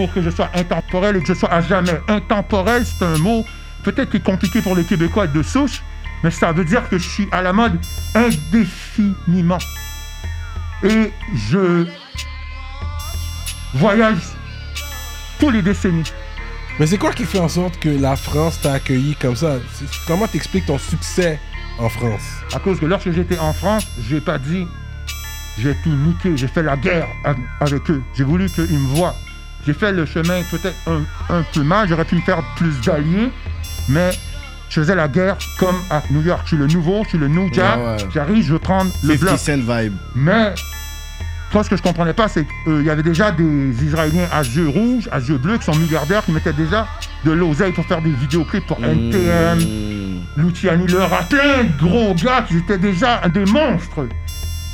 pour 0.00 0.14
que 0.14 0.22
je 0.22 0.30
sois 0.30 0.48
intemporel 0.54 1.16
et 1.16 1.20
que 1.20 1.26
je 1.26 1.34
sois 1.34 1.52
à 1.52 1.60
jamais. 1.60 2.00
Intemporel, 2.08 2.86
c'est 2.86 3.04
un 3.04 3.18
mot 3.18 3.44
peut-être 3.82 4.08
qui 4.08 4.16
est 4.16 4.24
compliqué 4.24 4.62
pour 4.62 4.74
les 4.74 4.82
Québécois 4.82 5.26
de 5.26 5.42
souche, 5.42 5.82
mais 6.24 6.30
ça 6.30 6.52
veut 6.52 6.64
dire 6.64 6.88
que 6.88 6.96
je 6.96 7.06
suis 7.06 7.28
à 7.32 7.42
la 7.42 7.52
mode 7.52 7.78
indéfiniment. 8.14 9.58
Et 10.82 11.12
je 11.50 11.86
voyage 13.74 14.16
tous 15.38 15.50
les 15.50 15.60
décennies. 15.60 16.10
Mais 16.78 16.86
c'est 16.86 16.96
quoi 16.96 17.12
qui 17.12 17.24
fait 17.24 17.40
en 17.40 17.48
sorte 17.50 17.78
que 17.78 17.90
la 17.90 18.16
France 18.16 18.58
t'a 18.62 18.72
accueilli 18.72 19.16
comme 19.16 19.36
ça? 19.36 19.58
Comment 20.06 20.28
t'expliques 20.28 20.64
ton 20.64 20.78
succès 20.78 21.38
en 21.78 21.90
France? 21.90 22.22
À 22.54 22.58
cause 22.58 22.80
que 22.80 22.86
lorsque 22.86 23.10
j'étais 23.12 23.38
en 23.38 23.52
France, 23.52 23.86
j'ai 24.08 24.22
pas 24.22 24.38
dit 24.38 24.66
j'ai 25.58 25.74
tout 25.84 25.90
niqué, 25.90 26.38
j'ai 26.38 26.48
fait 26.48 26.62
la 26.62 26.78
guerre 26.78 27.06
avec 27.60 27.90
eux. 27.90 28.02
J'ai 28.14 28.24
voulu 28.24 28.48
qu'ils 28.48 28.78
me 28.78 28.94
voient. 28.96 29.14
J'ai 29.66 29.72
fait 29.74 29.92
le 29.92 30.06
chemin 30.06 30.40
peut-être 30.50 30.76
un, 30.86 31.02
un 31.34 31.42
peu 31.52 31.62
mal, 31.62 31.88
j'aurais 31.88 32.04
pu 32.04 32.14
me 32.16 32.22
faire 32.22 32.42
plus 32.56 32.80
d'alliés, 32.80 33.30
mais 33.88 34.10
je 34.70 34.80
faisais 34.80 34.94
la 34.94 35.06
guerre 35.08 35.36
comme 35.58 35.76
à 35.90 36.02
New 36.10 36.22
York. 36.22 36.40
Je 36.44 36.48
suis 36.48 36.56
le 36.56 36.66
nouveau, 36.66 37.02
je 37.04 37.10
suis 37.10 37.18
le 37.18 37.28
New 37.28 37.52
Jack. 37.52 37.76
Ouais, 37.78 37.84
ouais. 37.84 37.96
J'arrive, 38.14 38.44
je 38.44 38.52
veux 38.54 38.58
prendre 38.58 38.90
le 39.02 39.16
50 39.16 39.20
bloc. 39.20 39.38
Cent 39.38 39.56
vibe. 39.82 39.94
Mais 40.14 40.54
toi, 41.50 41.62
ce 41.64 41.68
que 41.70 41.76
je 41.76 41.82
comprenais 41.82 42.14
pas, 42.14 42.28
c'est 42.28 42.46
qu'il 42.64 42.82
y 42.84 42.90
avait 42.90 43.02
déjà 43.02 43.32
des 43.32 43.84
Israéliens 43.84 44.28
à 44.32 44.42
yeux 44.42 44.68
rouges, 44.68 45.08
à 45.12 45.18
yeux 45.18 45.36
bleus, 45.38 45.58
qui 45.58 45.64
sont 45.64 45.74
milliardaires, 45.76 46.24
qui 46.24 46.30
mettaient 46.32 46.52
déjà 46.52 46.86
de 47.24 47.32
l'oseille 47.32 47.72
pour 47.72 47.84
faire 47.84 48.00
des 48.00 48.12
vidéoclips 48.12 48.66
pour 48.66 48.78
NTM, 48.82 49.58
Mhm. 49.58 50.20
Luciani, 50.36 50.86
leur 50.86 51.12
a 51.12 51.22
plein 51.24 51.64
de 51.64 51.78
gros 51.78 52.14
gars 52.14 52.42
qui 52.48 52.56
étaient 52.58 52.78
déjà 52.78 53.20
des 53.28 53.44
monstres. 53.44 54.06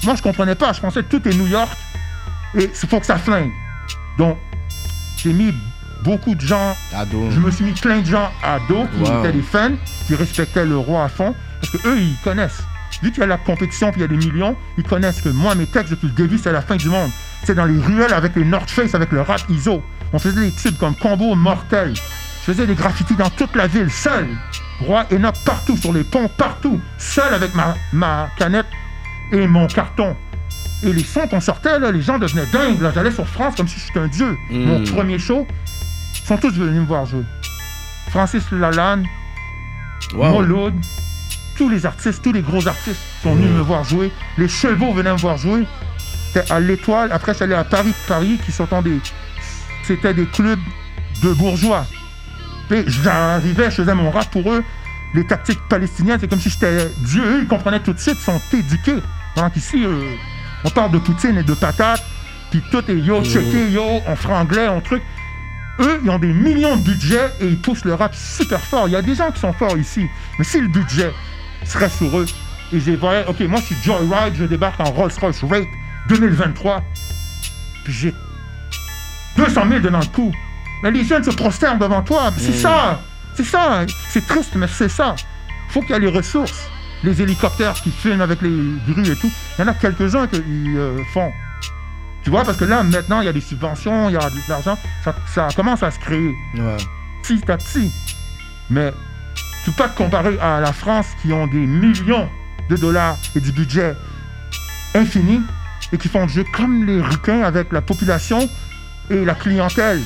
Moi, 0.05 0.15
je 0.15 0.23
comprenais 0.23 0.55
pas. 0.55 0.73
Je 0.75 0.81
pensais 0.81 1.03
que 1.03 1.09
tout 1.17 1.27
est 1.27 1.35
New 1.35 1.47
York 1.49 1.77
et 2.55 2.65
il 2.83 2.89
faut 2.89 3.01
que 3.01 3.07
ça 3.07 3.17
flingue. 3.17 3.51
Donc, 4.19 4.37
j'ai 5.27 5.33
mis 5.33 5.53
beaucoup 6.05 6.37
de 6.37 6.41
gens, 6.41 6.77
Ado. 6.95 7.29
je 7.31 7.41
me 7.41 7.51
suis 7.51 7.65
mis 7.65 7.73
plein 7.73 7.99
de 8.01 8.07
gens 8.07 8.31
à 8.45 8.59
dos 8.69 8.87
qui 8.95 9.01
Wow. 9.11 9.19
étaient 9.25 9.33
des 9.33 9.43
fans, 9.43 9.73
qui 10.07 10.15
respectaient 10.15 10.65
le 10.65 10.79
roi 10.79 11.03
à 11.05 11.09
fond, 11.09 11.35
parce 11.61 11.73
que 11.73 11.89
eux, 11.89 11.99
ils 11.99 12.17
connaissent. 12.23 12.63
Vu 13.03 13.11
qu'il 13.11 13.21
y 13.21 13.25
a 13.25 13.27
la 13.27 13.37
compétition 13.39 13.91
puis 13.91 14.01
il 14.01 14.03
y 14.03 14.05
a 14.05 14.09
des 14.09 14.17
millions, 14.17 14.57
ils 14.79 14.85
connaissent 14.85 15.21
que 15.21 15.29
moi, 15.31 15.55
mes 15.57 15.67
textes 15.67 15.91
depuis 15.91 16.07
le 16.07 16.13
début, 16.13 16.39
c'est 16.39 16.53
la 16.53 16.63
fin 16.63 16.77
du 16.77 16.89
monde. 16.89 17.11
C'est 17.45 17.55
dans 17.57 17.65
les 17.65 17.79
ruelles 17.79 18.13
avec 18.13 18.37
les 18.37 18.45
North 18.45 18.71
Face, 18.71 18.95
avec 18.95 19.11
le 19.11 19.21
rap 19.21 19.41
ISO. 19.51 19.83
On 20.13 20.19
faisait 20.21 20.41
des 20.41 20.53
tubes 20.53 20.77
comme 20.79 20.95
Combo 20.95 21.35
Mortel. 21.35 21.93
Je 21.95 22.53
faisais 22.53 22.67
des 22.67 22.75
graffitis 22.77 23.17
dans 23.17 23.29
toute 23.31 23.57
la 23.57 23.67
ville, 23.67 23.91
seul. 23.91 24.29
Roi 24.81 25.05
Enoch 25.13 25.35
partout, 25.45 25.77
sur 25.77 25.93
les 25.93 26.05
ponts, 26.05 26.29
partout. 26.39 26.81
Seul 26.99 27.35
avec 27.35 27.53
ma, 27.57 27.75
ma 27.93 28.29
canette 28.39 28.67
et 29.33 29.47
mon 29.49 29.67
carton. 29.67 30.17
Et 30.87 30.93
les 30.93 31.03
sons 31.03 31.27
qu'on 31.27 31.41
sortait, 31.41 31.79
là, 31.81 31.91
les 31.91 32.01
gens 32.01 32.19
devenaient 32.19 32.47
dingues. 32.47 32.81
là. 32.81 32.93
J'allais 32.95 33.11
sur 33.11 33.27
France 33.27 33.55
comme 33.57 33.67
si 33.69 33.81
j'étais 33.81 33.99
un 33.99 34.07
dieu. 34.09 34.37
Mon 34.51 34.85
premier 34.85 35.19
show, 35.19 35.47
ils 36.15 36.27
sont 36.27 36.37
tous 36.37 36.55
venus 36.57 36.81
me 36.81 36.87
voir 36.87 37.05
jouer. 37.07 37.25
Francis 38.11 38.45
Lalanne, 38.53 39.05
Moloud, 40.15 40.75
tous 41.57 41.69
les 41.69 41.87
artistes, 41.87 42.23
tous 42.23 42.33
les 42.33 42.43
gros 42.43 42.67
artistes 42.69 43.01
sont 43.23 43.35
venus 43.35 43.51
me 43.51 43.61
voir 43.61 43.83
jouer. 43.85 44.13
Les 44.39 44.49
chevaux 44.49 44.93
venaient 44.93 45.13
me 45.13 45.19
voir 45.19 45.37
jouer. 45.39 45.67
C'était 46.33 46.51
à 46.53 46.61
l'Étoile. 46.61 47.11
Après, 47.13 47.35
j'allais 47.35 47.55
à 47.55 47.65
Paris, 47.65 47.93
Paris, 48.07 48.39
qui 48.45 48.53
sont 48.53 48.69
des... 48.83 49.01
C'était 49.83 50.15
des 50.15 50.27
clubs 50.27 50.61
de 51.23 51.33
bourgeois. 51.33 51.85
Et 52.71 52.85
j'arrivais, 52.87 53.71
je 53.71 53.77
faisais 53.77 53.95
mon 53.95 54.11
rap 54.11 54.31
pour 54.31 54.53
eux. 54.53 54.63
Les 55.15 55.27
tactiques 55.27 55.61
palestiniennes, 55.69 56.19
c'est 56.21 56.29
comme 56.29 56.41
si 56.41 56.51
j'étais 56.51 56.89
Dieu. 56.99 57.23
Eux, 57.25 57.41
ils 57.43 57.49
comprenaient 57.49 57.81
tout 57.81 57.93
de 57.93 57.99
suite, 57.99 58.17
ils 58.21 58.25
sont 58.25 58.41
éduqués. 58.53 58.99
Donc 59.37 59.57
ici, 59.57 59.85
euh, 59.85 60.15
on 60.67 60.71
parle 60.71 60.91
de 60.91 60.99
poutine 60.99 61.39
et 61.39 61.45
de 61.45 61.55
patates, 61.55 62.05
puis 62.51 62.61
tout 62.71 62.83
est 62.91 62.97
yo, 62.97 63.23
checké, 63.25 63.71
yo, 63.71 63.85
on 64.07 64.17
franglais, 64.17 64.69
on 64.69 64.81
truc. 64.81 65.03
Eux, 65.79 66.01
ils 66.03 66.11
ont 66.11 66.19
des 66.19 66.33
millions 66.33 66.77
de 66.77 66.83
budgets 66.83 67.31
et 67.41 67.47
ils 67.47 67.61
poussent 67.61 67.85
le 67.85 67.95
rap 67.95 68.15
super 68.15 68.61
fort. 68.61 68.89
Il 68.89 68.93
y 68.93 68.97
a 68.97 69.03
des 69.03 69.15
gens 69.15 69.31
qui 69.31 69.39
sont 69.39 69.53
forts 69.53 69.77
ici, 69.79 70.07
mais 70.39 70.45
si 70.45 70.61
le 70.61 70.69
budget 70.69 71.13
serait 71.65 71.89
sur 71.89 72.19
eux, 72.19 72.27
et 72.73 72.81
j'ai 72.81 72.97
voyais, 72.97 73.25
ok, 73.29 73.41
moi 73.41 73.61
je 73.61 73.67
suis 73.67 73.77
Joyride, 73.83 74.35
je 74.35 74.45
débarque 74.45 74.81
en 74.81 74.91
Rolls 74.91 75.13
Royce 75.21 75.45
Rate 75.45 75.69
2023, 76.09 76.83
puis 77.85 77.93
j'ai 77.93 78.15
200 79.37 79.63
000 79.69 79.81
dans 79.91 79.99
le 80.01 80.07
coup. 80.07 80.33
Mais 80.83 80.91
les 80.91 81.05
jeunes 81.05 81.23
se 81.23 81.31
prosternent 81.31 81.79
devant 81.79 82.03
toi. 82.03 82.33
C'est 82.37 82.53
ça, 82.53 83.01
c'est 83.35 83.45
ça. 83.45 83.87
C'est 84.09 84.27
triste, 84.27 84.55
mais 84.57 84.69
c'est 84.69 84.89
ça. 84.89 85.15
faut 85.69 85.81
qu'il 85.81 85.91
y 85.91 85.95
ait 85.95 86.01
les 86.01 86.09
ressources. 86.09 86.71
Les 87.05 87.23
hélicoptères 87.23 87.75
qui 87.75 87.91
filment 87.91 88.23
avec 88.23 88.43
les 88.43 88.51
grues 88.89 89.11
et 89.13 89.17
tout. 89.17 89.31
Il 89.59 89.63
y 89.63 89.65
en 89.65 89.69
a 89.69 89.75
quelques-uns 89.75 90.27
qui 90.27 90.41
euh, 90.77 90.99
font. 91.13 91.31
Tu 92.23 92.31
vois, 92.31 92.45
parce 92.45 92.57
que 92.57 92.65
là, 92.65 92.83
maintenant, 92.83 93.21
il 93.21 93.27
y 93.27 93.29
a 93.29 93.33
des 93.33 93.41
subventions, 93.41 94.09
il 94.09 94.15
y 94.15 94.17
a 94.17 94.29
de 94.31 94.37
l'argent. 94.49 94.77
Ça, 95.05 95.15
ça 95.27 95.49
commence 95.55 95.83
à 95.83 95.91
se 95.91 95.99
créer 95.99 96.35
Ouais. 96.55 96.77
petit 97.23 97.41
à 97.51 97.57
petit. 97.57 97.93
Mais 98.71 98.93
tu 99.65 99.71
peux 99.71 99.83
pas 99.85 99.89
te 99.89 99.97
comparer 99.97 100.37
à 100.41 100.61
la 100.61 100.73
France 100.73 101.07
qui 101.23 101.33
ont 101.33 101.47
des 101.47 101.67
millions 101.67 102.29
de 102.69 102.77
dollars 102.77 103.17
et 103.37 103.41
du 103.41 103.53
budget 103.53 103.95
infini 104.95 105.41
et 105.93 105.99
qui 105.99 106.09
font 106.09 106.27
du 106.27 106.33
jeu 106.33 106.45
comme 106.53 106.85
les 106.85 107.01
ricains 107.01 107.43
avec 107.43 107.73
la 107.73 107.81
population 107.83 108.49
et 109.11 109.25
la 109.25 109.35
clientèle. 109.35 110.01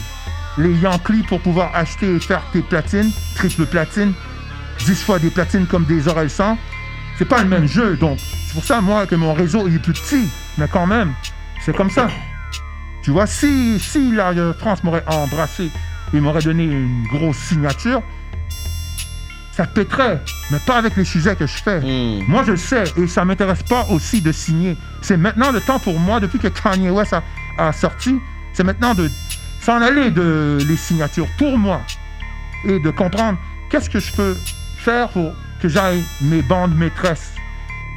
Les 0.59 0.75
Yankees 0.75 1.23
pour 1.29 1.41
pouvoir 1.41 1.71
acheter 1.75 2.17
et 2.17 2.21
faire 2.21 2.43
tes 2.53 2.61
platines, 2.61 3.11
triple 3.37 3.65
platine, 3.65 4.13
10 4.85 5.03
fois 5.05 5.19
des 5.19 5.31
platines 5.31 5.67
comme 5.67 5.85
des 5.85 6.07
oreilles 6.09 6.29
sans. 6.29 6.59
C'est 7.21 7.27
pas 7.27 7.43
le 7.43 7.51
même 7.51 7.69
jeu, 7.69 7.99
donc 7.99 8.19
c'est 8.47 8.55
pour 8.55 8.65
ça, 8.65 8.81
moi, 8.81 9.07
que 9.07 9.15
mon 9.15 9.35
réseau 9.35 9.69
il 9.69 9.75
est 9.75 9.79
plus 9.79 9.93
petit. 9.93 10.27
Mais 10.57 10.67
quand 10.69 10.87
même, 10.87 11.13
c'est 11.61 11.77
comme 11.77 11.91
ça. 11.91 12.09
Tu 13.03 13.11
vois, 13.11 13.27
si, 13.27 13.79
si 13.79 14.11
la 14.11 14.31
euh, 14.31 14.55
France 14.55 14.83
m'aurait 14.83 15.05
embrassé 15.07 15.71
et 16.15 16.19
m'aurait 16.19 16.41
donné 16.41 16.65
une 16.65 17.07
grosse 17.13 17.37
signature, 17.37 18.03
ça 19.53 19.67
pèterait, 19.67 20.23
mais 20.51 20.61
pas 20.61 20.79
avec 20.79 20.97
les 20.97 21.05
sujets 21.05 21.37
que 21.37 21.47
je 21.47 21.63
fais. 21.63 21.81
Hmm. 21.81 22.25
Moi, 22.27 22.43
je 22.47 22.53
le 22.53 22.57
sais, 22.57 22.85
et 22.97 23.07
ça 23.07 23.27
m'intéresse 23.27 23.65
pas 23.65 23.85
aussi 23.91 24.23
de 24.23 24.33
signer. 24.33 24.79
C'est 25.03 25.19
maintenant 25.19 25.53
le 25.53 25.61
temps 25.61 25.79
pour 25.79 26.01
moi, 26.01 26.21
depuis 26.21 26.39
que 26.39 26.49
Kanye 26.49 26.89
West 26.89 27.13
a, 27.13 27.23
a 27.59 27.71
sorti, 27.75 28.19
c'est 28.55 28.65
maintenant 28.65 28.95
de 28.95 29.11
s'en 29.61 29.83
aller 29.83 30.11
de 30.11 30.57
les 30.67 30.77
signatures 30.79 31.29
pour 31.37 31.59
moi 31.59 31.83
et 32.65 32.79
de 32.79 32.91
comprendre 32.91 33.39
qu'est-ce 33.69 33.91
que 33.91 34.01
je 34.01 34.11
peux 34.11 34.35
faire 34.79 35.11
pour 35.11 35.35
que 35.61 35.69
j'aille 35.69 36.03
mes 36.23 36.43
bandes 36.43 36.75
maîtresses. 36.77 37.33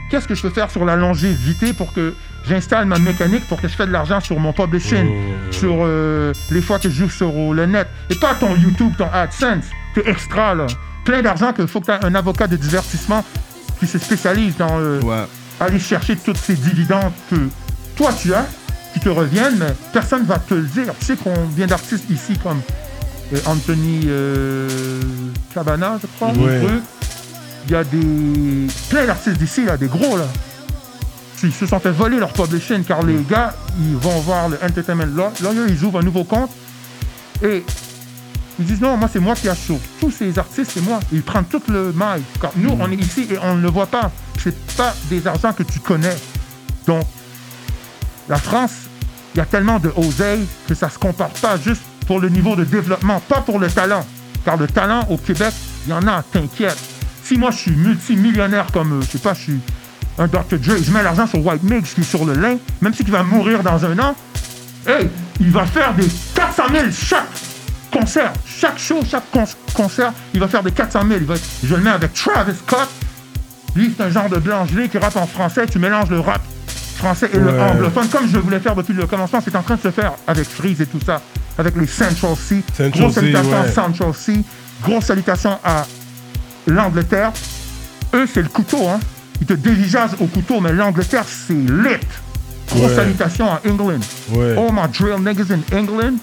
Qu'est-ce 0.10 0.27
que 0.27 0.35
je 0.35 0.41
peux 0.41 0.49
faire 0.49 0.69
sur 0.69 0.85
la 0.85 0.95
longévité 0.95 1.73
pour 1.73 1.94
que 1.94 2.14
j'installe 2.45 2.85
ma 2.85 2.99
mécanique 2.99 3.48
pour 3.48 3.60
que 3.60 3.68
je 3.68 3.73
fasse 3.73 3.88
de 3.88 3.91
l'argent 3.94 4.19
sur 4.19 4.40
mon 4.40 4.53
publishing, 4.53 5.07
sur 5.52 5.77
euh, 5.80 6.34
les 6.52 6.61
fois 6.61 6.77
que 6.77 6.90
je 6.90 6.95
joue 7.03 7.10
sur 7.10 7.30
euh, 7.30 7.53
le 7.53 7.65
net. 7.65 7.88
Et 8.10 8.15
pas 8.15 8.35
ton 8.35 8.56
YouTube, 8.56 8.94
ton 8.98 9.07
AdSense. 9.11 9.65
T'es 9.95 10.07
extra, 10.07 10.53
là. 10.53 10.68
Plein 11.06 11.22
d'argent 11.22 11.52
qu'il 11.53 11.68
faut 11.68 11.81
que 11.81 11.85
tu 11.85 12.06
un 12.06 12.15
avocat 12.15 12.48
de 12.48 12.56
divertissement 12.57 13.26
qui 13.80 13.88
se 13.88 13.98
spécialise 13.98 14.56
dans 14.57 14.80
euh, 14.80 15.02
Ouais. 15.02 15.26
aller 15.60 15.80
chercher 15.80 16.15
toutes 16.15 16.38
ces 16.38 16.53
dividendes 16.56 17.11
que 17.30 17.35
toi 17.95 18.11
tu 18.14 18.34
as, 18.34 18.45
qui 18.94 18.99
te 18.99 19.10
reviennent, 19.10 19.57
mais 19.57 19.73
personne 19.91 20.23
va 20.26 20.38
te 20.38 20.53
le 20.53 20.61
dire. 20.64 20.94
Tu 20.99 21.06
sais 21.06 21.15
combien 21.22 21.65
d'artistes 21.65 22.10
ici 22.10 22.38
comme 22.44 22.61
Anthony 23.48 24.02
euh, 24.07 24.69
Cabana, 25.53 25.98
je 26.02 26.07
crois, 26.15 26.30
Ouais. 26.34 26.61
Il 27.65 27.72
y 27.72 27.76
a 27.76 27.84
des 27.84 28.68
plein 28.90 29.06
d'artistes 29.06 29.38
d'ici, 29.38 29.64
là, 29.65 29.77
des 29.77 29.88
gros 29.88 30.18
là. 30.18 30.26
Ils 31.44 31.52
se 31.53 31.65
sont 31.65 31.80
fait 31.80 31.91
voler 31.91 32.19
leur 32.19 32.31
publishing 32.31 32.84
car 32.85 33.03
les 33.03 33.22
gars, 33.30 33.53
ils 33.77 33.98
vont 33.98 34.18
voir 34.19 34.48
le 34.48 34.57
Entertainment 34.64 35.06
Law- 35.14 35.31
Lawyer, 35.41 35.65
ils 35.69 35.84
ouvrent 35.84 35.99
un 35.99 36.03
nouveau 36.03 36.23
compte 36.23 36.49
et 37.44 37.65
ils 38.60 38.65
disent 38.65 38.80
non, 38.80 38.95
moi 38.95 39.10
c'est 39.11 39.19
moi 39.19 39.35
qui 39.35 39.49
achète. 39.49 39.77
Tous 39.99 40.11
ces 40.11 40.38
artistes, 40.40 40.72
c'est 40.73 40.81
moi. 40.81 40.99
Ils 41.11 41.22
prennent 41.22 41.44
tout 41.45 41.61
le 41.68 41.91
mail. 41.91 42.22
Car 42.40 42.52
nous, 42.56 42.77
on 42.80 42.90
est 42.91 42.95
ici 42.95 43.27
et 43.30 43.38
on 43.40 43.56
ne 43.56 43.61
le 43.61 43.69
voit 43.69 43.88
pas. 43.88 44.10
C'est 44.41 44.56
pas 44.77 44.94
des 45.10 45.26
argents 45.27 45.52
que 45.53 45.64
tu 45.64 45.80
connais. 45.80 46.15
Donc, 46.88 47.06
la 48.30 48.38
France, 48.38 48.72
il 49.35 49.40
y 49.40 49.41
a 49.41 49.45
tellement 49.45 49.80
de 49.80 49.91
oseille 49.98 50.45
que 50.68 50.76
ça 50.76 50.90
se 50.90 50.98
compare 50.99 51.30
pas 51.41 51.57
juste 51.57 51.81
pour 52.07 52.19
le 52.22 52.30
niveau 52.30 52.56
de 52.56 52.64
développement, 52.64 53.19
pas 53.22 53.41
pour 53.41 53.60
le 53.60 53.69
talent. 53.69 54.06
Car 54.45 54.56
le 54.57 54.68
talent 54.68 55.06
au 55.10 55.18
Québec, 55.18 55.53
il 55.85 55.90
y 55.90 55.94
en 55.94 56.07
a, 56.07 56.23
t'inquiète. 56.23 56.77
Si 57.34 57.39
moi 57.39 57.49
je 57.49 57.57
suis 57.57 57.72
multimillionnaire 57.72 58.68
comme, 58.72 59.01
je 59.01 59.07
sais 59.07 59.18
pas, 59.18 59.34
je 59.34 59.39
suis 59.41 59.60
un 60.19 60.27
Dr. 60.27 60.60
Dre, 60.60 60.76
je 60.84 60.91
mets 60.91 61.01
l'argent 61.01 61.26
sur 61.26 61.43
White 61.43 61.64
Mix 61.64 61.95
qui 61.95 62.01
est 62.01 62.03
sur 62.03 62.26
le 62.26 62.34
lin, 62.34 62.57
même 62.80 62.93
si 62.93 63.03
tu 63.03 63.10
va 63.10 63.23
mourir 63.23 63.64
dans 63.64 63.84
un 63.84 63.97
an, 63.97 64.15
hey, 64.85 65.10
il 65.39 65.49
va 65.49 65.65
faire 65.65 65.95
des 65.95 66.07
400 66.35 66.64
000 66.72 66.85
chaque 66.91 67.26
concert, 67.91 68.34
chaque 68.45 68.77
show, 68.77 68.99
chaque 69.10 69.23
con- 69.31 69.45
concert, 69.73 70.14
il 70.35 70.39
va 70.41 70.47
faire 70.47 70.61
des 70.61 70.72
400 70.72 70.99
000. 71.07 71.14
Il 71.22 71.26
va- 71.26 71.34
je 71.64 71.73
le 71.76 71.81
mets 71.81 71.89
avec 71.89 72.14
Travis 72.14 72.53
Scott. 72.55 72.88
Lui, 73.76 73.91
c'est 73.97 74.03
un 74.03 74.11
genre 74.11 74.30
de 74.30 74.38
blanc-gelé 74.38 74.88
qui 74.88 74.99
rappe 74.99 75.15
en 75.15 75.26
français. 75.26 75.65
Tu 75.65 75.80
mélanges 75.80 76.11
le 76.11 76.19
rap 76.19 76.41
français 76.97 77.31
et 77.34 77.38
le 77.39 77.49
anglophone, 77.60 78.07
comme 78.10 78.30
je 78.30 78.38
voulais 78.38 78.60
faire 78.60 78.76
depuis 78.76 78.93
le 78.93 79.07
commencement. 79.07 79.39
C'est 79.43 79.55
en 79.55 79.64
train 79.64 79.77
de 79.77 79.81
se 79.81 79.89
faire 79.89 80.11
avec 80.27 80.47
Freeze 80.47 80.81
et 80.81 80.85
tout 80.85 80.99
ça, 81.03 81.19
avec 81.57 81.76
les 81.77 81.88
Central 81.88 82.35
C. 82.35 82.61
Central 82.77 82.91
Grosse 82.91 83.14
salutation 83.15 83.53
à 83.57 83.61
ouais. 83.64 83.72
Central 83.72 84.14
C. 84.14 84.39
Grosse 84.84 85.05
salutation 85.05 85.57
à 85.64 85.88
l'Angleterre. 86.68 87.31
Eux, 88.14 88.27
c'est 88.31 88.41
le 88.41 88.49
couteau. 88.49 88.88
Hein. 88.88 88.99
Ils 89.41 89.48
te 89.48 89.53
dévisagent 89.53 90.15
au 90.19 90.26
couteau, 90.27 90.60
mais 90.61 90.72
l'Angleterre, 90.72 91.26
c'est 91.27 91.53
lit. 91.53 91.98
Grosse 92.69 92.90
Ouais. 92.90 92.95
salutation 92.95 93.45
à 93.52 93.61
England. 93.68 93.99
Ouais. 94.31 94.56
All 94.57 94.72
my 94.72 94.88
drill 94.91 95.19
niggas 95.19 95.52
in 95.53 95.77
England. 95.77 96.18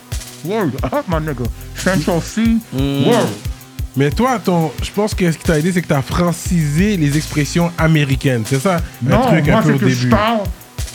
Word 0.45 0.71
up, 0.85 1.05
my 1.09 1.17
nigga. 1.21 1.45
Central 1.77 2.21
C. 2.23 2.43
Mm. 2.73 3.07
Word. 3.09 3.29
Mais 3.97 4.11
toi, 4.11 4.39
ton, 4.43 4.71
je 4.83 4.91
pense 4.93 5.15
que 5.15 5.31
ce 5.31 5.37
qui 5.37 5.45
t'a 5.45 5.59
aidé, 5.59 5.73
c'est 5.73 5.83
que 5.83 5.89
t'as 5.89 6.01
francisé 6.03 6.97
les 6.97 7.17
expressions 7.17 7.71
américaines. 7.77 8.45
C'est 8.47 8.61
ça, 8.61 8.77
un 8.77 8.81
Non, 9.11 9.27
truc 9.27 9.47
moi, 9.49 9.59
un 9.59 9.62
peu 9.62 9.73
au 9.75 9.79
que 9.79 9.89
je 9.89 9.95
début. 9.97 10.11
parle 10.11 10.39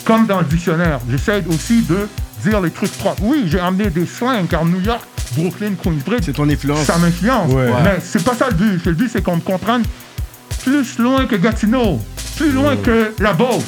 comme 0.04 0.26
dans 0.26 0.38
le 0.40 0.46
dictionnaire. 0.46 0.98
J'essaie 1.08 1.44
aussi 1.48 1.82
de 1.82 2.08
dire 2.42 2.60
les 2.60 2.70
trucs 2.70 2.92
propres. 2.92 3.22
Oui, 3.22 3.44
j'ai 3.46 3.60
amené 3.60 3.90
des 3.90 4.06
slangs, 4.06 4.46
car 4.48 4.64
New 4.64 4.80
York, 4.80 5.02
Brooklyn, 5.34 5.72
Queensbridge, 5.82 6.22
C'est 6.24 6.32
ton 6.34 6.48
influence. 6.48 6.84
ça 6.84 6.96
m'influence. 6.98 7.52
Ouais. 7.52 7.68
Mais 7.82 7.98
c'est 8.02 8.22
pas 8.24 8.34
ça 8.34 8.48
le 8.48 8.54
but. 8.54 8.84
Le 8.86 8.92
but, 8.92 9.10
c'est 9.12 9.22
qu'on 9.22 9.36
me 9.36 9.40
comprenne 9.40 9.82
plus 10.62 10.98
loin 10.98 11.26
que 11.26 11.36
Gatineau, 11.36 12.00
plus 12.36 12.50
loin 12.52 12.76
que 12.76 13.12
la 13.20 13.32
Beauce, 13.32 13.64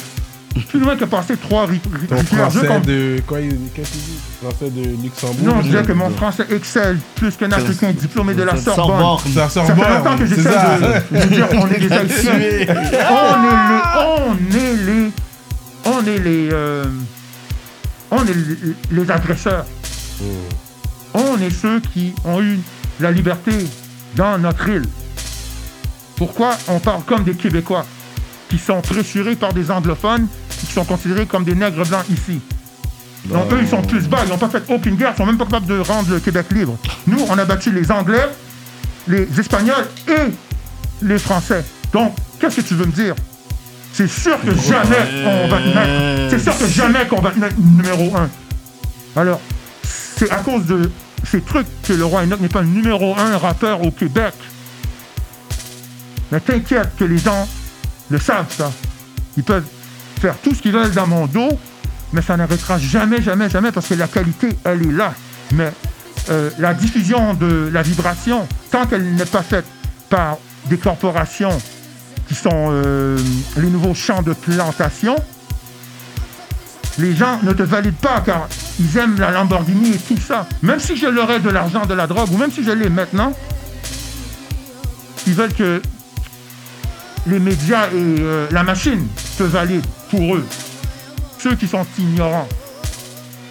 plus 0.67 0.79
loin 0.79 0.95
que 0.97 1.05
passer 1.05 1.37
trois 1.37 1.65
rivières. 1.65 2.23
Français 2.25 2.65
qu'on- 2.67 2.79
de. 2.79 3.21
Quoi, 3.27 3.39
qu'est-ce 3.75 3.91
qu'il 3.91 4.01
dit? 4.01 4.19
Français 4.41 4.69
de 4.69 5.03
Luxembourg. 5.03 5.35
Non, 5.55 5.61
je 5.61 5.67
disais 5.67 5.83
que 5.83 5.91
mon 5.93 6.09
français 6.11 6.45
excelle 6.49 6.97
plus 7.15 7.35
qu'un 7.35 7.51
Africain 7.51 7.91
diplômé 7.91 8.33
de 8.33 8.43
la 8.43 8.55
Sorbonne. 8.57 8.85
Sorbonne. 8.97 9.33
Ça 9.33 9.49
Ça 9.49 9.63
fait 9.63 9.73
longtemps 9.75 10.17
que 10.17 10.25
c'est 10.27 10.35
j'essaie 10.35 10.49
de, 10.49 11.19
de 11.19 11.25
dire 11.35 11.49
qu'on 11.49 11.67
est 11.67 11.79
des 11.79 11.91
Haïtiens. 11.93 12.33
on 13.11 13.43
est 13.45 13.65
les, 13.67 13.81
on 14.25 14.55
est 14.55 14.75
les, 14.85 15.11
on 15.85 16.05
est 16.07 16.19
les, 16.19 16.49
euh, 16.51 16.85
on 18.11 18.23
est 18.25 18.33
les, 18.33 18.75
les 19.03 19.11
agresseurs. 19.11 19.65
On 21.19 21.37
est 21.41 21.49
ceux 21.49 21.81
qui 21.81 22.13
ont 22.23 22.41
eu 22.41 22.59
la 23.01 23.11
liberté 23.11 23.51
dans 24.15 24.37
notre 24.37 24.69
île. 24.69 24.85
Pourquoi 26.15 26.51
on 26.69 26.79
parle 26.79 27.03
comme 27.03 27.23
des 27.23 27.33
Québécois 27.33 27.85
qui 28.49 28.57
sont 28.57 28.81
pressurés 28.81 29.35
par 29.35 29.53
des 29.53 29.69
anglophones 29.69 30.27
qui 30.59 30.65
sont 30.65 30.85
considérés 30.85 31.25
comme 31.25 31.43
des 31.43 31.55
nègres 31.55 31.85
blancs 31.85 32.05
ici? 32.09 32.39
Donc 33.25 33.51
eux, 33.51 33.59
ils 33.61 33.67
sont 33.67 33.81
plus 33.81 34.07
bas, 34.07 34.19
ils 34.25 34.29
n'ont 34.29 34.37
pas 34.37 34.47
fait 34.47 34.63
aucune 34.69 34.95
guerre, 34.95 35.11
ils 35.13 35.17
sont 35.17 35.25
même 35.25 35.37
pas 35.37 35.43
capables 35.43 35.65
de 35.65 35.79
rendre 35.79 36.09
le 36.09 36.19
Québec 36.21 36.45
libre. 36.51 36.77
Nous, 37.05 37.19
on 37.29 37.37
a 37.37 37.43
battu 37.43 37.71
les 37.71 37.91
Anglais, 37.91 38.29
les 39.07 39.27
Espagnols 39.37 39.87
et 40.07 40.31
les 41.01 41.19
Français. 41.19 41.65
Donc, 41.91 42.15
qu'est-ce 42.39 42.57
que 42.57 42.61
tu 42.61 42.75
veux 42.75 42.85
me 42.85 42.93
dire? 42.93 43.15
C'est 43.91 44.09
sûr 44.09 44.39
que 44.41 44.55
jamais 44.55 45.25
on 45.25 45.49
va. 45.49 45.57
C'est 46.29 46.39
sûr 46.39 46.57
que 46.57 46.67
jamais 46.67 47.05
qu'on 47.07 47.19
va 47.19 47.31
te 47.31 47.39
mettre 47.39 47.55
numéro 47.59 48.15
un. 48.15 48.29
Alors, 49.19 49.41
c'est 49.83 50.31
à 50.31 50.37
cause 50.37 50.65
de 50.65 50.89
ces 51.25 51.41
trucs 51.41 51.67
que 51.83 51.93
le 51.93 52.05
roi 52.05 52.23
Enoch 52.23 52.39
n'est 52.39 52.49
pas 52.49 52.61
le 52.61 52.67
numéro 52.67 53.15
un 53.17 53.37
rappeur 53.37 53.81
au 53.81 53.91
Québec. 53.91 54.33
Mais 56.31 56.39
t'inquiète 56.39 56.89
que 56.97 57.05
les 57.05 57.17
gens 57.17 57.47
le 58.09 58.19
savent, 58.19 58.53
ça. 58.55 58.71
Ils 59.37 59.43
peuvent 59.43 59.65
faire 60.19 60.35
tout 60.37 60.53
ce 60.53 60.61
qu'ils 60.61 60.71
veulent 60.71 60.93
dans 60.93 61.07
mon 61.07 61.25
dos, 61.27 61.49
mais 62.13 62.21
ça 62.21 62.37
n'arrêtera 62.37 62.77
jamais, 62.77 63.21
jamais, 63.21 63.49
jamais, 63.49 63.71
parce 63.71 63.87
que 63.87 63.93
la 63.95 64.07
qualité, 64.07 64.49
elle 64.63 64.85
est 64.85 64.91
là. 64.91 65.13
Mais 65.53 65.71
euh, 66.29 66.49
la 66.59 66.73
diffusion 66.73 67.33
de 67.33 67.69
la 67.71 67.81
vibration, 67.81 68.47
tant 68.71 68.85
qu'elle 68.85 69.15
n'est 69.15 69.25
pas 69.25 69.43
faite 69.43 69.65
par 70.09 70.37
des 70.65 70.77
corporations 70.77 71.57
qui 72.27 72.35
sont 72.35 72.69
euh, 72.71 73.17
les 73.57 73.69
nouveaux 73.69 73.95
champs 73.95 74.21
de 74.21 74.33
plantation, 74.33 75.15
les 76.99 77.15
gens 77.15 77.39
ne 77.43 77.53
te 77.53 77.63
valident 77.63 77.95
pas 77.95 78.21
car 78.21 78.47
ils 78.79 78.97
aiment 78.97 79.19
la 79.19 79.31
Lamborghini 79.31 79.91
et 79.93 79.97
tout 79.97 80.17
ça. 80.17 80.47
Même 80.61 80.79
si 80.79 80.97
je 80.97 81.07
leur 81.07 81.29
ai 81.31 81.39
de 81.39 81.49
l'argent, 81.49 81.85
de 81.85 81.93
la 81.93 82.07
drogue, 82.07 82.31
ou 82.31 82.37
même 82.37 82.51
si 82.51 82.63
je 82.63 82.71
l'ai 82.71 82.89
maintenant, 82.89 83.33
ils 85.27 85.33
veulent 85.33 85.53
que 85.53 85.81
les 87.27 87.39
médias 87.39 87.87
et 87.87 87.91
euh, 87.95 88.47
la 88.51 88.63
machine 88.63 89.07
te 89.37 89.43
valident 89.43 89.87
pour 90.09 90.35
eux. 90.35 90.45
Ceux 91.37 91.55
qui 91.55 91.67
sont 91.67 91.85
ignorants. 91.97 92.47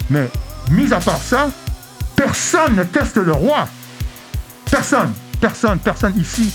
Mais, 0.09 0.29
mis 0.71 0.91
à 0.93 0.99
part 0.99 1.21
ça, 1.21 1.49
personne 2.15 2.75
ne 2.75 2.83
teste 2.83 3.17
le 3.17 3.31
roi. 3.31 3.67
Personne, 4.69 5.13
personne, 5.39 5.79
personne 5.79 6.13
ici 6.19 6.51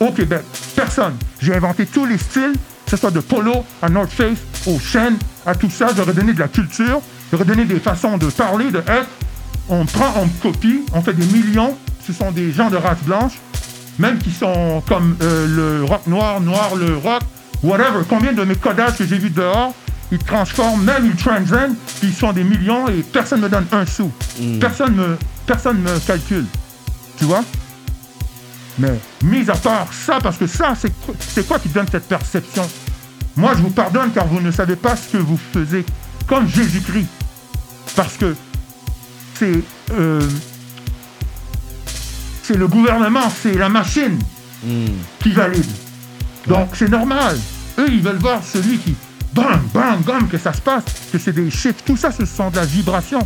au 0.00 0.12
Québec. 0.12 0.42
Personne. 0.74 1.16
J'ai 1.40 1.54
inventé 1.54 1.86
tous 1.86 2.04
les 2.04 2.18
styles, 2.18 2.54
que 2.84 2.90
ce 2.90 2.96
soit 2.96 3.10
de 3.10 3.20
polo 3.20 3.64
à 3.80 3.88
North 3.88 4.10
Face, 4.10 4.38
aux 4.66 4.78
chaînes, 4.78 5.16
à 5.46 5.54
tout 5.54 5.70
ça. 5.70 5.88
J'aurais 5.96 6.12
donné 6.12 6.32
de 6.32 6.40
la 6.40 6.48
culture, 6.48 7.00
j'aurais 7.30 7.44
donné 7.44 7.64
des 7.64 7.80
façons 7.80 8.18
de 8.18 8.26
parler, 8.26 8.70
de 8.70 8.78
être. 8.78 9.08
On 9.68 9.84
prend, 9.86 10.12
on 10.16 10.28
copie, 10.42 10.82
on 10.92 11.00
fait 11.02 11.14
des 11.14 11.26
millions. 11.26 11.76
Ce 12.06 12.12
sont 12.12 12.30
des 12.30 12.52
gens 12.52 12.70
de 12.70 12.76
race 12.76 13.02
blanche, 13.02 13.32
même 13.98 14.18
qui 14.18 14.30
sont 14.30 14.82
comme 14.86 15.16
euh, 15.22 15.80
le 15.80 15.84
rock 15.84 16.06
noir, 16.06 16.40
noir 16.40 16.76
le 16.76 16.96
rock, 16.96 17.22
whatever. 17.62 18.04
Combien 18.08 18.32
de 18.32 18.44
mes 18.44 18.54
codages 18.54 18.96
que 18.96 19.06
j'ai 19.06 19.18
vus 19.18 19.30
dehors, 19.30 19.74
ils 20.12 20.18
transforment, 20.18 20.84
même 20.84 21.06
ils 21.06 21.16
transcendent, 21.16 21.74
puis 22.00 22.08
ils 22.08 22.14
sont 22.14 22.32
des 22.32 22.44
millions 22.44 22.86
et 22.88 23.02
personne 23.02 23.40
ne 23.40 23.46
me 23.46 23.50
donne 23.50 23.66
un 23.72 23.86
sou. 23.86 24.12
Personne 24.60 24.94
me, 24.94 25.16
personne 25.46 25.80
me 25.80 25.98
calcule. 26.06 26.46
Tu 27.18 27.24
vois? 27.24 27.42
Mais 28.78 29.00
mis 29.24 29.50
à 29.50 29.54
part 29.54 29.88
ça, 29.92 30.18
parce 30.22 30.36
que 30.36 30.46
ça, 30.46 30.74
c'est 30.76 31.48
quoi 31.48 31.58
qui 31.58 31.70
donne 31.70 31.86
cette 31.90 32.06
perception? 32.06 32.68
Moi, 33.36 33.52
je 33.54 33.62
vous 33.62 33.70
pardonne 33.70 34.10
car 34.12 34.26
vous 34.26 34.40
ne 34.40 34.50
savez 34.50 34.76
pas 34.76 34.96
ce 34.96 35.12
que 35.12 35.18
vous 35.18 35.38
faisiez, 35.52 35.84
comme 36.26 36.48
Jésus-Christ. 36.48 37.08
Parce 37.94 38.16
que 38.16 38.34
c'est 39.34 39.62
euh, 39.92 40.20
le 42.54 42.68
gouvernement, 42.68 43.30
c'est 43.42 43.54
la 43.54 43.68
machine 43.68 44.18
qui 45.20 45.32
valide. 45.32 45.70
Donc 46.46 46.70
c'est 46.74 46.88
normal. 46.88 47.38
Eux, 47.78 47.88
ils 47.88 48.02
veulent 48.02 48.16
voir 48.16 48.42
celui 48.42 48.78
qui, 48.78 48.94
bam, 49.34 49.60
bam, 49.74 50.00
bam, 50.00 50.28
que 50.28 50.38
ça 50.38 50.52
se 50.52 50.60
passe, 50.60 50.84
que 51.12 51.18
c'est 51.18 51.32
des 51.32 51.50
chiffres. 51.50 51.82
Tout 51.84 51.96
ça, 51.96 52.10
ce 52.10 52.24
sont 52.24 52.50
de 52.50 52.56
la 52.56 52.64
vibration 52.64 53.20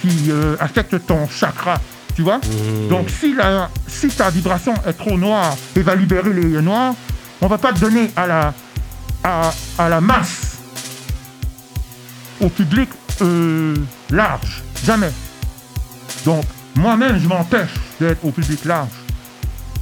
qui 0.00 0.30
euh, 0.30 0.56
affecte 0.60 1.06
ton 1.06 1.26
chakra. 1.28 1.80
Tu 2.14 2.22
vois 2.22 2.40
Donc 2.88 3.10
si, 3.10 3.34
la, 3.34 3.70
si 3.86 4.08
ta 4.08 4.30
vibration 4.30 4.74
est 4.86 4.92
trop 4.92 5.16
noire 5.16 5.56
et 5.76 5.82
va 5.82 5.94
libérer 5.94 6.32
les 6.32 6.62
noirs, 6.62 6.94
on 7.40 7.46
va 7.46 7.58
pas 7.58 7.72
te 7.72 7.80
donner 7.80 8.10
à 8.16 8.26
la, 8.26 8.54
à, 9.78 9.88
la 9.88 10.00
masse, 10.00 10.58
au 12.40 12.48
public 12.48 12.88
euh, 13.20 13.74
large. 14.10 14.62
Jamais. 14.84 15.10
Donc, 16.24 16.44
moi-même, 16.76 17.18
je 17.18 17.28
m'empêche 17.28 17.74
d'être 18.00 18.24
au 18.24 18.30
public 18.30 18.64
large. 18.64 18.88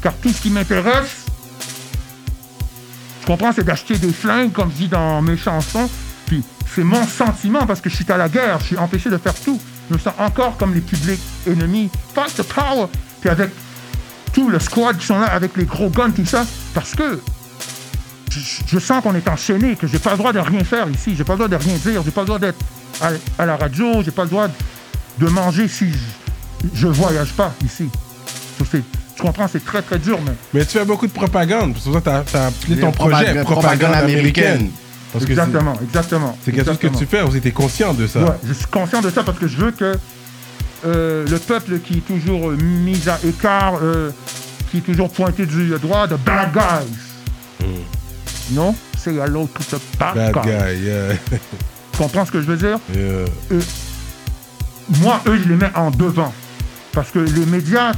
Car 0.03 0.15
tout 0.15 0.31
ce 0.31 0.41
qui 0.41 0.51
m'intéresse, 0.51 1.27
je 3.21 3.27
comprends, 3.27 3.53
c'est 3.53 3.65
d'acheter 3.65 3.99
des 3.99 4.13
flingues, 4.13 4.53
comme 4.53 4.71
je 4.71 4.77
dis 4.77 4.89
dans 4.89 5.23
mes 5.23 5.37
chansons. 5.37 5.89
Puis, 6.27 6.43
c'est 6.75 6.85
mon 6.85 7.07
sentiment, 7.07 7.67
parce 7.67 7.81
que 7.81 7.91
je 7.91 7.97
suis 7.97 8.11
à 8.11 8.17
la 8.17 8.29
guerre, 8.29 8.59
je 8.61 8.67
suis 8.67 8.79
empêché 8.79 9.11
de 9.11 9.19
faire 9.19 9.35
tout. 9.35 9.61
Je 9.89 9.95
me 9.95 9.99
sens 9.99 10.15
encore 10.19 10.57
comme 10.57 10.75
les 10.75 10.81
publics 10.81 11.21
ennemis. 11.47 11.91
Fuck 12.15 12.35
the 12.35 12.43
power! 12.43 12.87
Puis 13.21 13.31
avec 13.31 13.51
tout 14.33 14.51
le 14.51 14.59
squad 14.59 14.97
qui 14.99 15.07
sont 15.07 15.19
là, 15.19 15.27
avec 15.27 15.57
les 15.57 15.65
gros 15.65 15.89
guns, 15.89 16.11
tout 16.11 16.27
ça, 16.27 16.45
parce 16.75 16.95
que 16.95 17.21
je, 18.67 18.79
sens 18.79 19.03
qu'on 19.03 19.15
est 19.15 19.29
enchaîné, 19.29 19.77
que 19.77 19.87
j'ai 19.87 19.99
pas 19.99 20.13
le 20.13 20.19
droit 20.19 20.33
de 20.33 20.39
rien 20.39 20.65
faire 20.65 20.89
ici, 20.89 21.15
j'ai 21.17 21.25
pas 21.25 21.35
le 21.35 21.39
droit 21.39 21.49
de 21.49 21.57
rien 21.57 21.75
dire, 21.77 22.03
j'ai 22.05 22.11
pas 22.11 22.21
le 22.23 22.27
droit 22.27 22.39
d'être 22.39 22.59
à, 23.01 23.11
à 23.39 23.47
la 23.47 23.57
radio, 23.57 24.03
j'ai 24.05 24.11
pas 24.11 24.25
le 24.25 24.31
droit 24.31 24.49
de, 24.49 24.55
de 25.25 25.31
manger 25.31 25.69
si 25.69 25.91
je, 25.93 26.69
je 26.75 26.87
voyage 26.89 27.33
pas 27.33 27.53
ici. 27.65 27.89
C'est- 28.71 28.83
tu 29.15 29.23
comprends, 29.23 29.49
c'est 29.49 29.65
très 29.65 29.81
très 29.81 29.99
dur, 29.99 30.19
mais 30.27 30.33
Mais 30.53 30.65
tu 30.67 30.73
fais 30.79 30.85
beaucoup 30.85 31.07
de 31.07 31.13
propagande. 31.13 31.75
C'est 31.77 31.85
pour 31.85 31.95
ça 31.95 32.01
que 32.01 32.05
t'as- 32.05 32.25
t'as 32.31 32.47
appelé 32.49 32.79
ton 32.81 32.93
projet 32.93 33.15
propagande 33.43 33.45
Propagande 33.45 33.95
américaine. 33.95 34.45
américaine. 34.47 34.71
Parce 35.13 35.25
que 35.25 35.35
c'est 35.35 35.41
exactement, 35.41 35.73
exactement. 35.83 36.39
c'est 36.45 36.53
quelque 36.53 36.67
chose 36.67 36.79
que 36.79 36.87
tu 36.89 37.07
fais, 37.07 37.23
aussi, 37.23 37.41
t'es 37.41 37.51
conscient 37.53 37.95
de 37.95 38.07
ça. 38.07 38.19
Ouais, 38.21 38.33
je 38.47 38.53
suis 38.53 38.67
conscient 38.67 39.01
de 39.01 39.09
ça 39.09 39.23
parce 39.23 39.39
que 39.39 39.49
je 39.49 39.57
veux 39.57 39.71
que 39.71 39.97
euh, 40.85 41.27
le 41.27 41.39
peuple 41.39 41.79
qui 41.79 41.99
est 41.99 42.07
toujours 42.07 42.51
euh, 42.51 42.57
mis 42.57 43.01
à 43.09 43.19
écart, 43.27 43.79
euh, 43.83 44.11
qui 44.71 44.79
est 44.79 44.81
toujours 44.83 45.11
pointé 45.11 45.47
du 45.47 45.71
doigt, 45.81 46.07
de 46.07 46.17
bad 46.17 46.53
guys. 46.53 47.67
Non? 48.51 48.75
Say 48.99 49.15
hello 49.19 49.49
to 49.49 49.63
the 49.77 49.81
bad, 49.99 50.15
Hmm. 50.15 50.33
Bad 50.33 50.35
guys. 50.35 50.45
guy, 50.47 50.85
yeah. 50.85 51.15
Tu 51.93 51.99
comprends 51.99 52.27
ce 52.27 52.31
que 52.33 52.41
je 52.43 52.47
veux 52.47 52.57
dire? 52.59 52.79
Yeah. 52.95 53.25
Moi, 55.01 55.21
eux, 55.27 55.39
je 55.43 55.49
les 55.49 55.57
mets 55.57 55.71
en 55.75 55.91
devant. 55.91 56.33
Parce 56.93 57.11
que 57.11 57.19
les 57.19 57.47
médias, 57.47 57.93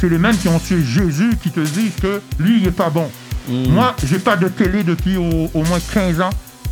c'est 0.00 0.08
les 0.08 0.18
mêmes 0.18 0.36
qui 0.36 0.48
ont 0.48 0.58
tué 0.58 0.82
Jésus 0.82 1.36
qui 1.42 1.50
te 1.50 1.60
disent 1.60 1.94
que 2.00 2.20
lui, 2.38 2.60
il 2.60 2.66
est 2.66 2.70
pas 2.72 2.90
bon. 2.90 3.10
Moi, 3.48 3.94
j'ai 4.06 4.18
pas 4.18 4.36
de 4.36 4.48
télé 4.48 4.82
depuis 4.84 5.16
au, 5.18 5.50
au 5.52 5.62
moins 5.64 5.78
15 5.92 6.20
ans. 6.22 6.30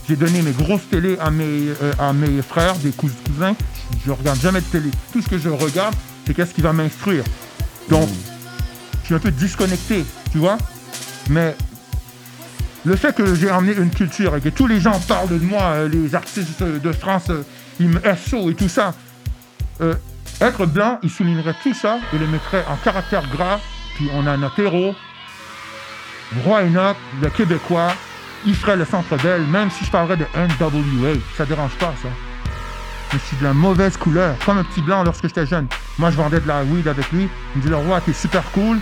J'ai 0.08 0.16
donné 0.16 0.40
mes 0.42 0.52
grosses 0.52 0.88
télés 0.90 1.16
à 1.20 1.30
mes, 1.30 1.68
euh, 1.82 1.92
à 1.98 2.12
mes 2.12 2.40
frères, 2.42 2.74
des 2.76 2.90
cous- 2.90 3.10
cousins. 3.26 3.54
Je, 3.92 4.06
je 4.06 4.10
regarde 4.12 4.40
jamais 4.40 4.60
de 4.60 4.64
télé. 4.66 4.90
Tout 5.12 5.20
ce 5.22 5.28
que 5.28 5.38
je 5.38 5.48
regarde, 5.50 5.94
c'est 6.26 6.34
qu'est-ce 6.34 6.54
qui 6.54 6.62
va 6.62 6.72
m'instruire. 6.72 7.24
Donc, 7.90 8.08
je 9.02 9.06
suis 9.06 9.14
un 9.14 9.18
peu 9.18 9.30
disconnecté, 9.30 10.04
tu 10.32 10.38
vois. 10.38 10.56
Mais 11.28 11.54
le 12.84 12.96
fait 12.96 13.14
que 13.14 13.34
j'ai 13.34 13.50
emmené 13.50 13.74
une 13.74 13.90
culture 13.90 14.34
et 14.36 14.40
que 14.40 14.48
tous 14.48 14.66
les 14.66 14.80
gens 14.80 14.98
parlent 15.06 15.28
de 15.28 15.38
moi, 15.38 15.62
euh, 15.62 15.88
les 15.88 16.14
artistes 16.14 16.62
de 16.62 16.92
France, 16.92 17.30
euh, 17.30 17.42
ils 17.78 17.88
me 17.88 18.00
et 18.50 18.54
tout 18.54 18.68
ça, 18.68 18.94
euh, 19.80 19.94
être 20.40 20.66
blanc, 20.66 20.98
il 21.02 21.10
soulignerait 21.10 21.54
tout 21.62 21.74
ça 21.74 21.98
et 22.12 22.18
le 22.18 22.26
mettrait 22.26 22.64
en 22.68 22.76
caractère 22.76 23.28
gras. 23.30 23.60
Puis 23.94 24.08
on 24.14 24.26
a 24.26 24.36
notre 24.36 24.58
héros, 24.60 24.94
Roi 26.44 26.62
Enoch, 26.62 26.96
le 27.20 27.28
Québécois, 27.28 27.92
il 28.46 28.54
ferait 28.54 28.76
le 28.76 28.84
centre 28.84 29.16
belle, 29.22 29.42
même 29.42 29.70
si 29.70 29.84
je 29.84 29.90
parlerais 29.90 30.16
de 30.16 30.26
NWA. 30.34 31.14
Ça 31.36 31.44
dérange 31.44 31.74
pas, 31.74 31.94
ça. 32.02 32.08
Je 33.12 33.18
suis 33.18 33.36
de 33.36 33.44
la 33.44 33.52
mauvaise 33.52 33.96
couleur, 33.96 34.34
comme 34.44 34.58
un 34.58 34.64
petit 34.64 34.80
blanc 34.80 35.04
lorsque 35.04 35.26
j'étais 35.26 35.46
jeune. 35.46 35.66
Moi, 35.98 36.10
je 36.10 36.16
vendais 36.16 36.40
de 36.40 36.48
la 36.48 36.64
weed 36.64 36.88
avec 36.88 37.12
lui. 37.12 37.28
Il 37.54 37.58
me 37.58 37.62
dit, 37.62 37.68
le 37.68 37.76
roi, 37.76 38.00
t'es 38.00 38.14
super 38.14 38.42
cool, 38.52 38.78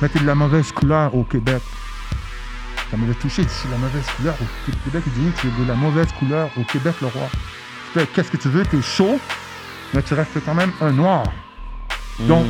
mais 0.00 0.08
t'es 0.08 0.20
de 0.20 0.26
la 0.26 0.36
mauvaise 0.36 0.70
couleur 0.70 1.14
au 1.14 1.24
Québec. 1.24 1.60
Ça 2.90 2.96
m'avait 2.96 3.14
touché, 3.14 3.42
je 3.42 3.48
suis 3.48 3.68
de 3.68 3.72
la 3.72 3.78
mauvaise 3.78 4.06
couleur 4.16 4.34
au 4.40 4.70
Québec. 4.84 5.02
Il 5.06 5.12
dit, 5.12 5.20
oui, 5.24 5.32
tu 5.40 5.48
es 5.48 5.64
de 5.64 5.68
la 5.68 5.74
mauvaise 5.74 6.08
couleur 6.18 6.48
au 6.56 6.62
Québec, 6.62 6.94
le 7.00 7.08
roi. 7.08 7.28
Qu'est-ce 8.14 8.30
que 8.30 8.36
tu 8.36 8.48
veux, 8.48 8.64
t'es 8.64 8.82
chaud, 8.82 9.18
mais 9.94 10.02
tu 10.02 10.14
restes 10.14 10.38
quand 10.44 10.54
même 10.54 10.70
un 10.80 10.92
noir. 10.92 11.24
Donc, 12.20 12.46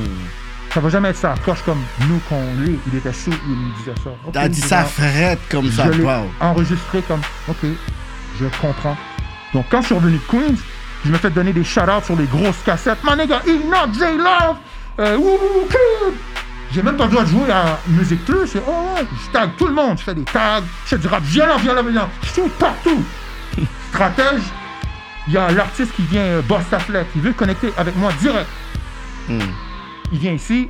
ça 0.74 0.80
va 0.80 0.88
jamais 0.90 1.08
être 1.08 1.16
ça. 1.16 1.34
Coche 1.44 1.62
comme 1.64 1.80
nous 2.08 2.18
qu'on 2.28 2.42
l'est. 2.60 2.78
Il 2.86 2.98
était 2.98 3.12
chaud, 3.12 3.30
il 3.46 3.54
me 3.54 3.76
disait 3.78 3.94
ça. 4.02 4.10
T'as 4.32 4.48
dit 4.48 4.60
ça 4.60 4.84
frette 4.84 5.40
comme 5.48 5.70
ça, 5.70 5.90
je 5.90 6.02
wow. 6.02 6.30
enregistré 6.40 7.02
comme, 7.02 7.22
ok, 7.48 7.64
je 8.38 8.46
comprends. 8.60 8.96
Donc, 9.54 9.66
quand 9.70 9.80
je 9.80 9.86
suis 9.86 9.94
revenu 9.94 10.18
de 10.18 10.22
Queens, 10.30 10.56
je 11.04 11.10
me 11.10 11.16
fais 11.16 11.30
donner 11.30 11.52
des 11.52 11.64
shout-outs 11.64 12.04
sur 12.04 12.16
les 12.16 12.26
grosses 12.26 12.62
cassettes. 12.64 12.98
My 13.04 13.16
nigga, 13.16 13.40
Enoch, 13.46 13.94
J-Love, 13.94 14.56
euh, 14.98 15.16
woo, 15.16 15.38
woo, 15.38 15.66
kid. 15.66 16.14
J'ai 16.72 16.82
même 16.82 16.96
pas 16.96 17.04
le 17.04 17.10
droit 17.10 17.24
de 17.24 17.28
jouer 17.28 17.50
à 17.50 17.78
Musique 17.88 18.24
Plus. 18.24 18.54
Et, 18.56 18.62
oh, 18.66 18.94
ouais, 18.94 19.06
je 19.24 19.30
tag 19.30 19.50
tout 19.56 19.66
le 19.66 19.74
monde. 19.74 19.98
Je 19.98 20.04
fais 20.04 20.14
des 20.14 20.24
tags, 20.24 20.62
je 20.84 20.88
fais 20.90 20.98
du 20.98 21.06
rap 21.06 21.22
violent, 21.22 21.56
violent, 21.58 21.82
violent. 21.82 22.08
Je 22.22 22.28
shoot 22.28 22.52
partout. 22.58 23.02
Stratège, 23.88 24.42
il 25.28 25.34
y 25.34 25.36
a 25.36 25.50
l'artiste 25.50 25.94
qui 25.94 26.02
vient 26.02 26.22
euh, 26.22 26.42
boss 26.42 26.62
ta 26.70 26.78
flette. 26.78 27.06
Il 27.16 27.22
veut 27.22 27.32
connecter 27.32 27.72
avec 27.76 27.96
moi 27.96 28.12
direct. 28.20 28.48
Hmm. 29.28 29.40
Il 30.12 30.18
vient 30.18 30.32
ici. 30.32 30.68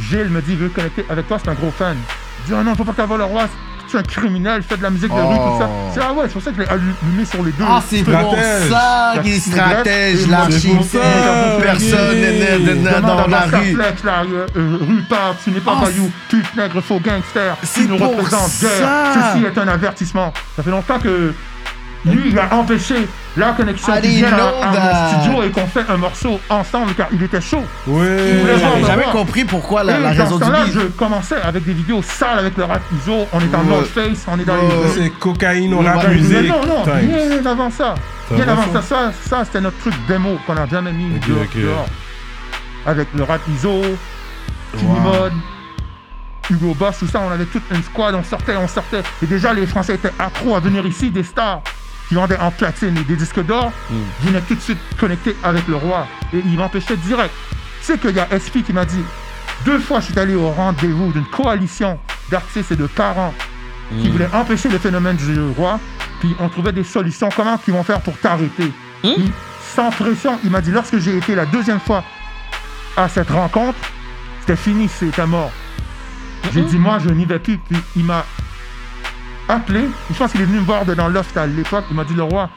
Gilles 0.00 0.28
me 0.30 0.42
dit, 0.42 0.52
il 0.52 0.58
veut 0.58 0.68
connecter 0.68 1.06
avec 1.08 1.28
toi, 1.28 1.38
c'est 1.38 1.50
un 1.50 1.54
gros 1.54 1.70
fan. 1.70 1.96
Il 2.40 2.48
dit, 2.48 2.52
oh 2.58 2.62
non, 2.62 2.74
faut 2.74 2.84
pas 2.84 2.92
qu'avoir 2.92 3.18
le 3.18 3.24
roi. 3.24 3.48
Tu 3.94 3.98
es 3.98 4.00
un 4.00 4.02
criminel, 4.02 4.62
fais 4.68 4.76
de 4.76 4.82
la 4.82 4.90
musique 4.90 5.08
de 5.14 5.20
rue, 5.20 5.36
tout 5.36 5.58
ça. 5.58 5.68
Oh. 5.70 5.90
C'est 5.94 6.00
ah 6.02 6.12
ouais, 6.12 6.24
c'est 6.26 6.32
pour 6.32 6.42
ça 6.42 6.50
que 6.50 6.60
l'ai 6.60 6.66
allumé 6.68 7.24
sur 7.30 7.44
les 7.44 7.52
deux. 7.52 7.64
Ah, 7.64 7.80
c'est 7.88 8.02
pour 8.02 8.36
ça 8.68 9.14
qu'il 9.22 9.40
stratège, 9.40 10.14
négresse, 10.22 10.28
l'archi. 10.28 10.60
c'est 10.60 10.68
pour 10.74 10.84
ça. 10.84 10.98
Personne 11.62 12.20
n'est 12.20 12.32
n'est- 12.32 12.58
n'est 12.58 12.74
Demande 12.74 13.02
dans 13.02 13.26
la 13.28 13.40
rue. 13.42 13.76
rue 13.76 15.02
part, 15.08 15.36
tu 15.44 15.50
n'es 15.52 15.60
pas 15.60 15.74
Ah, 15.76 15.80
voyou, 15.82 16.10
pute, 16.28 16.56
nègre, 16.56 16.80
faux 16.80 16.98
gangster, 16.98 17.56
C'est 17.62 17.82
tu 17.82 17.86
nous 17.88 17.96
représentes 17.98 18.50
guerre. 18.60 18.88
Ceci 19.32 19.44
est 19.44 19.58
un 19.58 19.68
avertissement. 19.68 20.32
Ça 20.56 20.62
fait 20.64 20.70
longtemps 20.70 20.98
que 20.98 21.32
Lui, 22.04 22.30
il 22.30 22.38
a 22.38 22.54
empêché 22.54 23.08
la 23.36 23.52
connexion 23.52 23.92
à, 23.92 23.98
studio 23.98 25.42
et 25.42 25.50
qu'on 25.50 25.66
fait 25.66 25.84
un 25.88 25.96
morceau 25.96 26.38
ensemble 26.50 26.92
car 26.94 27.08
il 27.12 27.22
était 27.22 27.40
chaud. 27.40 27.62
Oui. 27.86 28.06
J'avais 28.60 28.84
jamais 28.86 29.10
compris 29.10 29.44
pourquoi 29.44 29.82
la, 29.84 29.98
la 29.98 30.10
raison 30.10 30.36
du 30.38 30.44
beat. 30.44 30.72
je 30.74 30.80
commençais 30.88 31.40
avec 31.42 31.64
des 31.64 31.72
vidéos 31.72 32.02
sales 32.02 32.38
avec 32.40 32.56
le 32.58 32.64
rap 32.64 32.82
ISO. 33.00 33.26
On 33.32 33.40
est 33.40 33.54
en 33.54 33.60
Ouais. 33.60 33.70
North 33.70 33.86
Face, 33.86 34.26
on 34.28 34.38
est 34.38 34.44
dans 34.44 34.54
Ouais. 34.54 34.60
les... 34.96 35.02
C'est 35.04 35.10
cocaïne, 35.18 35.72
on 35.72 35.78
Ouais, 35.82 35.88
ouais, 35.88 36.08
musique. 36.14 36.36
Mais 36.42 36.48
non, 36.48 36.60
non, 36.66 36.84
bien 36.84 37.46
avant 37.50 37.70
ça. 37.70 37.94
Bien 38.30 38.44
va, 38.44 38.52
avant 38.52 38.72
ça? 38.74 38.82
ça, 38.82 39.12
ça, 39.28 39.44
c'était 39.46 39.60
notre 39.62 39.78
truc 39.78 39.94
démo 40.06 40.36
qu'on 40.46 40.56
a 40.56 40.66
jamais 40.66 40.92
mis 40.92 41.18
dehors, 41.26 41.44
dehors. 41.54 41.86
Avec 42.86 43.08
le 43.14 43.22
rap 43.22 43.40
ISO, 43.48 43.80
Kimi 44.76 44.90
Wow. 44.90 45.00
Mode, 45.00 45.32
Hugo 46.50 46.74
Boss, 46.74 46.98
tout 46.98 47.06
ça, 47.06 47.22
on 47.26 47.30
avait 47.32 47.46
toute 47.46 47.62
une 47.74 47.82
squad, 47.82 48.14
on 48.14 48.22
sortait, 48.22 48.56
on 48.56 48.68
sortait. 48.68 49.02
Et 49.22 49.26
déjà, 49.26 49.54
les 49.54 49.66
Français 49.66 49.94
étaient 49.94 50.12
accros 50.18 50.54
à 50.54 50.60
venir 50.60 50.84
ici, 50.86 51.10
des 51.10 51.22
stars 51.22 51.62
qui 52.14 52.20
vendaient 52.20 52.38
en 52.38 52.52
platine 52.52 52.96
et 52.96 53.02
des 53.02 53.16
disques 53.16 53.44
d'or, 53.44 53.72
venaient 54.22 54.40
tout 54.42 54.54
de 54.54 54.60
suite 54.60 54.78
connecter 55.00 55.36
avec 55.42 55.66
le 55.66 55.74
roi. 55.74 56.06
Et 56.32 56.38
ils 56.46 56.56
m'empêchaient 56.56 56.96
direct. 56.96 57.34
Sais 57.82 57.98
qu'il 57.98 58.14
y 58.14 58.20
a 58.20 58.28
SP 58.38 58.62
qui 58.64 58.72
m'a 58.72 58.84
dit, 58.84 59.02
deux 59.64 59.80
fois 59.80 59.98
je 59.98 60.06
suis 60.12 60.18
allé 60.18 60.36
au 60.36 60.48
rendez-vous 60.50 61.10
d'une 61.12 61.24
coalition 61.26 61.98
d'artistes 62.30 62.70
et 62.72 62.76
de 62.76 62.86
parents 62.86 63.34
qui 64.00 64.08
voulaient 64.10 64.30
empêcher 64.32 64.68
le 64.68 64.78
phénomène 64.78 65.16
du 65.16 65.38
roi, 65.58 65.78
puis 66.20 66.34
on 66.38 66.48
trouvait 66.48 66.72
des 66.72 66.84
solutions. 66.84 67.28
Comment 67.34 67.58
ils 67.66 67.74
vont 67.74 67.82
faire 67.82 68.00
pour 68.00 68.16
t'arrêter 68.18 68.70
Il- 69.18 69.32
Sans 69.74 69.90
pression, 69.90 70.38
il 70.44 70.50
m'a 70.50 70.60
dit, 70.60 70.70
lorsque 70.70 70.98
j'ai 70.98 71.16
été 71.16 71.34
la 71.34 71.46
deuxième 71.46 71.80
fois 71.80 72.04
à 72.96 73.08
cette 73.08 73.30
rencontre, 73.30 73.76
c'était 74.40 74.56
fini, 74.56 74.88
c'était 74.88 75.26
mort. 75.26 75.50
J'ai 76.54 76.62
dit, 76.62 76.78
moi, 76.78 76.98
je 77.04 77.08
n'y 77.10 77.24
vais 77.24 77.40
plus. 77.40 77.58
Puis 77.58 77.76
il 77.96 78.04
m'a 78.04 78.24
appelé. 79.48 79.88
Je 80.10 80.16
pense 80.16 80.32
qu'il 80.32 80.40
est 80.40 80.44
venu 80.46 80.60
me 80.60 80.64
voir 80.64 80.84
dans 80.84 81.08
loft 81.08 81.36
à 81.36 81.46
l'époque. 81.46 81.84
Il 81.90 81.96
m'a 81.96 82.04
dit, 82.04 82.14
le 82.14 82.22
roi, 82.22 82.50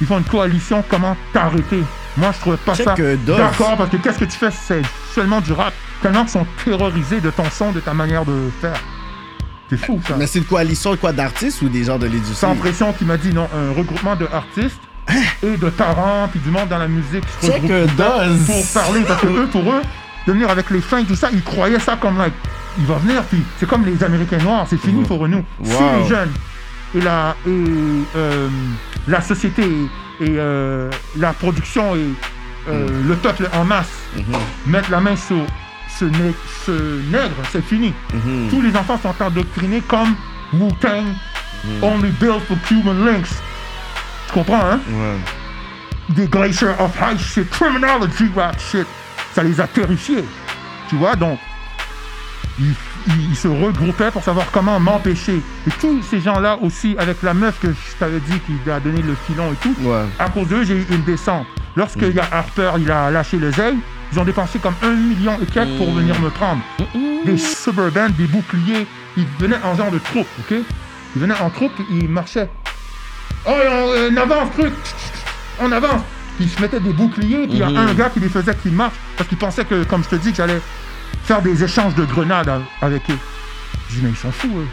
ils 0.00 0.06
font 0.06 0.18
une 0.18 0.24
coalition, 0.24 0.82
comment 0.88 1.16
t'arrêter? 1.32 1.82
Moi, 2.16 2.32
je 2.32 2.40
trouvais 2.40 2.56
pas 2.56 2.74
Check 2.74 2.86
ça 2.86 2.94
Dove. 2.94 3.38
d'accord, 3.38 3.76
parce 3.76 3.90
que 3.90 3.96
qu'est-ce 3.96 4.18
que 4.18 4.24
tu 4.24 4.36
fais? 4.36 4.50
C'est 4.50 4.82
seulement 5.14 5.40
du 5.40 5.52
rap. 5.52 5.72
Tellement 6.02 6.22
qu'ils 6.22 6.30
sont 6.30 6.46
terrorisés 6.64 7.20
de 7.20 7.30
ton 7.30 7.44
son, 7.50 7.72
de 7.72 7.80
ta 7.80 7.94
manière 7.94 8.24
de 8.24 8.50
faire. 8.60 8.78
C'est 9.68 9.76
fou, 9.76 10.00
ça. 10.06 10.16
Mais 10.18 10.26
c'est 10.26 10.40
une 10.40 10.46
coalition 10.46 10.96
quoi 10.96 11.12
d'artistes 11.12 11.62
ou 11.62 11.68
des 11.68 11.84
gens 11.84 11.98
de 11.98 12.06
l'industrie? 12.06 12.34
Sans 12.34 12.56
pression, 12.56 12.92
qui 12.92 13.04
m'a 13.04 13.16
dit, 13.16 13.32
non, 13.32 13.48
un 13.54 13.72
regroupement 13.72 14.16
de 14.16 14.26
artistes 14.32 14.80
et 15.42 15.56
de 15.56 15.70
parents, 15.70 16.28
puis 16.30 16.40
du 16.40 16.50
monde 16.50 16.68
dans 16.68 16.78
la 16.78 16.88
musique 16.88 17.24
qui 17.40 17.46
se 17.46 17.52
Check 17.52 17.62
Dove. 17.96 18.46
pour 18.46 18.66
parler. 18.74 19.02
Parce 19.06 19.20
que 19.20 19.26
eux, 19.28 19.46
pour 19.46 19.70
eux, 19.70 19.82
de 20.26 20.32
venir 20.32 20.50
avec 20.50 20.70
les 20.70 20.80
fins, 20.80 21.04
tout 21.04 21.14
ça, 21.14 21.28
ils 21.32 21.42
croyaient 21.42 21.78
ça 21.78 21.96
comme, 21.96 22.18
like, 22.18 22.34
il 22.78 22.86
va 22.86 22.96
venir, 22.96 23.22
puis 23.24 23.42
c'est 23.58 23.68
comme 23.68 23.84
les 23.84 24.02
Américains 24.02 24.38
noirs, 24.38 24.66
c'est 24.68 24.80
fini 24.80 25.02
pour 25.04 25.26
nous. 25.28 25.44
Si 25.62 25.72
les 25.72 26.08
jeunes 26.08 26.32
et 26.94 27.00
la, 27.00 27.36
et, 27.46 27.50
euh, 28.16 28.48
la 29.08 29.20
société 29.20 29.62
et, 29.62 30.24
et, 30.24 30.36
euh, 30.38 30.90
la 31.16 31.32
production 31.32 31.94
et 31.96 32.08
euh, 32.68 32.88
le 33.06 33.14
peuple 33.16 33.48
en 33.52 33.64
masse 33.64 33.92
mettent 34.66 34.88
la 34.88 35.00
main 35.00 35.16
sur 35.16 35.44
ce, 35.98 36.04
nègre, 36.04 36.34
ce 36.66 37.00
nègre, 37.10 37.34
c'est 37.50 37.64
fini. 37.64 37.92
Mhm. 38.12 38.48
Tous 38.50 38.60
les 38.62 38.76
enfants 38.76 38.98
sont 39.02 39.14
endoctrinés 39.22 39.80
comme 39.82 40.14
Wu-Tang, 40.52 41.04
Only 41.82 42.10
Built 42.20 42.40
for 42.46 42.56
Human 42.70 43.04
Links. 43.04 43.30
Tu 44.26 44.32
comprends, 44.34 44.64
hein? 44.64 44.80
Ouais. 44.90 46.14
Des 46.14 46.26
Glacier 46.26 46.68
of 46.78 46.94
High 47.00 47.18
shit, 47.18 47.48
criminology 47.50 48.30
rap 48.34 48.58
shit. 48.60 48.86
Ça 49.32 49.42
les 49.42 49.60
a 49.60 49.66
terrifiés. 49.66 50.24
Tu 50.88 50.96
vois, 50.96 51.14
donc, 51.14 51.38
ils, 52.60 52.74
ils- 53.08 53.30
ils 53.30 53.36
se 53.36 53.48
regroupaient 53.48 54.10
pour 54.10 54.22
savoir 54.22 54.46
comment 54.52 54.78
m'empêcher. 54.78 55.40
Et 55.66 55.70
tous 55.80 56.02
ces 56.02 56.20
gens-là 56.20 56.58
aussi, 56.62 56.94
avec 56.98 57.22
la 57.22 57.34
meuf 57.34 57.58
que 57.60 57.68
je 57.68 57.96
t'avais 57.98 58.20
dit 58.20 58.38
qui 58.46 58.70
a 58.70 58.78
donné 58.80 59.02
le 59.02 59.14
filon 59.26 59.52
et 59.52 59.56
tout, 59.56 59.74
Ouais. 59.82 60.04
à 60.18 60.28
cause 60.28 60.46
d'eux, 60.48 60.64
j'ai 60.64 60.76
eu 60.76 60.86
une 60.90 61.02
descente. 61.02 61.46
Lorsque 61.76 62.02
il 62.02 62.14
y 62.14 62.20
a 62.20 62.28
Harper, 62.30 62.72
il 62.78 62.90
a 62.90 63.10
lâché 63.10 63.38
le 63.38 63.50
zèle, 63.52 63.76
ils 64.12 64.18
ont 64.18 64.24
dépensé 64.24 64.58
comme 64.58 64.74
un 64.82 64.90
million 64.92 65.38
et 65.42 65.46
quelques 65.46 65.76
pour 65.78 65.92
venir 65.92 66.18
me 66.20 66.28
prendre. 66.30 66.60
Des 67.24 67.38
suburbans, 67.38 68.08
des 68.18 68.26
boucliers, 68.26 68.86
ils 69.16 69.26
venaient 69.38 69.60
en 69.62 69.74
genre 69.76 69.90
de 69.90 69.98
troupe, 69.98 70.26
ok? 70.40 70.56
Ils 71.16 71.22
venaient 71.22 71.40
en 71.40 71.50
troupe, 71.50 71.72
ils 71.90 72.08
marchaient. 72.08 72.48
Oh, 73.46 73.50
on, 73.52 74.12
on 74.12 74.16
avance, 74.16 74.50
truc 74.58 74.72
On 75.60 75.72
avance 75.72 76.02
ils 76.42 76.48
se 76.48 76.58
mettaient 76.60 76.80
des 76.80 76.94
boucliers, 76.94 77.46
puis 77.46 77.52
il 77.52 77.58
y 77.58 77.62
a 77.62 77.66
un 77.66 77.92
gars 77.92 78.08
qui 78.08 78.18
les 78.18 78.30
faisait 78.30 78.54
qu'ils 78.54 78.72
marchent, 78.72 78.94
parce 79.16 79.28
qu'il 79.28 79.36
pensait 79.36 79.64
que, 79.66 79.84
comme 79.84 80.02
je 80.02 80.08
te 80.08 80.14
dis, 80.16 80.30
que 80.30 80.36
j'allais 80.38 80.58
faire 81.24 81.42
des 81.42 81.62
échanges 81.64 81.94
de 81.94 82.04
grenades 82.04 82.50
avec 82.80 83.08
eux. 83.10 83.18
Je 83.88 83.96
dis, 83.96 84.00
mais 84.02 84.10
ils 84.10 84.16
sont 84.16 84.32
fous, 84.32 84.50
eux. 84.58 84.66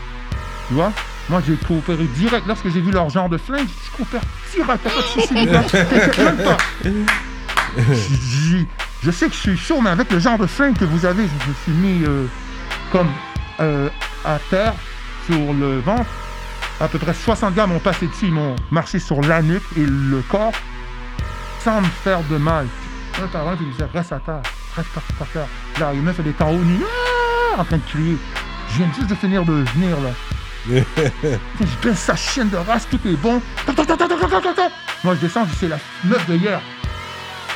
Tu 0.68 0.74
vois? 0.74 0.91
Moi, 1.30 1.41
j'ai 1.45 1.56
coopéré 1.56 2.06
direct. 2.15 2.45
Lorsque 2.48 2.69
j'ai 2.69 2.82
vu 2.82 2.91
leur 2.91 3.10
genre 3.10 3.30
de 3.30 3.38
flingue, 3.38 3.68
je 3.68 3.98
coopère 3.98 4.22
direct. 4.53 4.80
T'as 4.84 4.90
pas 4.90 4.95
de 5.02 5.22
soucis, 5.22 5.34
les 5.34 5.45
gars. 5.45 5.61
T'inquiète 5.64 6.18
même 6.19 6.38
pas. 6.38 6.57
Je- 6.84 7.84
je- 7.84 8.65
Je 9.03 9.11
sais 9.11 9.28
que 9.28 9.34
je 9.34 9.40
suis 9.40 9.57
chaud, 9.57 9.80
mais 9.82 9.91
avec 9.91 10.11
le 10.11 10.19
genre 10.19 10.40
de 10.40 10.48
flingue 10.48 10.76
que 10.76 10.86
vous 10.86 11.06
avez, 11.06 11.24
je 11.24 11.49
me 11.49 11.53
suis 11.64 11.72
mis 11.74 12.03
euh, 12.06 12.26
comme 12.91 13.07
euh, 13.60 13.90
à 14.26 14.40
terre, 14.49 14.74
sur 15.28 15.53
le 15.53 15.80
ventre. 15.82 16.10
À 16.82 16.88
peu 16.88 16.98
près 16.98 17.14
60 17.14 17.53
gars 17.53 17.68
m'ont 17.68 17.80
passé 17.80 18.07
dessus, 18.07 18.26
ils 18.28 18.34
m'ont 18.34 18.56
marché 18.72 18.98
sur 18.99 19.22
la 19.22 19.41
nuque 19.44 19.64
et 19.78 19.86
le 19.86 20.22
corps, 20.30 20.52
sans 21.64 21.82
me 21.82 21.88
faire 22.03 22.22
de 22.24 22.38
mal. 22.38 22.65
Un 23.24 23.28
par 23.28 23.48
un, 23.48 23.56
ils 23.60 23.68
me 23.68 23.72
disaient, 23.72 23.88
reste 23.94 24.11
à 24.14 24.19
terre, 24.19 24.41
reste 24.77 24.89
par, 24.89 25.03
par 25.19 25.27
terre. 25.27 25.47
Là, 25.79 25.91
il 25.93 26.01
me 26.01 26.13
fait 26.13 26.23
des 26.23 26.31
temps 26.31 26.49
hauts 26.49 26.63
nus, 26.63 26.83
Ah 27.55 27.61
en 27.61 27.65
train 27.65 27.77
de 27.77 27.89
crier. 27.89 28.17
Je 28.69 28.77
viens 28.77 28.93
juste 28.95 29.09
de 29.09 29.15
finir 29.15 29.43
de 29.43 29.63
venir, 29.73 29.97
là. 29.99 30.09
je 30.69 31.87
baisse 31.87 31.99
sa 31.99 32.15
chaîne 32.15 32.49
de 32.49 32.57
race, 32.57 32.87
tout 32.89 32.99
est 33.05 33.15
bon. 33.15 33.41
Moi, 35.03 35.15
je 35.15 35.21
descends, 35.21 35.45
c'est 35.59 35.67
la 35.67 35.77
meuf 36.03 36.25
de 36.27 36.35
hier 36.35 36.61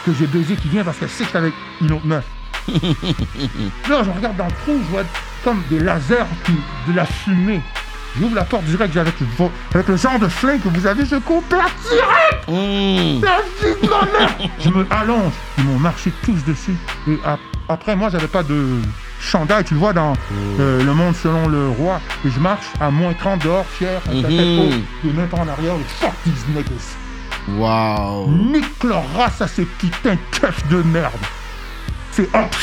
que 0.06 0.12
j'ai 0.14 0.28
baisé 0.28 0.56
qui 0.56 0.70
vient 0.70 0.84
parce 0.84 0.98
qu'elle 0.98 1.10
sait 1.10 1.26
que 1.26 1.38
avec 1.38 1.54
une 1.80 1.92
autre 1.92 2.06
meuf. 2.06 2.26
Là, 2.68 4.04
je 4.04 4.10
regarde 4.10 4.38
dans 4.38 4.46
le 4.46 4.52
trou, 4.52 4.80
je 4.86 4.92
vois 4.92 5.04
comme 5.44 5.62
des 5.70 5.80
lasers 5.80 6.26
puis 6.44 6.56
de 6.88 6.94
la 6.94 7.06
fumée. 7.06 7.62
J'ouvre 8.20 8.36
la 8.36 8.44
porte 8.44 8.66
direct 8.66 8.96
avec 8.98 9.16
avec 9.74 9.88
le 9.88 9.96
genre 9.98 10.20
de 10.20 10.28
flingue 10.28 10.62
que 10.62 10.68
vous 10.70 10.86
avez, 10.86 11.06
je 11.06 11.16
complète 11.18 11.62
direct 11.90 12.48
Mm. 12.48 13.22
la 13.24 13.38
vie 13.40 13.82
de 13.82 13.88
ma 13.90 14.20
mère 14.20 14.30
Je 14.60 14.70
me 14.70 14.86
allonge. 14.92 15.32
Ils 15.58 15.64
m'ont 15.64 15.80
marché 15.80 16.12
tous 16.26 16.44
dessus. 16.44 16.76
Et 17.08 17.18
ap- 17.26 17.40
après, 17.70 17.96
moi, 17.96 18.10
j'avais 18.10 18.28
pas 18.28 18.44
de 18.44 18.82
chandail, 19.22 19.64
tu 19.64 19.76
le 19.76 19.80
vois 19.80 19.94
dans 19.94 20.14
euh, 20.60 20.84
Le 20.84 20.94
Monde 20.94 21.16
selon 21.16 21.48
le 21.48 21.70
roi. 21.70 22.02
Et 22.26 22.30
je 22.32 22.40
marche 22.40 22.66
à 22.82 22.90
moins 22.92 23.14
30 23.14 23.44
dehors, 23.44 23.66
fier, 23.66 24.02
avec 24.10 24.24
la 24.24 24.28
tête 24.30 24.60
haute, 24.60 24.82
les 25.06 25.14
mains 25.14 25.28
par 25.28 25.40
en 25.42 25.48
arrière, 25.48 25.76
et 25.76 25.86
fuck 26.04 26.12
these 26.26 26.46
niggas. 26.50 26.96
Wow. 27.48 28.28
Nique 28.30 28.84
leur 28.84 29.04
race 29.16 29.42
à 29.42 29.48
ces 29.48 29.64
putains 29.66 30.16
de 30.16 30.40
keufs 30.40 30.68
de 30.68 30.82
merde. 30.84 31.14
C'est 32.12 32.28
hop, 32.36 32.56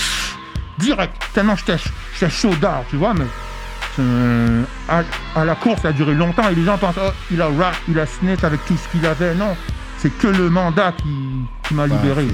direct. 0.79 1.15
Tellement 1.33 1.55
j'étais 1.57 2.31
chaud 2.31 2.55
d'art, 2.61 2.83
tu 2.91 2.97
vois, 2.97 3.15
mais 3.15 3.25
euh, 3.99 4.62
à, 4.89 5.03
à 5.35 5.45
la 5.45 5.55
course, 5.55 5.83
ça 5.83 5.89
a 5.89 5.93
duré 5.93 6.15
longtemps 6.15 6.49
et 6.49 6.55
les 6.55 6.65
gens 6.65 6.79
pensent, 6.79 6.97
oh, 6.99 7.11
il 7.31 7.41
a 7.41 7.47
rap, 7.47 7.75
il 7.89 7.99
a 7.99 8.07
snitch 8.07 8.45
avec 8.45 8.65
tout 8.66 8.77
ce 8.77 8.89
qu'il 8.89 9.07
avait. 9.07 9.35
Non, 9.35 9.57
c'est 9.99 10.11
que 10.16 10.29
le 10.29 10.51
mandat 10.51 10.93
qui, 10.93 11.16
qui 11.65 11.75
m'a 11.75 11.87
libéré. 11.87 12.29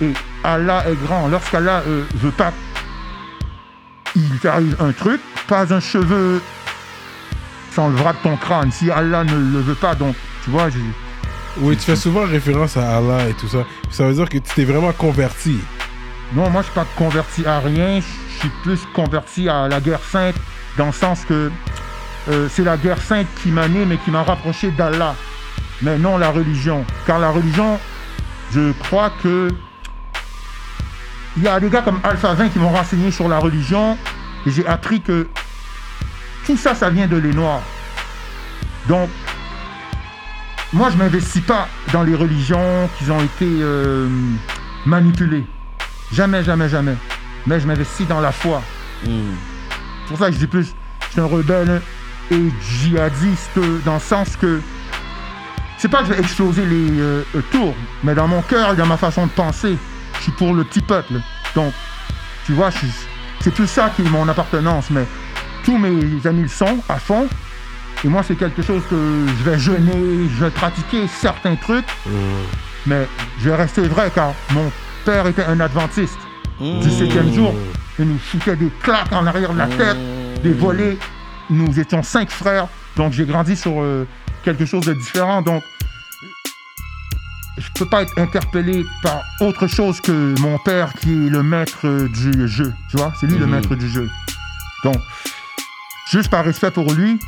Et 0.00 0.12
Allah 0.44 0.84
est 0.88 0.94
grand. 1.04 1.28
Lorsqu'Allah 1.28 1.82
euh, 1.86 2.04
veut 2.14 2.30
pas, 2.30 2.52
il 4.14 4.38
t'arrive 4.38 4.76
un 4.80 4.92
truc, 4.92 5.20
pas 5.46 5.72
un 5.72 5.80
cheveu 5.80 6.40
s'enlèvera 7.72 8.12
de 8.12 8.18
ton 8.18 8.36
crâne. 8.36 8.72
Si 8.72 8.90
Allah 8.90 9.24
ne 9.24 9.34
le 9.34 9.60
veut 9.60 9.74
pas, 9.74 9.94
donc, 9.94 10.16
tu 10.44 10.50
vois. 10.50 10.68
Oui, 11.58 11.76
tu 11.76 11.82
fais 11.82 11.96
souvent 11.96 12.24
référence 12.24 12.76
à 12.76 12.98
Allah 12.98 13.28
et 13.28 13.34
tout 13.34 13.48
ça. 13.48 13.58
Ça 13.90 14.06
veut 14.06 14.14
dire 14.14 14.28
que 14.28 14.38
tu 14.38 14.54
t'es 14.54 14.64
vraiment 14.64 14.92
converti. 14.92 15.58
Non, 16.34 16.50
moi, 16.50 16.62
je 16.62 16.66
suis 16.66 16.74
pas 16.74 16.86
converti 16.96 17.44
à 17.46 17.58
rien. 17.58 18.00
Je 18.00 18.38
suis 18.38 18.50
plus 18.62 18.80
converti 18.94 19.48
à 19.48 19.66
la 19.66 19.80
guerre 19.80 20.02
sainte, 20.02 20.36
dans 20.78 20.86
le 20.86 20.92
sens 20.92 21.24
que 21.28 21.50
euh, 22.30 22.48
c'est 22.50 22.64
la 22.64 22.76
guerre 22.76 23.02
sainte 23.02 23.26
qui 23.42 23.50
m'a 23.50 23.68
né, 23.68 23.84
mais 23.84 23.98
qui 23.98 24.10
m'a 24.10 24.22
rapproché 24.22 24.70
d'Allah. 24.70 25.14
Mais 25.82 25.98
non 25.98 26.16
la 26.16 26.30
religion. 26.30 26.84
Car 27.06 27.18
la 27.18 27.30
religion, 27.30 27.78
je 28.52 28.72
crois 28.72 29.12
que. 29.22 29.48
Il 31.36 31.42
y 31.42 31.48
a 31.48 31.60
des 31.60 31.68
gars 31.68 31.82
comme 31.82 32.00
Alpha 32.02 32.34
20 32.34 32.48
qui 32.48 32.58
m'ont 32.58 32.70
renseigné 32.70 33.10
sur 33.10 33.28
la 33.28 33.38
religion, 33.38 33.96
et 34.46 34.50
j'ai 34.50 34.66
appris 34.66 35.00
que 35.00 35.28
tout 36.46 36.56
ça, 36.56 36.74
ça 36.74 36.90
vient 36.90 37.06
de 37.06 37.16
les 37.16 37.32
Noirs. 37.32 37.62
Donc, 38.88 39.08
moi, 40.72 40.90
je 40.90 40.96
m'investis 40.96 41.42
pas 41.42 41.68
dans 41.92 42.02
les 42.02 42.14
religions 42.14 42.88
qui 42.98 43.08
ont 43.10 43.20
été 43.20 43.46
euh, 43.46 44.08
manipulées. 44.84 45.44
Jamais, 46.12 46.42
jamais, 46.42 46.68
jamais. 46.68 46.96
Mais 47.46 47.60
je 47.60 47.66
m'investis 47.66 48.08
dans 48.08 48.20
la 48.20 48.32
foi. 48.32 48.62
Mm. 49.06 49.57
C'est 50.08 50.14
pour 50.14 50.18
ça 50.18 50.26
que 50.28 50.32
je 50.34 50.38
dis 50.38 50.46
plus, 50.46 50.74
je 51.06 51.12
suis 51.12 51.20
un 51.20 51.26
rebelle 51.26 51.82
et 52.30 52.40
djihadiste 52.62 53.58
dans 53.84 53.94
le 53.94 54.00
sens 54.00 54.36
que 54.36 54.60
c'est 55.76 55.88
pas 55.88 55.98
que 55.98 56.06
je 56.06 56.12
vais 56.14 56.20
exploser 56.20 56.64
les 56.64 56.98
euh, 56.98 57.22
euh, 57.36 57.40
tours, 57.52 57.74
mais 58.02 58.14
dans 58.14 58.26
mon 58.26 58.40
cœur 58.42 58.72
et 58.72 58.76
dans 58.76 58.86
ma 58.86 58.96
façon 58.96 59.26
de 59.26 59.30
penser, 59.32 59.76
je 60.16 60.22
suis 60.22 60.32
pour 60.32 60.54
le 60.54 60.64
petit 60.64 60.80
peuple. 60.80 61.14
Donc, 61.54 61.72
tu 62.46 62.52
vois, 62.52 62.70
je 62.70 62.78
suis- 62.78 62.92
c'est 63.40 63.52
plus 63.54 63.66
ça 63.66 63.90
qui 63.94 64.02
est 64.02 64.08
mon 64.10 64.26
appartenance, 64.28 64.86
mais 64.90 65.06
tous 65.64 65.76
mes 65.78 66.26
amis 66.26 66.42
le 66.42 66.48
sont 66.48 66.78
à 66.88 66.96
fond. 66.98 67.28
Et 68.04 68.08
moi, 68.08 68.22
c'est 68.26 68.36
quelque 68.36 68.62
chose 68.62 68.82
que 68.88 68.96
je 69.38 69.50
vais 69.50 69.58
jeûner, 69.58 70.28
je 70.36 70.44
vais 70.44 70.50
pratiquer 70.50 71.06
certains 71.08 71.56
trucs, 71.56 71.86
mais 72.86 73.06
je 73.40 73.50
vais 73.50 73.56
rester 73.56 73.82
vrai 73.82 74.10
car 74.14 74.32
mon 74.52 74.70
père 75.04 75.26
était 75.26 75.44
un 75.44 75.60
adventiste 75.60 76.18
du 76.60 76.90
septième 76.90 77.32
jour. 77.34 77.54
Il 77.98 78.06
nous 78.06 78.18
foutait 78.18 78.56
des 78.56 78.70
claques 78.82 79.12
en 79.12 79.26
arrière 79.26 79.52
de 79.52 79.58
la 79.58 79.66
tête, 79.66 79.96
des 80.42 80.52
volets. 80.52 80.96
Nous 81.50 81.80
étions 81.80 82.02
cinq 82.02 82.30
frères, 82.30 82.68
donc 82.96 83.12
j'ai 83.12 83.24
grandi 83.24 83.56
sur 83.56 83.80
euh, 83.80 84.06
quelque 84.44 84.66
chose 84.66 84.84
de 84.84 84.92
différent. 84.94 85.42
Donc, 85.42 85.62
je 87.56 87.68
peux 87.74 87.86
pas 87.86 88.02
être 88.02 88.16
interpellé 88.18 88.84
par 89.02 89.22
autre 89.40 89.66
chose 89.66 90.00
que 90.00 90.38
mon 90.40 90.58
père 90.58 90.92
qui 90.92 91.26
est 91.26 91.30
le 91.30 91.42
maître 91.42 91.86
euh, 91.86 92.08
du 92.08 92.46
jeu. 92.46 92.72
Tu 92.90 92.96
vois, 92.98 93.12
c'est 93.18 93.26
lui 93.26 93.38
le 93.38 93.46
maître 93.46 93.74
du 93.74 93.88
jeu. 93.88 94.08
Donc, 94.84 94.96
juste 96.10 96.30
par 96.30 96.44
respect 96.44 96.70
pour 96.70 96.92
lui, 96.92 97.18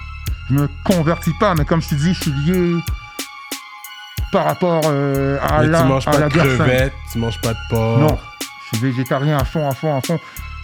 je 0.49 0.55
me 0.55 0.69
convertis 0.85 1.35
pas, 1.41 1.55
mais 1.55 1.65
comme 1.65 1.83
je 1.83 1.89
te 1.89 1.95
dis, 1.95 2.15
je 2.15 2.21
suis 2.21 2.33
lié 2.33 2.77
par 4.31 4.45
rapport 4.45 4.83
euh, 4.85 5.39
à 5.43 5.63
Mais 5.63 5.69
la, 5.69 5.83
tu 5.83 5.89
manges 5.89 6.07
à 6.07 6.11
pas 6.13 6.21
la 6.21 6.29
de 6.29 6.35
crevettes, 6.35 6.95
tu 7.11 7.19
manges 7.19 7.41
pas 7.41 7.55
de 7.55 7.59
porc. 7.69 7.99
Non, 7.99 8.19
je 8.71 8.77
suis 8.77 8.87
végétarien 8.87 9.39
à 9.39 9.45
fond, 9.45 9.69
à 9.69 9.75
fond, 9.75 9.97
à 9.97 10.01
fond. 10.01 10.21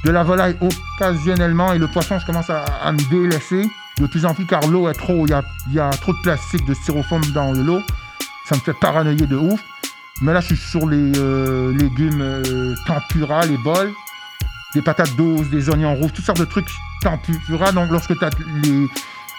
De 0.06 0.12
la 0.12 0.22
volaille 0.22 0.56
occasionnellement 0.60 1.72
et 1.72 1.78
le 1.78 1.88
poisson, 1.88 2.20
je 2.20 2.26
commence 2.26 2.48
à, 2.48 2.92
me 2.92 3.10
délaisser 3.10 3.68
de 3.98 4.06
plus 4.06 4.24
en 4.24 4.34
plus 4.34 4.46
car 4.46 4.64
l'eau 4.68 4.88
est 4.88 4.94
trop, 4.94 5.26
il 5.26 5.30
y 5.72 5.80
a, 5.80 5.90
trop 5.90 6.12
de 6.12 6.18
plastique, 6.22 6.64
de 6.64 6.74
styrofoam 6.74 7.22
dans 7.34 7.50
l'eau. 7.50 7.82
Ça 8.48 8.54
me 8.54 8.60
fait 8.60 8.72
paranoïer 8.74 9.26
de 9.26 9.34
ouf. 9.34 9.60
Mais 10.22 10.32
là, 10.32 10.38
je 10.38 10.54
suis 10.54 10.56
sur 10.56 10.88
les 10.88 11.18
euh, 11.18 11.76
légumes 11.76 12.20
euh, 12.20 12.76
tempura, 12.86 13.46
les 13.46 13.58
bols, 13.58 13.92
des 14.76 14.80
patates 14.80 15.16
douces, 15.16 15.48
des 15.48 15.68
oignons 15.70 15.96
rouges, 15.96 16.12
toutes 16.12 16.24
sortes 16.24 16.38
de 16.38 16.44
trucs 16.44 16.70
tempura. 17.02 17.72
Donc, 17.72 17.90
lorsque 17.90 18.16
tu 18.16 18.24
as 18.24 18.30
les, 18.62 18.86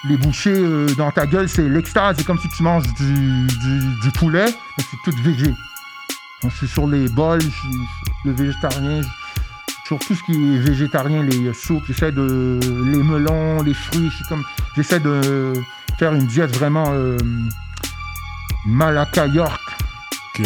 les 0.04 0.18
bouchées 0.18 0.54
euh, 0.54 0.94
dans 0.98 1.12
ta 1.12 1.28
gueule, 1.28 1.48
c'est 1.48 1.70
l'extase. 1.70 2.18
C'est 2.18 2.26
comme 2.26 2.40
si 2.40 2.50
tu 2.50 2.62
manges 2.62 2.94
du, 2.96 4.12
poulet, 4.20 4.48
mais 4.78 4.84
c'est 4.92 5.10
tout 5.10 5.18
végé. 5.24 5.48
Donc, 6.44 6.52
je 6.52 6.58
suis 6.58 6.68
sur 6.68 6.88
les 6.88 7.08
bols, 7.08 7.42
je 7.42 7.48
suis 7.48 7.80
le 8.26 8.34
végétarien. 8.34 9.02
Sur 9.88 10.00
tout 10.00 10.16
ce 10.16 10.24
qui 10.24 10.34
est 10.34 10.60
végétarien, 10.60 11.24
les 11.24 11.54
soupes, 11.54 11.84
j'essaie 11.88 12.12
de. 12.12 12.60
les 12.92 13.02
melons, 13.02 13.62
les 13.64 13.74
fruits, 13.74 14.12
comme. 14.28 14.44
J'essaie 14.76 15.00
de 15.00 15.54
faire 15.98 16.14
une 16.14 16.26
diète 16.26 16.54
vraiment. 16.58 16.88
Euh, 16.92 17.18
York 19.34 19.62
Que- 20.36 20.44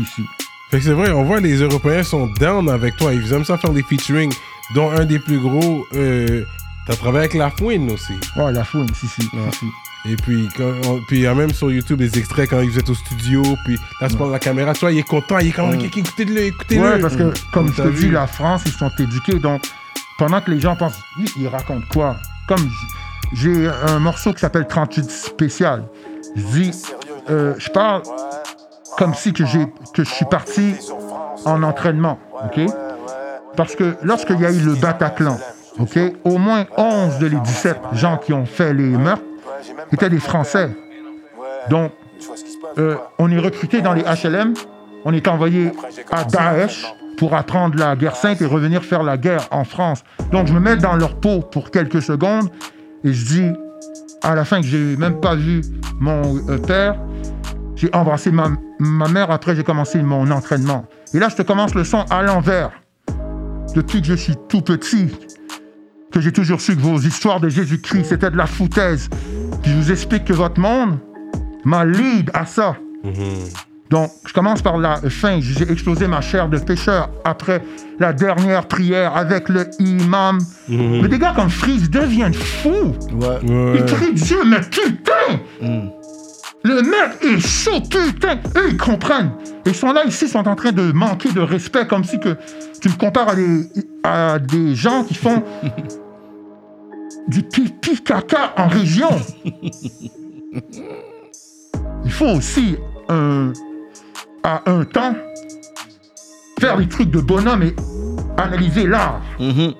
ici. 0.00 0.22
Fait 0.70 0.78
que 0.78 0.84
c'est 0.84 0.92
vrai, 0.92 1.10
on 1.12 1.24
voit 1.24 1.40
les 1.40 1.56
Européens 1.56 2.02
sont 2.02 2.26
down 2.38 2.68
avec 2.68 2.96
toi. 2.96 3.12
Ils 3.14 3.32
aiment 3.32 3.44
ça 3.44 3.56
faire 3.56 3.72
des 3.72 3.82
featuring, 3.82 4.32
dont 4.74 4.90
un 4.90 5.04
des 5.04 5.18
plus 5.18 5.38
gros. 5.38 5.86
Euh, 5.94 6.44
T'as 6.86 6.96
travaillé 6.96 7.26
avec 7.26 7.34
La 7.34 7.48
Fouine 7.50 7.90
aussi. 7.92 8.14
Oh, 8.36 8.50
la 8.50 8.64
fouine, 8.64 8.92
si, 8.92 9.06
si. 9.06 9.22
Ouais. 9.32 9.50
si, 9.52 9.58
si. 9.60 9.66
Et 10.04 10.16
puis, 10.16 10.48
quand 10.56 10.72
on- 10.88 11.00
puis 11.06 11.18
il 11.18 11.22
y 11.22 11.26
a 11.26 11.34
même 11.34 11.52
sur 11.52 11.70
YouTube 11.70 11.98
des 11.98 12.18
extraits 12.18 12.50
quand 12.50 12.60
vous 12.62 12.78
êtes 12.78 12.90
au 12.90 12.94
studio. 12.94 13.42
Puis 13.64 13.78
là, 14.00 14.08
tu 14.08 14.16
de 14.16 14.24
la 14.32 14.38
caméra. 14.38 14.72
Tu 14.74 14.80
vois, 14.80 14.90
il 14.92 14.98
est 14.98 15.08
content. 15.08 15.38
Il 15.38 15.48
est 15.48 15.52
comme, 15.52 15.70
Ouais. 15.70 15.84
écoutez-le, 15.96 16.40
écoutez-le. 16.46 16.82
Ouais, 16.82 16.98
parce 16.98 17.14
que, 17.16 17.32
comme 17.52 17.68
je 17.72 17.82
te 17.82 17.88
vu? 17.88 18.06
dis, 18.06 18.10
la 18.10 18.26
France, 18.26 18.62
ils 18.66 18.72
sont 18.72 18.90
éduqués. 18.98 19.38
Donc, 19.38 19.62
pendant 20.18 20.40
que 20.40 20.50
les 20.50 20.58
gens 20.60 20.74
pensent, 20.74 20.98
ils, 21.18 21.42
ils 21.42 21.48
racontent 21.48 21.86
quoi? 21.92 22.16
Comme 22.48 22.68
j'ai 23.32 23.68
un 23.68 23.98
morceau 24.00 24.32
qui 24.32 24.40
s'appelle 24.40 24.66
38 24.66 25.08
spécial. 25.10 25.84
Je 26.34 26.42
dis, 26.42 26.82
euh, 27.30 27.54
je 27.58 27.68
parle 27.70 28.02
comme 28.98 29.14
si 29.14 29.32
que, 29.32 29.46
j'ai, 29.46 29.66
que 29.94 30.02
je 30.04 30.10
suis 30.10 30.24
parti 30.26 30.74
en 31.44 31.62
entraînement. 31.62 32.18
OK? 32.44 32.60
Parce 33.56 33.76
que 33.76 33.96
lorsqu'il 34.02 34.40
y 34.40 34.46
a 34.46 34.50
eu 34.50 34.60
le 34.60 34.74
Bataclan, 34.74 35.38
OK? 35.78 35.98
Au 36.24 36.38
moins 36.38 36.64
11 36.76 37.18
de 37.18 37.26
les 37.26 37.38
17 37.38 37.78
gens 37.94 38.16
qui 38.18 38.32
ont 38.32 38.46
fait 38.46 38.74
les 38.74 38.84
meurtres 38.88 39.22
étaient 39.92 40.10
des 40.10 40.20
Français. 40.20 40.70
Donc, 41.68 41.92
euh, 42.78 42.96
on 43.18 43.30
est 43.30 43.38
recruté 43.38 43.80
dans 43.80 43.92
les 43.92 44.02
HLM, 44.02 44.54
on 45.04 45.12
est 45.12 45.26
envoyé 45.28 45.72
à 46.10 46.24
Daesh 46.24 46.86
pour 47.18 47.34
apprendre 47.34 47.78
la 47.78 47.96
guerre 47.96 48.16
sainte 48.16 48.40
et 48.40 48.46
revenir 48.46 48.82
faire 48.82 49.02
la 49.02 49.16
guerre 49.16 49.46
en 49.50 49.64
France. 49.64 50.02
Donc 50.32 50.46
je 50.46 50.52
me 50.52 50.60
mets 50.60 50.76
dans 50.76 50.96
leur 50.96 51.16
peau 51.16 51.40
pour 51.40 51.70
quelques 51.70 52.02
secondes 52.02 52.50
et 53.04 53.12
je 53.12 53.26
dis 53.26 53.52
à 54.22 54.34
la 54.34 54.44
fin 54.44 54.60
que 54.60 54.66
j'ai 54.66 54.96
même 54.96 55.20
pas 55.20 55.34
vu 55.34 55.62
mon 56.00 56.22
euh, 56.48 56.58
père, 56.58 56.96
j'ai 57.74 57.90
embrassé 57.92 58.30
ma, 58.30 58.50
ma 58.78 59.08
mère, 59.08 59.30
après 59.30 59.56
j'ai 59.56 59.64
commencé 59.64 60.00
mon 60.02 60.30
entraînement. 60.30 60.84
Et 61.14 61.18
là 61.18 61.28
je 61.28 61.36
te 61.36 61.42
commence 61.42 61.74
le 61.74 61.84
son 61.84 62.04
à 62.10 62.22
l'envers. 62.22 62.70
Depuis 63.74 64.00
que 64.00 64.08
je 64.08 64.14
suis 64.14 64.36
tout 64.48 64.62
petit, 64.62 65.08
que 66.12 66.20
j'ai 66.20 66.32
toujours 66.32 66.60
su 66.60 66.76
que 66.76 66.80
vos 66.80 66.98
histoires 66.98 67.40
de 67.40 67.48
Jésus-Christ 67.48 68.04
c'était 68.04 68.30
de 68.30 68.36
la 68.36 68.46
foutaise. 68.46 69.08
Puis 69.62 69.72
je 69.72 69.76
vous 69.76 69.90
explique 69.90 70.24
que 70.24 70.32
votre 70.32 70.60
monde 70.60 70.98
m'a 71.64 71.84
lead 71.84 72.30
à 72.34 72.46
ça. 72.46 72.76
Donc, 73.90 74.10
je 74.26 74.32
commence 74.32 74.62
par 74.62 74.78
la 74.78 74.96
fin. 75.10 75.38
J'ai 75.40 75.70
explosé 75.70 76.06
ma 76.06 76.22
chair 76.22 76.48
de 76.48 76.56
pécheur 76.56 77.10
après 77.24 77.62
la 77.98 78.14
dernière 78.14 78.66
prière 78.66 79.14
avec 79.14 79.50
le 79.50 79.66
imam. 79.80 80.38
Mais 80.66 81.08
des 81.08 81.18
gars 81.18 81.34
comme 81.36 81.50
Freeze 81.50 81.90
deviennent 81.90 82.32
fous. 82.32 82.94
Ouais. 83.12 83.50
Ouais. 83.50 83.74
Ils 83.76 83.84
crient 83.84 84.14
Dieu, 84.14 84.38
mais 84.46 84.60
putain! 84.60 85.92
Le 86.64 86.74
mec 86.76 87.22
est 87.22 87.40
chaud, 87.40 87.82
putain! 87.82 88.38
Eux, 88.56 88.70
ils 88.70 88.78
comprennent. 88.78 89.32
Ils 89.66 89.74
sont 89.74 89.92
là, 89.92 90.04
ici, 90.06 90.24
ils 90.24 90.30
sont 90.30 90.48
en 90.48 90.54
train 90.54 90.72
de 90.72 90.90
manquer 90.92 91.30
de 91.30 91.40
respect, 91.40 91.86
comme 91.86 92.04
si 92.04 92.18
que 92.18 92.36
tu 92.80 92.88
me 92.88 92.94
compares 92.94 93.28
à 93.28 93.34
des, 93.34 93.68
à 94.04 94.38
des 94.38 94.74
gens 94.74 95.04
qui 95.04 95.14
font 95.14 95.42
du 97.28 97.42
pipi 97.42 98.02
caca 98.02 98.52
en 98.56 98.68
région. 98.68 99.10
Il 102.04 102.10
faut 102.10 102.26
aussi, 102.26 102.76
à 103.08 104.62
un 104.66 104.84
temps, 104.84 105.14
faire 106.58 106.76
des 106.76 106.88
trucs 106.88 107.10
de 107.10 107.20
bonhomme 107.20 107.62
et 107.62 107.74
analyser 108.36 108.86
l'art. 108.86 109.20
Mhm. 109.38 109.74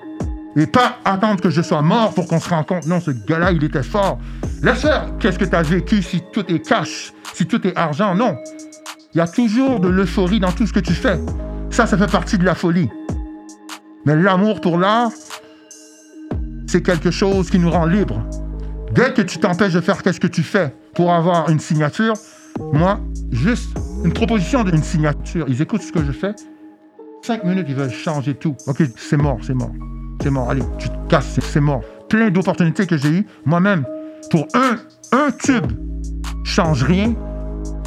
Et 0.55 0.67
pas 0.67 0.97
attendre 1.03 1.41
que 1.41 1.49
je 1.49 1.63
sois 1.63 1.81
mort 1.81 2.13
pour 2.13 2.27
qu'on 2.27 2.39
se 2.39 2.47
rende 2.47 2.67
compte. 2.67 2.85
Non, 2.85 2.99
ce 2.99 3.09
gars-là, 3.09 3.51
il 3.51 3.63
était 3.63 3.81
fort. 3.81 4.19
Laisse 4.61 4.81
faire. 4.81 5.09
Qu'est-ce 5.19 5.39
que 5.39 5.45
tu 5.45 5.55
as 5.55 5.63
vécu 5.63 6.03
si 6.03 6.21
tout 6.31 6.45
est 6.47 6.59
cash, 6.59 7.11
si 7.33 7.47
tout 7.47 7.65
est 7.65 7.75
argent? 7.75 8.13
Non. 8.13 8.37
Il 9.13 9.17
y 9.17 9.21
a 9.21 9.27
toujours 9.27 9.79
de 9.79 9.87
l'euphorie 9.87 10.39
dans 10.39 10.51
tout 10.51 10.67
ce 10.67 10.73
que 10.73 10.79
tu 10.79 10.93
fais. 10.93 11.19
Ça, 11.71 11.87
ça 11.87 11.97
fait 11.97 12.11
partie 12.11 12.37
de 12.37 12.45
la 12.45 12.53
folie. 12.53 12.89
Mais 14.05 14.15
l'amour 14.15 14.61
pour 14.61 14.77
l'art, 14.77 15.09
c'est 16.73 16.81
quelque 16.81 17.11
chose 17.11 17.51
qui 17.51 17.59
nous 17.59 17.69
rend 17.69 17.85
libres. 17.85 18.19
Dès 18.93 19.13
que 19.13 19.21
tu 19.21 19.37
t'empêches 19.37 19.73
de 19.73 19.79
faire 19.81 20.01
qu'est-ce 20.01 20.19
que 20.19 20.25
tu 20.25 20.41
fais 20.41 20.73
pour 20.95 21.13
avoir 21.13 21.47
une 21.51 21.59
signature, 21.59 22.15
moi, 22.73 22.99
juste 23.31 23.77
une 24.03 24.11
proposition 24.11 24.63
d'une 24.63 24.81
signature, 24.81 25.45
ils 25.47 25.61
écoutent 25.61 25.83
ce 25.83 25.91
que 25.91 26.03
je 26.03 26.11
fais. 26.11 26.33
Cinq 27.21 27.43
minutes, 27.43 27.67
ils 27.69 27.75
veulent 27.75 27.91
changer 27.91 28.33
tout. 28.33 28.55
Ok, 28.65 28.81
c'est 28.97 29.17
mort, 29.17 29.37
c'est 29.43 29.53
mort. 29.53 29.69
C'est 30.23 30.31
mort, 30.31 30.49
allez, 30.49 30.63
tu 30.79 30.89
te 30.89 30.95
casses, 31.09 31.37
c'est- 31.39 31.59
mort. 31.59 31.81
Plein 32.09 32.31
d'opportunités 32.31 32.87
que 32.87 32.97
j'ai 32.97 33.09
eues, 33.19 33.27
moi-même, 33.45 33.85
pour 34.31 34.47
un, 34.55 34.77
un 35.15 35.29
tube, 35.29 35.71
change 36.43 36.83
rien, 36.83 37.13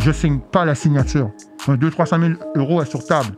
je 0.01 0.13
signe 0.13 0.39
pas 0.39 0.65
la 0.65 0.77
signature. 0.77 1.33
Un 1.67 1.75
200-300 1.75 2.21
000 2.21 2.33
euros 2.55 2.83
est 2.83 2.87
sur 2.89 3.05
table. 3.05 3.35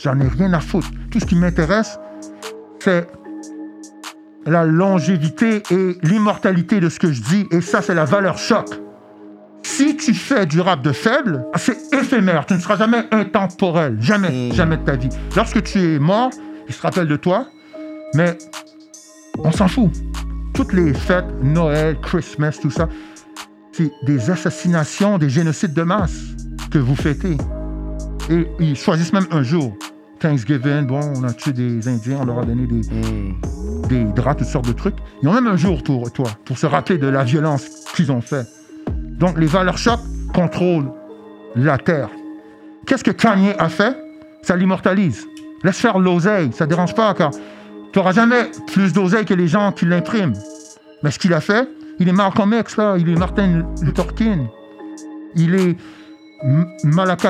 J'en 0.00 0.20
ai 0.20 0.28
rien 0.28 0.52
à 0.52 0.60
foutre. 0.60 0.92
Tout 1.10 1.18
ce 1.18 1.24
qui 1.24 1.34
m'intéresse, 1.34 1.98
c'est 2.78 3.08
la 4.46 4.64
longévité 4.64 5.62
et 5.70 5.98
l'immortalité 6.02 6.80
de 6.80 6.88
ce 6.88 6.98
que 6.98 7.12
je 7.12 7.20
dis. 7.22 7.46
Et 7.50 7.60
ça, 7.60 7.82
c'est 7.82 7.94
la 7.94 8.04
valeur 8.04 8.38
choc. 8.38 8.68
Si 9.62 9.96
tu 9.96 10.14
fais 10.14 10.46
du 10.46 10.60
rap 10.60 10.80
de 10.82 10.92
faible, 10.92 11.44
c'est 11.56 11.92
éphémère. 11.92 12.46
Tu 12.46 12.54
ne 12.54 12.60
seras 12.60 12.76
jamais 12.76 13.04
intemporel. 13.10 13.96
Jamais, 14.00 14.52
jamais 14.52 14.76
de 14.76 14.84
ta 14.84 14.94
vie. 14.94 15.08
Lorsque 15.34 15.62
tu 15.64 15.78
es 15.78 15.98
mort, 15.98 16.30
ils 16.68 16.74
se 16.74 16.80
rappellent 16.80 17.08
de 17.08 17.16
toi, 17.16 17.46
mais 18.14 18.38
on 19.38 19.50
s'en 19.50 19.68
fout. 19.68 19.90
Toutes 20.54 20.72
les 20.72 20.94
fêtes, 20.94 21.26
Noël, 21.42 21.98
Christmas, 22.00 22.58
tout 22.62 22.70
ça, 22.70 22.88
c'est 23.72 23.90
des 24.04 24.30
assassinations, 24.30 25.18
des 25.18 25.28
génocides 25.28 25.74
de 25.74 25.82
masse 25.82 26.20
que 26.70 26.78
vous 26.78 26.96
fêtez. 26.96 27.36
Et 28.30 28.46
ils 28.58 28.76
choisissent 28.76 29.12
même 29.12 29.26
un 29.30 29.42
jour. 29.42 29.76
Thanksgiving, 30.26 30.86
bon, 30.86 30.98
on 31.16 31.22
a 31.22 31.32
tué 31.32 31.52
des 31.52 31.86
Indiens, 31.86 32.18
on 32.22 32.24
leur 32.24 32.40
a 32.40 32.44
donné 32.44 32.66
des, 32.66 32.80
des 33.88 34.04
draps, 34.12 34.38
toutes 34.38 34.48
sortes 34.48 34.66
de 34.66 34.72
trucs. 34.72 34.96
Ils 35.22 35.28
ont 35.28 35.32
même 35.32 35.46
un 35.46 35.56
jour 35.56 35.84
pour 35.84 36.10
toi, 36.12 36.28
pour 36.44 36.58
se 36.58 36.66
rappeler 36.66 36.98
de 36.98 37.06
la 37.06 37.22
violence 37.22 37.64
qu'ils 37.94 38.10
ont 38.10 38.20
fait. 38.20 38.44
Donc, 39.20 39.38
les 39.38 39.46
valeurs 39.46 39.78
choc 39.78 40.00
contrôlent 40.34 40.90
la 41.54 41.78
Terre. 41.78 42.08
Qu'est-ce 42.86 43.04
que 43.04 43.12
Kanye 43.12 43.52
a 43.56 43.68
fait? 43.68 43.96
Ça 44.42 44.56
l'immortalise. 44.56 45.26
Laisse 45.62 45.78
faire 45.78 46.00
l'oseille, 46.00 46.50
ça 46.52 46.64
ne 46.64 46.70
dérange 46.70 46.94
pas, 46.96 47.14
car 47.14 47.30
tu 47.30 47.98
n'auras 48.00 48.12
jamais 48.12 48.50
plus 48.72 48.92
d'oseille 48.92 49.24
que 49.24 49.34
les 49.34 49.46
gens 49.46 49.70
qui 49.70 49.84
l'impriment. 49.84 50.34
Mais 51.04 51.12
ce 51.12 51.20
qu'il 51.20 51.32
a 51.34 51.40
fait, 51.40 51.68
il 52.00 52.08
est 52.08 52.12
Malcolm 52.12 52.52
X, 52.52 52.76
là, 52.76 52.96
il 52.98 53.08
est 53.08 53.14
Martin 53.16 53.64
Luther 53.80 54.12
King, 54.14 54.48
il 55.36 55.54
est 55.54 55.76
M- 56.42 56.66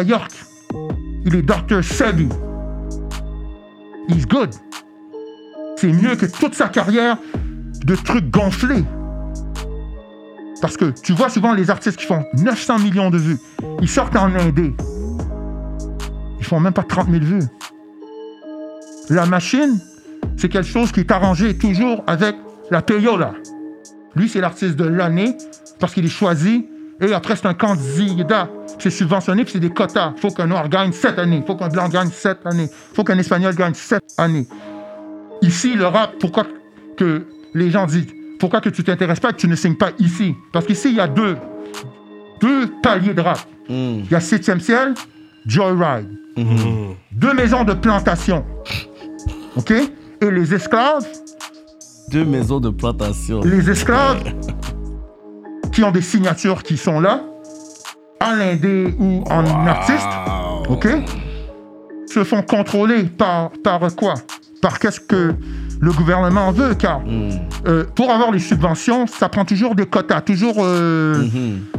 York, 0.06 0.32
il 1.26 1.34
est 1.34 1.42
Dr. 1.42 1.84
Sebi. 1.84 2.28
He's 4.08 4.26
good. 4.26 4.50
C'est 5.76 5.92
mieux 5.92 6.16
que 6.16 6.26
toute 6.26 6.54
sa 6.54 6.68
carrière 6.68 7.18
de 7.84 7.94
trucs 7.96 8.30
gonflés. 8.30 8.84
Parce 10.60 10.76
que 10.76 10.86
tu 11.02 11.12
vois 11.12 11.28
souvent 11.28 11.52
les 11.52 11.70
artistes 11.70 11.98
qui 11.98 12.06
font 12.06 12.24
900 12.34 12.78
millions 12.78 13.10
de 13.10 13.18
vues. 13.18 13.38
Ils 13.82 13.88
sortent 13.88 14.16
en 14.16 14.34
indé. 14.34 14.74
Ils 16.38 16.44
font 16.44 16.60
même 16.60 16.72
pas 16.72 16.82
30 16.82 17.10
000 17.10 17.24
vues. 17.24 17.42
La 19.10 19.26
machine, 19.26 19.78
c'est 20.36 20.48
quelque 20.48 20.68
chose 20.68 20.92
qui 20.92 21.00
est 21.00 21.10
arrangé 21.10 21.56
toujours 21.56 22.02
avec 22.06 22.36
la 22.70 22.82
payola. 22.82 23.34
Lui, 24.14 24.28
c'est 24.28 24.40
l'artiste 24.40 24.76
de 24.76 24.84
l'année 24.84 25.36
parce 25.78 25.92
qu'il 25.92 26.04
est 26.04 26.08
choisi. 26.08 26.66
Et 27.00 27.12
après, 27.12 27.36
c'est 27.36 27.46
un 27.46 27.54
candidat. 27.54 28.48
C'est 28.78 28.90
subventionné, 28.90 29.44
puis 29.44 29.52
c'est 29.54 29.60
des 29.60 29.70
quotas. 29.70 30.12
Il 30.16 30.20
faut 30.20 30.30
qu'un 30.30 30.46
noir 30.46 30.68
gagne 30.68 30.92
cette 30.92 31.18
année. 31.18 31.38
Il 31.38 31.46
faut 31.46 31.56
qu'un 31.56 31.68
blanc 31.68 31.88
gagne 31.88 32.08
cette 32.10 32.46
année. 32.46 32.68
Il 32.70 32.94
faut 32.96 33.04
qu'un 33.04 33.18
espagnol 33.18 33.54
gagne 33.54 33.74
cette 33.74 34.14
année. 34.18 34.46
Ici, 35.42 35.74
le 35.74 35.86
rap, 35.86 36.14
pourquoi 36.18 36.46
que 36.96 37.26
les 37.54 37.70
gens 37.70 37.86
disent 37.86 38.06
pourquoi 38.38 38.60
que 38.60 38.68
tu 38.68 38.84
t'intéresses 38.84 39.20
pas, 39.20 39.32
que 39.32 39.38
tu 39.38 39.48
ne 39.48 39.56
signes 39.56 39.76
pas 39.76 39.90
ici? 39.98 40.34
Parce 40.52 40.66
qu'ici, 40.66 40.88
il 40.90 40.96
y 40.96 41.00
a 41.00 41.08
deux, 41.08 41.36
deux 42.40 42.70
paliers 42.82 43.14
de 43.14 43.20
rap. 43.20 43.38
Hmm. 43.68 44.00
Il 44.04 44.10
y 44.10 44.14
a 44.14 44.18
7e 44.18 44.60
ciel, 44.60 44.94
Joyride. 45.46 46.08
Deux 47.12 47.34
maisons 47.34 47.64
de 47.64 47.72
plantation. 47.72 48.44
OK? 49.56 49.70
Et 49.70 50.30
les 50.30 50.54
esclaves, 50.54 51.06
Deux 52.10 52.24
maisons 52.24 52.60
de 52.60 52.70
plantation. 52.70 53.40
les 53.42 53.68
esclaves? 53.70 54.22
qui 55.76 55.84
ont 55.84 55.90
des 55.90 56.00
signatures 56.00 56.62
qui 56.62 56.78
sont 56.78 57.00
là, 57.00 57.20
en 58.24 58.32
l'indé 58.32 58.94
ou 58.98 59.22
en 59.30 59.44
artiste, 59.66 60.08
OK 60.70 60.88
Se 62.06 62.24
font 62.24 62.40
contrôler 62.40 63.04
par, 63.04 63.50
par 63.62 63.80
quoi? 63.94 64.14
Par 64.62 64.78
qu'est-ce 64.78 65.00
que 65.00 65.34
le 65.78 65.92
gouvernement 65.92 66.50
veut, 66.50 66.72
car 66.76 67.02
euh, 67.66 67.84
pour 67.94 68.10
avoir 68.10 68.32
les 68.32 68.38
subventions, 68.38 69.06
ça 69.06 69.28
prend 69.28 69.44
toujours 69.44 69.74
des 69.74 69.84
quotas, 69.84 70.22
toujours, 70.22 70.54
euh, 70.60 71.28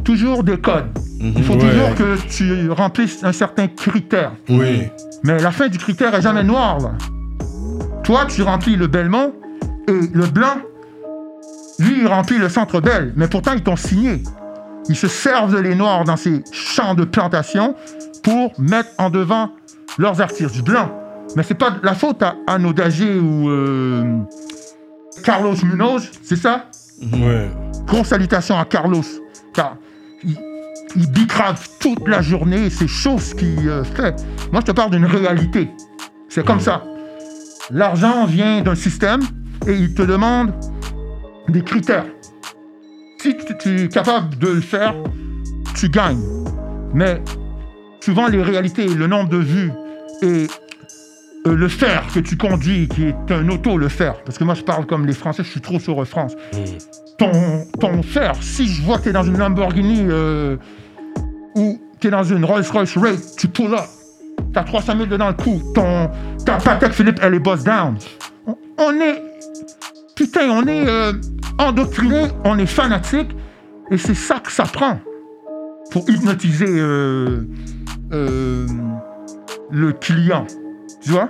toujours 0.03 0.43
des 0.43 0.59
codes. 0.59 0.91
Il 1.19 1.43
faut 1.43 1.53
Ouais. 1.53 1.59
toujours 1.71 1.95
que 1.95 2.17
tu 2.29 2.69
remplisses 2.69 3.23
un 3.23 3.31
certain 3.31 3.67
critère. 3.67 4.33
Oui. 4.47 4.89
Mais 5.23 5.39
la 5.39 5.49
fin 5.49 5.69
du 5.69 5.79
critère 5.79 6.13
est 6.13 6.21
jamais 6.21 6.43
noire. 6.43 6.77
Là. 6.79 6.91
Toi, 8.03 8.27
tu 8.29 8.43
remplis 8.43 8.75
le 8.75 8.85
Belmont 8.85 9.33
et 9.87 9.99
le 10.13 10.27
blanc, 10.27 10.57
lui, 11.79 12.01
il 12.01 12.07
remplit 12.07 12.37
le 12.37 12.49
centre 12.49 12.81
Bell. 12.81 13.13
Mais 13.15 13.27
pourtant, 13.27 13.53
ils 13.53 13.63
t'ont 13.63 13.75
signé. 13.75 14.23
Ils 14.89 14.95
se 14.95 15.07
servent 15.07 15.53
de 15.53 15.59
les 15.59 15.75
noirs 15.75 16.03
dans 16.03 16.15
ces 16.15 16.43
champs 16.51 16.95
de 16.95 17.03
plantation 17.03 17.75
pour 18.23 18.53
mettre 18.59 18.89
en 18.97 19.09
devant 19.09 19.51
leurs 19.97 20.21
artistes 20.21 20.53
du 20.53 20.61
blanc. 20.61 20.91
Mais 21.35 21.43
c'est 21.43 21.55
pas 21.55 21.75
la 21.83 21.93
faute 21.93 22.23
à 22.23 22.35
Anno 22.47 22.71
Dagé 22.73 23.19
ou 23.19 23.49
euh, 23.49 24.19
Carlos 25.23 25.55
Munoz, 25.63 26.09
c'est 26.23 26.37
ça? 26.37 26.65
Ouais. 27.01 27.49
Grosse 27.85 28.07
salutation 28.07 28.57
à 28.57 28.65
Carlos, 28.65 29.03
car 29.53 29.75
il, 30.23 30.37
il 30.95 31.11
bicrave 31.11 31.67
toute 31.79 32.07
la 32.07 32.21
journée 32.21 32.69
c'est 32.69 32.87
chaud 32.87 33.19
ce 33.19 33.35
qu'il 33.35 33.67
euh, 33.67 33.83
fait. 33.83 34.15
Moi, 34.51 34.61
je 34.61 34.67
te 34.67 34.71
parle 34.71 34.91
d'une 34.91 35.05
réalité. 35.05 35.69
C'est 36.29 36.45
comme 36.45 36.59
ça. 36.59 36.83
L'argent 37.69 38.25
vient 38.25 38.61
d'un 38.61 38.75
système 38.75 39.21
et 39.67 39.73
il 39.73 39.93
te 39.93 40.01
demande 40.01 40.53
des 41.49 41.61
critères. 41.61 42.05
Si 43.19 43.35
tu, 43.59 43.83
es 43.83 43.87
capable 43.87 44.37
de 44.37 44.47
le 44.47 44.61
faire, 44.61 44.93
tu 45.75 45.89
gagnes. 45.89 46.23
Mais 46.93 47.21
souvent, 47.99 48.27
les 48.27 48.41
réalités, 48.41 48.87
le 48.87 49.07
nombre 49.07 49.29
de 49.29 49.37
vues 49.37 49.71
et 50.21 50.47
euh, 51.45 51.55
le 51.55 51.67
fer 51.67 52.03
que 52.13 52.19
tu 52.19 52.37
conduis, 52.37 52.87
qui 52.87 53.05
est 53.05 53.31
un 53.31 53.49
auto, 53.49 53.77
le 53.77 53.89
fer, 53.89 54.21
parce 54.23 54.37
que 54.37 54.43
moi, 54.43 54.53
je 54.53 54.63
parle 54.63 54.85
comme 54.85 55.05
les 55.05 55.13
Français, 55.13 55.43
je 55.43 55.49
suis 55.49 55.61
trop 55.61 55.79
sur 55.79 56.05
France 56.07 56.35
ton, 57.17 57.31
ton 57.79 58.03
fer, 58.03 58.33
si 58.41 58.67
je 58.67 58.81
vois 58.83 58.97
que 58.97 59.03
tu 59.03 59.09
es 59.09 59.13
dans 59.13 59.23
une 59.23 59.37
Lamborghini 59.37 60.05
euh, 60.09 60.57
ou 61.55 61.79
tu 61.99 62.07
es 62.07 62.11
dans 62.11 62.23
une 62.23 62.45
Rolls-Royce 62.45 62.95
Wraith, 62.95 63.35
tu 63.37 63.47
pull 63.47 63.73
up, 63.73 63.81
tu 64.53 64.59
as 64.59 64.63
300 64.63 64.93
000 64.93 65.05
dedans 65.07 65.29
le 65.29 65.33
cou, 65.33 65.61
ton, 65.73 66.09
ta 66.45 66.57
Patek 66.57 66.91
Philippe, 66.93 67.19
elle 67.21 67.33
est 67.33 67.39
boss 67.39 67.63
down. 67.63 67.97
On 68.77 68.93
est. 69.01 69.26
Putain, 70.17 70.49
on 70.49 70.65
est 70.65 70.87
euh, 70.87 71.13
endoctriné, 71.59 72.23
on 72.43 72.57
est 72.57 72.65
fanatique, 72.65 73.29
et 73.91 73.99
c'est 73.99 74.15
ça 74.15 74.39
que 74.39 74.51
ça 74.51 74.63
prend 74.63 74.99
pour 75.91 76.09
hypnotiser 76.09 76.65
euh, 76.67 77.43
euh, 78.11 78.65
le 79.69 79.93
client. 79.93 80.47
Tu 81.03 81.11
vois? 81.11 81.29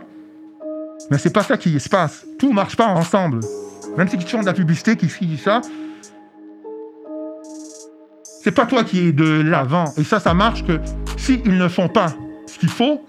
Mais 1.12 1.18
c'est 1.18 1.34
pas 1.34 1.44
ça 1.44 1.58
qui 1.58 1.78
se 1.82 1.90
passe. 1.90 2.26
Tout 2.40 2.54
marche 2.54 2.78
pas 2.78 2.88
ensemble. 2.88 3.42
Même 3.98 4.08
si 4.08 4.18
tu 4.18 4.26
font 4.26 4.40
de 4.40 4.46
la 4.46 4.54
publicité, 4.54 4.96
qui 4.96 5.08
dit 5.26 5.38
ça, 5.38 5.60
c'est 8.42 8.52
pas 8.52 8.66
toi 8.66 8.86
qui 8.86 9.10
es 9.10 9.12
de 9.12 9.42
l'avant. 9.42 9.94
Et 9.98 10.06
ça, 10.06 10.22
ça 10.22 10.34
marche 10.34 10.66
que 10.66 10.80
s'ils 11.18 11.58
ne 11.58 11.68
font 11.68 11.90
pas 11.90 12.14
ce 12.46 12.58
qu'il 12.58 12.70
faut, 12.70 13.02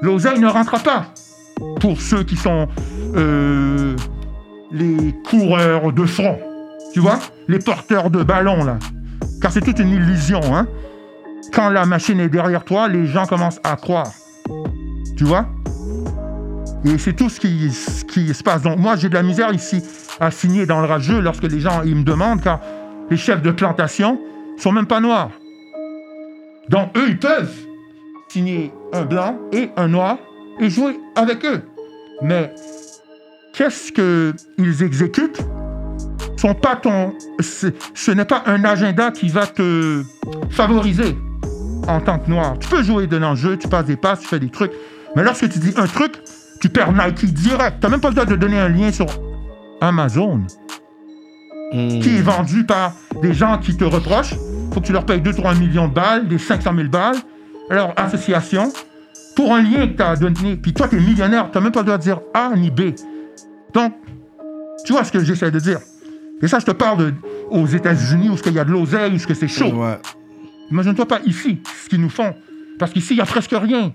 l'oseille 0.00 0.38
ne 0.38 0.46
rentrera 0.46 0.78
pas. 0.78 1.06
Pour 1.80 2.00
ceux 2.00 2.22
qui 2.22 2.36
sont 2.36 2.68
euh, 3.16 3.96
les 4.74 5.14
coureurs 5.28 5.92
de 5.92 6.04
front, 6.04 6.38
tu 6.92 7.00
vois, 7.00 7.20
les 7.48 7.60
porteurs 7.60 8.10
de 8.10 8.22
ballons, 8.22 8.64
là. 8.64 8.78
Car 9.40 9.52
c'est 9.52 9.60
toute 9.60 9.78
une 9.78 9.90
illusion, 9.90 10.40
hein. 10.54 10.66
Quand 11.52 11.70
la 11.70 11.86
machine 11.86 12.18
est 12.18 12.28
derrière 12.28 12.64
toi, 12.64 12.88
les 12.88 13.06
gens 13.06 13.26
commencent 13.26 13.60
à 13.62 13.76
croire. 13.76 14.10
Tu 15.16 15.24
vois? 15.24 15.46
Et 16.84 16.98
c'est 16.98 17.12
tout 17.12 17.28
ce 17.28 17.38
qui, 17.38 17.70
se 17.70 18.42
passe. 18.42 18.62
Donc 18.62 18.78
moi, 18.78 18.96
j'ai 18.96 19.08
de 19.08 19.14
la 19.14 19.22
misère 19.22 19.52
ici 19.52 19.82
à 20.20 20.30
signer 20.30 20.66
dans 20.66 20.80
le 20.80 20.86
rageux 20.86 21.20
lorsque 21.20 21.44
les 21.44 21.60
gens 21.60 21.82
ils 21.84 21.94
me 21.96 22.02
demandent, 22.02 22.42
car 22.42 22.60
les 23.10 23.16
chefs 23.16 23.42
de 23.42 23.50
plantation 23.50 24.18
sont 24.56 24.72
même 24.72 24.86
pas 24.86 25.00
noirs. 25.00 25.30
Donc 26.68 26.96
eux, 26.96 27.08
ils 27.08 27.18
peuvent 27.18 27.54
signer 28.28 28.72
un 28.92 29.04
blanc 29.04 29.38
et 29.52 29.70
un 29.76 29.88
noir 29.88 30.18
et 30.58 30.68
jouer 30.68 30.98
avec 31.14 31.44
eux. 31.44 31.62
Mais 32.22 32.52
qu'est-ce 33.54 33.92
qu'ils 33.92 34.82
exécutent? 34.82 35.40
Sont 36.36 36.54
pas 36.54 36.76
ton, 36.76 37.14
c'est- 37.40 37.74
ce 37.94 38.10
n'est 38.10 38.24
pas 38.24 38.42
un 38.46 38.64
agenda 38.64 39.10
qui 39.10 39.28
va 39.28 39.46
te 39.46 40.02
favoriser 40.50 41.16
en 41.88 42.00
tant 42.00 42.18
que 42.18 42.28
noir. 42.30 42.56
Tu 42.58 42.68
peux 42.68 42.82
jouer 42.82 43.06
de 43.06 43.16
l'enjeu, 43.16 43.56
tu 43.56 43.68
passes 43.68 43.86
des 43.86 43.96
passes, 43.96 44.20
tu 44.20 44.26
fais 44.28 44.38
des 44.40 44.50
trucs. 44.50 44.72
Mais 45.16 45.22
lorsque 45.22 45.48
tu 45.48 45.58
dis 45.58 45.72
un 45.76 45.86
truc, 45.86 46.12
tu 46.60 46.68
perds 46.68 46.92
Nike 46.92 47.32
direct. 47.32 47.76
Tu 47.80 47.86
n'as 47.86 47.90
même 47.90 48.00
pas 48.00 48.08
le 48.08 48.14
droit 48.14 48.26
de 48.26 48.36
donner 48.36 48.58
un 48.58 48.68
lien 48.68 48.90
sur 48.92 49.06
Amazon, 49.80 50.40
Hmm. 51.72 52.00
qui 52.00 52.16
est 52.16 52.22
vendu 52.22 52.64
par 52.64 52.92
des 53.22 53.32
gens 53.34 53.58
qui 53.58 53.76
te 53.76 53.84
reprochent. 53.84 54.34
faut 54.72 54.80
que 54.80 54.86
tu 54.86 54.92
leur 54.92 55.06
payes 55.06 55.20
2-3 55.20 55.54
millions 55.54 55.86
de 55.86 55.94
balles, 55.94 56.26
des 56.26 56.36
500 56.38 56.74
000 56.74 56.88
balles, 56.88 57.14
leur 57.70 57.94
association, 57.96 58.72
pour 59.36 59.54
un 59.54 59.62
lien 59.62 59.86
que 59.86 59.92
tu 59.96 60.02
as 60.02 60.16
donné. 60.16 60.56
Puis 60.56 60.72
toi, 60.72 60.88
tu 60.88 60.96
es 60.96 61.00
millionnaire, 61.00 61.48
tu 61.52 61.56
n'as 61.56 61.62
même 61.62 61.70
pas 61.72 61.80
le 61.80 61.86
droit 61.86 61.96
de 61.98 62.02
dire 62.02 62.18
A 62.34 62.50
ni 62.56 62.70
B. 62.72 62.80
Donc, 63.74 63.92
tu 64.84 64.92
vois 64.92 65.04
ce 65.04 65.12
que 65.12 65.22
j'essaie 65.24 65.50
de 65.50 65.58
dire? 65.58 65.80
Et 66.42 66.48
ça, 66.48 66.58
je 66.58 66.66
te 66.66 66.70
parle 66.72 66.98
de- 66.98 67.14
aux 67.50 67.66
États-Unis 67.66 68.28
où 68.28 68.36
il 68.46 68.52
y 68.52 68.58
a 68.58 68.64
de 68.64 68.70
l'oseille, 68.70 69.14
où 69.14 69.18
ce 69.18 69.26
que 69.26 69.34
c'est 69.34 69.48
chaud. 69.48 69.72
Ouais. 69.72 69.98
Imagine-toi 70.70 71.06
pas 71.06 71.20
ici, 71.26 71.60
ce 71.84 71.88
qu'ils 71.88 72.00
nous 72.00 72.10
font. 72.10 72.34
Parce 72.78 72.92
qu'ici, 72.92 73.14
il 73.14 73.16
n'y 73.16 73.22
a 73.22 73.26
presque 73.26 73.52
rien. 73.54 73.92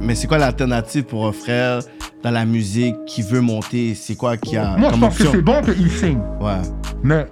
Mais 0.00 0.14
c'est 0.14 0.26
quoi 0.26 0.38
l'alternative 0.38 1.04
pour 1.04 1.26
un 1.26 1.32
frère 1.32 1.80
dans 2.22 2.30
la 2.30 2.44
musique 2.44 2.96
qui 3.06 3.22
veut 3.22 3.40
monter? 3.40 3.94
C'est 3.94 4.16
quoi 4.16 4.36
qui 4.36 4.56
a 4.56 4.76
Moi, 4.76 4.90
je 4.94 5.00
pense 5.00 5.16
que 5.18 5.24
c'est 5.24 5.42
bon 5.42 5.62
qu'ils 5.62 5.90
signent. 5.90 6.22
Ouais. 6.40 6.60
Mais 7.02 7.26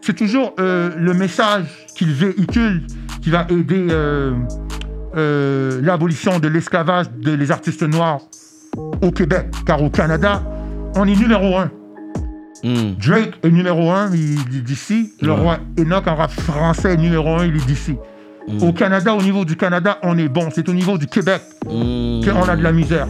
c'est 0.00 0.16
toujours 0.16 0.54
euh, 0.58 0.90
le 0.96 1.14
message 1.14 1.66
qu'il 1.94 2.12
véhicule 2.12 2.86
qui 3.22 3.30
va 3.30 3.46
aider 3.50 3.86
euh, 3.90 4.32
euh, 5.16 5.80
l'abolition 5.82 6.38
de 6.38 6.48
l'esclavage 6.48 7.06
des 7.10 7.50
artistes 7.50 7.82
noirs 7.82 8.20
au 9.02 9.10
Québec. 9.10 9.46
Car 9.66 9.82
au 9.82 9.90
Canada, 9.90 10.42
on 10.96 11.06
est 11.06 11.16
numéro 11.16 11.56
un. 11.56 11.70
Hmm. 12.64 12.94
Drake 12.98 13.34
est 13.44 13.50
numéro 13.50 13.90
un, 13.90 14.10
il 14.14 14.56
est 14.56 14.60
d'ici. 14.62 15.12
Le 15.22 15.30
Ouais. 15.32 15.38
roi 15.38 15.58
Enoch 15.78 16.06
en 16.08 16.16
rap 16.16 16.30
français 16.32 16.94
est 16.94 16.96
numéro 16.96 17.28
un, 17.36 17.46
il 17.46 17.54
est 17.56 17.66
d'ici. 17.66 17.94
Mm. 18.48 18.62
Au 18.62 18.72
Canada, 18.72 19.14
au 19.14 19.22
niveau 19.22 19.44
du 19.44 19.56
Canada, 19.56 19.98
on 20.02 20.16
est 20.18 20.28
bon. 20.28 20.48
C'est 20.52 20.68
au 20.68 20.72
niveau 20.72 20.96
du 20.98 21.06
Québec 21.06 21.40
Hmm. 21.66 22.20
qu'on 22.24 22.48
a 22.48 22.56
de 22.56 22.62
la 22.62 22.72
misère. 22.72 23.06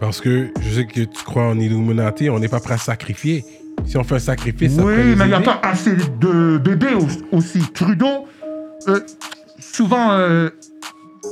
Parce 0.00 0.20
que 0.20 0.48
je 0.62 0.70
sais 0.74 0.86
que 0.86 1.00
tu 1.02 1.24
crois 1.24 1.44
en 1.44 1.58
Illuminati, 1.58 2.30
on 2.30 2.38
n'est 2.38 2.48
pas 2.48 2.60
prêt 2.60 2.74
à 2.74 2.78
sacrifier. 2.78 3.44
Si 3.84 3.96
on 3.98 4.02
fait 4.04 4.16
un 4.16 4.18
sacrifice, 4.20 4.74
ça 4.76 4.82
Oui, 4.82 5.14
mais 5.16 5.24
il 5.24 5.28
n'y 5.28 5.34
a 5.34 5.40
pas 5.40 5.60
assez 5.62 5.94
de 5.94 6.58
bébés 6.58 6.94
au- 6.94 7.36
aussi. 7.36 7.60
Trudeau, 7.74 8.26
euh, 8.88 9.00
souvent, 9.58 10.12
euh, 10.12 10.48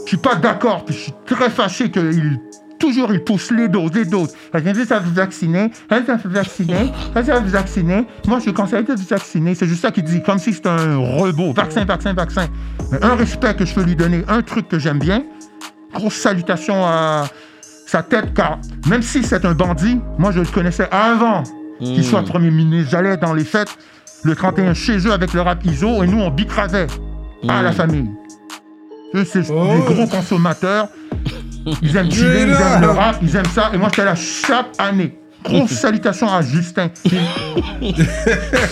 je 0.05 0.09
suis 0.09 0.17
pas 0.19 0.35
d'accord. 0.37 0.85
Je 0.89 0.93
suis 0.93 1.13
très 1.27 1.49
fâché 1.51 1.91
qu'il 1.91 2.39
toujours 2.79 3.13
il 3.13 3.23
pousse 3.25 3.51
les 3.51 3.69
doses, 3.69 3.93
les 3.95 4.05
doses. 4.05 4.35
Elle 4.53 4.63
vient 4.63 4.75
juste 4.75 4.93
à 4.93 4.99
vous 5.01 5.13
vacciner, 5.13 5.71
elle 5.91 6.05
vient 6.05 6.17
vous 6.23 6.31
vacciner, 6.31 6.93
elle 7.15 7.23
vient 7.25 7.41
vous 7.41 7.51
vacciner. 7.51 8.07
Moi, 8.27 8.39
je 8.45 8.51
conseille 8.51 8.85
de 8.85 8.93
vous 8.95 9.07
vacciner. 9.09 9.55
C'est 9.55 9.67
juste 9.67 9.83
ça 9.83 9.91
qu'il 9.91 10.05
dit, 10.05 10.23
comme 10.23 10.39
si 10.39 10.53
c'était 10.53 10.69
un 10.69 10.97
robot. 10.97 11.53
Vaccin, 11.53 11.85
vaccin, 11.85 12.13
vaccin. 12.13 12.47
Mais 12.93 13.05
un 13.05 13.15
respect 13.15 13.55
que 13.55 13.65
je 13.65 13.75
peux 13.75 13.83
lui 13.83 13.97
donner, 13.97 14.25
un 14.29 14.43
truc 14.43 14.69
que 14.69 14.79
j'aime 14.79 14.99
bien. 14.99 15.25
Grosse 15.95 16.15
salutation 16.15 16.85
à 16.85 17.27
sa 17.87 18.03
tête, 18.03 18.35
car 18.35 18.59
même 18.87 19.03
si 19.03 19.23
c'est 19.23 19.45
un 19.47 19.53
bandit, 19.55 19.99
moi 20.19 20.31
je 20.33 20.41
le 20.41 20.47
connaissais 20.47 20.89
avant 20.91 21.43
qu'il 21.81 22.05
soit 22.05 22.23
premier 22.23 22.51
ministre. 22.51 22.91
J'allais 22.91 23.17
dans 23.17 23.33
les 23.33 23.45
fêtes 23.45 23.77
le 24.25 24.35
31 24.35 24.75
chez 24.75 24.99
eux 25.07 25.13
avec 25.13 25.33
le 25.33 25.41
rap 25.41 25.65
ISO 25.65 26.03
et 26.03 26.07
nous, 26.07 26.21
on 26.21 26.31
bicravait 26.31 26.87
à 27.49 27.63
la 27.63 27.73
famille. 27.73 28.11
Eux, 29.15 29.25
c'est 29.25 29.49
Oh. 29.51 29.67
des 29.75 29.95
gros 29.95 30.07
consommateurs. 30.07 30.89
Ils 31.83 31.97
aiment 31.97 32.11
chiller, 32.11 32.43
ils 32.43 32.51
aiment 32.51 32.81
le 32.83 32.91
rap, 32.91 33.17
ils 33.23 33.35
aiment 33.37 33.45
ça. 33.47 33.71
Et 33.75 33.79
moi, 33.79 33.89
j'étais 33.91 34.05
là 34.05 34.15
chaque 34.15 34.69
année. 34.79 35.19
Grosse 35.45 35.71
salutation 35.85 36.29
à 36.33 36.43
Justin. 36.43 36.89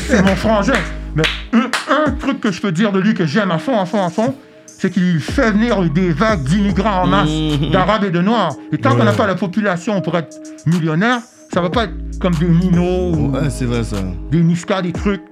c'est 0.09 0.23
mon 0.23 0.37
frangin. 0.37 0.73
Mais 1.15 1.23
un, 1.53 1.71
un 2.07 2.11
truc 2.13 2.41
que 2.41 2.53
je 2.53 2.61
peux 2.61 2.73
dire 2.73 2.93
de 2.93 3.01
lui 3.01 3.15
que 3.15 3.27
j'aime 3.27 3.51
à 3.51 3.59
fond, 3.59 3.79
à 3.81 3.87
fond, 3.87 4.05
à 4.05 4.11
fond, 4.11 4.35
c'est 4.67 4.91
qu'il 4.91 5.21
fait 5.21 5.53
venir 5.53 5.81
des 5.91 6.11
vagues 6.13 6.43
d'immigrants 6.45 7.03
en 7.03 7.07
masse, 7.07 7.31
d'arabes 7.73 8.05
et 8.05 8.11
de 8.11 8.21
noirs. 8.21 8.55
Et 8.73 8.79
tant 8.79 8.95
qu'on 8.97 9.05
n'a 9.05 9.13
pas 9.13 9.27
la 9.27 9.35
population 9.35 10.01
pour 10.03 10.17
être 10.19 10.37
millionnaire, 10.67 11.21
ça 11.53 11.61
va 11.63 11.71
pas 11.71 11.85
être 11.85 11.95
comme 12.21 12.35
des 12.35 12.49
Nino 12.49 13.13
ou 13.15 13.31
Ouais, 13.33 13.49
c'est 13.49 13.65
vrai 13.65 13.83
ça. 13.85 13.97
des 14.31 14.43
Niska, 14.43 14.83
des 14.83 14.93
trucs. 14.93 15.23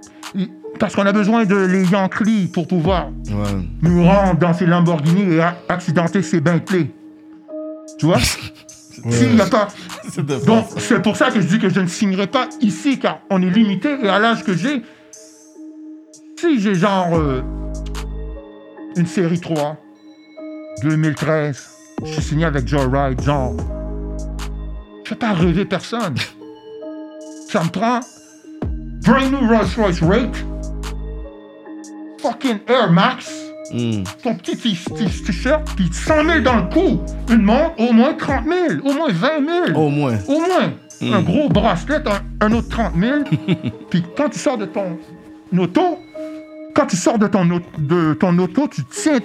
Parce 0.81 0.95
qu'on 0.97 1.07
a 1.07 1.13
besoin 1.13 1.45
de 1.45 1.55
les 1.57 1.85
Yankees 1.85 2.49
pour 2.53 2.67
pouvoir 2.67 3.09
Ouais. 3.29 3.61
nous 3.83 4.05
rendre 4.05 4.39
dans 4.39 4.53
ces 4.55 4.67
Lamborghini 4.67 5.35
et 5.35 5.41
accidenter 5.69 6.23
ces 6.23 6.41
Bentley. 6.41 6.91
Tu 7.99 8.07
vois 8.07 8.21
S'il 8.21 9.35
n'y 9.35 9.41
a 9.41 9.47
pas. 9.47 9.69
Donc, 10.47 10.67
c'est 10.79 11.03
pour 11.03 11.17
ça 11.17 11.31
que 11.31 11.41
je 11.41 11.47
dis 11.47 11.59
que 11.59 11.69
je 11.69 11.81
ne 11.81 11.87
signerai 11.87 12.27
pas 12.27 12.49
ici, 12.61 12.99
car 12.99 13.21
on 13.31 13.43
est 13.43 13.51
limité. 13.51 13.97
Et 14.03 14.09
à 14.09 14.19
l'âge 14.19 14.45
que 14.45 14.55
j'ai, 14.55 14.83
si 16.39 16.61
j'ai 16.61 16.75
genre 16.75 17.15
euh, 17.15 17.43
une 18.97 19.07
série 19.07 19.41
3, 19.41 19.77
2013, 20.83 21.71
je 22.05 22.13
suis 22.13 22.23
signé 22.23 22.45
avec 22.45 22.69
Joe 22.69 22.87
Wright, 22.87 23.21
genre. 23.23 23.55
Je 25.05 25.11
fais 25.11 25.17
pas 25.17 25.33
rêver 25.33 25.65
personne. 25.65 26.15
Ça 27.49 27.63
me 27.63 27.69
prend 27.69 28.01
brand 29.05 29.31
new 29.31 29.47
Rolls 29.47 29.75
Royce 29.77 30.01
Rate, 30.03 30.37
fucking 32.21 32.59
Air 32.69 32.91
Max, 32.91 33.44
Hmm. 33.73 34.03
ton 34.23 34.35
petit 34.35 34.57
t-shirt, 34.57 35.63
puis 35.75 35.89
100 35.91 36.15
000 36.25 36.41
dans 36.41 36.57
le 36.57 36.63
cou. 36.73 37.01
Une 37.31 37.43
montre, 37.43 37.73
au 37.79 37.93
moins 37.93 38.13
30 38.13 38.45
000, 38.45 38.87
au 38.87 38.93
moins 38.93 39.09
20 39.11 39.29
000. 39.73 39.79
Au 39.81 39.89
moins. 39.89 40.15
Au 40.29 40.39
moins. 40.41 40.73
Un 41.17 41.23
gros 41.23 41.49
bracelet, 41.49 41.97
un, 42.41 42.47
un 42.47 42.53
autre 42.53 42.69
30 42.69 42.93
000. 42.99 43.15
puis 43.91 44.05
quand 44.17 44.29
tu 44.29 44.39
sors 44.39 44.59
de 44.59 44.67
ton 44.67 44.99
auto, 45.59 45.99
quand 46.75 46.87
tu 46.87 46.97
sors 46.97 47.19
de 47.19 47.27
ton, 47.27 47.47
de 47.79 48.15
ton 48.15 48.39
auto, 48.39 48.69
tu 48.69 48.83
tiens 48.85 49.19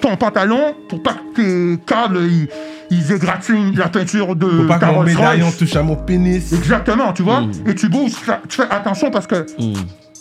ton 0.00 0.16
pantalon 0.16 0.74
pour 0.88 1.02
pas 1.02 1.14
que 1.34 1.74
tes 1.76 1.80
câbles 1.86 2.18
ils, 2.24 2.48
ils 2.90 3.12
égratignent 3.12 3.74
la 3.76 3.88
peinture 3.88 4.36
de 4.36 4.66
pas 4.66 4.74
que 4.74 4.80
ta 4.80 4.88
Rolls 4.88 5.06
médaillon 5.06 5.44
Royce. 5.46 5.56
touche 5.56 5.76
à 5.76 5.82
mon 5.82 5.96
pénis. 5.96 6.52
Exactement, 6.52 7.12
tu 7.14 7.22
vois. 7.22 7.42
Et 7.66 7.74
tu 7.74 7.88
bouges, 7.88 8.10
tu 8.12 8.24
fais- 8.24 8.38
tu 8.48 8.56
fais 8.56 8.70
attention 8.70 9.10
parce 9.10 9.26
que 9.26 9.46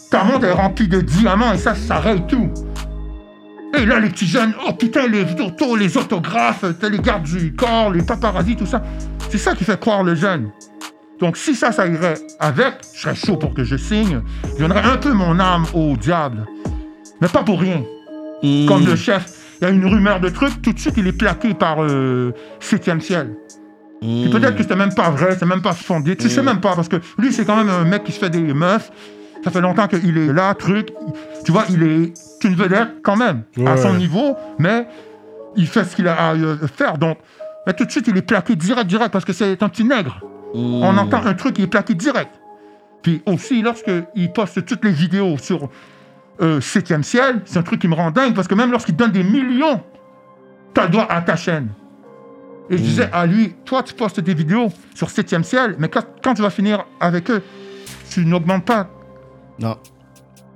ta 0.10 0.24
montre 0.24 0.46
est 0.46 0.52
remplie 0.52 0.88
de 0.88 1.02
diamants 1.02 1.54
et 1.54 1.58
ça, 1.58 1.76
ça 1.76 2.00
raye 2.00 2.22
tout. 2.28 2.50
Et 3.74 3.86
là, 3.86 4.00
les 4.00 4.10
petits 4.10 4.28
jeunes, 4.28 4.54
oh 4.68 4.74
putain, 4.74 5.08
les 5.08 5.24
autos, 5.42 5.76
les 5.76 5.98
autographes, 5.98 6.64
les 6.82 7.00
gardes 7.00 7.24
du 7.24 7.54
corps, 7.54 7.92
les 7.92 8.04
paparazzis, 8.04 8.56
tout 8.56 8.66
ça. 8.66 8.84
C'est 9.30 9.38
ça 9.38 9.56
qui 9.56 9.64
fait 9.64 9.80
croire 9.80 10.04
le 10.04 10.16
jeune. 10.16 10.50
Donc, 11.20 11.38
si 11.38 11.56
ça, 11.56 11.72
ça 11.72 11.88
irait 11.88 12.16
avec, 12.40 12.74
je 12.94 13.02
serais 13.02 13.16
chaud 13.16 13.38
pour 13.38 13.54
que 13.54 13.64
je 13.64 13.76
signe. 13.76 14.22
Je 14.54 14.60
donnerais 14.60 14.84
un 14.84 14.98
peu 14.98 15.14
mon 15.14 15.40
âme 15.40 15.66
au 15.74 15.96
diable. 15.96 16.46
Mais 17.22 17.28
pas 17.28 17.44
pour 17.44 17.60
rien. 17.60 17.84
Comme 18.68 18.86
le 18.86 18.96
chef, 18.96 19.26
il 19.60 19.66
y 19.66 19.68
a 19.68 19.74
une 19.74 19.86
rumeur 19.86 20.20
de 20.20 20.30
truc, 20.30 20.62
tout 20.62 20.74
de 20.74 20.80
suite, 20.80 20.96
il 20.98 21.08
est 21.08 21.18
plaqué 21.18 21.54
par 21.54 21.84
euh, 21.84 22.32
Septième 22.60 23.02
Ciel. 23.02 23.36
Puis 24.02 24.30
peut-être 24.30 24.56
que 24.56 24.62
c'était 24.62 24.76
même 24.76 24.94
pas 24.94 25.10
vrai, 25.10 25.36
c'est 25.40 25.46
même 25.46 25.62
pas 25.62 25.74
fondé. 25.74 26.16
Tu 26.16 26.30
sais 26.30 26.44
même 26.44 26.60
pas, 26.60 26.76
parce 26.76 26.90
que 26.90 26.98
lui, 27.18 27.34
c'est 27.34 27.46
quand 27.46 27.56
même 27.56 27.70
un 27.70 27.86
mec 27.86 28.04
qui 28.04 28.12
se 28.12 28.20
fait 28.20 28.30
des 28.30 28.54
meufs. 28.54 28.92
Ça 29.46 29.52
fait 29.52 29.62
longtemps 29.62 29.88
qu'il 29.88 30.18
est 30.18 30.34
là, 30.34 30.56
truc. 30.56 30.90
Tu 31.46 31.52
vois, 31.52 31.66
il 31.70 31.84
est 31.84 32.14
une 32.44 32.56
vedette 32.56 33.04
quand 33.04 33.16
même, 33.16 33.44
à 33.64 33.78
son 33.78 33.94
niveau, 33.94 34.36
mais 34.58 34.88
il 35.56 35.68
fait 35.68 35.84
ce 35.84 35.96
qu'il 35.96 36.08
a 36.08 36.16
à 36.16 36.34
euh, 36.34 36.58
faire. 36.68 36.98
Donc, 36.98 37.20
mais 37.68 37.74
tout 37.74 37.86
de 37.86 37.92
suite, 37.92 38.08
il 38.08 38.18
est 38.18 38.24
plaqué 38.24 38.56
direct, 38.56 38.88
direct, 38.88 39.12
parce 39.12 39.24
que 39.24 39.34
c'est 39.34 39.62
un 39.62 39.70
petit 39.70 39.84
nègre. 39.84 40.20
On 40.56 40.98
entend 40.98 41.24
un 41.24 41.36
truc, 41.36 41.60
il 41.60 41.66
est 41.66 41.68
plaqué 41.68 41.94
direct. 41.94 42.32
Puis 43.04 43.22
aussi, 43.28 43.62
lorsqu'il 43.62 44.34
poste 44.34 44.66
toutes 44.66 44.84
les 44.84 44.92
vidéos 44.92 45.38
sur 45.38 45.70
euh, 46.42 46.60
Septième 46.60 47.04
Ciel, 47.04 47.42
c'est 47.46 47.60
un 47.60 47.64
truc 47.64 47.82
qui 47.82 47.88
me 47.88 47.94
rend 47.94 48.10
dingue, 48.10 48.34
parce 48.34 48.48
que 48.48 48.56
même 48.56 48.72
lorsqu'il 48.72 48.96
donne 48.96 49.12
des 49.12 49.24
millions, 49.24 49.80
t'as 50.74 50.86
le 50.86 50.90
droit 50.90 51.06
à 51.08 51.22
ta 51.22 51.36
chaîne. 51.36 51.70
Et 52.72 52.78
je 52.78 52.82
disais 52.82 53.10
à 53.14 53.28
lui, 53.28 53.54
toi, 53.64 53.84
tu 53.84 53.94
postes 53.94 54.20
des 54.20 54.34
vidéos 54.34 54.70
sur 54.96 55.12
Septième 55.12 55.44
Ciel, 55.44 55.76
mais 55.78 55.88
quand, 55.88 56.04
quand 56.24 56.34
tu 56.34 56.42
vas 56.42 56.50
finir 56.50 56.84
avec 57.00 57.30
eux, 57.30 57.44
tu 58.10 58.26
n'augmentes 58.26 58.66
pas 58.66 58.90
Non. 59.60 59.78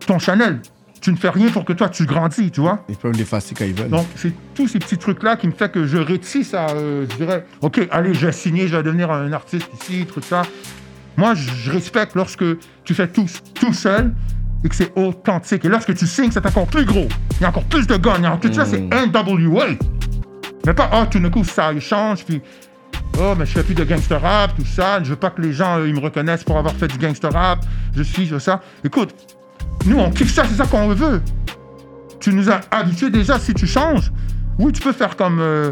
ton 0.05 0.19
Chanel. 0.19 0.59
Tu 1.01 1.11
ne 1.13 1.15
fais 1.17 1.29
rien 1.29 1.49
pour 1.49 1.63
que 1.63 1.71
toi, 1.71 1.87
tu 1.87 2.05
grandis, 2.05 2.51
tu 2.51 2.59
vois. 2.59 2.83
Ils 2.89 2.97
peuvent 2.97 3.13
l'effacer 3.13 3.55
quand 3.55 3.63
ils 3.63 3.73
veulent. 3.73 3.89
Donc, 3.89 4.05
c'est 4.15 4.33
tous 4.53 4.67
ces 4.67 4.79
petits 4.79 4.97
trucs-là 4.97 5.37
qui 5.37 5.47
me 5.47 5.53
fait 5.53 5.71
que 5.71 5.85
je 5.85 5.95
rétisse 5.97 6.53
à, 6.53 6.71
euh, 6.71 7.05
je 7.09 7.15
dirais, 7.15 7.45
OK, 7.61 7.87
allez, 7.89 8.13
je 8.13 8.25
vais 8.25 8.31
signer, 8.33 8.67
je 8.67 8.75
vais 8.75 8.83
devenir 8.83 9.09
un 9.09 9.31
artiste 9.31 9.69
ici, 9.81 10.05
truc 10.05 10.25
ça. 10.25 10.41
Moi, 11.15 11.35
je 11.35 11.71
respecte 11.71 12.15
lorsque 12.15 12.43
tu 12.83 12.93
fais 12.93 13.07
tout, 13.07 13.25
tout 13.53 13.71
seul 13.73 14.13
et 14.65 14.67
que 14.67 14.75
c'est 14.75 14.91
authentique. 14.97 15.63
Et 15.63 15.69
lorsque 15.69 15.93
tu 15.95 16.05
signes, 16.05 16.31
c'est 16.31 16.45
encore 16.45 16.67
plus 16.67 16.83
gros. 16.83 17.07
Il 17.39 17.43
y 17.43 17.45
a 17.45 17.49
encore 17.49 17.63
plus 17.63 17.87
de 17.87 17.95
guns. 17.95 18.15
Il 18.17 18.23
y 18.23 18.25
a 18.25 18.33
encore- 18.33 18.51
Tu 18.51 18.53
sais, 18.53 18.65
c'est 18.65 18.81
NWA. 18.81 19.67
Mais 20.65 20.73
pas, 20.73 20.89
oh, 20.93 21.05
tout 21.09 21.19
d'un 21.19 21.29
coup, 21.29 21.45
ça 21.45 21.77
change, 21.79 22.25
puis, 22.25 22.41
oh, 23.17 23.33
mais 23.37 23.45
je 23.45 23.51
fais 23.51 23.63
plus 23.63 23.75
de 23.75 23.83
gangster 23.83 24.21
rap, 24.21 24.55
tout 24.55 24.65
ça. 24.65 25.01
Je 25.03 25.09
veux 25.09 25.15
pas 25.15 25.29
que 25.29 25.41
les 25.41 25.53
gens, 25.53 25.79
euh, 25.79 25.87
ils 25.87 25.93
me 25.93 25.99
reconnaissent 25.99 26.43
pour 26.43 26.57
avoir 26.57 26.73
fait 26.73 26.87
du 26.87 26.97
gangster 26.97 27.31
rap. 27.31 27.65
Je 27.95 28.03
suis, 28.03 28.25
je 28.25 28.37
ça. 28.37 28.61
Écoute, 28.83 29.13
nous, 29.85 29.97
on 29.97 30.11
kiffe 30.11 30.33
ça, 30.33 30.43
c'est 30.45 30.55
ça 30.55 30.65
qu'on 30.65 30.89
veut. 30.89 31.21
Tu 32.19 32.33
nous 32.33 32.49
as 32.49 32.61
habitués 32.71 33.09
déjà, 33.09 33.39
si 33.39 33.53
tu 33.53 33.65
changes. 33.65 34.11
Oui, 34.57 34.73
tu 34.73 34.81
peux 34.81 34.91
faire 34.91 35.15
comme 35.15 35.39
euh, 35.39 35.71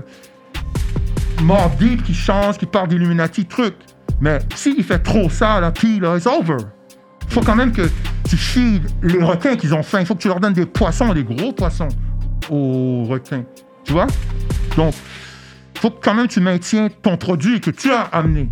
qui 2.05 2.13
change, 2.13 2.57
qui 2.57 2.65
parle 2.65 2.87
d'Illuminati, 2.87 3.45
truc. 3.45 3.75
Mais 4.21 4.39
s'il 4.55 4.83
fait 4.83 4.99
trop 4.99 5.29
ça, 5.29 5.59
là, 5.59 5.71
puis 5.71 5.99
là, 5.99 6.15
it's 6.17 6.25
over. 6.25 6.57
Faut 7.29 7.41
quand 7.41 7.55
même 7.55 7.71
que 7.71 7.89
tu 8.27 8.37
files 8.37 8.81
les 9.03 9.21
requins 9.21 9.55
qu'ils 9.55 9.73
ont 9.73 9.83
faim. 9.83 9.99
Il 9.99 10.05
faut 10.05 10.15
que 10.15 10.21
tu 10.21 10.27
leur 10.27 10.39
donnes 10.39 10.53
des 10.53 10.65
poissons, 10.65 11.13
des 11.13 11.23
gros 11.23 11.51
poissons 11.51 11.89
aux 12.49 13.05
requins. 13.05 13.43
Tu 13.83 13.93
vois? 13.93 14.07
Donc, 14.75 14.93
faut 15.77 15.91
que 15.91 16.03
quand 16.03 16.13
même 16.13 16.27
tu 16.27 16.39
maintiens 16.39 16.89
ton 16.89 17.17
produit 17.17 17.61
que 17.61 17.71
tu 17.71 17.91
as 17.91 18.01
amené. 18.01 18.49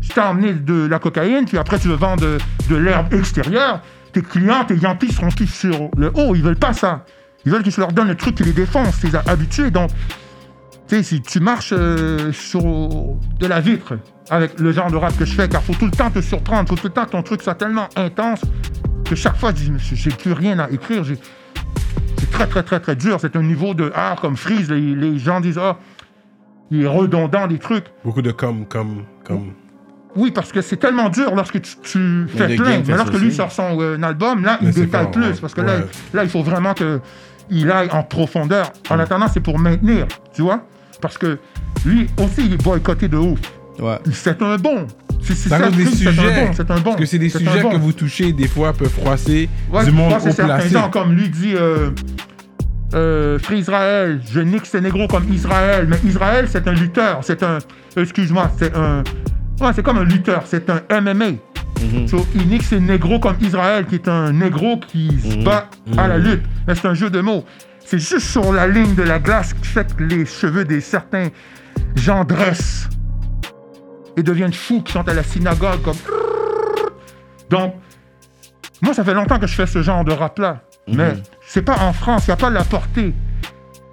Si 0.00 0.10
tu 0.10 0.20
as 0.20 0.28
amené 0.28 0.52
de 0.52 0.86
la 0.86 0.98
cocaïne, 0.98 1.44
puis 1.44 1.58
après 1.58 1.78
tu 1.78 1.88
veux 1.88 1.96
vendre 1.96 2.38
de, 2.68 2.76
l'herbe 2.76 3.12
extérieure, 3.12 3.82
tes 4.12 4.22
clients, 4.22 4.64
tes 4.64 4.76
Yankees 4.76 5.12
seront 5.12 5.30
tous 5.30 5.46
sur 5.46 5.90
le 5.96 6.10
haut. 6.14 6.34
Ils 6.34 6.42
veulent 6.42 6.56
pas 6.56 6.72
ça. 6.72 7.04
Ils 7.44 7.52
veulent 7.52 7.62
que 7.62 7.70
tu 7.70 7.80
leur 7.80 7.92
donnes 7.92 8.08
le 8.08 8.14
truc 8.14 8.36
qui 8.36 8.44
les 8.44 8.52
défonce. 8.52 9.00
Tu 9.00 9.08
les 9.08 9.16
as 9.16 9.22
habitués. 9.26 9.70
Donc, 9.70 9.90
tu 10.88 10.96
sais, 10.96 11.02
si 11.02 11.20
tu 11.20 11.40
marches 11.40 11.74
euh, 11.76 12.32
sur 12.32 12.62
de 12.62 13.46
la 13.46 13.60
vitre 13.60 13.98
avec 14.30 14.58
le 14.58 14.72
genre 14.72 14.90
de 14.90 14.96
rap 14.96 15.16
que 15.16 15.24
je 15.24 15.34
fais, 15.34 15.48
car 15.48 15.62
faut 15.62 15.74
tout 15.74 15.86
le 15.86 15.90
temps 15.90 16.10
te 16.10 16.20
surprendre, 16.20 16.68
faut 16.68 16.76
tout 16.76 16.86
le 16.86 16.92
temps 16.92 17.04
que 17.04 17.10
ton 17.10 17.22
truc 17.22 17.42
soit 17.42 17.54
tellement 17.54 17.88
intense 17.96 18.40
que 19.04 19.14
chaque 19.14 19.36
fois, 19.36 19.50
je 19.50 19.70
dis, 19.70 19.72
j'ai 19.94 20.10
plus 20.10 20.32
rien 20.32 20.58
à 20.58 20.70
écrire. 20.70 21.02
C'est 22.18 22.30
très, 22.30 22.46
très, 22.46 22.62
très, 22.62 22.80
très 22.80 22.96
dur. 22.96 23.18
C'est 23.20 23.36
un 23.36 23.42
niveau 23.42 23.74
de 23.74 23.90
art 23.94 24.20
comme 24.20 24.36
Freeze. 24.36 24.70
Les, 24.70 24.94
les 24.94 25.18
gens 25.18 25.40
disent, 25.40 25.58
ah, 25.58 25.78
il 26.70 26.82
est 26.82 26.86
redondant, 26.86 27.46
des 27.46 27.58
trucs. 27.58 27.84
Beaucoup 28.04 28.22
de 28.22 28.30
comme, 28.32 28.66
comme, 28.66 29.04
comme. 29.24 29.52
Oui, 30.16 30.30
parce 30.32 30.50
que 30.52 30.60
c'est 30.62 30.76
tellement 30.78 31.10
dur 31.10 31.34
lorsque 31.34 31.60
tu, 31.60 31.76
tu 31.82 32.26
fais 32.28 32.56
plein. 32.56 32.82
Mais 32.86 32.96
lorsque 32.96 33.14
lui 33.18 33.32
sort 33.32 33.52
son 33.52 33.78
euh, 33.80 34.00
album, 34.02 34.44
là, 34.44 34.58
Mais 34.60 34.68
il 34.70 34.74
détaille 34.74 35.10
plus. 35.10 35.22
ouais. 35.22 35.32
Parce 35.40 35.54
que 35.54 35.60
là, 35.60 35.76
Ouais. 35.76 35.84
là, 36.14 36.24
il 36.24 36.30
faut 36.30 36.42
vraiment 36.42 36.74
qu'il 36.74 37.70
aille 37.70 37.90
en 37.92 38.02
profondeur. 38.02 38.72
En 38.90 38.98
attendant, 38.98 39.28
c'est 39.28 39.40
pour 39.40 39.58
maintenir, 39.58 40.06
tu 40.34 40.42
vois? 40.42 40.64
Parce 41.00 41.18
que 41.18 41.38
lui 41.84 42.08
aussi, 42.22 42.46
il 42.46 42.54
est 42.54 42.62
boycotté 42.62 43.06
de 43.06 43.16
ouf. 43.16 43.38
Ouais. 43.78 43.98
C'est 44.12 44.42
un 44.42 44.56
bon. 44.56 44.86
C'est 45.22 45.52
un 45.52 45.70
bon. 45.70 46.52
C'est 46.54 46.70
un 46.70 46.76
bon. 46.76 46.82
Parce 46.82 46.96
que 46.96 47.06
c'est 47.06 47.18
des 47.18 47.28
sujets 47.28 47.62
bon. 47.62 47.70
que 47.70 47.76
vous 47.76 47.92
touchez, 47.92 48.32
des 48.32 48.48
fois, 48.48 48.72
peuvent 48.72 48.88
froisser 48.88 49.48
Ouais, 49.70 49.84
du 49.84 49.92
monde 49.92 50.12
haut 50.14 50.34
placé. 50.34 50.70
gens, 50.70 50.90
comme 50.90 51.12
lui 51.12 51.28
dit 51.28 51.54
euh, 51.54 51.90
euh, 52.94 53.38
Free 53.38 53.58
Israël, 53.58 54.20
je 54.30 54.40
nique 54.40 54.66
ces 54.66 54.80
négros 54.80 55.08
comme 55.08 55.30
Israël. 55.32 55.86
Mais 55.88 55.98
Israël, 56.04 56.46
c'est 56.48 56.66
un 56.66 56.72
lutteur. 56.72 57.20
C'est 57.22 57.42
un. 57.42 57.58
Excuse-moi, 57.96 58.50
c'est 58.56 58.74
un. 58.76 59.02
Ouais, 59.60 59.72
c'est 59.74 59.82
comme 59.82 59.98
un 59.98 60.04
lutteur. 60.04 60.42
C'est 60.46 60.70
un 60.70 60.82
MMA. 61.00 61.32
So, 62.08 62.26
il 62.34 62.48
nique 62.48 62.62
ces 62.62 62.80
négros 62.80 63.20
comme 63.20 63.36
Israël, 63.40 63.86
qui 63.86 63.96
est 63.96 64.08
un 64.08 64.32
négro 64.32 64.78
qui 64.78 65.10
se 65.20 65.44
bat 65.44 65.68
à 65.96 66.08
la 66.08 66.18
lutte. 66.18 66.42
Mais 66.66 66.74
c'est 66.74 66.88
un 66.88 66.94
jeu 66.94 67.10
de 67.10 67.20
mots. 67.20 67.44
C'est 67.84 67.98
juste 67.98 68.26
sur 68.26 68.52
la 68.52 68.66
ligne 68.66 68.94
de 68.94 69.02
la 69.02 69.18
glace 69.18 69.54
qui 69.54 69.66
fait 69.66 69.94
que 69.94 70.02
les 70.02 70.26
cheveux 70.26 70.64
des 70.64 70.80
certains 70.80 71.28
gens 71.94 72.24
dressent 72.24 72.88
et 74.16 74.22
deviennent 74.22 74.52
fous 74.52 74.82
qui 74.82 74.92
sont 74.92 75.06
à 75.06 75.14
la 75.14 75.22
synagogue 75.22 75.82
comme. 75.82 75.96
Donc, 77.50 77.74
moi, 78.82 78.92
ça 78.92 79.04
fait 79.04 79.14
longtemps 79.14 79.38
que 79.38 79.46
je 79.46 79.54
fais 79.54 79.66
ce 79.66 79.82
genre 79.82 80.04
de 80.04 80.12
rap-là. 80.12 80.62
Mais 80.88 81.14
c'est 81.48 81.62
pas 81.62 81.78
en 81.80 81.92
France, 81.92 82.26
il 82.26 82.30
n'y 82.30 82.34
a 82.34 82.36
pas 82.36 82.50
la 82.50 82.62
portée. 82.62 83.14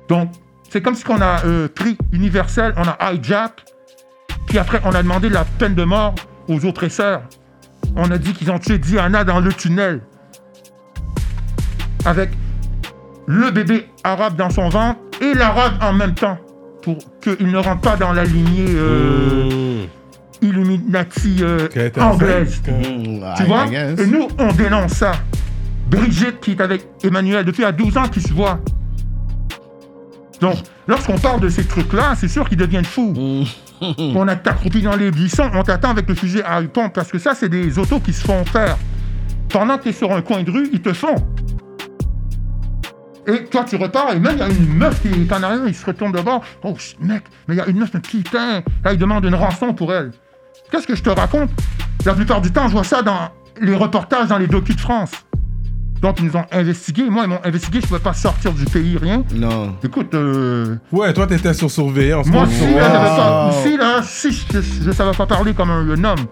Donc, 0.09 0.29
c'est 0.69 0.81
comme 0.81 0.93
si 0.93 1.03
on 1.09 1.21
a 1.21 1.43
euh, 1.45 1.67
pris 1.67 1.97
Universel, 2.11 2.73
on 2.75 2.83
a 2.83 3.13
hijack, 3.13 3.63
puis 4.45 4.59
après, 4.59 4.81
on 4.83 4.93
a 4.93 5.01
demandé 5.01 5.29
la 5.29 5.45
peine 5.45 5.73
de 5.73 5.83
mort 5.85 6.13
aux 6.49 6.65
oppresseurs. 6.65 7.21
On 7.95 8.11
a 8.11 8.17
dit 8.17 8.33
qu'ils 8.33 8.51
ont 8.51 8.59
tué 8.59 8.77
Diana 8.77 9.23
dans 9.23 9.39
le 9.39 9.53
tunnel. 9.53 10.01
avec 12.05 12.29
le 13.25 13.49
bébé 13.49 13.87
arabe 14.03 14.35
dans 14.35 14.51
son 14.51 14.69
ventre 14.69 14.99
et 15.21 15.33
l'arabe 15.33 15.73
en 15.81 15.93
même 15.93 16.13
temps, 16.13 16.37
pour 16.83 16.97
qu'il 17.21 17.47
ne 17.47 17.57
rentre 17.57 17.81
pas 17.81 17.95
dans 17.95 18.13
la 18.13 18.25
lignée 18.25 18.67
euh, 18.67 19.85
Mmh. 20.41 20.45
Illuminati 20.47 21.37
euh, 21.41 21.67
anglaise. 21.99 22.61
Tu 23.37 23.43
vois? 23.45 23.65
Et 23.67 24.05
nous, 24.05 24.27
on 24.37 24.51
dénonce 24.53 24.93
ça. 24.93 25.13
Brigitte, 25.87 26.39
qui 26.39 26.51
est 26.51 26.61
avec 26.61 26.87
Emmanuel 27.03 27.45
depuis 27.45 27.63
à 27.63 27.71
12 27.71 27.97
ans, 27.97 28.07
qui 28.07 28.21
se 28.21 28.33
voit. 28.33 28.59
Donc, 30.41 30.55
lorsqu'on 30.87 31.17
parle 31.17 31.39
de 31.41 31.49
ces 31.49 31.65
trucs-là, 31.65 32.13
c'est 32.15 32.27
sûr 32.27 32.47
qu'ils 32.47 32.57
deviennent 32.57 32.85
fous. 32.85 33.13
on 33.99 34.27
est 34.27 34.47
accroupi 34.47 34.81
dans 34.81 34.95
les 34.95 35.11
buissons, 35.11 35.49
on 35.53 35.63
t'attend 35.63 35.89
avec 35.89 36.07
le 36.07 36.15
fusil 36.15 36.41
à 36.41 36.61
pompe, 36.63 36.93
parce 36.93 37.11
que 37.11 37.19
ça, 37.19 37.35
c'est 37.35 37.49
des 37.49 37.77
autos 37.79 37.99
qui 37.99 38.13
se 38.13 38.25
font 38.25 38.43
faire. 38.45 38.77
Pendant 39.49 39.77
que 39.77 39.83
tu 39.83 39.89
es 39.89 39.93
sur 39.93 40.11
un 40.11 40.21
coin 40.21 40.43
de 40.43 40.51
rue, 40.51 40.69
ils 40.73 40.81
te 40.81 40.93
font. 40.93 41.15
Et 43.27 43.45
toi, 43.45 43.63
tu 43.63 43.75
repars, 43.75 44.11
et 44.13 44.19
même 44.19 44.33
il 44.35 44.39
y 44.39 44.43
a 44.43 44.49
une 44.49 44.75
meuf 44.75 45.01
qui 45.01 45.07
est 45.07 45.33
en 45.33 45.41
arrière, 45.41 45.67
il 45.67 45.73
se 45.73 45.85
retourne 45.85 46.11
de 46.11 46.21
bord. 46.21 46.43
Oh, 46.63 46.75
mec, 46.99 47.23
mais 47.47 47.55
il 47.55 47.57
y 47.57 47.61
a 47.61 47.67
une 47.67 47.79
meuf, 47.79 47.91
mais 47.93 47.99
putain, 47.99 48.61
là, 48.83 48.93
il 48.93 48.99
demande 48.99 49.25
une 49.25 49.35
rançon 49.35 49.73
pour 49.73 49.93
elle. 49.93 50.11
Qu'est-ce 50.71 50.87
que 50.87 50.95
je 50.95 51.03
te 51.03 51.09
raconte? 51.09 51.49
La 52.05 52.13
plupart 52.13 52.41
du 52.41 52.51
temps, 52.51 52.67
je 52.67 52.73
vois 52.73 52.83
ça 52.83 53.01
dans 53.01 53.29
les 53.59 53.75
reportages 53.75 54.27
dans 54.27 54.37
les 54.37 54.47
docus 54.47 54.75
de 54.75 54.81
France. 54.81 55.11
Donc, 56.01 56.19
ils 56.19 56.25
nous 56.25 56.35
ont 56.35 56.45
investigué. 56.51 57.09
Moi, 57.09 57.23
ils 57.23 57.29
m'ont 57.29 57.39
investigué, 57.43 57.79
je 57.79 57.85
ne 57.85 57.87
pouvais 57.87 57.99
pas 57.99 58.13
sortir 58.13 58.51
du 58.53 58.65
pays, 58.65 58.97
rien. 58.97 59.23
Non. 59.33 59.75
Écoute, 59.83 60.13
euh, 60.13 60.75
Ouais, 60.91 61.11
toi, 61.13 61.25
t'étais 61.25 61.53
sur 61.53 61.71
surveillance. 61.71 62.27
moi, 62.27 62.45
si, 62.47 62.55
sur- 62.57 62.77
là, 62.77 62.89
pas, 62.89 63.45
Wow. 63.47 63.63
si, 63.63 63.77
là, 63.77 64.01
si 64.03 64.31
je 64.81 64.87
ne 64.87 64.93
savais 64.93 65.15
pas 65.17 65.25
parler 65.25 65.53
comme 65.53 65.71
un, 65.71 65.89
un 65.89 66.03
homme, 66.03 66.25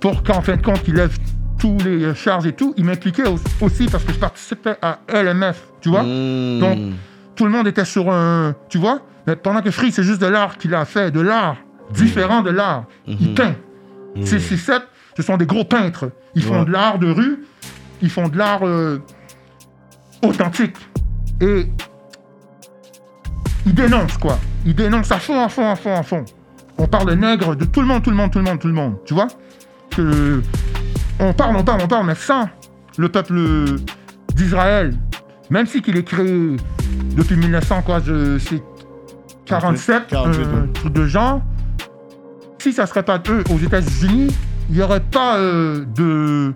pour 0.00 0.22
qu'en 0.22 0.40
fin 0.42 0.56
de 0.56 0.62
compte, 0.62 0.82
il 0.86 0.94
lève 0.94 1.16
tous 1.58 1.78
les 1.84 2.04
euh, 2.04 2.14
charges 2.14 2.46
et 2.46 2.52
tout, 2.52 2.74
il 2.76 2.84
m'impliquait 2.84 3.26
au- 3.28 3.38
aussi 3.64 3.86
parce 3.86 4.04
que 4.04 4.12
je 4.12 4.18
participais 4.18 4.76
à 4.82 4.98
LMF, 5.08 5.62
tu 5.80 5.88
vois 5.90 6.02
Mm. 6.02 6.60
Donc, 6.60 6.78
tout 7.36 7.44
le 7.44 7.50
monde 7.50 7.66
était 7.66 7.84
sur 7.84 8.10
un. 8.12 8.54
Tu 8.68 8.78
vois 8.78 9.00
Mais 9.26 9.36
pendant 9.36 9.62
que 9.62 9.70
Free, 9.70 9.90
c'est 9.90 10.02
juste 10.02 10.20
de 10.20 10.26
l'art 10.26 10.58
qu'il 10.58 10.74
a 10.74 10.84
fait, 10.84 11.10
de 11.10 11.20
l'art, 11.20 11.56
différent 11.94 12.42
de 12.42 12.50
l'art. 12.50 12.84
Il 13.06 13.32
peint. 13.34 13.54
Ces 14.24 14.38
6-7, 14.38 14.82
ce 15.16 15.22
sont 15.22 15.36
des 15.36 15.46
gros 15.46 15.64
peintres. 15.64 16.10
Ils 16.34 16.42
font 16.42 16.64
de 16.64 16.70
l'art 16.70 16.98
de 16.98 17.10
rue, 17.10 17.44
ils 18.04 18.10
font 18.10 18.28
de 18.28 18.36
l'art 18.36 18.60
euh, 18.66 18.98
authentique. 20.22 20.76
Et 21.40 21.66
ils 23.64 23.74
dénoncent, 23.74 24.18
quoi. 24.18 24.38
Ils 24.66 24.74
dénoncent 24.74 25.10
à 25.10 25.18
fond, 25.18 25.42
à 25.42 25.48
fond, 25.48 25.70
à 25.70 25.74
fond, 25.74 25.96
à 25.96 26.02
fond. 26.02 26.24
On 26.76 26.86
parle 26.86 27.14
nègre, 27.14 27.56
de 27.56 27.64
tout 27.64 27.80
le 27.80 27.86
monde, 27.86 28.02
tout 28.02 28.10
le 28.10 28.16
monde, 28.16 28.30
tout 28.30 28.38
le 28.38 28.44
monde, 28.44 28.58
tout 28.58 28.68
le 28.68 28.74
monde. 28.74 28.96
Tu 29.06 29.14
vois 29.14 29.28
que 29.90 30.42
On 31.18 31.32
parle, 31.32 31.56
on 31.56 31.64
parle, 31.64 31.80
on 31.82 31.88
parle, 31.88 32.06
mais 32.06 32.14
sans 32.14 32.48
le 32.98 33.08
peuple 33.08 33.40
d'Israël, 34.34 34.94
même 35.48 35.66
si 35.66 35.80
qu'il 35.80 35.96
est 35.96 36.04
créé 36.04 36.56
depuis 37.16 37.36
1900, 37.36 37.82
quoi, 37.82 38.00
je, 38.04 38.38
c'est 38.38 38.62
47, 39.46 40.08
48, 40.08 40.42
un 40.42 40.44
ouais. 40.44 40.68
truc 40.74 40.92
de 40.92 41.06
genre, 41.06 41.40
si 42.58 42.74
ça 42.74 42.86
serait 42.86 43.02
pas 43.02 43.22
eux 43.30 43.44
aux 43.50 43.58
États-Unis, 43.58 44.28
il 44.68 44.76
n'y 44.76 44.82
aurait 44.82 45.00
pas 45.00 45.38
euh, 45.38 45.86
de. 45.96 46.52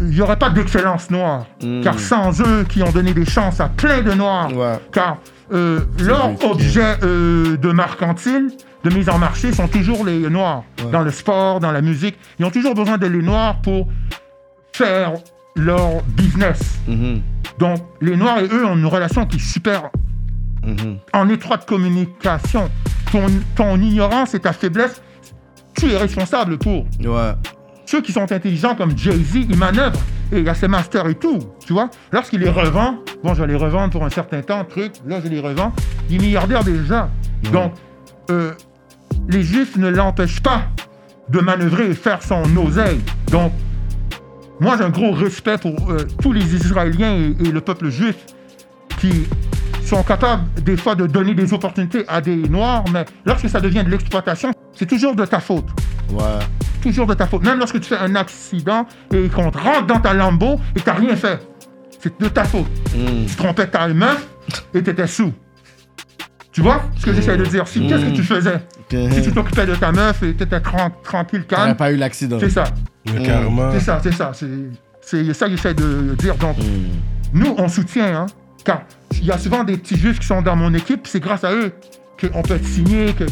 Il 0.00 0.08
n'y 0.10 0.20
aurait 0.20 0.38
pas 0.38 0.50
d'excellence 0.50 1.10
noire. 1.10 1.46
Mm. 1.62 1.80
Car 1.82 1.98
sans 1.98 2.40
eux 2.40 2.64
qui 2.68 2.82
ont 2.82 2.90
donné 2.92 3.12
des 3.14 3.24
chances 3.24 3.60
à 3.60 3.68
plein 3.68 4.02
de 4.02 4.12
noirs, 4.12 4.52
Ouais. 4.54 4.78
car 4.92 5.18
euh, 5.52 5.80
leurs 6.00 6.44
objets 6.44 6.96
euh, 7.02 7.56
de 7.56 7.70
mercantile, 7.72 8.50
de 8.84 8.90
mise 8.90 9.08
en 9.08 9.18
marché, 9.18 9.52
sont 9.52 9.68
toujours 9.68 10.04
les 10.04 10.28
noirs. 10.30 10.64
Ouais. 10.84 10.90
Dans 10.90 11.02
le 11.02 11.10
sport, 11.10 11.60
dans 11.60 11.72
la 11.72 11.80
musique, 11.82 12.16
ils 12.38 12.44
ont 12.44 12.50
toujours 12.50 12.74
besoin 12.74 12.98
de 12.98 13.06
les 13.06 13.22
noirs 13.22 13.60
pour 13.62 13.88
faire 14.72 15.12
leur 15.54 16.02
business. 16.02 16.78
Mhm. 16.86 17.22
Donc, 17.58 17.78
les 18.00 18.16
noirs 18.16 18.38
et 18.38 18.48
eux 18.52 18.66
ont 18.66 18.76
une 18.76 18.86
relation 18.86 19.24
qui 19.26 19.36
est 19.36 19.40
super 19.40 19.90
Mhm. 20.64 20.98
en 21.14 21.28
étroite 21.28 21.64
communication. 21.66 22.68
Ton, 23.12 23.26
ton 23.54 23.76
ignorance 23.80 24.34
et 24.34 24.40
ta 24.40 24.52
faiblesse, 24.52 25.00
tu 25.78 25.90
es 25.92 25.96
responsable 25.96 26.58
pour. 26.58 26.84
Ouais. 27.00 27.32
Ceux 27.86 28.02
qui 28.02 28.12
sont 28.12 28.30
intelligents 28.30 28.74
comme 28.74 28.96
Jay-Z, 28.96 29.36
ils 29.48 29.56
manœuvrent. 29.56 30.00
Et 30.32 30.38
il 30.38 30.44
y 30.44 30.48
a 30.48 30.54
ses 30.54 30.66
masters 30.66 31.06
et 31.06 31.14
tout, 31.14 31.38
tu 31.64 31.72
vois. 31.72 31.88
Lorsqu'il 32.12 32.40
les 32.40 32.50
revend, 32.50 32.96
bon, 33.22 33.32
je 33.32 33.42
vais 33.42 33.46
les 33.46 33.54
revendre 33.56 33.90
pour 33.92 34.04
un 34.04 34.10
certain 34.10 34.42
temps, 34.42 34.64
truc, 34.64 34.92
là, 35.06 35.20
je 35.22 35.28
les 35.28 35.38
revends. 35.38 35.72
Il 36.10 36.16
est 36.16 36.18
milliardaire 36.18 36.64
déjà. 36.64 37.08
Donc, 37.52 37.72
euh, 38.30 38.52
les 39.28 39.42
Juifs 39.44 39.76
ne 39.76 39.88
l'empêchent 39.88 40.42
pas 40.42 40.62
de 41.28 41.38
manœuvrer 41.38 41.90
et 41.90 41.94
faire 41.94 42.22
son 42.24 42.42
oseille. 42.56 43.00
Donc, 43.30 43.52
moi, 44.58 44.76
j'ai 44.76 44.84
un 44.84 44.90
gros 44.90 45.12
respect 45.12 45.58
pour 45.58 45.90
euh, 45.90 45.98
tous 46.20 46.32
les 46.32 46.56
Israéliens 46.56 47.12
et, 47.14 47.46
et 47.46 47.52
le 47.52 47.60
peuple 47.60 47.88
juif 47.88 48.16
qui 48.98 49.26
sont 49.84 50.02
capables, 50.02 50.42
des 50.62 50.76
fois, 50.76 50.96
de 50.96 51.06
donner 51.06 51.34
des 51.34 51.52
opportunités 51.52 52.04
à 52.08 52.20
des 52.20 52.36
Noirs, 52.36 52.84
mais 52.92 53.04
lorsque 53.24 53.48
ça 53.48 53.60
devient 53.60 53.84
de 53.84 53.90
l'exploitation, 53.90 54.50
c'est 54.74 54.86
toujours 54.86 55.14
de 55.14 55.24
ta 55.24 55.38
faute 55.38 55.68
Ouais. 56.12 56.65
Toujours 56.90 57.06
de 57.06 57.14
ta 57.14 57.26
faute. 57.26 57.44
Même 57.44 57.58
lorsque 57.58 57.80
tu 57.80 57.88
fais 57.88 57.98
un 57.98 58.14
accident 58.14 58.86
et 59.12 59.28
qu'on 59.28 59.50
te 59.50 59.58
rentre 59.58 59.86
dans 59.86 60.00
ta 60.00 60.14
Lambo 60.14 60.60
et 60.74 60.80
n'as 60.86 60.94
rien 60.94 61.16
fait, 61.16 61.40
c'est 62.00 62.20
de 62.20 62.28
ta 62.28 62.44
faute. 62.44 62.66
Mm. 62.94 63.26
Tu 63.26 63.36
trompais 63.36 63.66
ta 63.66 63.88
meuf 63.88 64.26
et 64.74 64.82
tu 64.82 64.90
étais 64.90 65.06
sous. 65.06 65.32
Tu 66.52 66.62
vois 66.62 66.82
ce 66.96 67.04
que 67.04 67.12
j'essaie 67.12 67.36
de 67.36 67.44
dire? 67.44 67.68
Si, 67.68 67.86
Qu'est-ce 67.86 68.04
que 68.06 68.16
tu 68.16 68.22
faisais? 68.22 68.60
Si 68.90 69.22
tu 69.22 69.32
t'occupais 69.32 69.66
de 69.66 69.74
ta 69.74 69.92
meuf 69.92 70.22
et 70.22 70.34
tu 70.34 70.42
étais 70.42 70.60
tranquille, 70.60 71.44
T'aurais 71.44 71.62
calme, 71.64 71.76
pas 71.76 71.92
eu 71.92 71.96
l'accident. 71.96 72.38
c'est 72.40 72.50
ça. 72.50 72.64
C'est 73.04 73.80
ça, 73.80 74.00
c'est 74.02 74.12
ça. 74.12 74.32
C'est 75.02 75.34
ça 75.34 75.46
que 75.46 75.52
j'essaie 75.56 75.74
de 75.74 76.14
dire. 76.18 76.34
Donc, 76.36 76.56
nous, 77.34 77.54
on 77.58 77.68
soutient, 77.68 78.22
hein, 78.22 78.26
car 78.64 78.82
il 79.12 79.26
y 79.26 79.30
a 79.30 79.38
souvent 79.38 79.64
des 79.64 79.76
petits 79.76 79.96
juifs 79.96 80.18
qui 80.18 80.26
sont 80.26 80.40
dans 80.42 80.56
mon 80.56 80.72
équipe, 80.72 81.06
c'est 81.06 81.20
grâce 81.20 81.44
à 81.44 81.52
eux 81.52 81.72
qu'on 82.20 82.42
peut 82.42 82.54
être 82.54 82.66
signé, 82.66 83.12
que, 83.12 83.24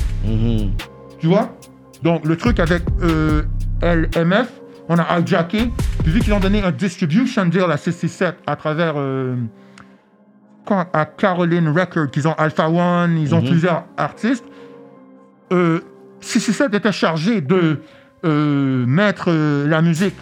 tu 1.18 1.26
vois? 1.26 1.56
Donc, 2.04 2.24
le 2.26 2.36
truc 2.36 2.60
avec 2.60 2.82
euh, 3.02 3.42
LMF, 3.82 4.48
on 4.88 4.98
a 4.98 5.18
hijacké. 5.18 5.70
Puis, 6.02 6.12
vu 6.12 6.20
qu'ils 6.20 6.34
ont 6.34 6.40
donné 6.40 6.62
un 6.62 6.70
distribution 6.70 7.46
deal 7.46 7.64
à 7.70 7.76
667 7.78 8.36
à 8.46 8.56
travers. 8.56 8.94
euh, 8.96 9.34
à 10.92 11.04
Caroline 11.04 11.68
Record, 11.68 12.10
qu'ils 12.10 12.26
ont 12.26 12.32
Alpha 12.34 12.68
One, 12.70 13.18
ils 13.18 13.34
ont 13.34 13.42
plusieurs 13.42 13.84
artistes. 13.96 14.44
Euh, 15.52 15.80
667 16.20 16.74
était 16.74 16.92
chargé 16.92 17.40
de 17.42 17.80
euh, 18.24 18.86
mettre 18.86 19.26
euh, 19.28 19.68
la 19.68 19.82
musique 19.82 20.16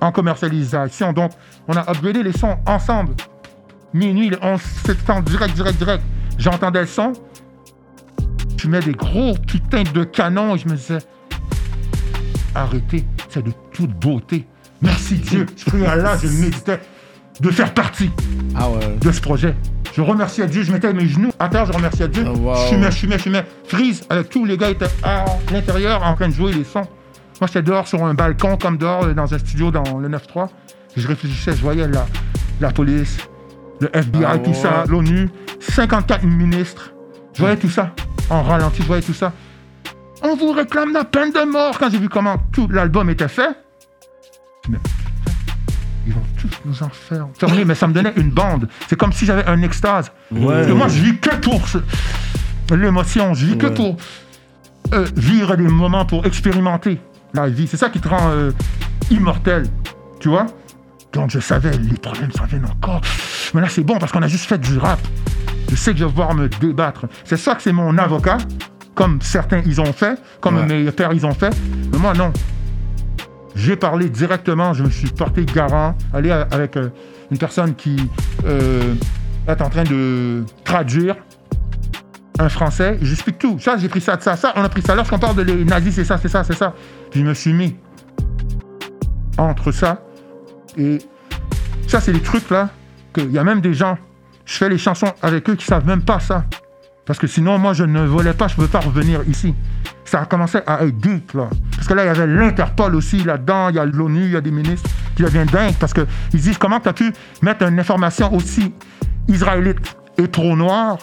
en 0.00 0.10
commercialisation. 0.10 1.12
Donc, 1.12 1.30
on 1.68 1.76
a 1.76 1.88
upgradé 1.88 2.22
les 2.24 2.32
sons 2.32 2.56
ensemble. 2.66 3.12
Minuit, 3.94 4.30
le 4.30 4.38
11 4.42 4.60
septembre, 4.60 5.22
direct, 5.22 5.54
direct, 5.54 5.78
direct. 5.78 6.02
J'entendais 6.38 6.80
le 6.80 6.86
son. 6.86 7.12
Mets 8.68 8.80
des 8.80 8.92
gros 8.92 9.34
putains 9.46 9.84
de 9.94 10.04
canons 10.04 10.54
et 10.54 10.58
je 10.58 10.68
me 10.68 10.74
disais, 10.76 10.98
arrêtez, 12.54 13.04
c'est 13.28 13.44
de 13.44 13.52
toute 13.72 13.90
beauté. 13.90 14.46
Merci 14.82 15.16
Dieu. 15.16 15.46
Je 15.56 15.84
à 15.84 15.92
Allah, 15.92 16.16
je 16.22 16.28
méditais 16.28 16.80
de 17.40 17.50
faire 17.50 17.72
partie 17.74 18.10
Ah 18.54 18.70
ouais. 18.70 18.96
de 19.00 19.12
ce 19.12 19.20
projet. 19.20 19.54
Je 19.94 20.00
remerciais 20.02 20.46
Dieu, 20.46 20.62
je 20.62 20.72
mettais 20.72 20.92
mes 20.92 21.06
genoux 21.06 21.30
à 21.38 21.48
terre, 21.48 21.66
je 21.66 21.72
remerciais 21.72 22.08
Dieu. 22.08 22.24
Oh, 22.26 22.36
wow. 22.38 22.54
Je 22.56 22.74
fumais, 22.74 22.90
je 22.90 22.96
fumais, 22.96 23.18
je 23.18 23.22
fumais. 23.22 23.44
Freeze, 23.66 24.02
avec 24.08 24.28
tous 24.30 24.44
les 24.44 24.56
gars 24.56 24.70
étaient 24.70 24.86
à 25.02 25.24
l'intérieur 25.52 26.02
en 26.02 26.14
train 26.14 26.28
de 26.28 26.34
jouer 26.34 26.52
les 26.52 26.64
sons. 26.64 26.86
Moi, 27.40 27.46
j'étais 27.46 27.62
dehors 27.62 27.88
sur 27.88 28.04
un 28.04 28.14
balcon, 28.14 28.56
comme 28.56 28.76
dehors 28.76 29.06
dans 29.14 29.34
un 29.34 29.38
studio 29.38 29.70
dans 29.70 29.98
le 29.98 30.08
9-3. 30.08 30.48
Je 30.96 31.08
réfléchissais, 31.08 31.52
je 31.56 31.62
voyais 31.62 31.88
la, 31.88 32.06
la 32.60 32.70
police, 32.70 33.16
le 33.80 33.88
FBI, 33.96 34.24
Ah, 34.26 34.38
tout 34.38 34.54
ça, 34.54 34.84
l'ONU, 34.88 35.28
54 35.60 36.22
ministres. 36.24 36.92
Je 37.34 37.40
voyais 37.40 37.56
tout 37.56 37.70
ça 37.70 37.92
en 38.30 38.42
ralenti, 38.42 38.82
je 38.82 38.86
voyais 38.86 39.02
tout 39.02 39.14
ça. 39.14 39.32
On 40.22 40.36
vous 40.36 40.52
réclame 40.52 40.92
la 40.92 41.04
peine 41.04 41.32
de 41.32 41.44
mort. 41.50 41.78
Quand 41.78 41.90
j'ai 41.90 41.98
vu 41.98 42.08
comment 42.08 42.36
tout 42.52 42.68
l'album 42.68 43.08
était 43.10 43.28
fait, 43.28 43.50
mais 44.68 44.78
ils 46.06 46.12
vont 46.12 46.22
tous 46.40 46.50
nous 46.64 46.82
en 46.82 46.88
faire 46.88 47.26
fermer, 47.38 47.64
mais 47.64 47.74
ça 47.74 47.86
me 47.86 47.92
donnait 47.92 48.12
une 48.16 48.30
bande. 48.30 48.68
C'est 48.88 48.96
comme 48.96 49.12
si 49.12 49.24
j'avais 49.26 49.46
un 49.46 49.62
extase. 49.62 50.12
Parce 50.54 50.66
que 50.66 50.72
moi, 50.72 50.88
je 50.88 51.00
vis 51.02 51.18
que 51.18 51.34
pour 51.36 51.66
ce- 51.68 51.78
l'émotion, 52.74 53.34
je 53.34 53.46
vis 53.46 53.58
que 53.58 53.66
pour 53.66 53.96
euh, 54.92 55.06
vivre 55.16 55.56
des 55.56 55.62
moments, 55.68 56.04
pour 56.04 56.24
expérimenter 56.26 57.00
la 57.34 57.48
vie. 57.48 57.66
C'est 57.66 57.76
ça 57.76 57.90
qui 57.90 58.00
te 58.00 58.08
rend 58.08 58.30
euh, 58.30 58.50
immortel, 59.10 59.66
tu 60.20 60.28
vois? 60.28 60.46
Donc 61.12 61.30
je 61.30 61.40
savais, 61.40 61.70
les 61.76 61.96
problèmes 61.98 62.30
s'en 62.32 62.44
viennent 62.44 62.66
encore. 62.66 63.00
Mais 63.54 63.60
là, 63.60 63.68
c'est 63.68 63.82
bon 63.82 63.98
parce 63.98 64.12
qu'on 64.12 64.22
a 64.22 64.28
juste 64.28 64.44
fait 64.46 64.58
du 64.58 64.78
rap. 64.78 65.00
Je 65.70 65.76
sais 65.76 65.92
que 65.92 65.98
je 65.98 66.04
vais 66.04 66.10
pouvoir 66.10 66.34
me 66.34 66.48
débattre. 66.48 67.06
C'est 67.24 67.36
ça 67.36 67.54
que 67.54 67.62
c'est 67.62 67.72
mon 67.72 67.96
avocat, 67.96 68.38
comme 68.94 69.20
certains 69.22 69.62
ils 69.64 69.80
ont 69.80 69.92
fait, 69.92 70.18
comme 70.40 70.56
Ouais. 70.56 70.66
mes 70.84 70.90
pères 70.90 71.12
ils 71.12 71.24
ont 71.24 71.32
fait. 71.34 71.54
Mais 71.92 71.98
moi, 71.98 72.12
non. 72.12 72.32
J'ai 73.54 73.76
parlé 73.76 74.08
directement, 74.08 74.72
je 74.74 74.82
me 74.84 74.90
suis 74.90 75.08
porté 75.08 75.44
garant, 75.44 75.96
aller 76.12 76.30
a- 76.30 76.46
avec 76.50 76.76
euh, 76.76 76.88
une 77.30 77.38
personne 77.38 77.74
qui 77.74 77.96
euh, 78.46 78.94
est 79.46 79.60
en 79.60 79.68
train 79.70 79.84
de 79.84 80.44
traduire 80.64 81.16
un 82.38 82.48
français. 82.48 82.98
J'explique 83.02 83.38
tout. 83.38 83.58
Ça, 83.58 83.76
j'ai 83.76 83.88
pris 83.88 84.00
ça 84.00 84.16
de 84.16 84.22
ça, 84.22 84.34
ça. 84.36 84.52
On 84.56 84.62
a 84.64 84.68
pris 84.68 84.82
ça. 84.82 84.94
Lorsqu'on 84.94 85.18
parle 85.18 85.36
de 85.36 85.42
les 85.42 85.64
nazis, 85.64 85.94
c'est 85.94 86.04
ça, 86.04 86.16
c'est 86.18 86.28
ça, 86.28 86.42
c'est 86.44 86.54
ça. 86.56 86.74
Puis 87.10 87.20
je 87.20 87.26
me 87.26 87.34
suis 87.34 87.52
mis 87.52 87.76
entre 89.38 89.72
ça 89.72 90.02
et 90.76 90.98
Ça, 91.86 92.00
c'est 92.00 92.12
des 92.12 92.20
trucs 92.22 92.48
là, 92.50 92.70
qu'il 93.12 93.30
y 93.32 93.38
a 93.38 93.44
même 93.44 93.60
des 93.60 93.74
gens, 93.74 93.98
je 94.50 94.56
fais 94.56 94.68
les 94.68 94.78
chansons 94.78 95.12
avec 95.22 95.48
eux 95.48 95.54
qui 95.54 95.64
savent 95.64 95.86
même 95.86 96.02
pas 96.02 96.18
ça. 96.18 96.44
Parce 97.06 97.20
que 97.20 97.28
sinon, 97.28 97.56
moi, 97.56 97.72
je 97.72 97.84
ne 97.84 98.04
volais 98.04 98.32
pas, 98.32 98.48
je 98.48 98.54
ne 98.54 98.56
pouvais 98.56 98.68
pas 98.68 98.80
revenir 98.80 99.20
ici. 99.28 99.54
Ça 100.04 100.22
a 100.22 100.24
commencé 100.26 100.58
à 100.66 100.82
être 100.84 100.96
deep, 100.98 101.32
là. 101.34 101.48
Parce 101.76 101.86
que 101.86 101.94
là, 101.94 102.02
il 102.02 102.06
y 102.06 102.10
avait 102.10 102.26
l'Interpol 102.26 102.96
aussi 102.96 103.22
là-dedans, 103.22 103.68
il 103.68 103.76
y 103.76 103.78
a 103.78 103.84
l'ONU, 103.84 104.24
il 104.24 104.32
y 104.32 104.36
a 104.36 104.40
des 104.40 104.50
ministres 104.50 104.90
qui 105.14 105.22
deviennent 105.22 105.46
dingues. 105.46 105.76
Parce 105.78 105.94
qu'ils 105.94 106.06
disent 106.32 106.58
comment 106.58 106.80
tu 106.80 106.88
as 106.88 106.92
pu 106.92 107.12
mettre 107.42 107.64
une 107.64 107.78
information 107.78 108.34
aussi 108.34 108.74
israélite 109.28 109.96
et 110.18 110.26
trop 110.26 110.56
noire 110.56 110.98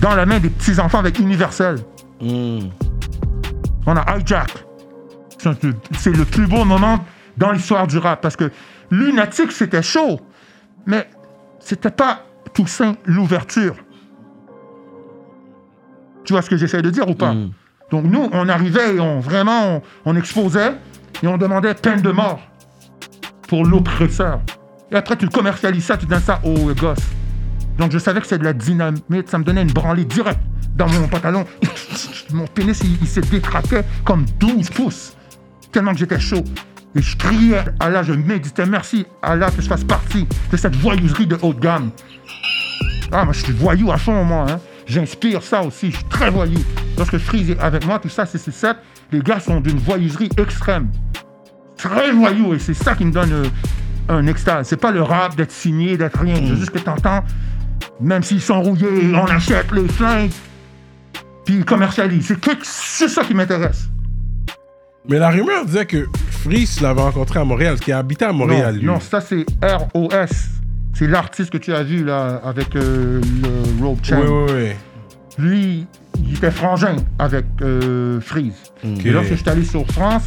dans 0.00 0.14
la 0.14 0.24
main 0.24 0.38
des 0.38 0.50
petits-enfants 0.50 1.00
avec 1.00 1.18
Universel? 1.18 1.78
Hmm. 2.20 2.68
On 3.86 3.96
a 3.96 4.18
hijack. 4.18 4.52
C'est 5.98 6.16
le 6.16 6.24
plus 6.24 6.46
beau 6.46 6.64
moment 6.64 7.04
dans 7.36 7.50
l'histoire 7.50 7.88
du 7.88 7.98
rap. 7.98 8.20
Parce 8.20 8.36
que 8.36 8.52
Lunatic, 8.92 9.50
c'était 9.50 9.82
chaud. 9.82 10.20
Mais 10.86 11.08
c'était 11.58 11.90
pas 11.90 12.22
Toussaint 12.56 12.96
l'ouverture. 13.04 13.76
Tu 16.24 16.32
vois 16.32 16.40
ce 16.40 16.48
que 16.48 16.56
j'essaie 16.56 16.80
de 16.80 16.88
dire 16.88 17.06
ou 17.06 17.14
pas? 17.14 17.34
Mm. 17.34 17.50
Donc 17.90 18.04
nous, 18.04 18.30
on 18.32 18.48
arrivait 18.48 18.96
et 18.96 19.00
on 19.00 19.20
vraiment, 19.20 19.76
on, 19.76 19.82
on 20.06 20.16
exposait 20.16 20.72
et 21.22 21.26
on 21.28 21.36
demandait 21.36 21.74
peine 21.74 22.00
de 22.00 22.10
mort 22.10 22.40
pour 23.46 23.64
l'oppresseur. 23.66 24.40
Et 24.90 24.96
après, 24.96 25.16
tu 25.16 25.28
commercialises 25.28 25.84
ça, 25.84 25.98
tu 25.98 26.06
donnes 26.06 26.20
ça 26.20 26.40
aux 26.44 26.72
gosses. 26.74 26.98
Donc 27.78 27.92
je 27.92 27.98
savais 27.98 28.20
que 28.20 28.26
c'était 28.26 28.38
de 28.38 28.44
la 28.44 28.54
dynamite, 28.54 29.28
ça 29.28 29.36
me 29.36 29.44
donnait 29.44 29.62
une 29.62 29.72
branlée 29.72 30.06
directe 30.06 30.40
dans 30.76 30.88
mon 30.88 31.08
pantalon. 31.08 31.44
mon 32.32 32.46
pénis, 32.46 32.80
il, 32.82 32.96
il 33.02 33.06
se 33.06 33.20
détraquait 33.20 33.84
comme 34.02 34.24
12 34.40 34.70
pouces, 34.70 35.14
tellement 35.72 35.92
que 35.92 35.98
j'étais 35.98 36.20
chaud. 36.20 36.42
Et 36.94 37.02
je 37.02 37.16
criais 37.18 37.58
à 37.78 37.84
Allah, 37.84 38.02
je 38.02 38.14
méditais, 38.14 38.64
merci 38.64 39.04
Allah 39.20 39.50
que 39.50 39.60
je 39.60 39.68
fasse 39.68 39.84
partie 39.84 40.26
de 40.50 40.56
cette 40.56 40.74
voyouserie 40.76 41.26
de 41.26 41.36
haut 41.42 41.52
de 41.52 41.60
gamme. 41.60 41.90
Ah, 43.12 43.24
moi, 43.24 43.32
je 43.32 43.44
suis 43.44 43.52
voyou 43.52 43.90
à 43.92 43.96
fond, 43.98 44.24
moi. 44.24 44.46
Hein. 44.48 44.60
J'inspire 44.86 45.42
ça 45.42 45.62
aussi. 45.62 45.90
Je 45.90 45.96
suis 45.96 46.04
très 46.06 46.30
voyou. 46.30 46.58
Lorsque 46.96 47.18
Freeze 47.18 47.50
est 47.50 47.58
avec 47.58 47.86
moi, 47.86 47.98
tout 47.98 48.08
ça, 48.08 48.26
c'est 48.26 48.38
7 48.38 48.76
Les 49.12 49.20
gars 49.20 49.40
sont 49.40 49.60
d'une 49.60 49.78
voyouserie 49.78 50.30
extrême. 50.38 50.88
Très 51.76 52.12
voyou. 52.12 52.54
Et 52.54 52.58
c'est 52.58 52.74
ça 52.74 52.94
qui 52.94 53.04
me 53.04 53.12
donne 53.12 53.32
euh, 53.32 53.48
un 54.08 54.26
extase. 54.26 54.68
C'est 54.68 54.80
pas 54.80 54.90
le 54.90 55.02
rap 55.02 55.36
d'être 55.36 55.52
signé, 55.52 55.96
d'être 55.96 56.18
rien. 56.20 56.36
C'est 56.36 56.56
juste 56.56 56.70
que 56.70 56.78
t'entends, 56.78 57.24
même 58.00 58.22
s'ils 58.22 58.40
sont 58.40 58.62
rouillés, 58.62 59.12
on 59.14 59.26
achète 59.26 59.70
les 59.72 59.88
flingues. 59.88 60.30
Puis 61.44 61.56
ils 61.56 61.64
commercialisent. 61.64 62.34
C'est 62.62 63.08
ça 63.08 63.24
qui 63.24 63.34
m'intéresse. 63.34 63.88
Mais 65.08 65.18
la 65.18 65.30
rumeur 65.30 65.64
disait 65.64 65.86
que 65.86 66.06
Freeze 66.42 66.80
l'avait 66.80 67.02
rencontré 67.02 67.38
à 67.38 67.44
Montréal, 67.44 67.78
qu'il 67.78 67.92
habitait 67.94 68.24
à 68.24 68.32
Montréal, 68.32 68.74
non, 68.74 68.80
lui. 68.80 68.86
non, 68.86 69.00
ça 69.00 69.20
c'est 69.20 69.46
ROS. 69.62 70.55
C'est 70.98 71.06
l'artiste 71.06 71.50
que 71.50 71.58
tu 71.58 71.74
as 71.74 71.82
vu 71.82 72.04
là 72.04 72.40
avec 72.42 72.74
euh, 72.74 73.20
le 73.42 73.84
rope 73.84 74.02
chain. 74.02 74.18
Oui, 74.18 74.28
oui, 74.30 74.52
oui. 74.56 74.70
Lui, 75.36 75.86
il 76.24 76.36
était 76.36 76.50
frangin 76.50 76.96
avec 77.18 77.44
euh, 77.60 78.18
Freeze. 78.18 78.54
Et 79.04 79.10
lorsque 79.10 79.32
je 79.32 79.34
suis 79.34 79.48
allé 79.50 79.62
sur 79.62 79.86
France, 79.88 80.26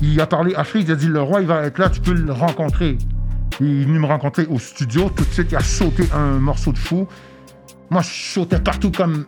il 0.00 0.18
a 0.18 0.26
parlé 0.26 0.54
à 0.54 0.64
Freeze, 0.64 0.86
il 0.88 0.92
a 0.92 0.96
dit 0.96 1.08
le 1.08 1.20
roi 1.20 1.42
il 1.42 1.46
va 1.46 1.64
être 1.64 1.76
là, 1.76 1.90
tu 1.90 2.00
peux 2.00 2.14
le 2.14 2.32
rencontrer. 2.32 2.96
Il 3.60 3.82
est 3.82 3.84
venu 3.84 3.98
me 3.98 4.06
rencontrer 4.06 4.46
au 4.46 4.58
studio, 4.58 5.10
tout 5.14 5.22
de 5.22 5.32
suite 5.34 5.52
il 5.52 5.56
a 5.56 5.60
sauté 5.60 6.04
un 6.14 6.38
morceau 6.38 6.72
de 6.72 6.78
fou. 6.78 7.06
Moi 7.90 8.00
je 8.00 8.32
sautais 8.32 8.58
partout 8.58 8.90
comme 8.90 9.26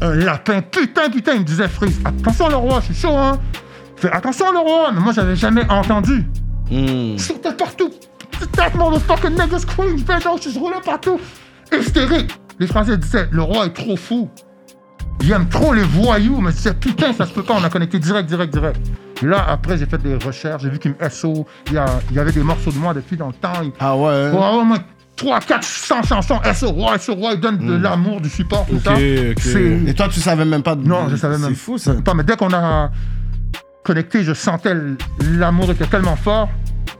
un 0.00 0.16
lapin. 0.16 0.62
Putain, 0.62 1.10
putain, 1.10 1.34
il 1.34 1.40
me 1.42 1.44
disait 1.44 1.68
Freeze, 1.68 2.00
attention 2.04 2.48
le 2.48 2.56
roi, 2.56 2.80
je 2.80 2.86
suis 2.86 3.02
chaud 3.02 3.16
hein. 3.16 3.38
Fais 3.94 4.10
attention 4.10 4.50
le 4.50 4.58
roi, 4.58 4.90
mais 4.92 5.00
moi 5.00 5.12
j'avais 5.12 5.36
jamais 5.36 5.64
entendu. 5.70 6.26
Hmm. 6.72 7.16
Je 7.16 7.22
sautais 7.22 7.54
partout. 7.54 7.92
That 8.56 8.70
motherfucking 8.76 9.30
nigga's 9.36 9.64
queen, 9.64 9.96
bitch, 9.96 10.48
je 10.52 10.58
roulais 10.58 10.80
partout. 10.84 11.18
Hystérique. 11.72 12.30
Les 12.58 12.66
Français 12.66 12.96
disaient, 12.98 13.28
le 13.30 13.42
roi 13.42 13.66
est 13.66 13.70
trop 13.72 13.96
fou. 13.96 14.28
Il 15.22 15.30
aime 15.32 15.48
trop 15.48 15.72
les 15.72 15.82
voyous, 15.82 16.40
mais 16.40 16.50
je 16.50 16.56
disais, 16.56 16.74
putain, 16.74 17.12
ça 17.12 17.26
se 17.26 17.32
peut 17.32 17.42
pas, 17.42 17.54
on 17.54 17.64
a 17.64 17.70
connecté 17.70 17.98
direct, 17.98 18.28
direct, 18.28 18.52
direct. 18.52 18.80
Et 19.22 19.26
là, 19.26 19.44
après, 19.48 19.78
j'ai 19.78 19.86
fait 19.86 19.98
des 20.02 20.16
recherches, 20.16 20.62
j'ai 20.62 20.70
vu 20.70 20.78
qu'il 20.78 20.92
me 21.00 21.08
SO, 21.08 21.46
il 21.68 21.74
y, 21.74 21.78
a- 21.78 21.86
il 22.10 22.16
y 22.16 22.18
avait 22.18 22.32
des 22.32 22.42
morceaux 22.42 22.72
de 22.72 22.78
moi 22.78 22.92
depuis 22.92 23.16
dans 23.16 23.28
le 23.28 23.32
temps. 23.34 23.52
Il, 23.62 23.70
Ah 23.78 23.96
ouais. 23.96 24.30
Ouais, 24.30 24.36
au 24.60 24.64
moins 24.64 24.78
3, 25.16 25.40
400 25.40 26.02
chansons 26.02 26.40
SO, 26.54 26.70
roi, 26.70 26.98
SO, 26.98 27.14
roi, 27.14 27.32
il 27.34 27.40
donne 27.40 27.58
de 27.58 27.76
l'amour, 27.76 28.20
du 28.20 28.28
support, 28.28 28.66
tout 28.66 28.76
Ok, 28.76 28.82
ça. 28.84 28.92
ok. 28.94 28.98
C'est- 29.38 29.80
Et 29.86 29.94
toi, 29.94 30.08
tu 30.08 30.20
savais 30.20 30.44
même 30.44 30.62
pas 30.62 30.74
de... 30.74 30.86
non, 30.86 31.08
je 31.08 31.16
savais 31.16 31.38
même 31.38 31.50
C'est 31.50 31.54
fou, 31.54 31.78
ça. 31.78 31.94
pas. 31.94 32.14
Mais 32.14 32.24
dès 32.24 32.36
qu'on 32.36 32.52
a 32.52 32.90
connecté, 33.84 34.24
je 34.24 34.32
sentais 34.34 34.74
l'amour 35.38 35.70
était 35.70 35.86
tellement 35.86 36.16
fort 36.16 36.48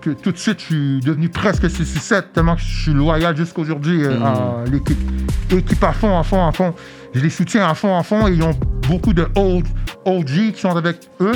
que 0.01 0.11
tout 0.11 0.33
de 0.33 0.37
suite, 0.37 0.59
je 0.61 0.65
suis 0.65 1.01
devenu 1.01 1.29
presque 1.29 1.69
667, 1.71 2.33
tellement 2.33 2.57
que 2.57 2.61
je 2.63 2.83
suis 2.83 2.93
loyal 2.93 3.37
jusqu'aujourd'hui 3.37 4.05
euh, 4.05 4.21
à 4.21 4.65
l'équipe. 4.71 4.99
Équipe 5.51 5.85
à 5.85 5.93
fond, 5.93 6.19
à 6.19 6.23
fond, 6.23 6.47
à 6.47 6.53
fond. 6.53 6.75
Je 7.15 7.21
les 7.21 7.31
soutiens 7.31 7.69
à 7.69 7.75
fond, 7.75 7.97
à 7.97 8.03
fond. 8.03 8.27
Et 8.27 8.33
ils 8.33 8.43
ont 8.43 8.55
beaucoup 8.89 9.13
de 9.13 9.27
old, 9.37 9.67
OG 10.05 10.53
qui 10.55 10.61
sont 10.61 10.75
avec 10.77 11.09
eux, 11.21 11.35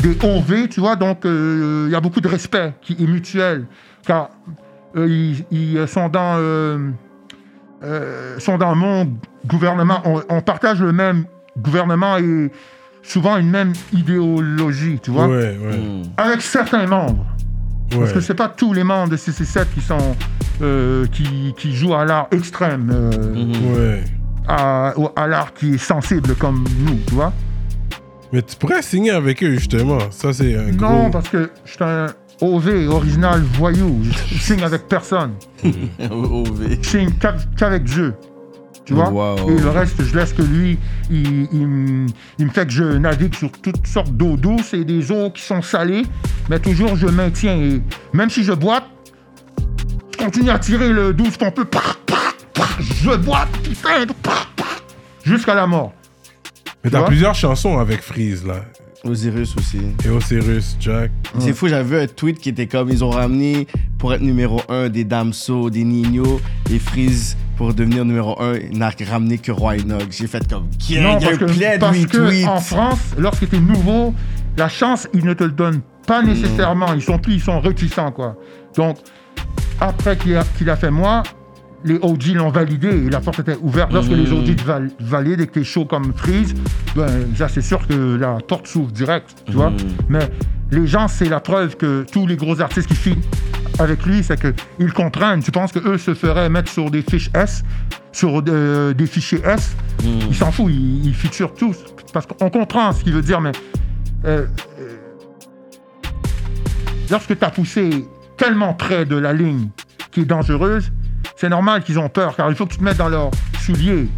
des 0.00 0.16
OV, 0.24 0.68
tu 0.68 0.80
vois. 0.80 0.94
Donc, 0.96 1.24
euh, 1.24 1.84
il 1.88 1.92
y 1.92 1.96
a 1.96 2.00
beaucoup 2.00 2.20
de 2.20 2.28
respect 2.28 2.74
qui 2.82 2.92
est 3.00 3.06
mutuel. 3.06 3.66
Car 4.06 4.30
euh, 4.96 5.08
ils, 5.08 5.44
ils 5.50 5.88
sont 5.88 6.08
dans... 6.08 6.36
euh, 6.38 6.90
euh, 7.82 8.38
sont 8.38 8.56
dans 8.58 8.74
mon 8.74 9.10
gouvernement. 9.46 10.00
On, 10.04 10.22
on 10.28 10.40
partage 10.40 10.80
le 10.80 10.92
même 10.92 11.24
gouvernement 11.58 12.16
et 12.18 12.50
souvent 13.02 13.36
une 13.36 13.50
même 13.50 13.72
idéologie, 13.92 14.98
tu 15.02 15.10
vois, 15.10 15.28
Ouais, 15.28 15.56
ouais. 15.58 15.76
Hmm. 15.76 16.02
avec 16.16 16.40
certains 16.42 16.86
membres. 16.86 17.24
Parce 17.90 18.12
que 18.12 18.20
c'est 18.20 18.34
pas 18.34 18.48
tous 18.48 18.72
les 18.72 18.84
membres 18.84 19.10
de 19.10 19.16
CC7 19.16 19.66
qui 19.74 19.80
sont 19.80 20.16
euh, 20.62 21.06
qui, 21.06 21.54
qui 21.56 21.74
jouent 21.74 21.94
à 21.94 22.04
l'art 22.04 22.28
extrême, 22.32 22.90
euh, 22.92 23.34
Mhm. 23.34 23.74
Ouais. 23.74 24.04
à, 24.48 24.94
l'art 25.28 25.52
qui 25.54 25.74
est 25.74 25.78
sensible 25.78 26.34
comme 26.36 26.64
nous, 26.80 26.98
tu 27.06 27.14
vois. 27.14 27.32
Mais 28.32 28.42
tu 28.42 28.56
pourrais 28.56 28.82
signer 28.82 29.10
avec 29.12 29.42
eux, 29.42 29.52
justement. 29.54 29.98
Ça, 30.10 30.32
c'est 30.32 30.56
un 30.56 30.70
gros... 30.70 30.88
Non, 30.88 31.10
parce 31.10 31.28
que 31.28 31.50
je 31.64 31.70
suis 31.72 31.84
un 31.84 32.06
OV, 32.40 32.88
original 32.88 33.40
voyou. 33.54 34.00
Je 34.30 34.38
signe 34.38 34.62
avec 34.62 34.88
personne. 34.88 35.32
OV. 36.10 36.78
Je 36.82 36.88
signe 36.88 37.10
qu'av- 37.20 37.46
qu'avec 37.56 37.84
Dieu. 37.84 38.14
Tu 38.86 38.94
vois 38.94 39.10
Wow. 39.10 39.50
Et 39.50 39.60
le 39.60 39.68
reste, 39.68 40.02
je 40.02 40.16
laisse 40.16 40.32
que 40.32 40.42
lui, 40.42 40.78
il, 41.10 41.48
il 41.52 41.66
me- 41.66 42.06
il 42.38 42.46
me 42.46 42.50
fait 42.50 42.64
que 42.66 42.72
je 42.72 42.84
navigue 42.84 43.34
sur 43.34 43.50
toutes 43.50 43.84
sortes 43.86 44.12
d'eau 44.12 44.36
douce 44.36 44.72
et 44.74 44.84
des 44.84 45.10
eaux 45.12 45.30
qui 45.30 45.42
sont 45.42 45.60
salées, 45.60 46.04
mais 46.48 46.58
toujours 46.60 46.96
je 46.96 47.08
maintiens. 47.08 47.56
Et 47.56 47.82
même 48.12 48.30
si 48.30 48.44
je 48.44 48.52
boite, 48.52 48.84
je 50.12 50.24
continue 50.24 50.50
à 50.50 50.58
tirer 50.60 50.88
le 50.90 51.12
12 51.12 51.36
qu'on 51.36 51.50
peut. 51.50 51.66
Je 53.02 53.16
boite, 53.16 53.48
putain, 53.64 54.06
jusqu'à 55.24 55.54
la 55.54 55.66
mort. 55.66 55.92
Mais 56.84 56.90
t'as 56.90 57.02
plusieurs 57.02 57.34
chansons 57.34 57.78
avec 57.78 58.00
Freeze, 58.02 58.46
là. 58.46 58.64
Osiris 59.08 59.56
aussi. 59.56 59.80
Et 60.04 60.08
Osiris, 60.08 60.76
Jack. 60.80 61.10
C'est 61.38 61.52
fou, 61.52 61.68
j'avais 61.68 61.84
vu 61.84 62.02
un 62.02 62.06
tweet 62.06 62.38
qui 62.38 62.48
était 62.50 62.66
comme 62.66 62.88
ils 62.90 63.04
ont 63.04 63.10
ramené 63.10 63.66
pour 63.98 64.12
être 64.12 64.20
numéro 64.22 64.60
1 64.68 64.88
des 64.88 65.04
Damso, 65.04 65.70
des 65.70 65.84
Nino 65.84 66.40
et 66.70 66.78
Freeze 66.78 67.36
pour 67.56 67.72
devenir 67.74 68.04
numéro 68.04 68.40
1 68.40 68.76
n'a 68.76 68.90
ramené 69.08 69.38
que 69.38 69.52
Roy 69.52 69.76
Nog. 69.86 70.06
J'ai 70.10 70.26
fait 70.26 70.46
comme 70.48 70.68
yeah, 70.88 71.02
non, 71.02 71.18
il 71.18 71.22
y 71.22 71.26
a 71.26 71.30
parce 71.30 71.34
un 71.34 71.46
que, 71.46 71.52
plein 71.52 71.74
de 71.74 71.80
parce 71.80 72.06
que 72.06 72.46
en 72.46 72.60
France, 72.60 73.00
lorsque 73.18 73.48
tu 73.48 73.56
es 73.56 73.60
nouveau, 73.60 74.14
la 74.56 74.68
chance, 74.68 75.08
ils 75.14 75.24
ne 75.24 75.34
te 75.34 75.44
le 75.44 75.52
donnent 75.52 75.80
pas 76.06 76.22
Hmm. 76.22 76.26
nécessairement. 76.26 76.94
Ils 76.94 77.02
sont 77.02 77.18
plus, 77.18 77.34
ils 77.34 77.40
sont 77.40 77.60
réticents, 77.60 78.12
quoi. 78.12 78.36
Donc, 78.76 78.98
après 79.80 80.16
qu'il 80.16 80.36
a, 80.36 80.44
qu'il 80.56 80.70
a 80.70 80.76
fait 80.76 80.90
moi, 80.90 81.22
les 81.84 81.98
OG 82.02 82.28
l'ont 82.34 82.50
validé 82.50 82.88
et 82.88 83.10
la 83.10 83.20
porte 83.20 83.40
était 83.40 83.56
ouverte. 83.60 83.92
Lorsque 83.92 84.10
les. 84.10 84.30
OG 84.32 84.60
val- 84.64 84.90
valident 85.00 85.40
et 85.42 85.46
que 85.46 85.52
t'es 85.52 85.64
chaud 85.64 85.84
comme 85.84 86.12
Freeze, 86.14 86.54
ben, 86.94 87.06
ça, 87.36 87.48
c'est 87.48 87.60
sûr 87.62 87.86
que 87.86 88.16
la 88.16 88.38
porte 88.46 88.66
s'ouvre 88.66 88.90
direct, 88.90 89.34
tu 89.46 89.52
vois. 89.52 89.70
Hmm. 89.70 89.76
Mais 90.08 90.30
les 90.72 90.86
gens, 90.86 91.06
c'est 91.08 91.28
la 91.28 91.40
preuve 91.40 91.76
que 91.76 92.04
tous 92.10 92.26
les 92.26 92.36
gros 92.36 92.60
artistes 92.60 92.88
qui 92.88 92.96
filent 92.96 93.20
avec 93.78 94.04
lui, 94.06 94.22
c'est 94.24 94.40
qu'ils 94.40 94.92
comprennent. 94.92 95.42
Tu 95.42 95.50
penses 95.52 95.70
qu'eux 95.72 95.98
se 95.98 96.14
feraient 96.14 96.48
mettre 96.48 96.70
sur 96.72 96.90
des 96.90 97.02
fiches 97.02 97.30
S, 97.34 97.62
sur 98.12 98.42
euh, 98.48 98.92
des 98.94 99.06
fichiers 99.06 99.40
S, 99.44 99.76
Hmm. 100.02 100.08
ils 100.28 100.34
s'en 100.34 100.50
foutent, 100.52 100.70
ils, 100.72 101.06
ils 101.06 101.14
featurent 101.14 101.54
tous. 101.54 101.76
Parce 102.12 102.26
qu'on 102.26 102.50
comprend 102.50 102.92
ce 102.92 103.02
qu'il 103.02 103.12
veut 103.14 103.22
dire, 103.22 103.40
mais 103.40 103.52
euh, 104.26 104.44
euh, 104.78 104.96
lorsque 107.10 107.38
tu 107.38 107.44
as 107.44 107.50
poussé 107.50 108.04
tellement 108.36 108.74
près 108.74 109.04
de 109.04 109.16
la 109.16 109.32
ligne 109.32 109.68
qui 110.12 110.20
est 110.20 110.24
dangereuse, 110.24 110.92
c'est 111.36 111.48
normal 111.48 111.82
qu'ils 111.82 111.98
ont 111.98 112.08
peur, 112.08 112.34
car 112.36 112.48
il 112.50 112.56
faut 112.56 112.66
que 112.66 112.72
tu 112.72 112.78
te 112.78 112.84
mettes 112.84 112.96
dans 112.96 113.08
leurs 113.08 113.30
souliers. 113.60 114.08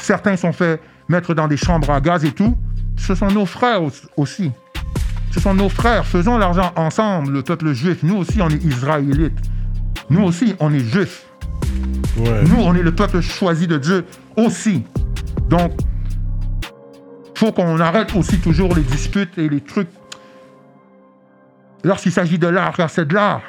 Certains 0.00 0.36
sont 0.36 0.52
faits 0.52 0.80
mettre 1.08 1.34
dans 1.34 1.46
des 1.48 1.56
chambres 1.56 1.90
à 1.90 2.00
gaz 2.00 2.24
et 2.24 2.32
tout. 2.32 2.56
Ce 2.96 3.14
sont 3.14 3.28
nos 3.28 3.46
frères 3.46 3.82
au- 3.82 3.90
aussi. 4.16 4.50
Ce 5.30 5.40
sont 5.40 5.54
nos 5.54 5.68
frères. 5.68 6.04
Faisons 6.06 6.38
l'argent 6.38 6.72
ensemble, 6.76 7.32
le 7.32 7.42
peuple 7.42 7.72
juif. 7.72 8.02
Nous 8.02 8.16
aussi, 8.16 8.40
on 8.40 8.48
est 8.48 8.62
israélites. 8.64 9.38
Nous 10.10 10.22
aussi, 10.22 10.54
on 10.60 10.72
est 10.72 10.78
juifs. 10.80 11.26
Ouais. 12.16 12.42
Nous, 12.44 12.60
on 12.60 12.74
est 12.74 12.82
le 12.82 12.94
peuple 12.94 13.20
choisi 13.20 13.66
de 13.66 13.78
Dieu 13.78 14.04
aussi. 14.36 14.84
Donc, 15.48 15.72
faut 17.36 17.52
qu'on 17.52 17.78
arrête 17.80 18.14
aussi 18.14 18.38
toujours 18.38 18.74
les 18.74 18.82
disputes 18.82 19.36
et 19.38 19.48
les 19.48 19.60
trucs. 19.60 19.88
Lorsqu'il 21.82 22.12
s'agit 22.12 22.38
de 22.38 22.46
l'art, 22.46 22.72
car 22.76 22.88
c'est 22.90 23.04
de 23.06 23.14
l'art. 23.14 23.42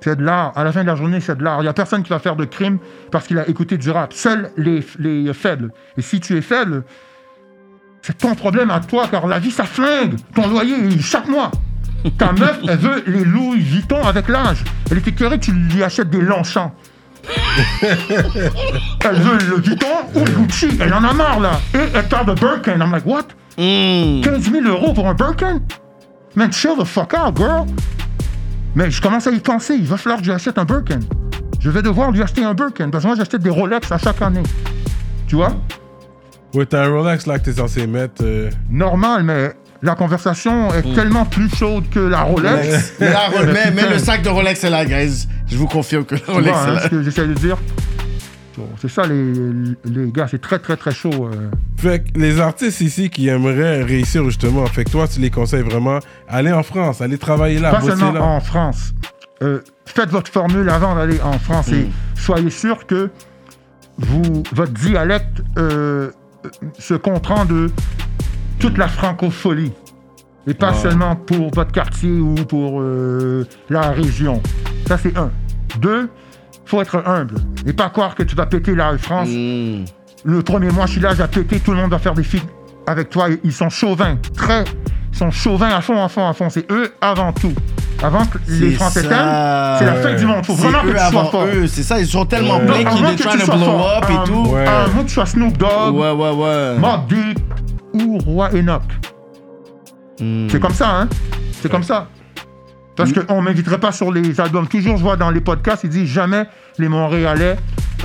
C'est 0.00 0.16
de 0.16 0.24
l'art. 0.24 0.52
À 0.56 0.64
la 0.64 0.72
fin 0.72 0.82
de 0.82 0.86
la 0.86 0.94
journée, 0.94 1.20
c'est 1.20 1.36
de 1.36 1.42
l'art. 1.42 1.58
Il 1.60 1.62
n'y 1.62 1.68
a 1.68 1.72
personne 1.72 2.02
qui 2.02 2.10
va 2.10 2.18
faire 2.18 2.36
de 2.36 2.44
crime 2.44 2.78
parce 3.10 3.26
qu'il 3.26 3.38
a 3.38 3.48
écouté 3.48 3.78
du 3.78 3.90
rap. 3.90 4.12
Seuls 4.12 4.50
les, 4.56 4.84
les 4.98 5.32
faibles. 5.34 5.72
Et 5.96 6.02
si 6.02 6.20
tu 6.20 6.36
es 6.36 6.42
faible, 6.42 6.84
c'est 8.02 8.16
ton 8.16 8.34
problème 8.34 8.70
à 8.70 8.80
toi, 8.80 9.06
car 9.10 9.26
la 9.26 9.38
vie, 9.38 9.50
ça 9.50 9.64
flingue. 9.64 10.16
Ton 10.34 10.48
loyer, 10.48 10.98
chaque 11.00 11.28
mois. 11.28 11.50
Ta 12.18 12.32
meuf, 12.32 12.58
elle 12.66 12.78
veut 12.78 13.02
les 13.06 13.24
Louis 13.24 13.60
Vuitton 13.60 14.02
avec 14.04 14.28
l'âge. 14.28 14.64
Elle 14.90 14.98
était 14.98 15.12
curée, 15.12 15.38
tu 15.38 15.52
lui 15.52 15.82
achètes 15.82 16.10
des 16.10 16.20
Longchamps. 16.20 16.74
elle 17.82 19.16
veut 19.16 19.38
le 19.50 19.60
Vuitton 19.60 19.86
ou 20.14 20.20
le 20.20 20.32
Gucci. 20.32 20.68
Elle 20.80 20.94
en 20.94 21.04
a 21.04 21.12
marre, 21.12 21.40
là. 21.40 21.60
Et 21.74 21.88
elle 21.94 22.08
parle 22.08 22.26
de 22.26 22.34
Birkin. 22.34 22.80
I'm 22.80 22.92
like, 22.92 23.04
what? 23.04 23.26
Hmm. 23.58 24.22
15 24.22 24.52
000 24.52 24.64
euros 24.66 24.92
pour 24.92 25.08
un 25.08 25.14
Birkin? 25.14 25.60
Man, 26.36 26.52
chill 26.52 26.76
the 26.78 26.84
fuck 26.84 27.14
out, 27.14 27.36
girl. 27.36 27.66
Mais 28.74 28.90
je 28.90 29.00
commence 29.00 29.26
à 29.26 29.30
y 29.30 29.40
penser. 29.40 29.74
Il 29.74 29.86
va 29.86 29.96
falloir 29.96 30.18
que 30.18 30.24
je 30.24 30.30
lui 30.30 30.34
achète 30.36 30.58
un 30.58 30.64
Birkin. 30.64 31.00
Je 31.60 31.70
vais 31.70 31.82
devoir 31.82 32.10
lui 32.12 32.22
acheter 32.22 32.44
un 32.44 32.54
Birkin. 32.54 32.90
Parce 32.90 33.02
que 33.04 33.08
moi, 33.08 33.16
j'achète 33.16 33.42
des 33.42 33.50
Rolex 33.50 33.90
à 33.90 33.98
chaque 33.98 34.22
année. 34.22 34.42
Tu 35.26 35.36
vois? 35.36 35.52
Ouais, 36.54 36.64
t'as 36.66 36.84
un 36.86 36.88
Rolex 36.90 37.26
là 37.26 37.38
que 37.38 37.44
t'es 37.46 37.52
censé 37.54 37.86
mettre. 37.86 38.22
euh, 38.22 38.50
Normal, 38.70 39.22
mais 39.24 39.52
la 39.82 39.94
conversation 39.94 40.72
est 40.72 40.94
tellement 40.94 41.24
plus 41.24 41.48
chaude 41.54 41.84
que 41.90 41.98
la 42.00 42.22
Rolex. 42.22 42.94
Mais, 43.00 43.10
la 43.12 43.28
mais, 43.44 43.70
mais 43.74 43.88
le 43.90 43.98
sac 43.98 44.22
de 44.22 44.28
Rolex 44.28 44.60
c'est 44.60 44.70
la 44.70 44.84
graisse. 44.86 45.28
Je 45.46 45.56
vous 45.56 45.66
confirme 45.66 46.04
que 46.04 46.14
le 46.14 46.20
Tu 46.22 46.30
Rolex 46.30 46.50
vois, 46.50 46.60
hein, 46.68 46.74
la... 46.74 46.80
ce 46.82 46.88
que 46.88 47.02
j'essaie 47.02 47.26
de 47.26 47.34
dire. 47.34 47.58
C'est 48.80 48.88
ça, 48.90 49.06
les, 49.06 49.32
les 49.84 50.10
gars. 50.12 50.26
C'est 50.28 50.40
très, 50.40 50.58
très, 50.58 50.76
très 50.76 50.92
chaud. 50.92 51.28
euh. 51.32 51.50
Fait 51.76 52.00
que 52.00 52.18
les 52.18 52.40
artistes 52.40 52.80
ici 52.80 53.10
qui 53.10 53.28
aimeraient 53.28 53.82
réussir 53.82 54.24
justement, 54.24 54.66
fait 54.66 54.84
que 54.84 54.90
toi 54.90 55.06
tu 55.08 55.20
les 55.20 55.30
conseilles 55.30 55.62
vraiment, 55.62 55.98
allez 56.28 56.52
en 56.52 56.62
France, 56.62 57.00
allez 57.00 57.18
travailler 57.18 57.58
là, 57.60 57.70
Pas 57.72 57.80
bosser 57.80 57.96
seulement 57.96 58.12
là. 58.12 58.22
en 58.22 58.40
France. 58.40 58.94
Euh, 59.42 59.60
faites 59.86 60.10
votre 60.10 60.30
formule 60.32 60.68
avant 60.68 60.96
d'aller 60.96 61.20
en 61.22 61.38
France 61.38 61.70
et 61.70 61.86
soyez 62.16 62.50
sûr 62.50 62.86
que 62.86 63.10
vous, 63.98 64.42
votre 64.52 64.72
dialecte 64.72 65.42
euh, 65.58 66.10
se 66.78 66.94
comprend 66.94 67.44
de 67.44 67.70
toute 68.58 68.76
la 68.78 68.88
francophonie. 68.88 69.72
Et 70.46 70.54
pas 70.54 70.72
seulement 70.72 71.14
pour 71.14 71.50
votre 71.54 71.72
quartier 71.72 72.10
ou 72.10 72.34
pour 72.34 72.80
euh, 72.80 73.44
la 73.68 73.90
région. 73.90 74.40
Ça, 74.86 74.96
c'est 74.96 75.14
un. 75.18 75.30
Deux, 75.80 76.08
faut 76.68 76.82
être 76.82 77.02
humble. 77.06 77.36
Et 77.66 77.72
pas 77.72 77.88
croire 77.88 78.14
que 78.14 78.22
tu 78.22 78.36
vas 78.36 78.46
péter 78.46 78.74
la 78.74 78.96
France. 78.98 79.28
Hmm. 79.30 79.84
Le 80.24 80.42
premier 80.42 80.70
mois, 80.70 80.86
je 80.86 80.92
suis 80.92 81.00
là, 81.00 81.14
j'ai 81.14 81.26
pété, 81.26 81.60
tout 81.60 81.70
le 81.70 81.78
monde 81.78 81.90
va 81.90 81.98
faire 81.98 82.14
des 82.14 82.22
films 82.22 82.46
avec 82.86 83.08
toi. 83.08 83.28
Ils 83.42 83.52
sont 83.52 83.70
chauvins, 83.70 84.16
très. 84.36 84.64
Ils 85.12 85.18
sont 85.18 85.30
chauvins 85.30 85.70
à 85.70 85.80
fond, 85.80 86.02
à 86.02 86.08
fond, 86.08 86.28
à 86.28 86.32
fond. 86.34 86.50
C'est 86.50 86.70
eux 86.70 86.92
avant 87.00 87.32
tout. 87.32 87.54
Avant 88.02 88.24
que 88.26 88.38
les 88.48 88.72
Français 88.72 89.02
c'est 89.02 89.08
la 89.10 89.94
fin 90.02 90.14
du 90.14 90.26
monde. 90.26 90.44
Faut 90.44 90.52
vraiment 90.54 90.82
que 90.82 90.90
tu 90.90 90.98
sois 91.10 91.24
fort. 91.24 91.46
eux, 91.46 91.66
c'est 91.66 91.82
ça, 91.82 91.98
ils 91.98 92.06
sont 92.06 92.26
tellement 92.26 92.58
Ouais. 92.58 92.66
pleins 92.66 92.84
qu'ils 92.84 93.16
que 93.16 93.22
trying 93.22 93.40
tu 93.40 93.46
to 93.46 93.56
blow 93.56 93.80
up 93.80 94.04
et 94.10 94.28
tout. 94.28 94.48
Ouais. 94.50 94.66
Avant 94.66 95.02
que 95.02 95.08
tu 95.08 95.14
sois 95.14 95.26
Snoop 95.26 95.56
Dogg, 95.56 95.94
Ouais, 95.94 96.10
ouais, 96.10 97.34
ou 97.94 98.18
Roi 98.18 98.50
Enoch. 98.54 98.82
Hmm. 100.20 100.48
C'est 100.50 100.60
comme 100.60 100.74
ça, 100.74 101.00
hein? 101.00 101.08
C'est 101.62 101.70
comme 101.70 101.82
ça. 101.82 102.08
Parce 102.98 103.12
qu'on 103.12 103.36
ne 103.36 103.42
m'inviterait 103.46 103.78
pas 103.78 103.92
sur 103.92 104.12
les 104.12 104.40
albums. 104.40 104.66
Toujours, 104.68 104.96
je 104.96 105.02
vois 105.02 105.16
dans 105.16 105.30
les 105.30 105.40
podcasts, 105.40 105.84
ils 105.84 105.90
disent 105.90 106.10
jamais 106.10 106.44
les 106.78 106.88
Montréalais, 106.88 107.56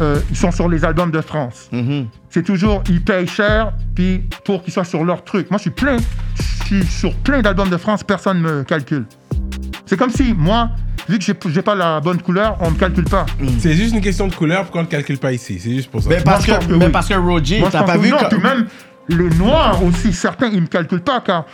euh, 0.01 0.19
ils 0.29 0.37
sont 0.37 0.51
sur 0.51 0.69
les 0.69 0.85
albums 0.85 1.11
de 1.11 1.19
France. 1.21 1.67
Mhm. 1.71 2.07
C'est 2.29 2.43
toujours, 2.43 2.83
ils 2.89 3.03
payent 3.03 3.27
cher, 3.27 3.73
puis 3.95 4.23
pour 4.45 4.63
qu'ils 4.63 4.71
soient 4.73 4.83
sur 4.85 5.03
leur 5.03 5.23
truc. 5.23 5.49
Moi, 5.51 5.57
je 5.57 5.63
suis 5.63 5.71
plein. 5.71 5.97
Je 6.37 6.65
suis 6.65 6.85
sur 6.85 7.13
plein 7.15 7.41
d'albums 7.41 7.69
de 7.69 7.77
France, 7.77 8.03
personne 8.03 8.41
ne 8.41 8.49
me 8.49 8.63
calcule. 8.63 9.05
C'est 9.85 9.97
comme 9.97 10.09
si, 10.11 10.33
moi, 10.33 10.69
vu 11.09 11.17
que 11.19 11.23
j'ai 11.25 11.33
j'ai 11.47 11.61
pas 11.61 11.75
la 11.75 11.99
bonne 11.99 12.21
couleur, 12.21 12.57
on 12.61 12.71
me 12.71 12.75
calcule 12.77 13.03
pas. 13.03 13.25
C'est 13.59 13.73
juste 13.73 13.93
une 13.93 14.01
question 14.01 14.27
de 14.27 14.33
couleur, 14.35 14.61
pourquoi 14.63 14.81
on 14.81 14.83
ne 14.83 14.87
le 14.87 14.91
calcule 14.91 15.17
pas 15.17 15.33
ici 15.33 15.59
C'est 15.59 15.71
juste 15.73 15.91
pour 15.91 16.01
ça. 16.01 16.09
Mais 16.09 16.21
parce, 16.23 16.45
que, 16.45 16.51
que 16.51 16.73
mais 16.73 16.85
oui. 16.85 16.91
parce 16.91 17.09
que 17.09 17.15
Roger, 17.15 17.59
Moi, 17.59 17.69
t'as 17.71 17.83
pas 17.83 17.95
que 17.97 17.99
vu 17.99 18.09
non, 18.09 18.17
que- 18.17 18.35
puis 18.35 18.41
même 18.43 18.65
les 19.09 19.29
Noirs 19.37 19.83
aussi, 19.83 20.13
certains, 20.13 20.47
ils 20.47 20.61
me 20.61 20.67
calculent 20.67 21.01
pas, 21.01 21.19
car 21.21 21.45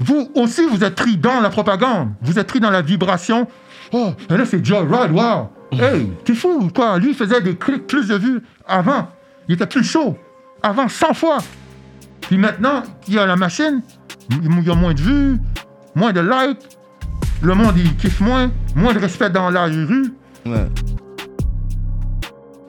vous 0.00 0.30
aussi, 0.34 0.66
vous 0.66 0.84
êtes 0.84 0.94
pris 0.94 1.16
dans 1.16 1.40
la 1.40 1.50
propagande. 1.50 2.10
Vous 2.22 2.38
êtes 2.38 2.46
pris 2.46 2.60
dans 2.60 2.70
la 2.70 2.82
vibration. 2.82 3.46
Oh, 3.92 4.12
et 4.28 4.36
là, 4.36 4.44
c'est 4.44 4.64
Joe 4.64 4.86
Rod, 4.90 5.12
wow. 5.12 5.50
Hey, 5.72 6.10
t'es 6.24 6.34
fou 6.34 6.58
ou 6.60 6.68
quoi? 6.68 6.98
Lui, 6.98 7.10
il 7.10 7.14
faisait 7.14 7.40
des 7.40 7.56
clics, 7.56 7.86
plus 7.86 8.08
de 8.08 8.16
vues 8.16 8.42
avant. 8.66 9.08
Il 9.48 9.54
était 9.54 9.66
plus 9.66 9.84
chaud. 9.84 10.16
Avant, 10.62 10.88
100 10.88 11.14
fois. 11.14 11.38
Puis 12.22 12.38
maintenant, 12.38 12.82
qu'il 13.02 13.14
y 13.14 13.18
a 13.18 13.26
la 13.26 13.36
machine, 13.36 13.82
il 14.30 14.66
y 14.66 14.70
a 14.70 14.74
moins 14.74 14.94
de 14.94 15.00
vues, 15.00 15.38
moins 15.94 16.12
de 16.12 16.20
likes. 16.20 16.78
Le 17.42 17.54
monde, 17.54 17.76
il 17.76 17.94
kiffe 17.96 18.20
moins. 18.20 18.50
Moins 18.74 18.94
de 18.94 18.98
respect 18.98 19.30
dans 19.30 19.50
la 19.50 19.64
rue. 19.64 20.14
Ouais. 20.46 20.66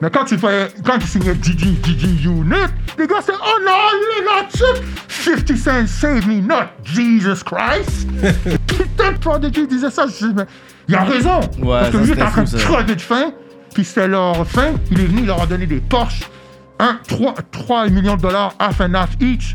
Mais 0.00 0.10
quand 0.10 0.24
tu 0.24 0.36
fais, 0.36 0.68
quand 0.84 0.98
tu 0.98 1.06
signais 1.06 1.34
Gigi, 1.40 1.78
Gigi 1.82 2.24
Unit, 2.24 2.54
les 2.98 3.06
gars, 3.06 3.20
c'est 3.24 3.32
Oh 3.32 3.58
non, 3.64 3.72
il 3.94 4.20
est 4.20 4.24
là, 4.24 4.48
chip! 4.50 4.84
50 5.26 5.56
Cent, 5.56 5.88
save 5.88 6.28
me, 6.28 6.40
not 6.40 6.68
Jesus 6.84 7.42
Christ! 7.42 8.06
Putain, 8.68 9.14
Prodigy 9.20 9.66
disait 9.66 9.90
ça, 9.90 10.06
je 10.06 10.26
dis, 10.26 10.34
mais 10.36 10.44
il 10.86 10.94
a 10.94 11.02
raison! 11.02 11.40
Ouais, 11.58 11.80
Parce 11.80 11.90
que 11.90 11.96
lui, 11.96 12.12
était 12.12 12.22
en 12.22 12.30
train 12.30 12.44
de 12.44 12.56
crever 12.56 12.94
de 12.94 13.00
faim, 13.00 13.32
puis 13.74 13.84
c'était 13.84 14.06
leur 14.06 14.46
faim, 14.46 14.74
il 14.92 15.00
est 15.00 15.06
venu, 15.06 15.22
il 15.22 15.26
leur 15.26 15.42
a 15.42 15.46
donné 15.46 15.66
des 15.66 15.80
Porsche, 15.80 16.30
1, 16.78 17.00
3, 17.08 17.34
3 17.50 17.88
millions 17.88 18.14
de 18.14 18.22
dollars, 18.22 18.54
half 18.60 18.80
and 18.80 18.94
half 18.94 19.16
each. 19.20 19.54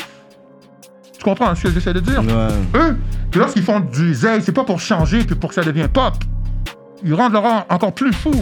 Tu 1.17 1.23
comprends 1.23 1.55
ce 1.55 1.63
que 1.63 1.71
j'essaie 1.71 1.93
de 1.93 2.01
dire? 2.01 2.19
Ouais. 2.19 2.79
Eux, 2.79 2.97
lorsqu'ils 3.35 3.63
font 3.63 3.79
du 3.79 4.13
zèle, 4.13 4.43
c'est 4.43 4.51
pas 4.51 4.65
pour 4.65 4.81
changer 4.81 5.23
puis 5.23 5.35
pour 5.35 5.51
que 5.51 5.55
ça 5.55 5.63
devienne 5.63 5.87
pop. 5.87 6.15
Ils 7.03 7.13
rendent 7.13 7.33
leur 7.33 7.45
art 7.45 7.65
encore 7.69 7.93
plus 7.93 8.13
fou. 8.13 8.33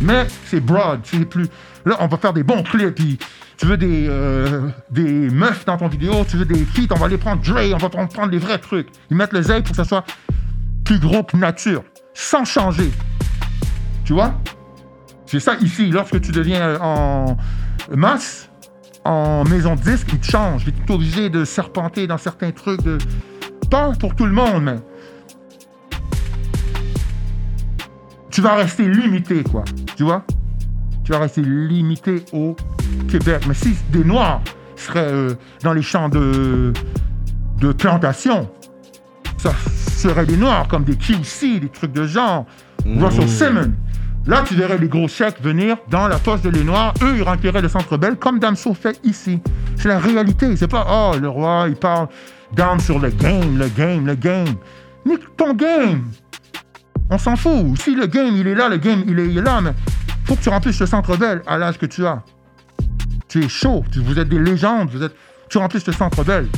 Mais 0.00 0.26
c'est 0.46 0.60
broad, 0.60 1.00
c'est 1.04 1.24
plus. 1.24 1.48
Là, 1.84 1.96
on 2.00 2.06
va 2.06 2.16
faire 2.16 2.32
des 2.32 2.42
bons 2.42 2.62
clips. 2.62 2.94
Puis 2.94 3.18
tu 3.56 3.66
veux 3.66 3.76
des, 3.76 4.06
euh, 4.08 4.68
des 4.90 5.30
meufs 5.30 5.64
dans 5.64 5.76
ton 5.76 5.88
vidéo, 5.88 6.24
tu 6.28 6.36
veux 6.36 6.44
des 6.44 6.64
feats, 6.64 6.92
on 6.94 6.98
va 6.98 7.08
les 7.08 7.18
prendre 7.18 7.42
Dre, 7.42 7.74
on 7.74 7.78
va 7.78 7.88
prendre 7.88 8.30
les 8.30 8.38
vrais 8.38 8.58
trucs. 8.58 8.88
Ils 9.10 9.16
mettent 9.16 9.32
le 9.32 9.42
zèle 9.42 9.62
pour 9.62 9.70
que 9.70 9.76
ça 9.76 9.84
soit 9.84 10.04
plus 10.84 10.98
gros 10.98 11.22
que 11.22 11.36
nature, 11.36 11.82
sans 12.12 12.44
changer. 12.44 12.90
Tu 14.04 14.12
vois? 14.12 14.34
C'est 15.26 15.40
ça 15.40 15.54
ici, 15.60 15.90
lorsque 15.90 16.20
tu 16.20 16.32
deviens 16.32 16.78
en 16.80 17.36
masse, 17.94 18.50
en 19.04 19.44
maison 19.44 19.74
de 19.74 19.80
disque, 19.80 20.08
ils 20.12 20.18
te 20.18 20.30
changent. 20.30 20.64
Tu 20.64 20.70
es 20.70 20.94
obligé 20.94 21.30
de 21.30 21.44
serpenter 21.44 22.06
dans 22.06 22.18
certains 22.18 22.50
trucs. 22.50 22.80
Pas 23.70 23.92
pour 23.98 24.14
tout 24.14 24.26
le 24.26 24.32
monde, 24.32 24.62
mais. 24.62 24.76
Tu 28.34 28.40
vas 28.40 28.56
rester 28.56 28.88
limité, 28.88 29.44
quoi. 29.44 29.62
Tu 29.96 30.02
vois? 30.02 30.24
Tu 31.04 31.12
vas 31.12 31.20
rester 31.20 31.40
limité 31.40 32.24
au 32.32 32.56
Québec. 33.08 33.44
Mais 33.46 33.54
si 33.54 33.76
des 33.90 34.02
Noirs 34.02 34.40
seraient 34.74 35.12
euh, 35.12 35.34
dans 35.62 35.72
les 35.72 35.82
champs 35.82 36.08
de, 36.08 36.72
de 37.60 37.72
plantation, 37.72 38.50
ça 39.38 39.52
serait 39.86 40.26
des 40.26 40.36
Noirs 40.36 40.66
comme 40.66 40.82
des 40.82 40.96
QC, 40.96 41.60
des 41.60 41.68
trucs 41.68 41.92
de 41.92 42.08
genre. 42.08 42.44
Russell 42.84 43.28
Simmons. 43.28 43.72
Là, 44.26 44.42
tu 44.44 44.56
verrais 44.56 44.78
les 44.78 44.88
gros 44.88 45.06
chèques 45.06 45.40
venir 45.40 45.76
dans 45.88 46.08
la 46.08 46.18
poche 46.18 46.42
de 46.42 46.50
les 46.50 46.64
Noirs. 46.64 46.92
Eux, 47.02 47.14
ils 47.16 47.22
rempliraient 47.22 47.62
le 47.62 47.68
centre 47.68 47.96
belle 47.96 48.16
comme 48.16 48.40
Damso 48.40 48.74
fait 48.74 48.98
ici. 49.04 49.38
C'est 49.76 49.86
la 49.88 50.00
réalité. 50.00 50.56
C'est 50.56 50.66
pas, 50.66 50.84
oh, 50.90 51.16
le 51.16 51.28
roi, 51.28 51.66
il 51.68 51.76
parle 51.76 52.08
down 52.52 52.80
sur 52.80 52.98
le 52.98 53.10
game, 53.10 53.58
le 53.58 53.68
game, 53.68 54.06
le 54.06 54.16
game. 54.16 54.56
Nique 55.06 55.36
ton 55.36 55.54
game. 55.54 56.02
On 57.10 57.18
s'en 57.18 57.36
fout. 57.36 57.78
Si 57.80 57.94
le 57.94 58.06
game, 58.06 58.34
il 58.36 58.46
est 58.46 58.54
là, 58.54 58.68
le 58.68 58.76
game, 58.78 59.04
il 59.06 59.18
est, 59.18 59.26
il 59.28 59.38
est 59.38 59.42
là, 59.42 59.60
mais 59.60 59.72
faut 60.24 60.36
que 60.36 60.42
tu 60.42 60.48
remplisses 60.48 60.80
le 60.80 60.86
centre 60.86 61.16
belle 61.16 61.42
à 61.46 61.58
l'âge 61.58 61.78
que 61.78 61.86
tu 61.86 62.06
as. 62.06 62.22
Tu 63.28 63.44
es 63.44 63.48
chaud. 63.48 63.84
Tu- 63.92 64.00
vous 64.00 64.18
êtes 64.18 64.28
des 64.28 64.38
légendes. 64.38 64.88
Vous 64.90 65.02
êtes, 65.02 65.14
tu 65.48 65.58
remplisses 65.58 65.86
le 65.86 65.92
centre 65.92 66.24
belle. 66.24 66.48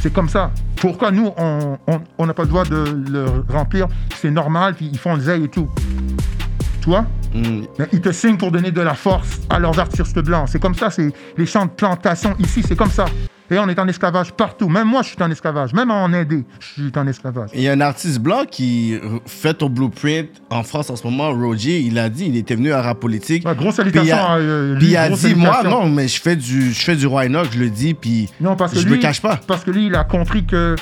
C'est 0.00 0.12
comme 0.12 0.28
ça. 0.28 0.50
Pourquoi 0.76 1.12
nous, 1.12 1.30
on 1.36 1.78
on- 1.86 2.00
on 2.18 2.26
n'a 2.26 2.34
pas 2.34 2.42
le 2.42 2.48
droit 2.48 2.64
de 2.64 3.04
le 3.10 3.24
remplir? 3.48 3.86
C'est 4.16 4.30
normal, 4.30 4.74
puis 4.74 4.88
ils 4.92 4.98
font 4.98 5.14
le 5.14 5.20
zèle 5.20 5.44
et 5.44 5.48
tout. 5.48 5.68
Tu 6.80 6.88
vois? 6.88 7.06
Mais 7.78 7.88
ils 7.92 8.00
te 8.00 8.10
signent 8.10 8.36
pour 8.36 8.50
donner 8.50 8.72
de 8.72 8.80
la 8.80 8.94
force 8.94 9.40
à 9.48 9.58
leurs 9.60 9.78
artistes 9.78 10.18
blancs. 10.18 10.48
C'est 10.50 10.60
comme 10.60 10.74
ça, 10.74 10.90
c'est 10.90 11.12
les 11.38 11.46
champs 11.46 11.66
de 11.66 11.70
plantation 11.70 12.34
ici, 12.40 12.62
c'est 12.66 12.74
comme 12.76 12.90
ça. 12.90 13.04
Et 13.52 13.58
on 13.58 13.68
est 13.68 13.78
en 13.78 13.86
esclavage 13.86 14.32
partout. 14.32 14.68
Même 14.68 14.88
moi, 14.88 15.02
je 15.02 15.08
suis 15.08 15.22
en 15.22 15.30
esclavage. 15.30 15.72
Même 15.74 15.90
en 15.90 16.06
Indé, 16.06 16.44
je 16.76 16.82
suis 16.84 16.92
en 16.96 17.06
esclavage. 17.06 17.50
Il 17.54 17.60
y 17.60 17.68
a 17.68 17.72
un 17.72 17.80
artiste 17.82 18.18
blanc 18.18 18.44
qui 18.50 18.94
euh, 18.94 19.18
fait 19.26 19.54
ton 19.54 19.68
blueprint 19.68 20.28
en 20.50 20.62
France 20.62 20.88
en 20.90 20.96
ce 20.96 21.04
moment, 21.06 21.30
Roger. 21.32 21.80
Il 21.80 21.98
a 21.98 22.08
dit, 22.08 22.24
il 22.26 22.36
était 22.36 22.54
venu 22.54 22.72
à 22.72 22.80
rap 22.80 22.98
politique. 22.98 23.46
Ouais, 23.46 23.54
grosse 23.54 23.74
salutation 23.74 24.16
à 24.16 24.38
euh, 24.38 24.72
lui, 24.72 24.78
puis 24.78 24.88
il 24.88 24.96
a 24.96 25.08
grosse 25.08 25.20
dit, 25.24 25.34
moi, 25.34 25.62
non, 25.64 25.88
mais 25.88 26.08
je 26.08 26.20
fais 26.20 26.34
du, 26.36 26.72
je 26.72 26.80
fais 26.82 26.96
du 26.96 27.06
Roy 27.06 27.26
Enoch, 27.26 27.48
je 27.52 27.58
le 27.58 27.68
dis, 27.70 27.92
puis 27.94 28.30
Non, 28.40 28.56
parce 28.56 28.72
que 28.72 28.78
je 28.80 28.86
lui, 28.86 28.96
me 28.96 29.02
cache 29.02 29.20
pas. 29.20 29.38
Parce 29.46 29.64
que 29.64 29.70
lui, 29.70 29.86
il 29.86 29.94
a 29.94 30.04
compris 30.04 30.44
que 30.46 30.74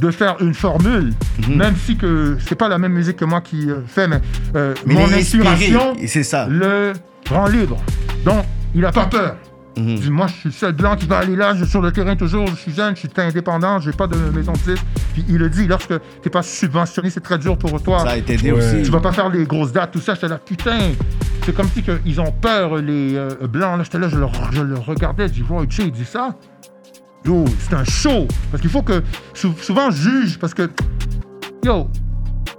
de 0.00 0.10
faire 0.10 0.36
une 0.40 0.54
formule, 0.54 1.12
Mhm. 1.48 1.56
même 1.56 1.74
si 1.84 1.96
que 1.96 2.36
c'est 2.46 2.54
pas 2.54 2.68
la 2.68 2.78
même 2.78 2.92
musique 2.92 3.16
que 3.16 3.24
moi 3.24 3.40
qui 3.40 3.68
euh, 3.70 3.80
fais, 3.86 4.06
mais, 4.06 4.20
euh, 4.54 4.74
Mais 4.86 4.94
mon 4.94 5.10
inspiration 5.12 5.94
c'est 6.06 6.22
ça. 6.22 6.46
le 6.48 6.92
rend 7.30 7.46
libre. 7.48 7.76
Donc, 8.24 8.44
il 8.74 8.84
a 8.84 8.92
pas 8.92 9.06
peur. 9.06 9.36
Mhm. 9.78 9.88
Il 9.90 10.00
dit, 10.00 10.10
moi, 10.10 10.26
je 10.26 10.32
suis 10.34 10.48
le 10.48 10.52
seul 10.54 10.72
blanc 10.72 10.96
qui 10.96 11.06
va 11.06 11.18
aller 11.18 11.36
là, 11.36 11.54
je 11.54 11.62
suis 11.62 11.70
sur 11.70 11.80
le 11.80 11.92
terrain 11.92 12.16
toujours, 12.16 12.46
je 12.48 12.54
suis 12.56 12.72
jeune, 12.74 12.94
je 12.96 13.00
suis 13.00 13.10
indépendant, 13.16 13.78
j'ai 13.80 13.92
pas 13.92 14.06
de 14.06 14.16
maison 14.16 14.52
de 14.52 14.58
disque. 14.58 14.84
Puis 15.14 15.24
il 15.28 15.36
le 15.38 15.48
dit, 15.48 15.66
lorsque 15.66 15.94
t'es 16.22 16.30
pas 16.30 16.42
subventionné, 16.42 17.10
c'est 17.10 17.20
très 17.20 17.38
dur 17.38 17.56
pour 17.56 17.80
toi. 17.82 18.00
Ça 18.00 18.10
a 18.10 18.16
été 18.16 18.36
Ouais. 18.36 18.52
aussi. 18.52 18.82
Tu 18.82 18.90
vas 18.90 19.00
pas 19.00 19.12
faire 19.12 19.28
les 19.28 19.44
grosses 19.44 19.72
dates, 19.72 19.92
tout 19.92 20.00
ça. 20.00 20.14
J'étais 20.14 20.28
là, 20.28 20.38
putain. 20.38 20.78
C'est 21.44 21.54
comme 21.54 21.68
si 21.68 21.82
que 21.82 21.98
ils 22.04 22.20
ont 22.20 22.30
peur, 22.32 22.76
les 22.76 23.14
euh, 23.16 23.30
blancs. 23.48 23.78
Là, 23.78 23.84
j'étais 23.84 23.98
là, 23.98 24.08
je 24.08 24.16
le, 24.16 24.26
je 24.52 24.62
le 24.62 24.74
regardais. 24.78 25.28
Je 25.28 25.32
dis, 25.34 25.42
Roy 25.48 25.64
J, 25.68 25.82
il 25.86 25.92
dit 25.92 26.04
ça. 26.04 26.34
Yo, 27.24 27.44
c'est 27.58 27.74
un 27.74 27.84
show. 27.84 28.26
Parce 28.50 28.60
qu'il 28.60 28.70
faut 28.70 28.82
que. 28.82 29.02
sou- 29.34 29.54
souvent, 29.60 29.90
juge. 29.90 30.38
Parce 30.38 30.54
que. 30.54 30.68
Yo, 31.64 31.88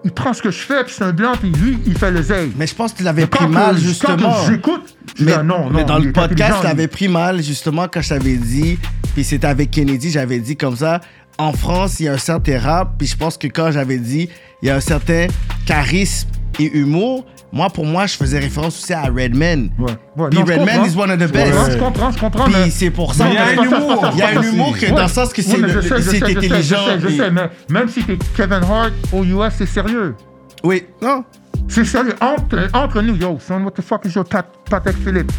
il 0.04 0.12
prend 0.12 0.34
ce 0.34 0.42
que 0.42 0.52
je 0.52 0.60
fais, 0.60 0.84
puis 0.84 0.94
c'est 0.98 1.04
un 1.04 1.12
blanc, 1.12 1.34
puis 1.40 1.50
lui, 1.52 1.78
il 1.86 1.98
fait 1.98 2.12
le 2.12 2.22
zèle. 2.22 2.52
Mais 2.58 2.68
je 2.68 2.76
pense 2.76 2.94
qu'il 2.94 3.08
avait 3.08 3.22
Mais 3.24 3.28
pris 3.28 3.48
mal, 3.48 3.76
que- 3.76 3.82
justement. 3.82 4.18
Quand 4.34 4.46
que 4.46 4.52
j'écoute, 4.52 4.96
je 5.10 5.14
dis, 5.16 5.24
Mais, 5.26 5.34
ah 5.34 5.44
non, 5.44 5.66
non. 5.66 5.70
mais 5.72 5.84
dans 5.84 5.98
le 6.00 6.12
podcast, 6.12 6.58
t'avais 6.62 6.84
lui. 6.84 6.88
pris 6.88 7.08
mal, 7.08 7.42
justement, 7.44 7.88
quand 7.92 8.02
je 8.02 8.10
t'avais 8.10 8.36
dit, 8.36 8.78
puis 9.14 9.24
c'était 9.24 9.48
avec 9.48 9.72
Kennedy, 9.72 10.12
j'avais 10.12 10.40
dit 10.40 10.56
comme 10.56 10.76
ça, 10.76 11.02
en 11.38 11.54
France, 11.54 12.00
il 12.00 12.06
y 12.06 12.10
a 12.10 12.14
un 12.14 12.18
certain 12.18 12.60
rap, 12.60 12.96
puis 12.98 13.08
je 13.08 13.16
pense 13.16 13.38
que 13.38 13.48
quand 13.48 13.72
j'avais 13.72 13.98
dit, 13.98 14.30
il 14.62 14.68
y 14.68 14.72
a 14.72 14.76
un 14.76 14.82
certain 14.82 15.28
charisme 15.66 16.28
et 16.58 16.78
humour, 16.78 17.26
moi, 17.52 17.70
pour 17.70 17.86
moi, 17.86 18.06
je 18.06 18.16
faisais 18.16 18.40
référence 18.40 18.78
aussi 18.82 18.94
à 18.94 19.04
Redman. 19.04 19.70
Ouais, 19.80 19.92
ouais, 20.18 20.30
Puis 20.30 20.40
Redman 20.40 20.86
is 20.86 20.96
one 20.98 21.12
of 21.12 21.18
the 21.20 21.32
best. 21.32 21.72
Je 21.72 21.78
comprends, 21.78 22.12
je 22.12 22.20
comprends. 22.20 22.46
Puis 22.46 22.54
mais- 22.54 22.70
c'est 22.70 22.92
pour 22.92 23.14
ça. 23.14 23.28
Il 23.28 23.34
y 23.34 23.38
a 23.38 23.46
un 23.48 23.64
humour. 23.64 24.10
Il 24.14 24.20
y 24.20 24.22
a 24.22 24.28
un 24.40 24.42
humour 24.44 24.78
que 24.78 24.86
Ouais. 24.86 24.92
dans 24.92 25.04
le 25.04 25.08
sens 25.10 25.34
que 25.34 25.42
c'est 25.42 25.56
intelligent. 25.56 26.78
Je 26.96 27.00
sais, 27.02 27.10
je 27.10 27.18
sais, 27.18 27.32
mais 27.32 27.50
même 27.70 27.88
si 27.90 28.04
t'es 28.04 28.18
Kevin 28.36 28.62
Hart 28.64 28.92
aux 29.14 29.24
US, 29.24 29.54
c'est 29.58 29.66
sérieux. 29.66 30.16
Oui, 30.64 30.84
non. 31.02 31.24
C'est 31.68 31.86
sérieux. 31.86 32.16
Entre, 32.22 32.68
entre 32.74 33.02
nous, 33.02 33.16
yo, 33.16 33.38
son, 33.40 33.62
what 33.64 33.72
the 33.72 33.82
fuck 33.82 34.04
is 34.06 34.14
your 34.16 34.26
Pat, 34.26 34.46
Patek 34.70 34.96
Philippe? 34.98 35.32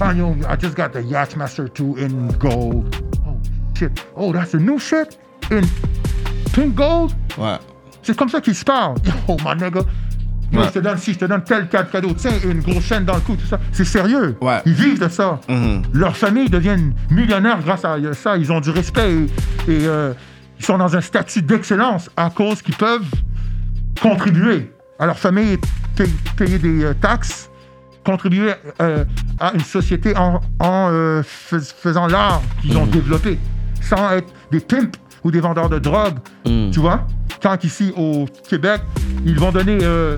oh, 0.00 0.10
yo, 0.16 0.34
I 0.48 0.56
just 0.60 0.74
got 0.76 0.88
the 0.92 1.02
Yachtmaster 1.02 1.68
2 1.72 1.96
in 1.98 2.28
gold. 2.38 2.94
Oh, 3.26 3.36
shit. 3.78 3.92
Oh, 4.16 4.32
that's 4.32 4.54
a 4.54 4.58
new 4.58 4.78
shit? 4.78 5.18
In 5.50 5.62
pink 6.52 6.74
gold? 6.74 7.12
Ouais. 7.38 7.58
C'est 8.02 8.16
comme 8.16 8.28
ça 8.28 8.40
qu'ils 8.40 8.54
se 8.54 8.64
parlent. 8.64 8.96
Yo, 9.28 9.36
my 9.44 9.54
nigga. 9.54 9.82
Ouais. 10.52 10.64
je 10.66 10.70
te 10.70 10.78
donne, 10.78 10.96
si 10.98 11.12
je 11.12 11.18
te 11.18 11.24
donne 11.26 11.42
tel 11.44 11.68
cadre 11.68 11.90
cadeau, 11.90 12.12
tiens, 12.16 12.30
une 12.44 12.60
grosse 12.60 12.84
chaîne 12.84 13.04
dans 13.04 13.14
le 13.14 13.20
cou, 13.20 13.36
tout 13.36 13.46
ça. 13.46 13.58
C'est 13.72 13.84
sérieux. 13.84 14.36
Ouais. 14.40 14.60
Ils 14.64 14.72
vivent 14.72 15.00
de 15.00 15.08
ça. 15.08 15.40
Mhm. 15.48 15.82
Leurs 15.92 16.16
familles 16.16 16.48
deviennent 16.48 16.94
millionnaires 17.10 17.60
grâce 17.62 17.84
à 17.84 17.96
ça. 18.14 18.36
Ils 18.36 18.50
ont 18.50 18.60
du 18.60 18.70
respect 18.70 19.12
et, 19.12 19.72
et, 19.72 19.86
euh, 19.86 20.12
ils 20.58 20.64
sont 20.64 20.78
dans 20.78 20.96
un 20.96 21.00
statut 21.00 21.42
d'excellence 21.42 22.10
à 22.16 22.30
cause 22.30 22.62
qu'ils 22.62 22.74
peuvent 22.76 23.04
contribuer 24.00 24.70
à 24.98 25.06
leur 25.06 25.18
famille, 25.18 25.58
payer, 26.36 26.58
des 26.58 26.84
euh, 26.84 26.94
taxes, 27.00 27.50
contribuer 28.04 28.52
euh, 28.80 29.04
à 29.38 29.52
une 29.52 29.60
société 29.60 30.16
en, 30.16 30.40
en, 30.60 30.88
euh, 30.92 31.22
fais- 31.24 31.60
faisant 31.60 32.06
l'art 32.06 32.42
qu'ils 32.62 32.76
ont 32.76 32.86
développé, 32.86 33.38
sans 33.80 34.10
être 34.12 34.32
des 34.50 34.60
pimps 34.60 34.98
ou 35.24 35.30
des 35.30 35.40
vendeurs 35.40 35.68
de 35.68 35.78
drogue. 35.78 36.16
Mm. 36.46 36.70
Tu 36.70 36.80
vois? 36.80 37.06
Tant 37.40 37.56
qu'ici 37.56 37.92
au 37.96 38.26
Québec, 38.48 38.80
ils 39.24 39.38
vont 39.38 39.52
donner 39.52 39.78
euh, 39.82 40.16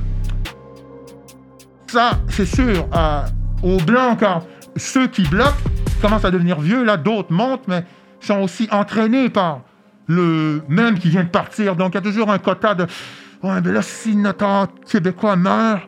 ça, 1.90 2.12
c'est 2.28 2.46
sûr, 2.46 2.86
à- 2.92 3.24
aux 3.62 3.78
Blancs, 3.78 4.18
car 4.20 4.42
ceux 4.76 5.06
qui 5.08 5.22
bloquent 5.22 5.52
commencent 6.00 6.24
à 6.24 6.30
devenir 6.30 6.60
vieux, 6.60 6.84
là, 6.84 6.96
d'autres 6.96 7.32
montent, 7.32 7.66
mais 7.68 7.84
sont 8.20 8.38
aussi 8.40 8.68
entraînés 8.70 9.28
par 9.28 9.60
le 10.06 10.62
même 10.68 10.98
qui 10.98 11.08
vient 11.10 11.24
de 11.24 11.28
partir. 11.28 11.76
Donc, 11.76 11.92
il 11.92 11.96
y 11.96 11.98
a 11.98 12.02
toujours 12.02 12.30
un 12.30 12.38
quota 12.38 12.74
de 12.74 12.86
Ouais, 13.42 13.58
mais 13.64 13.72
là, 13.72 13.80
si 13.80 14.14
notre 14.16 14.68
Québécois 14.90 15.34
meurt, 15.34 15.82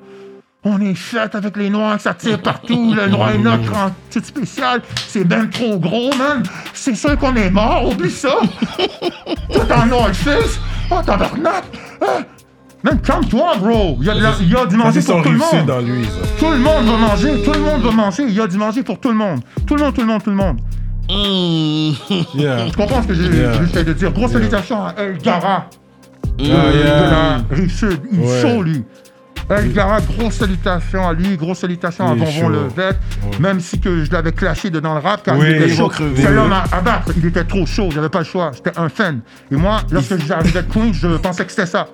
on 0.64 0.80
est 0.80 0.94
fait 0.94 1.34
avec 1.34 1.56
les 1.56 1.68
Noirs, 1.68 2.00
ça 2.00 2.14
tire 2.14 2.40
partout, 2.40 2.94
le 2.94 3.08
Noir 3.08 3.30
est 3.32 3.38
notre 3.38 3.76
en 3.76 3.90
titre 4.08 4.26
spécial, 4.26 4.80
c'est 5.08 5.24
même 5.28 5.50
trop 5.50 5.78
gros, 5.78 6.10
man. 6.16 6.42
C'est 6.72 6.94
sûr 6.94 7.18
qu'on 7.18 7.34
est 7.36 7.50
mort, 7.50 7.90
oublie 7.90 8.10
ça. 8.10 8.36
Tout 9.52 9.72
en 9.72 9.86
North 9.86 10.14
Face, 10.14 10.58
oh 10.90 11.00
tabarnak. 11.04 11.64
Ah. 12.00 12.20
Man, 12.84 13.00
calme-toi, 13.00 13.56
bro. 13.58 13.96
Il 14.00 14.06
y 14.06 14.10
a, 14.10 14.14
de 14.14 14.20
la- 14.22 14.32
il 14.40 14.50
y 14.50 14.56
a 14.56 14.66
du 14.66 14.72
Ça, 14.76 14.76
manger 14.76 15.00
c'est 15.00 15.06
son 15.06 15.12
pour 15.14 15.22
tout 15.24 15.30
le 15.32 15.38
monde. 15.38 15.66
dans 15.66 15.80
lui, 15.80 16.04
ça. 16.04 16.10
Tout 16.38 16.50
le 16.50 16.58
monde 16.58 16.84
va 16.86 16.96
manger, 16.96 17.42
tout 17.44 17.52
le 17.52 17.60
monde 17.60 17.82
va 17.82 17.90
manger. 17.92 18.24
Il 18.28 18.34
y 18.34 18.40
a 18.40 18.46
du 18.48 18.56
manger 18.56 18.82
pour 18.82 18.98
tout 18.98 19.08
le 19.10 19.14
monde. 19.14 19.40
Tout 19.66 19.76
le 19.76 19.82
monde, 19.84 19.94
tout 19.94 20.00
le 20.00 20.06
monde, 20.08 20.22
tout 20.22 20.30
le 20.30 20.36
monde. 20.36 20.58
Mm. 21.08 21.92
Yeah. 22.34 22.66
Tu 22.70 22.76
comprends 22.76 23.02
ce 23.02 23.08
que 23.08 23.14
j'ai 23.14 23.22
Yeah. 23.28 23.52
j'essaie 23.64 23.84
de 23.84 23.92
dire? 23.92 24.12
Grosse 24.12 24.30
Yeah. 24.32 24.40
salutation 24.40 24.84
à 24.84 24.94
El 24.98 25.18
Gara 25.18 25.66
Ah, 25.68 26.32
de 26.38 26.44
yeah. 26.44 27.10
la 27.10 27.36
rive 27.54 27.70
sud. 27.72 28.00
Il 28.10 28.20
est 28.20 28.26
Ouais. 28.26 28.40
chaud, 28.42 28.62
lui. 28.62 28.84
El 29.50 29.72
Gara, 29.72 30.00
grosse 30.00 30.34
salutation 30.34 31.06
à 31.06 31.12
lui, 31.12 31.36
grosse 31.36 31.58
salutation 31.58 32.06
à 32.08 32.14
Il 32.14 32.22
est 32.22 32.24
Bonbon 32.24 32.30
chaud. 32.40 32.48
le 32.48 32.58
Vet, 32.68 32.88
Ouais. 32.88 33.38
même 33.40 33.60
si 33.60 33.78
que 33.80 34.04
je 34.04 34.10
l'avais 34.10 34.32
clashé 34.32 34.70
de 34.70 34.80
dans 34.80 34.94
le 34.94 35.00
rap, 35.00 35.22
car 35.24 35.36
Oui, 35.36 35.46
il 35.50 35.56
était 35.56 35.68
il 35.68 35.76
chaud. 35.76 35.88
crever. 35.88 36.22
C'est 36.22 36.32
l'homme 36.32 36.52
à 36.52 36.64
abattre, 36.72 37.12
il 37.16 37.26
était 37.26 37.44
trop 37.44 37.66
chaud, 37.66 37.90
j'avais 37.92 38.08
pas 38.08 38.20
le 38.20 38.24
choix, 38.24 38.50
j'étais 38.54 38.76
un 38.78 38.88
fan. 38.88 39.20
Et 39.50 39.56
moi, 39.56 39.80
lorsque 39.90 40.16
j'arrivais 40.24 40.62
de 40.62 40.72
Queens, 40.72 40.92
je 40.92 41.08
pensais 41.18 41.44
que 41.44 41.50
c'était 41.50 41.66
ça. 41.66 41.88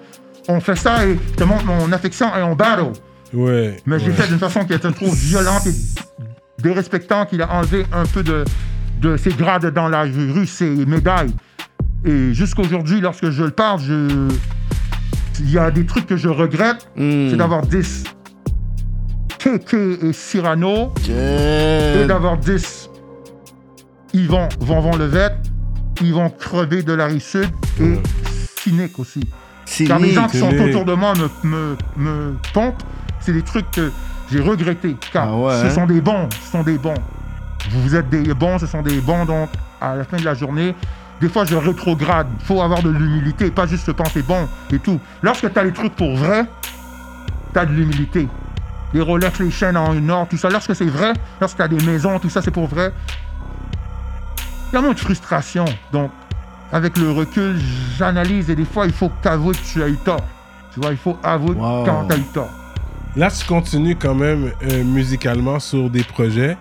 On 0.49 0.61
fait 0.61 0.77
ça 0.77 1.07
et 1.07 1.15
je 1.15 1.35
te 1.35 1.45
montre 1.45 1.65
mon 1.67 1.93
affection 1.93 2.35
et 2.37 2.43
on 2.43 2.55
battle. 2.55 2.93
Ouais. 3.35 3.77
Mais 3.85 3.99
j'ai 3.99 4.07
ouais. 4.07 4.13
fait 4.13 4.29
d'une 4.29 4.39
façon 4.39 4.65
qui 4.65 4.73
était 4.73 4.91
trop 4.91 5.11
violente 5.11 5.67
et 5.67 6.63
dérespectante 6.63 7.29
qu'il 7.29 7.43
a 7.43 7.53
enlevé 7.53 7.85
un 7.93 8.07
peu 8.07 8.23
de, 8.23 8.45
de 9.01 9.17
ses 9.17 9.31
grades 9.31 9.67
dans 9.67 9.89
la 9.89 10.03
rue, 10.03 10.47
ses 10.47 10.71
médailles. 10.87 11.35
Et 12.05 12.33
jusqu'aujourd'hui, 12.33 13.01
lorsque 13.01 13.29
je 13.31 13.45
le 13.45 13.51
parle, 13.51 13.81
je... 13.81 14.29
il 15.41 15.51
y 15.51 15.59
a 15.59 15.71
des 15.71 15.85
trucs 15.85 16.07
que 16.07 16.17
je 16.17 16.29
regrette. 16.29 16.89
Mm. 16.97 17.31
C'est 17.31 17.37
d'avoir 17.37 17.67
10 17.67 18.05
KK 19.39 19.75
et 20.03 20.13
Cyrano 20.13 20.93
et 21.09 22.07
d'avoir 22.07 22.39
10 22.39 22.91
Yvon, 24.15 24.49
Vonvon 24.61 24.97
Levette. 24.97 25.37
Ils 26.01 26.15
vont 26.15 26.31
crever 26.31 26.83
de 26.83 26.93
la 26.93 27.07
rive 27.07 27.23
sud 27.23 27.49
et 27.81 27.99
cynique 28.57 28.99
aussi. 28.99 29.29
Car 29.87 29.99
les 29.99 30.13
gens 30.13 30.27
qui 30.29 30.39
sont 30.39 30.55
autour 30.59 30.85
de 30.85 30.95
moi 30.95 31.13
me, 31.15 31.49
me, 31.49 31.77
me 31.97 32.37
pompent. 32.53 32.83
C'est 33.21 33.33
des 33.33 33.43
trucs 33.43 33.71
que 33.71 33.93
j'ai 34.31 34.41
regrettés. 34.41 34.97
Car 35.13 35.29
Ah 35.29 35.37
ouais, 35.37 35.53
ce 35.61 35.67
hein? 35.67 35.71
sont 35.71 35.87
des 35.87 36.01
bons. 36.01 36.29
Ce 36.45 36.53
sont 36.53 36.63
des 36.63 36.79
bons. 36.79 36.95
Vous, 37.71 37.83
vous 37.83 37.97
êtes 37.97 38.09
des 38.09 38.33
bons, 38.35 38.59
ce 38.59 38.67
sont 38.67 38.83
des 38.83 39.01
bons. 39.01 39.25
Donc, 39.25 39.51
à 39.81 39.95
la 39.97 40.05
fin 40.05 40.17
de 40.17 40.25
la 40.25 40.35
journée, 40.35 40.75
des 41.21 41.29
fois, 41.29 41.45
je 41.45 41.57
rétrograde. 41.57 42.29
Il 42.41 42.47
faut 42.47 42.63
avoir 42.63 42.83
de 42.83 42.91
l'humilité, 42.91 43.51
pas 43.51 43.67
juste 43.67 43.85
se 43.87 43.91
penser 43.91 44.23
bon 44.23 44.49
et 44.73 44.79
tout. 44.79 45.01
Lorsque 45.23 45.53
tu 45.53 45.59
as 45.59 45.65
les 45.65 45.73
trucs 45.73 45.95
pour 45.95 46.17
vrai, 46.17 46.47
tu 47.53 47.59
as 47.59 47.67
de 47.67 47.73
l'humilité. 47.73 48.29
Les 48.95 49.01
Rolex, 49.03 49.39
les 49.41 49.51
chaînes 49.51 49.77
en 49.77 49.93
une 49.93 50.11
or, 50.11 50.27
tout 50.29 50.39
ça. 50.39 50.49
Lorsque 50.49 50.75
c'est 50.75 50.87
vrai, 50.87 51.13
lorsque 51.41 51.57
tu 51.57 51.63
as 51.63 51.69
des 51.69 51.85
maisons, 51.85 52.19
tout 52.19 52.31
ça, 52.31 52.41
c'est 52.41 52.51
pour 52.51 52.69
vrai. 52.69 52.93
Il 54.71 54.75
y 54.75 54.79
a 54.79 54.81
moins 54.81 54.93
de 54.93 54.99
frustration. 54.99 55.65
Donc, 55.93 56.11
avec 56.73 56.97
le 56.99 57.11
recul, 57.11 57.57
j'analyse 57.97 58.51
et 58.51 58.55
des 58.57 58.65
fois, 58.65 58.87
il 58.87 58.93
faut 58.93 59.09
que 59.09 59.15
tu 59.23 59.29
avoues 59.29 59.53
que 59.53 59.57
tu 59.73 59.83
as 59.83 59.89
eu 59.89 59.97
tort. 59.97 60.25
Tu 60.75 60.81
vois, 60.81 60.91
il 60.91 60.97
faut 60.97 61.17
avouer 61.23 61.55
Wow. 61.55 61.85
quand 61.85 62.07
tu 62.09 62.15
as 62.15 62.19
eu 62.19 62.23
tort. 62.35 62.51
Là, 63.17 63.31
tu 63.31 63.45
continues 63.47 63.97
quand 63.97 64.15
même 64.15 64.53
euh, 64.71 64.85
musicalement 64.85 65.59
sur 65.59 65.89
des 65.91 66.03
projets. 66.05 66.57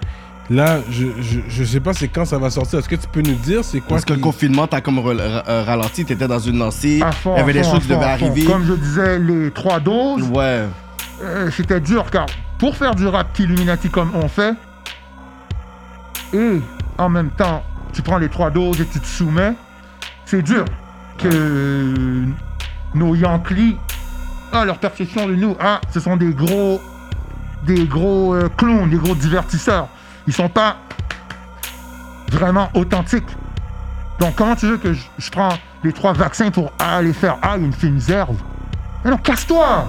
Là, 0.50 0.80
je, 0.90 1.08
je, 1.20 1.40
je 1.50 1.64
sais 1.66 1.82
pas 1.82 1.94
c'est 1.94 2.08
quand 2.08 2.24
ça 2.24 2.38
va 2.38 2.50
sortir. 2.50 2.80
Est-ce 2.80 2.88
que 2.88 2.96
tu 2.96 3.08
peux 3.12 3.22
nous 3.22 3.36
dire 3.36 3.66
c'est 3.66 3.80
quoi 3.82 3.90
Parce 3.98 4.06
que 4.06 4.14
le 4.14 4.20
confinement, 4.20 4.66
t'as 4.66 4.80
comme 4.80 4.98
euh, 5.00 5.64
ralenti, 5.66 6.06
t'étais 6.06 6.28
dans 6.28 6.40
une 6.40 6.58
lancée, 6.58 7.02
fond, 7.22 7.34
il 7.36 7.40
y 7.40 7.42
avait 7.42 7.52
des 7.54 7.64
choses 7.64 7.82
qui 7.82 7.90
devaient 7.90 8.06
arriver. 8.06 8.46
Comme 8.46 8.66
je 8.66 8.74
disais, 8.74 9.20
les 9.20 9.52
trois 9.52 9.82
doses, 9.82 10.24
Ouais. 10.34 10.64
euh, 11.22 11.52
c'était 11.52 11.82
dur 11.82 12.06
car 12.10 12.28
pour 12.58 12.78
faire 12.78 12.96
du 12.96 13.06
rap 13.08 13.38
Illuminati 13.38 13.90
comme 13.90 14.12
on 14.16 14.30
fait, 14.30 14.54
et 16.34 16.62
en 16.98 17.10
même 17.10 17.30
temps, 17.32 17.62
tu 17.94 18.02
prends 18.02 18.18
les 18.18 18.30
trois 18.30 18.50
doses 18.50 18.80
et 18.82 18.86
tu 18.86 19.00
te 19.02 19.06
soumets, 19.06 19.54
c'est 20.28 20.42
dur 20.42 20.66
que 21.18 22.26
nos 22.94 23.16
Yankees, 23.16 23.78
ah, 24.52 24.66
leur 24.66 24.78
perception 24.78 25.26
de 25.26 25.36
nous, 25.36 25.56
ah, 25.60 25.80
ce 25.94 26.02
sont 26.02 26.18
des 26.18 26.34
gros, 26.34 26.82
des 27.66 27.86
gros 27.86 28.36
euh, 28.36 28.50
clowns, 28.58 28.90
des 28.90 28.98
gros 28.98 29.16
divertisseurs. 29.16 29.88
Ils 30.28 30.34
sont 30.34 30.50
pas 30.50 30.76
vraiment 32.30 32.70
authentiques. 32.74 33.28
Donc, 34.20 34.36
comment 34.36 34.56
tu 34.56 34.68
veux 34.68 34.78
que 34.78 34.94
je, 34.94 35.02
je 35.18 35.32
prends 35.32 35.54
les 35.84 35.94
trois 35.94 36.12
vaccins 36.12 36.52
pour 36.52 36.74
aller 36.78 37.14
faire 37.14 37.38
Ah, 37.42 37.56
une 37.58 37.72
fine 37.72 38.00
zerve 38.00 38.36
Mais 39.06 39.12
non, 39.12 39.18
casse-toi 39.18 39.88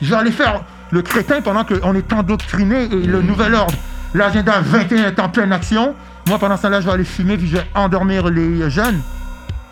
Je 0.00 0.08
vais 0.08 0.16
aller 0.16 0.30
faire 0.30 0.62
le 0.92 1.02
crétin 1.02 1.40
pendant 1.40 1.64
qu'on 1.64 1.96
est 1.96 2.12
endoctriné 2.12 2.84
et 2.84 3.06
le 3.06 3.22
nouvel 3.22 3.54
ordre. 3.54 3.74
L'agenda 4.14 4.60
21 4.60 5.08
est 5.08 5.18
en 5.18 5.28
pleine 5.28 5.52
action. 5.52 5.96
Moi, 6.28 6.38
pendant 6.38 6.56
ce 6.56 6.62
temps-là, 6.62 6.80
je 6.80 6.86
vais 6.86 6.92
aller 6.92 7.04
fumer 7.04 7.36
puis 7.36 7.48
je 7.48 7.56
vais 7.56 7.66
endormir 7.74 8.28
les 8.28 8.70
jeunes 8.70 9.00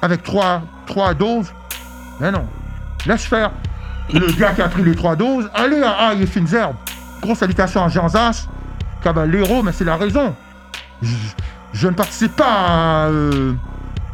avec 0.02 0.22
trois, 0.22 0.62
trois 0.86 1.14
doses. 1.14 1.52
Mais 2.20 2.30
non. 2.30 2.46
Laisse 3.06 3.24
faire 3.24 3.50
le 4.12 4.26
gars 4.38 4.52
qui 4.52 4.62
a 4.62 4.68
pris 4.68 4.82
les 4.82 4.94
trois 4.94 5.16
doses. 5.16 5.48
Allez 5.54 5.82
à 5.82 5.96
Ah, 5.98 6.12
il 6.14 6.22
est 6.22 6.26
fine 6.26 6.46
zerbe. 6.46 6.74
Grosse 7.22 7.38
salutation 7.38 7.84
à 7.84 7.88
Jean 7.88 8.06
Caballero, 9.02 9.62
mais 9.62 9.72
c'est 9.72 9.84
la 9.84 9.96
raison. 9.96 10.34
Je, 11.02 11.14
je 11.72 11.88
ne 11.88 11.94
participe 11.94 12.36
pas 12.36 12.44
à. 12.66 13.06
euh, 13.08 13.54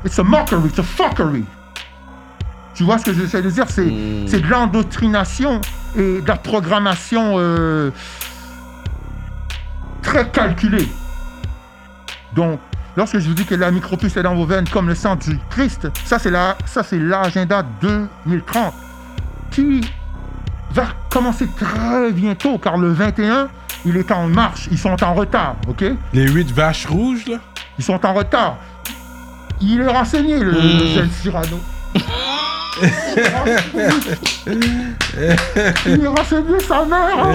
it's 0.05 0.19
a 0.19 0.23
mockery, 0.23 0.69
it's 0.69 0.79
a 0.79 0.83
fuckery. 0.83 1.45
Tu 2.75 2.85
vois 2.85 2.99
ce 2.99 3.05
que 3.07 3.13
j'essaie 3.15 3.43
de 3.43 3.51
dire? 3.51 3.65
C'est 3.69 3.87
Mm. 3.87 4.29
c'est 4.29 4.41
de 4.41 4.47
l'endoctrination 4.49 5.61
et 5.97 6.21
de 6.21 6.29
la 6.29 6.37
programmation 6.37 7.35
euh, 7.39 7.91
très 10.03 10.29
calculée. 10.29 10.89
Donc, 12.35 12.61
lorsque 12.97 13.18
je 13.18 13.28
vous 13.28 13.35
dis 13.35 13.44
que 13.44 13.55
la 13.55 13.70
micropuce 13.70 14.16
est 14.16 14.23
dans 14.23 14.35
vos 14.35 14.47
veines 14.47 14.68
comme 14.68 14.89
le 14.89 14.94
sang 14.94 15.16
du 15.16 15.39
Christ, 15.51 15.89
ça 16.05 16.18
c'est 16.18 16.31
la, 16.31 16.56
ça 16.66 16.82
c'est 16.82 16.98
l'agenda 16.98 17.64
2030 17.81 18.74
qui 19.51 19.81
va 20.73 20.86
commencer 21.10 21.47
très 21.56 22.10
bientôt, 22.12 22.59
car 22.59 22.77
le 22.77 22.93
21, 22.93 23.48
il 23.86 23.97
est 23.97 24.10
en 24.12 24.27
marche. 24.28 24.68
Ils 24.70 24.78
sont 24.78 25.02
en 25.02 25.14
retard, 25.14 25.56
ok? 25.68 25.85
Les 26.12 26.27
huit 26.28 26.51
vaches 26.52 26.86
rouges, 26.86 27.27
là? 27.27 27.39
Ils 27.78 27.85
sont 27.85 28.05
en 28.05 28.12
retard. 28.14 28.56
Il 29.60 29.81
est 29.81 29.86
renseigné, 29.89 30.39
le, 30.39 30.51
le 30.51 30.86
jeune 30.94 31.10
Cyrano. 31.10 31.59
Il 35.86 36.02
est 36.02 36.06
renseigné 36.09 36.60
sa 36.60 36.85
mère. 36.85 37.18
hein? 37.24 37.32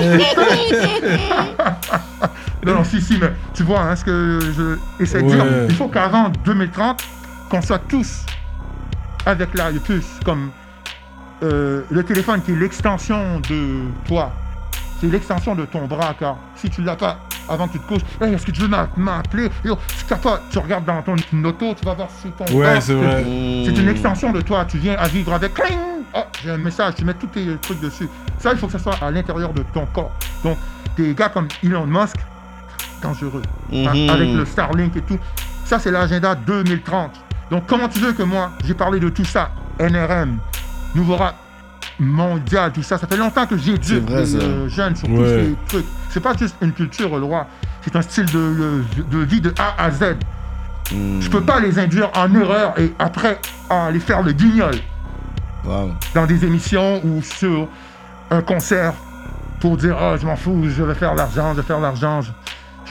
non, 2.65 2.75
non, 2.75 2.83
si, 2.83 3.01
si, 3.01 3.17
mais 3.19 3.31
tu 3.53 3.63
vois, 3.63 3.81
hein, 3.81 3.95
ce 3.95 4.05
que 4.05 4.39
je 4.55 5.03
essaie 5.03 5.21
de 5.21 5.27
dire, 5.27 5.45
il 5.69 5.75
faut 5.75 5.88
qu'avant 5.88 6.29
2030, 6.45 7.03
qu'on 7.49 7.61
soit 7.61 7.79
tous 7.88 8.25
avec 9.25 9.53
la 9.55 9.71
puce, 9.71 10.19
comme 10.25 10.51
euh, 11.43 11.81
le 11.89 12.03
téléphone 12.03 12.41
qui 12.41 12.51
est 12.51 12.55
l'extension 12.55 13.39
de 13.49 13.81
toi. 14.07 14.31
C'est 14.99 15.07
l'extension 15.07 15.55
de 15.55 15.65
ton 15.65 15.88
bras, 15.88 16.13
car 16.19 16.38
si 16.55 16.69
tu 16.69 16.83
l'as 16.83 16.95
pas 16.95 17.19
avant 17.49 17.67
que 17.67 17.73
tu 17.73 17.79
te 17.79 17.88
couches, 17.88 18.01
Hey, 18.21 18.33
est-ce 18.35 18.45
que 18.45 18.51
tu 18.51 18.61
veux 18.61 18.67
m'a- 18.67 18.88
m'appeler? 18.95 19.49
Tu 20.51 20.59
regardes 20.59 20.85
dans 20.85 21.01
ton 21.01 21.15
auto, 21.43 21.73
tu 21.73 21.83
vas 21.85 21.95
voir 21.95 22.07
sur 22.21 22.31
ton 22.35 22.45
Ouais, 22.55 22.71
bras, 22.73 22.81
c'est 22.81 22.93
vrai. 22.93 23.23
c'est 23.65 23.75
une 23.81 23.89
extension 23.89 24.31
de 24.31 24.41
toi. 24.41 24.63
Tu 24.65 24.77
viens 24.77 24.95
à 24.97 25.07
vivre 25.07 25.33
avec. 25.33 25.55
Cling 25.55 25.77
Oh, 26.13 26.19
j'ai 26.43 26.51
un 26.51 26.57
message. 26.57 26.95
Tu 26.95 27.05
mets 27.05 27.13
tous 27.15 27.27
tes 27.27 27.55
trucs 27.61 27.79
dessus. 27.79 28.07
Ça, 28.38 28.51
il 28.51 28.59
faut 28.59 28.67
que 28.67 28.73
ça 28.73 28.79
soit 28.79 28.95
à 29.01 29.09
l'intérieur 29.11 29.53
de 29.53 29.63
ton 29.73 29.85
corps. 29.88 30.11
Donc, 30.43 30.57
des 30.97 31.13
gars 31.15 31.29
comme 31.29 31.47
Elon 31.63 31.88
Musk, 31.88 32.17
dangereux. 33.02 33.41
Hein, 33.73 33.94
Mhm. 33.94 34.10
Avec 34.10 34.30
le 34.34 34.45
Starlink 34.45 34.95
et 34.98 35.02
tout. 35.02 35.18
Ça, 35.65 35.80
c'est 35.80 35.91
l'agenda 35.91 36.36
2030. 36.36 37.11
Donc, 37.49 37.64
comment 37.68 37.88
tu 37.88 37.99
veux 37.99 38.14
que 38.14 38.23
moi, 38.23 38.52
j'ai 38.65 38.73
parlé 38.73 38.99
de 38.99 39.10
tout 39.10 39.26
ça? 39.26 39.52
NRM, 39.80 40.38
nouveau 40.95 41.15
rap 41.15 41.36
mondial, 41.99 42.72
tout 42.72 42.84
ça. 42.84 42.98
Ça 42.98 43.07
fait 43.07 43.18
longtemps 43.18 43.45
que 43.45 43.57
C'est 43.57 43.99
vrai, 43.99 44.23
les 44.23 44.36
euh, 44.36 44.69
jeunes 44.69 44.95
sur 44.95 45.07
tous 45.07 45.26
ces 45.26 45.56
trucs. 45.68 45.86
C'est 46.10 46.19
pas 46.19 46.36
juste 46.36 46.56
une 46.61 46.72
culture, 46.73 47.18
le 47.18 47.26
roi. 47.26 47.48
C'est 47.82 47.95
un 47.95 48.02
style 48.02 48.26
de, 48.26 48.84
de 49.10 49.18
vie 49.19 49.41
de 49.41 49.53
A 49.60 49.84
à 49.84 49.91
Z. 49.91 50.15
Hmm. 50.91 51.19
Je 51.22 51.30
peux 51.30 51.41
pas 51.41 51.60
les 51.60 51.80
induire 51.80 52.10
en 52.15 52.34
erreur 52.36 52.73
et 52.80 52.94
après 52.99 53.40
aller 53.69 53.99
faire 53.99 54.22
le 54.22 54.32
guignol 54.34 54.76
Wow. 55.64 55.91
dans 56.15 56.26
des 56.26 56.44
émissions 56.44 56.99
ou 57.06 57.22
sur 57.22 57.68
un 58.32 58.41
concert 58.41 58.94
pour 59.60 59.78
dire 59.78 59.95
oh 60.02 60.15
je 60.19 60.26
m'en 60.26 60.36
fous, 60.36 60.60
je 60.68 60.82
vais 60.82 60.95
faire 60.95 61.14
l'argent, 61.14 61.52
je 61.53 61.57
vais 61.61 61.68
faire 61.68 61.80
l'argent. 61.80 62.22
Je, 62.22 62.32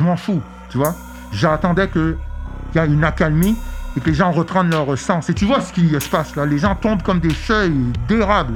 je 0.01 0.05
m'en 0.05 0.17
fous, 0.17 0.41
tu 0.71 0.79
vois. 0.79 0.95
J'attendais 1.31 1.89
qu'il 1.89 2.17
y 2.75 2.79
ait 2.79 2.87
une 2.87 3.05
accalmie 3.05 3.57
et 3.97 4.01
que 4.01 4.07
les 4.07 4.15
gens 4.15 4.33
reprennent 4.33 4.71
leur 4.71 4.97
sens. 4.97 5.29
Et 5.29 5.35
tu 5.35 5.45
vois 5.45 5.61
ce 5.61 5.73
qui 5.73 5.89
se 5.89 6.09
passe 6.09 6.35
là. 6.37 6.47
Les 6.47 6.59
gens 6.59 6.75
tombent 6.75 7.03
comme 7.03 7.21
des 7.21 7.35
feuilles 7.35 7.93
d'érable. 8.09 8.55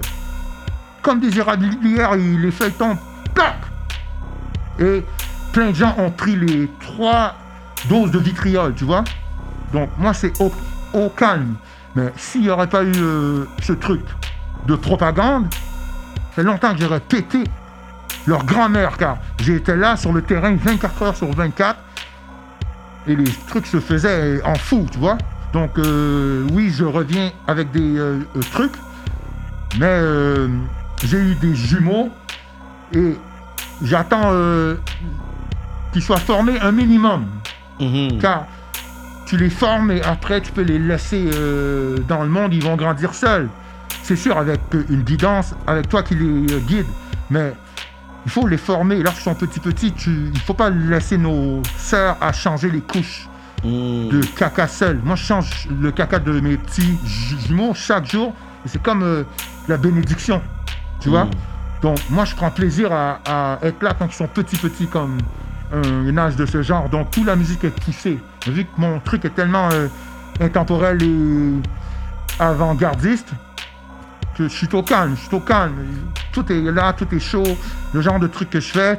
Comme 1.02 1.20
des 1.20 1.38
érablières, 1.38 2.14
et 2.14 2.18
les 2.18 2.50
feuilles 2.50 2.72
tombent, 2.72 2.96
Et 4.80 5.04
plein 5.52 5.70
de 5.70 5.74
gens 5.74 5.94
ont 5.98 6.10
pris 6.10 6.34
les 6.34 6.70
trois 6.80 7.34
doses 7.90 8.10
de 8.10 8.18
vitriol, 8.18 8.74
tu 8.74 8.84
vois. 8.84 9.04
Donc 9.72 9.90
moi 9.98 10.14
c'est 10.14 10.32
au, 10.40 10.50
calme. 11.10 11.56
Mais 11.94 12.10
s'il 12.16 12.40
n'y 12.42 12.50
aurait 12.50 12.68
pas 12.68 12.82
eu 12.82 12.92
euh, 12.96 13.44
ce 13.62 13.74
truc 13.74 14.00
de 14.66 14.74
propagande, 14.76 15.46
fait 16.32 16.42
longtemps 16.42 16.74
que 16.74 16.80
j'aurais 16.80 17.00
pété 17.00 17.44
leur 18.26 18.44
grand-mère, 18.44 18.96
car 18.96 19.18
j'étais 19.40 19.76
là 19.76 19.96
sur 19.96 20.12
le 20.12 20.22
terrain 20.22 20.54
24 20.56 21.02
heures 21.02 21.16
sur 21.16 21.30
24 21.30 21.78
et 23.06 23.16
les 23.16 23.30
trucs 23.48 23.66
se 23.66 23.80
faisaient 23.80 24.40
en 24.44 24.54
fou, 24.54 24.86
tu 24.90 24.98
vois. 24.98 25.18
Donc 25.52 25.78
euh, 25.78 26.46
oui, 26.52 26.70
je 26.70 26.84
reviens 26.84 27.30
avec 27.46 27.70
des 27.70 27.96
euh, 27.98 28.18
euh, 28.36 28.40
trucs, 28.52 28.74
mais 29.78 29.86
euh, 29.86 30.48
j'ai 31.04 31.18
eu 31.18 31.34
des 31.36 31.54
jumeaux 31.54 32.10
et 32.92 33.16
j'attends 33.82 34.32
qu'ils 35.92 36.02
soient 36.02 36.16
formés 36.18 36.58
un 36.60 36.72
minimum 36.72 37.26
Mhm. 37.80 38.18
car 38.20 38.46
tu 39.26 39.36
les 39.36 39.50
formes 39.50 39.90
et 39.90 40.00
après 40.02 40.40
tu 40.40 40.52
peux 40.52 40.62
les 40.62 40.78
laisser 40.78 41.28
dans 42.08 42.22
le 42.22 42.28
monde, 42.28 42.54
ils 42.54 42.62
vont 42.62 42.76
grandir 42.76 43.14
seuls. 43.14 43.48
C'est 44.02 44.16
sûr, 44.16 44.38
avec 44.38 44.60
une 44.90 45.02
guidance, 45.02 45.54
avec 45.66 45.88
toi 45.88 46.02
qui 46.04 46.14
les 46.14 46.60
guide, 46.60 46.86
mais 47.30 47.52
il 48.26 48.30
faut 48.30 48.46
les 48.46 48.56
former. 48.56 49.02
Lorsqu'ils 49.02 49.22
sont 49.24 49.34
petits 49.34 49.60
petits, 49.60 49.92
tu, 49.92 50.10
il 50.10 50.32
ne 50.32 50.38
faut 50.38 50.54
pas 50.54 50.70
laisser 50.70 51.18
nos 51.18 51.62
sœurs 51.76 52.16
à 52.20 52.32
changer 52.32 52.70
les 52.70 52.80
couches 52.80 53.28
Hmm. 53.62 54.08
de 54.10 54.20
caca 54.36 54.68
seul. 54.68 55.00
Moi, 55.02 55.16
je 55.16 55.24
change 55.24 55.68
le 55.80 55.90
caca 55.90 56.18
de 56.18 56.38
mes 56.38 56.58
petits 56.58 56.98
ju- 57.06 57.38
jumeaux 57.46 57.72
chaque 57.72 58.04
jour. 58.10 58.34
C'est 58.66 58.82
comme 58.82 59.02
euh, 59.02 59.24
la 59.68 59.78
bénédiction, 59.78 60.42
tu 61.00 61.08
vois? 61.08 61.24
Mm. 61.24 61.30
Donc, 61.80 61.98
moi, 62.10 62.26
je 62.26 62.34
prends 62.34 62.50
plaisir 62.50 62.92
à, 62.92 63.20
à 63.26 63.58
être 63.62 63.82
là 63.82 63.94
quand 63.98 64.06
ils 64.06 64.12
sont 64.12 64.26
petits, 64.26 64.56
petits, 64.58 64.86
comme 64.86 65.16
un, 65.72 65.82
un 66.08 66.18
âge 66.18 66.36
de 66.36 66.44
ce 66.44 66.60
genre. 66.60 66.90
Donc, 66.90 67.10
toute 67.10 67.24
la 67.24 67.36
musique 67.36 67.64
est 67.64 67.70
poussée. 67.80 68.18
Vu 68.46 68.64
que 68.64 68.68
mon 68.78 69.00
truc 69.00 69.24
est 69.24 69.34
tellement 69.34 69.70
euh, 69.72 69.88
intemporel 70.42 71.02
et 71.02 71.54
avant-gardiste, 72.38 73.28
que 74.36 74.48
je 74.48 74.54
suis 74.54 74.68
au 74.72 74.82
calme, 74.82 75.14
je 75.16 75.26
suis 75.26 75.34
au 75.34 75.40
calme. 75.40 75.74
Tout 76.32 76.50
est 76.50 76.60
là, 76.60 76.92
tout 76.92 77.06
est 77.14 77.20
chaud. 77.20 77.44
Le 77.92 78.00
genre 78.00 78.18
de 78.18 78.26
truc 78.26 78.50
que 78.50 78.60
je 78.60 78.72
fais, 78.72 78.98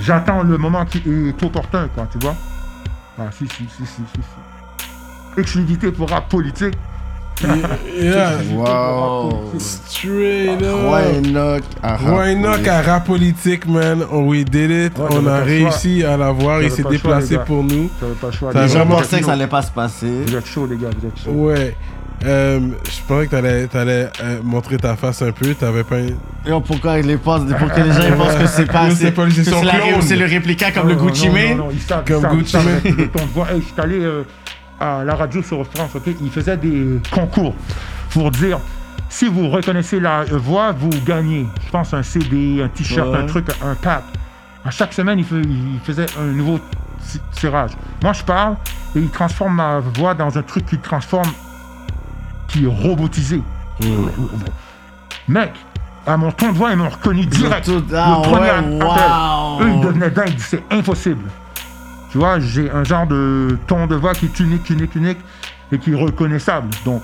j'attends 0.00 0.42
le 0.42 0.58
moment 0.58 0.84
qui 0.84 0.98
est 0.98 1.42
opportun, 1.42 1.88
quoi, 1.94 2.06
tu 2.10 2.18
vois. 2.18 2.34
Ah, 3.18 3.30
si, 3.30 3.46
si, 3.46 3.64
si, 3.68 3.86
si, 3.86 3.86
si. 3.86 4.20
si. 4.20 5.40
Exclusivité 5.40 5.90
pour 5.92 6.10
rap 6.10 6.28
politique. 6.28 6.74
Yeah. 7.42 8.38
Wow. 8.54 9.52
Straight 9.58 10.62
Roy 10.62 11.02
up. 11.02 11.26
Enoch. 11.26 11.64
à 11.82 11.96
Roy 11.96 12.16
rap 12.16 12.36
Enoch 12.36 12.68
à 12.68 12.82
rap 12.82 13.06
politique, 13.06 13.66
man? 13.66 14.04
Oh, 14.10 14.20
we 14.20 14.44
did 14.44 14.70
it. 14.70 14.98
Ouais, 14.98 15.06
On 15.10 15.26
a 15.26 15.40
réussi 15.40 16.04
à 16.04 16.16
l'avoir. 16.16 16.62
Il 16.62 16.70
s'est 16.70 16.82
choix, 16.82 16.90
déplacé 16.92 17.38
pour 17.38 17.64
nous. 17.64 17.90
J'avais 18.00 18.14
pas 18.14 18.26
le 18.28 18.32
choix. 18.32 18.52
Les 18.52 18.68
gens 18.68 18.86
pensaient 18.86 19.20
que 19.20 19.26
ça 19.26 19.32
allait 19.32 19.48
pas 19.48 19.62
se 19.62 19.72
passer. 19.72 20.24
Vous 20.26 20.36
êtes 20.36 20.46
chaud, 20.46 20.66
les 20.66 20.76
gars, 20.76 20.90
vous 20.96 21.08
êtes 21.08 21.18
chaud. 21.24 21.30
Ouais. 21.30 21.76
Euh, 22.24 22.60
je 22.84 23.00
pensais 23.06 23.26
que 23.26 23.30
t'allais, 23.32 23.66
t'allais 23.66 24.08
euh, 24.22 24.40
montrer 24.42 24.76
ta 24.78 24.96
face 24.96 25.20
un 25.22 25.32
peu. 25.32 25.54
T'avais 25.54 25.84
pas. 25.84 25.98
Et 26.00 26.14
pourquoi 26.66 26.98
ils 26.98 27.06
les 27.06 27.16
pensent 27.18 27.42
Pour 27.58 27.70
que 27.72 27.80
les 27.80 27.92
gens 27.92 28.00
ils 28.08 28.14
pensent 28.14 28.34
que 28.36 28.46
c'est 28.46 28.66
pas. 28.66 28.90
C'est 28.90 29.10
pas- 29.12 29.28
c'est 29.30 29.50
la- 29.64 29.72
clone. 29.72 30.00
C'est 30.02 30.16
le 30.16 30.24
répliquant 30.26 30.68
comme 30.74 30.88
le 30.88 30.94
Non, 30.94 31.04
Gucci 31.06 31.28
non, 31.28 31.34
Mane. 31.34 32.04
Comme 32.06 32.38
Gucci 32.38 32.56
Mane. 32.56 32.80
le 32.84 33.10
je 33.56 33.62
suis 33.62 33.74
allé 33.80 34.08
à 34.80 35.04
la 35.04 35.14
radio 35.14 35.42
sur 35.42 35.64
France, 35.66 35.90
ok 35.94 36.14
Ils 36.20 36.30
faisaient 36.30 36.56
des 36.56 36.98
concours 37.10 37.54
pour 38.10 38.30
dire 38.30 38.58
si 39.08 39.28
vous 39.28 39.48
reconnaissez 39.50 40.00
la 40.00 40.24
voix, 40.24 40.72
vous 40.72 40.90
gagnez. 41.06 41.46
Je 41.66 41.70
pense 41.70 41.92
un 41.94 42.02
CD, 42.02 42.62
un 42.62 42.68
t-shirt, 42.68 43.08
Ouais. 43.08 43.18
un 43.18 43.26
truc, 43.26 43.46
un 43.62 43.74
pack. 43.74 44.02
À 44.64 44.70
chaque 44.70 44.92
semaine, 44.94 45.18
ils, 45.18 45.24
fais- 45.24 45.42
ils 45.42 45.78
faisaient 45.84 46.06
un 46.18 46.24
nouveau 46.32 46.58
ti- 47.06 47.20
tirage. 47.32 47.72
Moi, 48.02 48.12
je 48.14 48.22
parle 48.22 48.56
et 48.96 49.00
ils 49.00 49.10
transforment 49.10 49.56
ma 49.56 49.78
voix 49.78 50.14
dans 50.14 50.36
un 50.38 50.42
truc 50.42 50.64
qui 50.66 50.78
transforme, 50.78 51.30
qui 52.48 52.64
est 52.64 52.68
robotisé. 52.68 53.42
Mec, 55.28 55.52
à 56.06 56.16
mon 56.16 56.30
ton 56.32 56.52
de 56.52 56.56
voix, 56.58 56.70
ils 56.70 56.76
m'ont 56.76 56.88
reconnu 56.88 57.24
direct. 57.26 57.64
tout- 57.66 57.82
ah 57.94 58.16
le 58.18 58.22
premier 58.28 58.42
ouais, 58.42 58.50
appel. 58.50 58.82
wow. 58.82 59.62
Eux, 59.62 59.70
ils 59.74 59.80
devenaient 59.80 60.10
dingues, 60.10 60.34
c'est 60.38 60.62
impossible. 60.70 61.24
Tu 62.10 62.18
vois, 62.18 62.38
j'ai 62.38 62.70
un 62.70 62.84
genre 62.84 63.06
de 63.06 63.58
ton 63.66 63.86
de 63.86 63.96
voix 63.96 64.12
qui 64.14 64.26
est 64.26 64.40
unique, 64.40 64.68
unique, 64.70 64.94
unique 64.94 65.18
et 65.72 65.78
qui 65.78 65.92
est 65.92 65.96
reconnaissable. 66.00 66.68
Donc, 66.84 67.02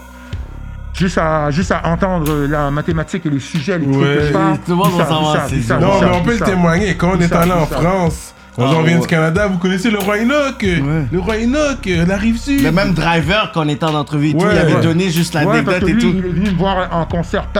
juste 0.94 1.18
à, 1.18 1.50
juste 1.50 1.72
à 1.72 1.84
entendre 1.88 2.46
la 2.46 2.70
mathématique 2.70 3.26
et 3.26 3.30
les 3.30 3.40
sujets, 3.40 3.78
les 3.78 3.90
trucs 3.90 4.04
que 4.04 4.26
je 4.26 4.32
parle, 4.32 4.58
Tout 4.58 4.70
le 4.70 4.76
monde 4.76 4.92
va 4.92 5.04
savoir. 5.06 5.36
Non, 5.80 6.00
mais 6.00 6.16
on 6.16 6.22
peut 6.22 6.38
le 6.38 6.44
témoigner. 6.44 6.94
Quand 6.96 7.12
on 7.16 7.20
est 7.20 7.32
allé 7.32 7.52
en. 7.52 7.66
France, 7.66 8.34
quand 8.64 8.70
Ah, 8.72 8.76
on 8.78 8.82
vient 8.82 8.94
ouais. 8.96 9.00
du 9.00 9.06
Canada, 9.06 9.46
vous 9.46 9.58
connaissez 9.58 9.90
le 9.90 9.98
roi 9.98 10.18
Enoch. 10.18 10.62
Le 10.62 11.18
roi 11.18 11.36
Enoch, 11.36 11.86
euh, 11.86 12.06
la 12.06 12.16
rive 12.16 12.38
sud. 12.38 12.62
Le 12.62 12.72
même 12.72 12.92
driver 12.94 13.50
qu'on 13.52 13.68
était 13.68 13.84
en 13.84 13.94
entrevue 13.94 14.28
et 14.28 14.32
tout, 14.32 14.44
Ouais. 14.44 14.52
il 14.54 14.58
avait 14.58 14.74
Ouais. 14.74 14.80
donné 14.82 15.10
juste 15.10 15.34
Ouais, 15.34 15.44
parce 15.44 15.56
l'anecdote 15.56 15.80
que 15.80 15.88
et 15.88 15.92
lui, 15.92 16.00
tout. 16.02 16.12
il 16.18 16.26
est 16.26 16.28
venu 16.28 16.50
me 16.50 16.56
voir 16.56 16.88
en 16.92 17.04
concert 17.06 17.46
que 17.52 17.58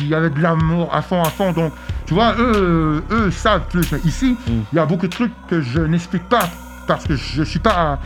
il 0.00 0.08
y 0.08 0.14
avait 0.14 0.30
de 0.30 0.40
l'amour 0.40 0.88
à 0.92 1.02
fond, 1.02 1.22
à 1.22 1.30
fond. 1.30 1.52
Donc, 1.52 1.72
tu 2.06 2.14
vois, 2.14 2.34
eux, 2.38 3.02
eux 3.10 3.30
savent 3.30 3.62
plus. 3.70 3.90
Mais 3.92 3.98
ici, 4.04 4.36
Mm. 4.46 4.50
il 4.72 4.76
y 4.76 4.78
a 4.78 4.86
beaucoup 4.86 5.06
de 5.06 5.12
trucs 5.12 5.32
que 5.48 5.60
je 5.60 5.80
n'explique 5.80 6.28
pas 6.28 6.48
parce 6.86 7.04
que 7.04 7.16
je 7.16 7.42
suis 7.42 7.58
pas. 7.60 7.98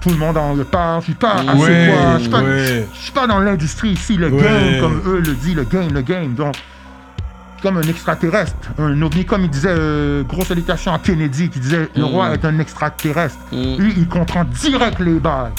Tout 0.00 0.08
le 0.08 0.16
monde 0.16 0.36
en 0.36 0.56
parle, 0.64 1.00
je 1.00 1.04
suis 1.04 1.14
pas 1.14 1.34
à 1.34 1.52
ce 1.56 1.62
Ouais, 1.62 1.86
poids, 1.88 2.14
je 2.16 2.20
suis 2.22 2.28
pas, 2.30 2.40
ouais. 2.42 2.86
je 2.92 2.98
suis 3.00 3.12
pas 3.12 3.26
dans 3.28 3.38
l'industrie 3.38 3.90
ici, 3.90 4.16
le 4.16 4.30
Ouais. 4.30 4.42
game, 4.42 4.80
comme 4.80 5.00
eux 5.06 5.20
le 5.24 5.32
disent, 5.34 5.54
le 5.54 5.62
game, 5.62 5.92
le 5.94 6.00
game. 6.02 6.34
Donc, 6.34 6.54
comme 7.62 7.76
un 7.78 7.82
extraterrestre, 7.82 8.56
un 8.78 9.00
ovni, 9.02 9.24
comme 9.24 9.42
il 9.44 9.50
disait, 9.50 9.68
euh, 9.70 10.22
grosse 10.24 10.48
salutation 10.48 10.92
à 10.92 10.98
Kennedy, 10.98 11.48
qui 11.48 11.60
disait 11.60 11.88
le 11.94 12.02
Mm. 12.02 12.06
roi 12.06 12.32
est 12.34 12.44
un 12.44 12.58
extraterrestre. 12.58 13.38
Mm. 13.52 13.76
Lui, 13.78 13.94
il 13.96 14.08
comprend 14.08 14.44
direct 14.44 14.98
les 15.00 15.14
balles. 15.20 15.52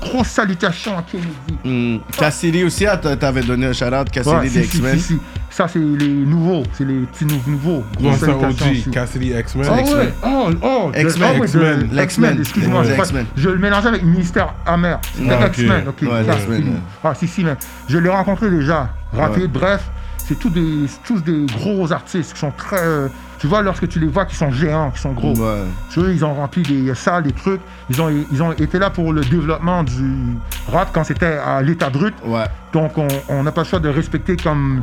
Grosse 0.00 0.28
salutation 0.28 0.96
à 0.96 1.02
Kennedy. 1.02 1.58
Hmm. 1.62 1.98
Cassidy 2.16 2.64
aussi, 2.64 2.86
ah, 2.86 2.96
t'a- 2.96 3.16
t'avais 3.16 3.42
donné 3.42 3.66
un 3.66 3.74
shout-out, 3.74 4.08
Cassidy 4.10 4.34
Ouais, 4.34 4.42
des 4.44 4.48
si, 4.48 4.60
X-Men. 4.78 4.96
si, 4.96 5.02
si. 5.02 5.18
Ça, 5.50 5.68
c'est 5.68 5.78
les 5.78 6.08
nouveaux, 6.08 6.62
c'est 6.72 6.86
les 6.86 7.00
petits 7.00 7.26
nou- 7.26 7.42
nouveaux. 7.46 7.84
Grosse 8.00 8.16
salutation 8.20 8.66
OG, 8.66 8.72
aussi. 8.72 8.90
Cassidy 8.90 9.32
X-Men. 9.38 9.66
Ah 9.68 9.74
ouais, 9.74 10.14
oh, 10.24 10.48
oh, 10.62 10.90
X-Men. 10.96 11.28
ah 11.28 11.38
ouais, 11.38 11.46
X-Men. 11.46 11.90
X-Men, 12.02 12.38
excuse-moi, 12.40 12.84
je, 12.84 12.92
X-Men. 12.94 13.26
le 13.36 13.58
mélangeais 13.58 13.88
avec 13.88 14.02
Mystère 14.02 14.54
Amer. 14.64 14.98
C'était 15.14 15.30
Ah, 15.38 15.46
ok. 15.46 15.58
X-Men, 15.58 15.88
ok. 15.88 16.02
Ouais, 16.10 16.22
X-Men. 16.34 16.80
Ah, 17.04 17.14
si, 17.14 17.28
si, 17.28 17.44
mais 17.44 17.56
je 17.86 17.98
l'ai 17.98 18.08
rencontré 18.08 18.48
déjà. 18.48 18.88
Rapide, 19.12 19.50
bref, 19.52 19.82
c'est 20.30 20.38
tous 20.38 20.50
des, 20.50 20.86
tous 21.04 21.24
des 21.24 21.44
gros 21.46 21.90
artistes 21.90 22.34
qui 22.34 22.38
sont 22.38 22.52
très. 22.56 22.78
euh, 22.78 23.08
tu 23.40 23.48
vois, 23.48 23.62
lorsque 23.62 23.88
tu 23.88 23.98
les 23.98 24.06
vois, 24.06 24.26
qui 24.26 24.36
sont 24.36 24.52
géants, 24.52 24.92
qui 24.92 25.00
sont 25.00 25.12
gros. 25.12 25.34
Ouais. 25.34 25.64
Tu 25.90 25.98
vois, 25.98 26.08
ils 26.10 26.24
ont 26.24 26.34
rempli 26.34 26.62
des 26.62 26.94
salles, 26.94 27.24
des 27.24 27.32
trucs. 27.32 27.60
Ils 27.88 28.00
ont, 28.00 28.08
ils 28.30 28.40
ont 28.40 28.52
été 28.52 28.78
là 28.78 28.90
pour 28.90 29.12
le 29.12 29.22
développement 29.22 29.82
du 29.82 30.36
rap 30.68 30.90
quand 30.92 31.02
c'était 31.02 31.38
à 31.44 31.62
l'état 31.62 31.90
brut. 31.90 32.14
Ouais. 32.24 32.44
Donc, 32.72 32.92
on 33.28 33.42
n'a 33.42 33.50
pas 33.50 33.62
le 33.62 33.66
choix 33.66 33.80
de 33.80 33.88
respecter 33.88 34.36
comme 34.36 34.82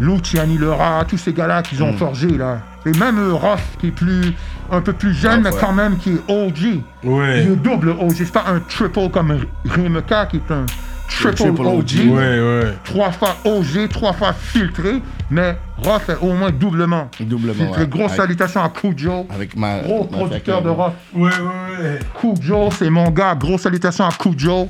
Luciani 0.00 0.58
Le 0.58 0.72
Rat, 0.72 1.04
tous 1.06 1.18
ces 1.18 1.32
gars-là 1.32 1.62
qu'ils 1.62 1.80
ont 1.84 1.92
forgés, 1.92 2.36
là. 2.36 2.58
Et 2.84 2.90
même 2.92 3.18
euh, 3.18 3.34
Roth, 3.34 3.60
qui 3.78 3.88
est 3.88 3.92
plus, 3.92 4.32
un 4.72 4.80
peu 4.80 4.94
plus 4.94 5.14
jeune, 5.14 5.42
mais 5.42 5.50
ouais. 5.50 5.60
quand 5.60 5.72
même 5.72 5.96
qui 5.98 6.14
est 6.14 6.22
OG. 6.28 6.80
Ouais. 7.04 7.44
Il 7.44 7.52
est 7.52 7.56
double 7.56 7.90
OG. 7.90 8.14
C'est 8.16 8.32
pas 8.32 8.46
un 8.48 8.58
triple 8.58 9.10
comme 9.12 9.38
Rimeka, 9.64 10.26
qui 10.26 10.38
est 10.38 10.50
un 10.52 10.66
triple, 11.08 11.34
triple 11.34 11.60
OG. 11.62 11.78
OG. 11.78 11.94
Ouais, 12.10 12.40
ouais. 12.40 12.74
Trois 12.84 13.10
fois 13.12 13.36
OG, 13.44 13.88
trois 13.90 14.12
fois 14.12 14.32
filtré. 14.32 15.00
Mais 15.30 15.56
Roth 15.78 16.08
est 16.08 16.16
au 16.24 16.32
moins 16.32 16.50
doublement. 16.50 17.10
Doublement, 17.20 17.54
filtré. 17.54 17.82
ouais. 17.82 17.88
Grosse 17.88 18.12
Avec- 18.12 18.16
salutations 18.16 18.62
à 18.62 18.68
Kujo. 18.70 19.26
Avec 19.34 19.56
ma. 19.56 19.80
Gros 19.80 20.08
ma 20.10 20.16
producteur 20.18 20.62
de 20.62 20.68
Roth. 20.70 20.94
Ouais, 21.14 21.30
ouais, 21.30 21.82
ouais. 21.82 21.98
Kujo, 22.20 22.70
c'est 22.78 22.90
mon 22.90 23.10
gars. 23.10 23.34
Grosse 23.34 23.62
salutations 23.62 24.04
à 24.06 24.12
Kujo. 24.12 24.68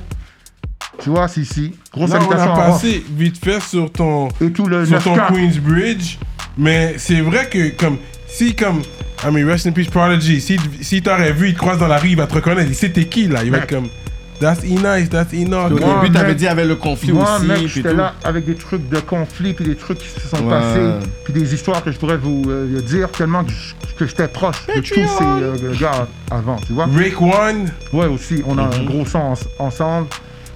Tu 1.01 1.09
vois, 1.09 1.27
c'est 1.29 1.41
ici. 1.41 1.73
Grosse 1.93 2.09
Là, 2.09 2.17
on 2.19 2.21
salutations 2.29 2.53
a 2.53 2.61
à 2.63 2.69
passé 2.71 3.03
vite 3.09 3.43
fait 3.43 3.61
sur 3.61 3.89
ton, 3.91 4.27
Et 4.41 4.51
tout 4.51 4.65
le 4.67 4.85
sur 4.85 5.01
ton 5.01 5.15
9K. 5.15 5.27
Queensbridge, 5.33 6.17
mais 6.57 6.95
c'est 6.97 7.21
vrai 7.21 7.47
que 7.49 7.69
comme 7.77 7.97
si 8.27 8.53
comme 8.53 8.81
I 9.23 9.31
mean 9.31 9.45
rest 9.47 9.65
in 9.67 9.71
peace 9.71 9.87
Prodigy, 9.89 10.41
si 10.41 10.57
si 10.81 11.01
t'aurais 11.01 11.31
vu, 11.31 11.49
il 11.49 11.53
te 11.53 11.59
croise 11.59 11.79
dans 11.79 11.87
la 11.87 11.97
rue, 11.99 12.09
il 12.09 12.17
va 12.17 12.27
te 12.27 12.33
reconnaître, 12.35 12.67
il 12.69 12.75
sait 12.75 12.89
t'es 12.89 13.05
qui 13.05 13.27
là, 13.29 13.43
il 13.45 13.51
va 13.51 13.59
être 13.59 13.67
comme 13.69 13.87
That's 14.39 14.63
E 14.63 14.67
nice, 14.67 15.09
that's 15.09 15.33
Enoch. 15.33 15.71
Au 15.73 15.79
début, 15.79 16.11
t'avais 16.13 16.35
dit 16.35 16.47
avec 16.47 16.65
le 16.65 16.75
conflit 16.75 17.11
Moi, 17.11 17.35
aussi. 17.37 17.45
mec, 17.45 17.57
puis 17.57 17.67
j'étais 17.67 17.93
là 17.93 18.13
avec 18.23 18.45
des 18.45 18.55
trucs 18.55 18.87
de 18.87 18.99
conflit, 18.99 19.53
puis 19.53 19.65
des 19.65 19.75
trucs 19.75 19.97
qui 19.99 20.07
se 20.07 20.21
sont 20.29 20.37
Ouais. 20.43 20.49
passés, 20.49 21.07
puis 21.25 21.33
des 21.33 21.53
histoires 21.53 21.83
que 21.83 21.91
je 21.91 21.97
pourrais 21.97 22.17
vous 22.17 22.43
euh, 22.47 22.79
dire 22.81 23.09
tellement 23.11 23.43
que 23.97 24.05
j'étais 24.07 24.29
proche 24.29 24.65
de 24.67 24.79
tous 24.79 24.93
ces 24.95 25.01
euh, 25.23 25.73
gars 25.79 26.07
avant, 26.31 26.55
tu 26.65 26.71
vois. 26.73 26.87
Rick 26.95 27.21
One, 27.21 27.69
Ouais, 27.91 28.05
aussi, 28.07 28.41
on 28.47 28.57
a 28.57 28.63
Mhm. 28.67 28.71
un 28.73 28.83
gros 28.85 29.05
son 29.05 29.19
en- 29.19 29.65
ensemble. 29.65 30.07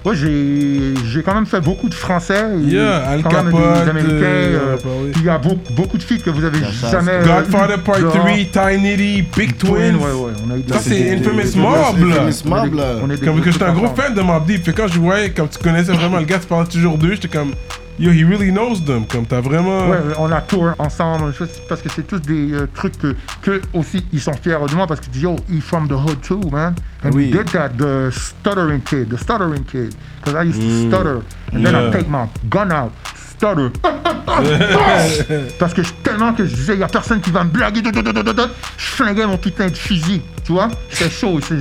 Ouais, 0.04 0.14
j'ai 0.14 0.92
j'ai 1.10 1.22
quand 1.22 1.34
même 1.34 1.46
fait 1.46 1.60
beaucoup 1.62 1.88
de 1.88 1.94
français. 1.94 2.44
et 2.62 2.72
Yeah, 2.74 3.08
Al 3.08 3.22
quand 3.22 3.42
même 3.42 3.52
Capote, 3.54 3.84
des 3.84 3.90
américains. 3.90 4.12
euh, 4.22 4.58
euh, 4.74 4.76
bah 4.84 4.90
il 5.16 5.24
y 5.24 5.28
a 5.30 5.38
beaucoup, 5.38 5.72
beaucoup 5.72 5.96
de 5.96 6.02
filles 6.02 6.20
que 6.20 6.28
vous 6.28 6.44
avez 6.44 6.58
jamais. 6.90 7.20
Godfather 7.24 7.78
Part 7.82 7.98
dehors. 8.00 8.12
3, 8.12 8.24
Tiny 8.52 9.22
Big 9.22 9.30
Twin, 9.30 9.52
Twins. 9.56 9.96
ouais, 9.96 10.12
ouais, 10.12 10.32
on 10.46 10.50
a 10.52 10.56
eu 10.58 10.60
des- 10.60 10.72
Ça, 10.74 10.80
c'est 10.80 11.14
Infamous 11.16 11.56
Mob. 11.56 11.74
Infamous 12.10 12.42
Mob, 12.44 12.74
là. 12.74 12.84
Comme 13.24 13.40
que 13.40 13.50
j'étais 13.50 13.64
un 13.64 13.72
gros 13.72 13.88
fan 13.94 14.12
de 14.14 14.20
Mob 14.20 14.44
Deep, 14.46 14.64
fait 14.64 14.72
quand 14.74 14.88
je 14.88 14.98
voyais, 14.98 15.30
comme 15.30 15.48
tu 15.48 15.58
connaissais 15.58 15.92
vraiment 15.92 16.18
le 16.18 16.24
gars, 16.26 16.38
tu 16.38 16.46
parlais 16.46 16.68
toujours 16.68 16.98
d'eux, 16.98 17.12
j'étais 17.14 17.28
comme 17.28 17.52
Yo, 17.98 18.10
he 18.10 18.24
really 18.24 18.50
knows 18.50 18.84
them, 18.84 19.06
comme 19.06 19.24
t'as 19.24 19.40
vraiment. 19.40 19.88
Ouais, 19.88 19.98
on 20.18 20.30
a 20.32 20.40
tour 20.40 20.72
ensemble, 20.78 21.32
parce 21.68 21.80
que 21.80 21.88
c'est 21.88 22.06
tous 22.06 22.18
des 22.20 22.52
euh, 22.52 22.66
trucs 22.74 22.98
que, 22.98 23.14
que 23.40 23.62
aussi 23.72 24.04
ils 24.12 24.20
sont 24.20 24.32
fiers 24.32 24.56
de 24.68 24.74
moi 24.74 24.86
parce 24.88 25.00
disent 25.08 25.22
yo, 25.22 25.36
he 25.48 25.60
from 25.60 25.86
the 25.86 25.92
hood 25.92 26.20
too, 26.20 26.40
man. 26.50 26.74
And 27.04 27.10
Oui. 27.12 27.26
we 27.26 27.38
did 27.38 27.52
that, 27.52 27.68
the 27.78 28.10
stuttering 28.10 28.80
kid, 28.80 29.10
the 29.10 29.16
stuttering 29.16 29.62
kid. 29.64 29.94
Because 30.20 30.34
I 30.34 30.42
used 30.48 30.60
to 30.60 30.88
stutter. 30.88 31.22
And 31.52 31.62
then 31.64 31.72
Yeah. 31.74 31.88
I 31.88 31.92
take 31.92 32.08
my 32.08 32.26
gun 32.50 32.72
out, 32.72 32.90
stutter. 33.14 33.70
parce 35.60 35.72
que 35.74 35.82
je- 35.82 35.92
tellement 36.02 36.32
que 36.32 36.44
je 36.46 36.54
disais, 36.54 36.74
il 36.74 36.80
y 36.80 36.82
a 36.82 36.88
personne 36.88 37.20
qui 37.20 37.30
va 37.30 37.44
me 37.44 37.50
blaguer, 37.50 37.80
je 37.84 38.84
flinguais 38.86 39.26
mon 39.26 39.36
putain 39.36 39.68
de 39.68 39.76
fusil, 39.76 40.20
tu 40.44 40.52
vois. 40.52 40.68
C'est 40.90 41.10
chaud, 41.12 41.38
c'est. 41.46 41.56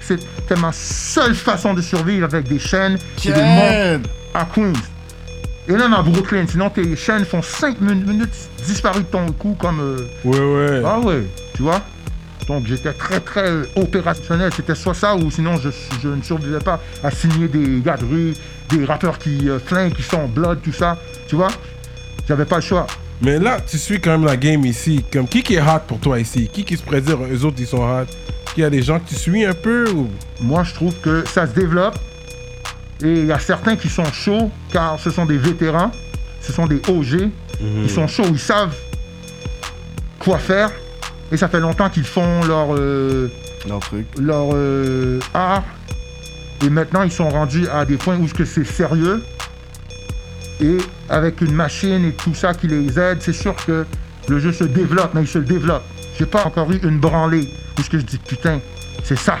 C'était 0.00 0.56
ma 0.60 0.70
seule 0.72 1.34
façon 1.34 1.74
de 1.74 1.82
survivre 1.82 2.24
avec 2.24 2.48
des 2.48 2.58
chaînes 2.58 2.96
et 3.24 3.28
des 3.32 3.42
montres 3.42 3.68
Ken. 3.68 4.02
à 4.34 4.44
Queens. 4.46 4.72
Et 5.68 5.72
même 5.72 5.92
à 5.92 6.02
Brooklyn, 6.02 6.46
sinon 6.48 6.70
tes 6.70 6.96
chaînes 6.96 7.24
font 7.24 7.42
5 7.42 7.80
minutes 7.80 8.48
disparu 8.66 9.00
de 9.00 9.06
ton 9.06 9.30
cou 9.32 9.54
comme... 9.58 9.80
euh, 9.80 9.98
Ouais, 10.24 10.38
ouais. 10.38 10.82
Ah 10.86 10.98
ouais, 10.98 11.24
tu 11.54 11.62
vois? 11.62 11.82
Donc 12.46 12.66
j'étais 12.66 12.94
très 12.94 13.20
très 13.20 13.50
opérationnel, 13.76 14.50
c'était 14.56 14.74
soit 14.74 14.94
ça 14.94 15.14
ou 15.14 15.30
sinon 15.30 15.56
je, 15.56 15.68
je 16.02 16.08
ne 16.08 16.22
survivais 16.22 16.60
pas 16.60 16.80
à 17.04 17.10
signer 17.10 17.46
des 17.48 17.80
gars 17.84 17.98
de 17.98 18.06
rue, 18.06 18.34
des 18.70 18.86
rappeurs 18.86 19.18
qui 19.18 19.50
euh, 19.50 19.58
flinguent, 19.58 19.92
qui 19.92 20.02
sont 20.02 20.26
blood, 20.28 20.60
tout 20.62 20.72
ça, 20.72 20.96
tu 21.26 21.36
vois? 21.36 21.48
J'avais 22.26 22.46
pas 22.46 22.56
le 22.56 22.62
choix. 22.62 22.86
Mais 23.20 23.38
là, 23.38 23.58
tu 23.60 23.76
suis 23.76 24.00
quand 24.00 24.12
même 24.12 24.24
la 24.24 24.36
game 24.38 24.64
ici. 24.64 25.04
Comme 25.12 25.28
qui 25.28 25.42
qui 25.42 25.56
est 25.56 25.60
hot 25.60 25.80
pour 25.86 25.98
toi 25.98 26.18
ici? 26.20 26.48
Qui 26.50 26.64
qui 26.64 26.76
se 26.78 26.82
pourrait 26.82 27.00
dire 27.02 27.18
eux 27.22 27.44
autres 27.44 27.56
ils 27.58 27.66
sont 27.66 27.82
hot. 27.82 28.06
Qu'il 28.54 28.62
y 28.62 28.66
a 28.66 28.70
des 28.70 28.80
gens 28.82 28.98
que 29.00 29.08
tu 29.08 29.14
suis 29.14 29.44
un 29.44 29.52
peu 29.52 29.90
ou? 29.90 30.08
Moi 30.40 30.62
je 30.64 30.72
trouve 30.72 30.94
que 31.02 31.24
ça 31.28 31.46
se 31.46 31.52
développe 31.52 31.98
et 33.02 33.12
il 33.20 33.26
y 33.26 33.32
a 33.32 33.38
certains 33.38 33.76
qui 33.76 33.88
sont 33.88 34.04
chauds 34.12 34.50
car 34.72 34.98
ce 34.98 35.10
sont 35.10 35.26
des 35.26 35.38
vétérans, 35.38 35.90
ce 36.40 36.52
sont 36.52 36.66
des 36.66 36.80
OG, 36.88 37.30
ils 37.60 37.90
sont 37.90 38.06
chauds, 38.06 38.26
ils 38.28 38.38
savent 38.38 38.74
quoi 40.18 40.38
faire. 40.38 40.70
Et 41.30 41.36
ça 41.36 41.48
fait 41.48 41.60
longtemps 41.60 41.90
qu'ils 41.90 42.06
font 42.06 42.42
leur, 42.44 42.68
euh, 42.74 43.28
Non, 43.68 43.78
truc. 43.80 44.06
leur 44.18 44.48
euh, 44.54 45.20
art. 45.34 45.62
Et 46.64 46.70
maintenant 46.70 47.02
ils 47.02 47.12
sont 47.12 47.28
rendus 47.28 47.68
à 47.68 47.84
des 47.84 47.96
points 47.96 48.16
où 48.16 48.26
c'est 48.44 48.64
sérieux. 48.64 49.22
Et 50.60 50.78
avec 51.08 51.40
une 51.40 51.54
machine 51.54 52.04
et 52.04 52.12
tout 52.12 52.34
ça 52.34 52.52
qui 52.52 52.66
les 52.66 52.98
aide, 52.98 53.18
c'est 53.20 53.32
sûr 53.32 53.54
que 53.64 53.86
le 54.28 54.38
jeu 54.40 54.52
se 54.52 54.64
développe, 54.64 55.12
mais 55.14 55.22
il 55.22 55.28
se 55.28 55.38
développe. 55.38 55.84
J'ai 56.18 56.26
pas 56.26 56.44
encore 56.44 56.70
eu 56.72 56.78
une 56.82 56.98
branlée 56.98 57.48
où 57.78 57.82
ce 57.82 57.88
que 57.88 57.98
je 57.98 58.04
dis 58.04 58.18
putain, 58.18 58.58
c'est 59.04 59.18
ça, 59.18 59.38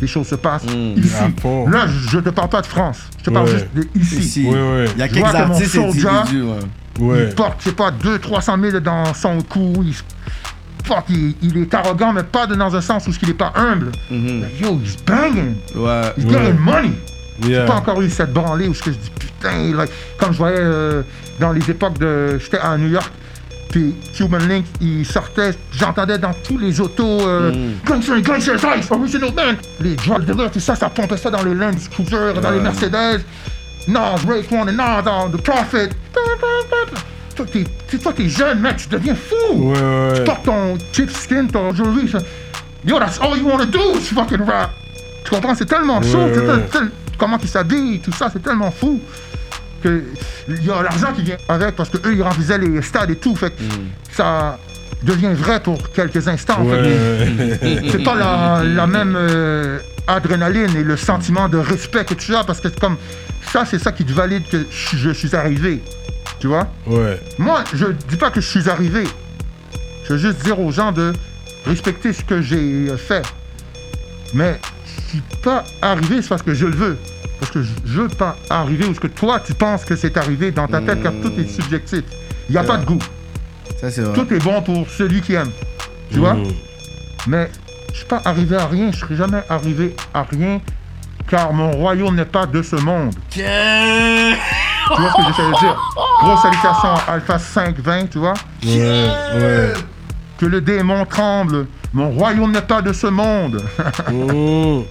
les 0.00 0.06
choses 0.06 0.26
se 0.28 0.34
passent 0.34 0.64
ici. 0.64 1.12
à 1.20 1.40
fond. 1.40 1.68
Là, 1.68 1.86
je, 1.86 2.08
je 2.10 2.18
te 2.18 2.30
parle 2.30 2.48
pas 2.48 2.60
de 2.62 2.66
France, 2.66 2.98
je 3.18 3.24
te 3.24 3.30
parle 3.30 3.46
Ouais. 3.46 3.52
juste 3.52 3.68
de 3.74 3.88
ici. 4.00 4.16
Ici. 4.16 4.44
Ouais, 4.46 4.52
ouais. 4.54 4.84
Il 4.94 4.98
y 4.98 5.02
a 5.02 5.06
Je 5.08 5.12
quelques 5.14 5.34
artistes 5.34 5.74
soldat- 5.74 6.20
individus, 6.22 6.42
ouais. 6.44 6.58
Ouais. 7.00 7.26
Il 7.28 7.34
porte, 7.34 7.54
je 7.60 7.64
sais 7.70 7.72
pas, 7.74 7.90
200-300 7.90 8.60
000 8.70 8.80
dans 8.80 9.14
son 9.14 9.40
cou. 9.42 9.72
Il, 9.84 9.94
fuck, 10.84 11.04
il, 11.08 11.34
il 11.42 11.56
est 11.58 11.72
arrogant, 11.74 12.12
mais 12.12 12.22
pas 12.22 12.46
dans 12.46 12.74
un 12.76 12.80
sens 12.80 13.06
où 13.06 13.10
il 13.22 13.30
est 13.30 13.34
pas 13.34 13.52
humble. 13.56 13.90
Mhm. 14.10 14.44
Yo, 14.60 14.78
he's 14.84 14.96
banging. 15.06 15.54
Ouais. 15.74 16.12
He's 16.16 16.24
Ouais. 16.24 16.30
getting 16.32 16.58
money. 16.58 16.92
J'ai 17.42 17.52
Yeah. 17.52 17.64
pas 17.64 17.76
encore 17.76 18.02
eu 18.02 18.10
cette 18.10 18.34
branlée 18.34 18.68
où 18.68 18.74
je 18.74 18.90
dis 18.90 19.10
putain, 19.18 19.72
like, 19.74 19.90
comme 20.18 20.32
je 20.32 20.36
voyais 20.38 20.58
euh, 20.58 21.02
dans 21.38 21.52
les 21.52 21.70
époques 21.70 21.98
de. 21.98 22.38
J'étais 22.38 22.58
à 22.58 22.76
New 22.76 22.88
York, 22.90 23.10
puis 23.70 23.94
Cuban 24.14 24.38
Link, 24.48 24.66
il 24.80 25.06
sortait, 25.06 25.52
j'entendais 25.72 26.18
dans 26.18 26.32
tous 26.44 26.58
les 26.58 26.80
autos, 26.80 27.20
euh, 27.20 27.72
Gangster, 27.86 28.18
Ice, 28.78 28.90
Original 28.90 29.32
Man, 29.34 29.56
les 29.80 29.94
drug 29.94 30.24
dealers, 30.24 30.50
tout 30.50 30.60
ça, 30.60 30.74
ça 30.74 30.88
pompait 30.88 31.16
ça 31.16 31.30
dans 31.30 31.42
les 31.42 31.54
Land 31.54 31.72
Cruiser, 31.90 32.32
dans 32.42 32.50
les 32.50 32.60
Mercedes, 32.60 33.22
Nas, 33.86 34.16
Raekwon, 34.26 34.66
et 34.66 34.72
Nas, 34.72 35.02
dans 35.02 35.28
The 35.30 35.40
Prophet. 35.40 35.90
Toi, 37.36 38.12
t'es, 38.12 38.28
jeune, 38.28 38.60
mec, 38.60 38.76
tu 38.76 38.88
deviens 38.88 39.14
fou. 39.14 39.70
Ouais, 39.70 40.14
Tu 40.16 40.24
portes 40.24 40.44
ton 40.44 40.76
chip 40.92 41.10
skin, 41.10 41.46
ton 41.46 41.72
jewelry, 41.74 42.08
ça. 42.08 42.18
Yo, 42.84 42.98
that's 42.98 43.18
all 43.20 43.36
you 43.36 43.46
wanna 43.46 43.66
do 43.66 43.96
is 43.96 44.12
fucking 44.12 44.42
rap. 44.42 44.70
Tu 45.24 45.30
comprends? 45.30 45.54
C'est 45.54 45.66
tellement 45.66 46.02
chaud. 46.02 46.28
Comment 47.18 47.38
ils 47.42 47.48
s'habillent, 47.48 48.00
tout 48.00 48.12
ça, 48.12 48.28
c'est 48.32 48.42
tellement 48.42 48.70
fou. 48.70 49.00
Que 49.82 50.04
il 50.48 50.64
y 50.64 50.70
a 50.70 50.82
l'argent 50.82 51.12
qui 51.14 51.22
vient 51.22 51.36
avec 51.48 51.76
parce 51.76 51.88
que 51.88 51.96
eux 52.06 52.14
ils 52.14 52.22
remplissaient 52.22 52.58
les 52.58 52.82
stades 52.82 53.10
et 53.10 53.16
tout. 53.16 53.34
Fait 53.34 53.50
que 53.50 53.62
ça 54.12 54.58
devient 55.02 55.32
vrai 55.32 55.60
pour 55.60 55.90
quelques 55.92 56.28
instants. 56.28 56.62
Ouais. 56.62 57.58
c'est 57.90 58.04
pas 58.04 58.14
la, 58.14 58.62
la 58.62 58.86
même 58.86 59.16
euh, 59.16 59.78
adrénaline 60.06 60.76
et 60.76 60.84
le 60.84 60.96
sentiment 60.96 61.48
de 61.48 61.56
respect 61.58 62.04
que 62.04 62.14
tu 62.14 62.34
as 62.34 62.44
parce 62.44 62.60
que 62.60 62.68
c'est 62.68 62.78
comme 62.80 62.96
ça, 63.52 63.64
c'est 63.64 63.78
ça 63.78 63.92
qui 63.92 64.04
te 64.04 64.12
valide 64.12 64.46
que 64.50 64.66
je, 64.70 64.96
je 64.98 65.10
suis 65.10 65.34
arrivé. 65.34 65.80
Tu 66.38 66.46
vois? 66.46 66.68
Ouais. 66.86 67.20
Moi, 67.38 67.64
je 67.74 67.86
dis 68.08 68.16
pas 68.16 68.30
que 68.30 68.40
je 68.40 68.46
suis 68.46 68.68
arrivé. 68.68 69.04
Je 70.04 70.12
veux 70.14 70.18
juste 70.18 70.42
dire 70.44 70.58
aux 70.60 70.72
gens 70.72 70.92
de 70.92 71.12
respecter 71.66 72.12
ce 72.12 72.22
que 72.24 72.40
j'ai 72.42 72.88
euh, 72.90 72.96
fait. 72.96 73.22
Mais 74.34 74.58
je 74.84 75.10
suis 75.10 75.22
pas 75.42 75.64
arrivé, 75.82 76.20
c'est 76.22 76.28
parce 76.28 76.42
que 76.42 76.54
je 76.54 76.66
le 76.66 76.76
veux. 76.76 76.96
Parce 77.40 77.50
que 77.52 77.62
je 77.62 78.00
veux 78.00 78.08
pas 78.08 78.36
arriver 78.50 78.86
où 78.86 78.94
ce 78.94 79.00
que 79.00 79.06
toi 79.06 79.40
tu 79.40 79.54
penses 79.54 79.84
que 79.84 79.96
c'est 79.96 80.16
arrivé 80.16 80.52
dans 80.52 80.68
ta 80.68 80.80
tête, 80.80 81.02
car 81.02 81.12
tout 81.22 81.32
est 81.38 81.48
subjectif. 81.48 82.02
Il 82.48 82.52
n'y 82.52 82.58
a 82.58 82.64
pas 82.64 82.76
de 82.76 82.84
goût. 82.84 82.98
Ça, 83.80 83.90
c'est 83.90 84.02
vrai. 84.02 84.12
Tout 84.12 84.32
est 84.34 84.38
bon 84.38 84.60
pour 84.60 84.88
celui 84.90 85.22
qui 85.22 85.34
aime. 85.34 85.50
Tu 86.12 86.18
vois? 86.18 86.34
Mhm. 86.34 86.52
Mais 87.26 87.50
je 87.92 87.98
suis 87.98 88.06
pas 88.06 88.20
arrivé 88.24 88.56
à 88.56 88.66
rien, 88.66 88.92
je 88.92 88.98
serai 88.98 89.16
jamais 89.16 89.42
arrivé 89.48 89.96
à 90.12 90.22
rien, 90.22 90.60
car 91.28 91.52
mon 91.52 91.70
royaume 91.70 92.16
n'est 92.16 92.24
pas 92.24 92.46
de 92.46 92.62
ce 92.62 92.76
monde. 92.76 93.14
Tu 93.30 95.00
vois 95.00 95.10
ce 95.12 95.16
que 95.16 95.22
j'essaie 95.28 95.50
de 95.50 95.58
dire? 95.60 95.76
Grosse 96.22 96.42
salutation 96.42 96.88
à 96.88 97.12
Alpha 97.12 97.38
520, 97.38 98.06
tu 98.10 98.18
vois? 98.18 98.34
Ouais, 98.64 99.08
ouais. 99.34 99.72
Que 100.40 100.46
le 100.46 100.62
démon 100.62 101.04
tremble. 101.04 101.66
Mon 101.92 102.08
royaume 102.10 102.50
n'est 102.52 102.62
pas 102.62 102.80
de 102.80 102.92
ce 102.94 103.08
monde. 103.08 103.62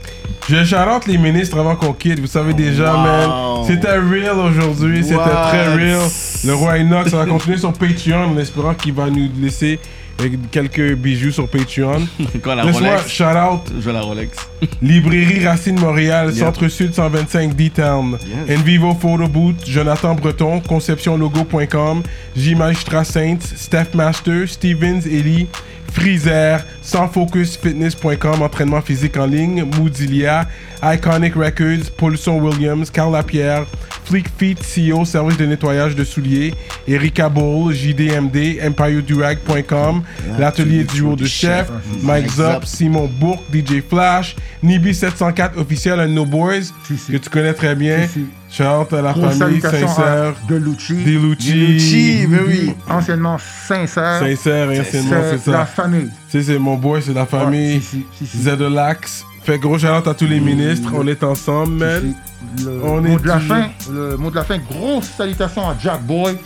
Je 0.49 0.63
charlotte 0.63 1.07
les 1.07 1.17
ministres 1.17 1.57
avant 1.59 1.75
qu'on 1.75 1.93
quitte. 1.93 2.19
Vous 2.19 2.27
savez 2.27 2.53
déjà, 2.53 2.93
Wow. 2.93 2.99
man. 3.01 3.29
C'était 3.67 3.97
real 3.97 4.37
aujourd'hui. 4.37 5.03
C'était 5.03 5.15
très 5.17 5.67
real. 5.75 5.99
Le 6.45 6.53
roi 6.53 6.77
Enoch, 6.79 7.07
ça 7.09 7.17
va 7.17 7.25
continuer 7.25 7.57
sur 7.57 7.73
Patreon 7.73 8.25
en 8.33 8.37
espérant 8.37 8.73
qu'il 8.75 8.93
va 8.93 9.09
nous 9.09 9.29
laisser 9.41 9.79
euh, 10.21 10.29
quelques 10.51 10.93
bijoux 10.95 11.31
sur 11.31 11.47
Patreon. 11.49 12.07
Quoi, 12.43 12.55
la 12.55 12.63
Laisse-moi 12.65 12.89
Rolex? 12.91 13.09
shout 13.09 13.23
out 13.23 13.61
Je 13.69 13.81
veux 13.81 13.93
la 13.93 14.01
Rolex. 14.01 14.37
Librairie 14.81 15.45
Racine 15.45 15.79
Montréal, 15.79 16.31
Yeah. 16.33 16.45
Centre-Sud 16.45 16.93
125 16.93 17.55
D-Town. 17.55 18.17
Yes. 18.47 18.59
Envivo 18.59 18.93
Photo 18.95 19.27
Booth, 19.27 19.63
Jonathan 19.65 20.15
Breton, 20.15 20.61
conceptionlogo.com, 20.61 22.03
J 22.35 22.55
Magistrat 22.55 23.03
Saints, 23.05 23.53
Steph 23.55 23.93
Master, 23.93 24.47
Stevens 24.47 25.05
Ellie, 25.05 25.47
Freezer, 25.91 26.63
sansfocusfitness.com, 26.89 28.41
entraînement 28.41 28.81
physique 28.81 29.17
en 29.17 29.25
ligne, 29.25 29.63
Moodilia, 29.77 30.47
Iconic 30.83 31.35
Records, 31.35 31.91
Paulson 31.97 32.39
Williams, 32.39 32.89
Carl 32.89 33.11
Lapierre, 33.13 33.65
Fleek 34.05 34.27
Feet 34.37 34.57
CEO, 34.63 35.05
service 35.05 35.37
de 35.37 35.45
nettoyage 35.45 35.95
de 35.95 36.03
souliers, 36.03 36.53
Erika 36.87 37.29
Bull, 37.29 37.73
JDMD, 37.73 38.57
EmpireDurag.com, 38.61 40.01
l'atelier 40.39 40.83
duo 40.83 41.15
de 41.15 41.25
chef, 41.25 41.69
Mike 42.01 42.03
Mike 42.03 42.31
Zop. 42.31 42.65
Simon 42.65 43.07
Bourque, 43.19 43.43
DJ 43.53 43.81
Flash, 43.87 44.35
Nibi704 44.63 45.57
officiel, 45.57 45.99
un 45.99 46.07
de 46.07 46.13
nos 46.13 46.25
boys 46.25 46.61
que 47.11 47.17
tu 47.17 47.29
connais 47.29 47.53
très 47.53 47.75
bien. 47.75 48.07
Out 48.59 48.91
à 48.93 49.01
la 49.03 49.13
Grosse 49.13 49.37
famille 49.37 49.61
sincère. 49.61 50.33
à 50.33 50.33
Delucci, 50.49 50.95
Delucci. 50.95 51.51
Delucci, 51.53 52.25
mais 52.27 52.39
oui. 52.47 52.73
anciennement 52.89 53.37
sincère. 53.37 54.19
Sincère, 54.19 54.71
et 54.71 54.79
anciennement, 54.79 55.21
c'est 55.29 55.37
C'est 55.37 55.51
la 55.51 55.59
ça. 55.59 55.65
famille. 55.67 56.09
Sais, 56.31 56.43
c'est 56.43 56.59
mon 56.59 56.75
boy, 56.75 57.01
c'est 57.01 57.13
la 57.13 57.25
famille. 57.25 57.75
Ouais, 57.75 57.81
si, 57.81 58.05
si, 58.13 58.25
si, 58.25 58.27
si. 58.27 58.43
Zedelax. 58.43 59.25
Fait 59.43 59.57
gros 59.57 59.79
shout 59.79 59.87
out 59.87 60.07
à 60.07 60.13
tous 60.13 60.27
les 60.27 60.39
ministres. 60.39 60.91
On 60.93 61.07
est 61.07 61.23
ensemble, 61.23 61.73
man. 61.73 62.13
Le 62.63 62.81
On 62.83 63.01
mot 63.01 63.17
est 63.17 63.21
de 63.21 63.27
la 63.27 63.39
fin, 63.39 63.69
le 63.91 64.15
mot 64.17 64.29
de 64.29 64.35
la 64.35 64.43
fin, 64.43 64.57
grosse 64.59 65.05
salutation 65.17 65.67
à 65.67 65.75
Jack 65.81 66.03
Boy. 66.03 66.37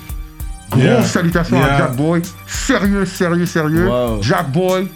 Grosse 0.72 0.84
Yeah. 0.84 1.04
salutation 1.04 1.58
Yeah. 1.58 1.74
à 1.74 1.78
Jack 1.78 1.96
Boy. 1.96 2.22
Sérieux, 2.48 3.06
sérieux, 3.06 3.46
sérieux. 3.46 3.88
Wow. 3.88 4.22
Jack 4.22 4.52
Boy, 4.52 4.88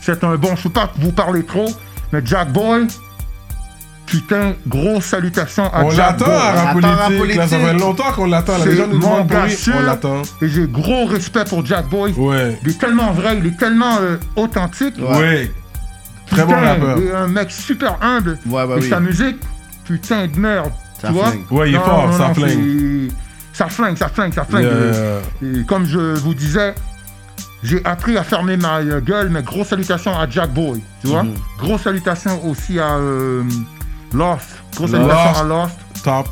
c'est 0.00 0.22
un 0.22 0.36
bon. 0.36 0.54
Je 0.56 0.68
ne 0.68 0.72
pas 0.72 0.92
vous 0.98 1.12
parler 1.12 1.44
trop, 1.44 1.68
mais 2.12 2.20
Jack 2.24 2.52
Boy, 2.52 2.86
putain, 4.06 4.54
grosse 4.66 5.04
salutation 5.04 5.64
à 5.72 5.84
On 5.84 5.90
Jack 5.90 6.20
l'attend 6.20 6.26
Boy. 6.74 6.84
à 6.84 7.10
politique. 7.18 7.36
Là, 7.38 7.48
ça 7.48 7.58
fait 7.58 7.74
longtemps 7.74 8.12
qu'on 8.14 8.26
l'attend. 8.26 8.58
Les 8.58 8.64
C'est 8.64 8.76
gens 8.76 8.86
nous 8.86 8.98
demandent 8.98 9.28
pour 9.28 9.40
lui. 9.42 9.56
On 9.74 9.82
l'attend. 9.82 10.22
Et 10.40 10.48
j'ai 10.48 10.66
gros 10.66 11.06
respect 11.06 11.44
pour 11.44 11.64
Jack 11.66 11.88
Boy. 11.88 12.12
Ouais. 12.12 12.58
Il 12.62 12.70
est 12.70 12.78
tellement 12.78 13.12
vrai, 13.12 13.36
il 13.38 13.46
est 13.46 13.58
tellement 13.58 13.98
euh, 14.00 14.16
authentique. 14.36 14.94
Ouais. 14.98 15.50
Très 16.30 16.44
bon 16.44 16.54
rappeur. 16.54 16.98
Il 16.98 17.06
est 17.08 17.14
un 17.14 17.28
mec 17.28 17.50
super 17.50 17.98
humble. 18.00 18.38
Ouais, 18.46 18.66
bah 18.66 18.74
et 18.76 18.80
oui. 18.80 18.88
sa 18.88 19.00
musique, 19.00 19.36
putain 19.84 20.26
de 20.26 20.38
merde. 20.38 20.72
Ça 21.00 21.08
tu 21.08 21.14
vois 21.14 21.26
flingue. 21.26 21.44
Ouais, 21.50 21.68
il 21.70 21.74
est 21.74 21.78
Non, 21.78 21.84
fort, 21.84 22.06
non, 22.08 22.12
ça 22.12 22.28
non, 22.28 22.34
flingue. 22.34 23.10
Ça 23.52 23.68
flingue, 23.68 23.96
ça 23.96 24.08
flingue, 24.08 24.34
ça 24.34 24.44
flingue. 24.44 24.64
Yeah. 24.64 25.60
Et 25.60 25.64
comme 25.64 25.86
je 25.86 25.98
vous 26.18 26.34
disais, 26.34 26.74
j'ai 27.62 27.80
appris 27.84 28.16
à 28.18 28.22
fermer 28.24 28.56
ma 28.56 28.78
euh, 28.78 29.00
gueule, 29.00 29.28
mais 29.30 29.42
grosse 29.42 29.68
salutation 29.68 30.18
à 30.18 30.28
Jack 30.28 30.52
Boy, 30.52 30.80
tu 31.00 31.08
vois. 31.08 31.22
Mhm. 31.22 31.34
Grosse 31.58 31.82
salutation 31.82 32.44
aussi 32.46 32.78
à 32.78 32.96
euh, 32.96 33.42
Lost. 34.12 34.46
Grosse 34.76 34.90
Lost. 34.92 35.02
salutation 35.04 35.40
à 35.40 35.44
Lost. 35.44 35.74
Top. 36.04 36.28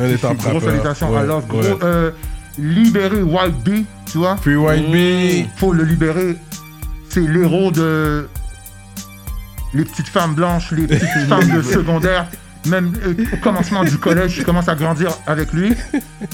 Un 0.00 0.08
des 0.08 0.18
top 0.18 0.36
Grosse 0.38 0.62
salutation 0.64 1.06
à 1.16 1.20
Ouais, 1.20 1.26
Lost. 1.26 1.46
Gros, 1.48 1.60
ouais. 1.60 1.76
euh, 1.82 2.10
libérer 2.58 3.22
White 3.22 3.62
Bee, 3.64 3.84
tu 4.10 4.18
vois. 4.18 4.36
Free 4.36 4.56
White 4.56 4.90
Bee. 4.90 5.46
Faut 5.56 5.72
le 5.72 5.84
libérer. 5.84 6.36
C'est 7.10 7.20
l'héros 7.20 7.70
de 7.70 8.28
les 9.74 9.84
petites 9.84 10.08
femmes 10.08 10.34
blanches, 10.34 10.70
les 10.72 10.86
petites 10.86 11.08
femmes 11.28 11.50
de 11.56 11.62
secondaire. 11.62 12.26
Même 12.66 12.92
euh, 13.06 13.14
au 13.32 13.36
commencement 13.36 13.84
du 13.84 13.96
collège, 13.98 14.32
je 14.34 14.42
commence 14.42 14.68
à 14.68 14.74
grandir 14.74 15.10
avec 15.26 15.52
lui, 15.52 15.74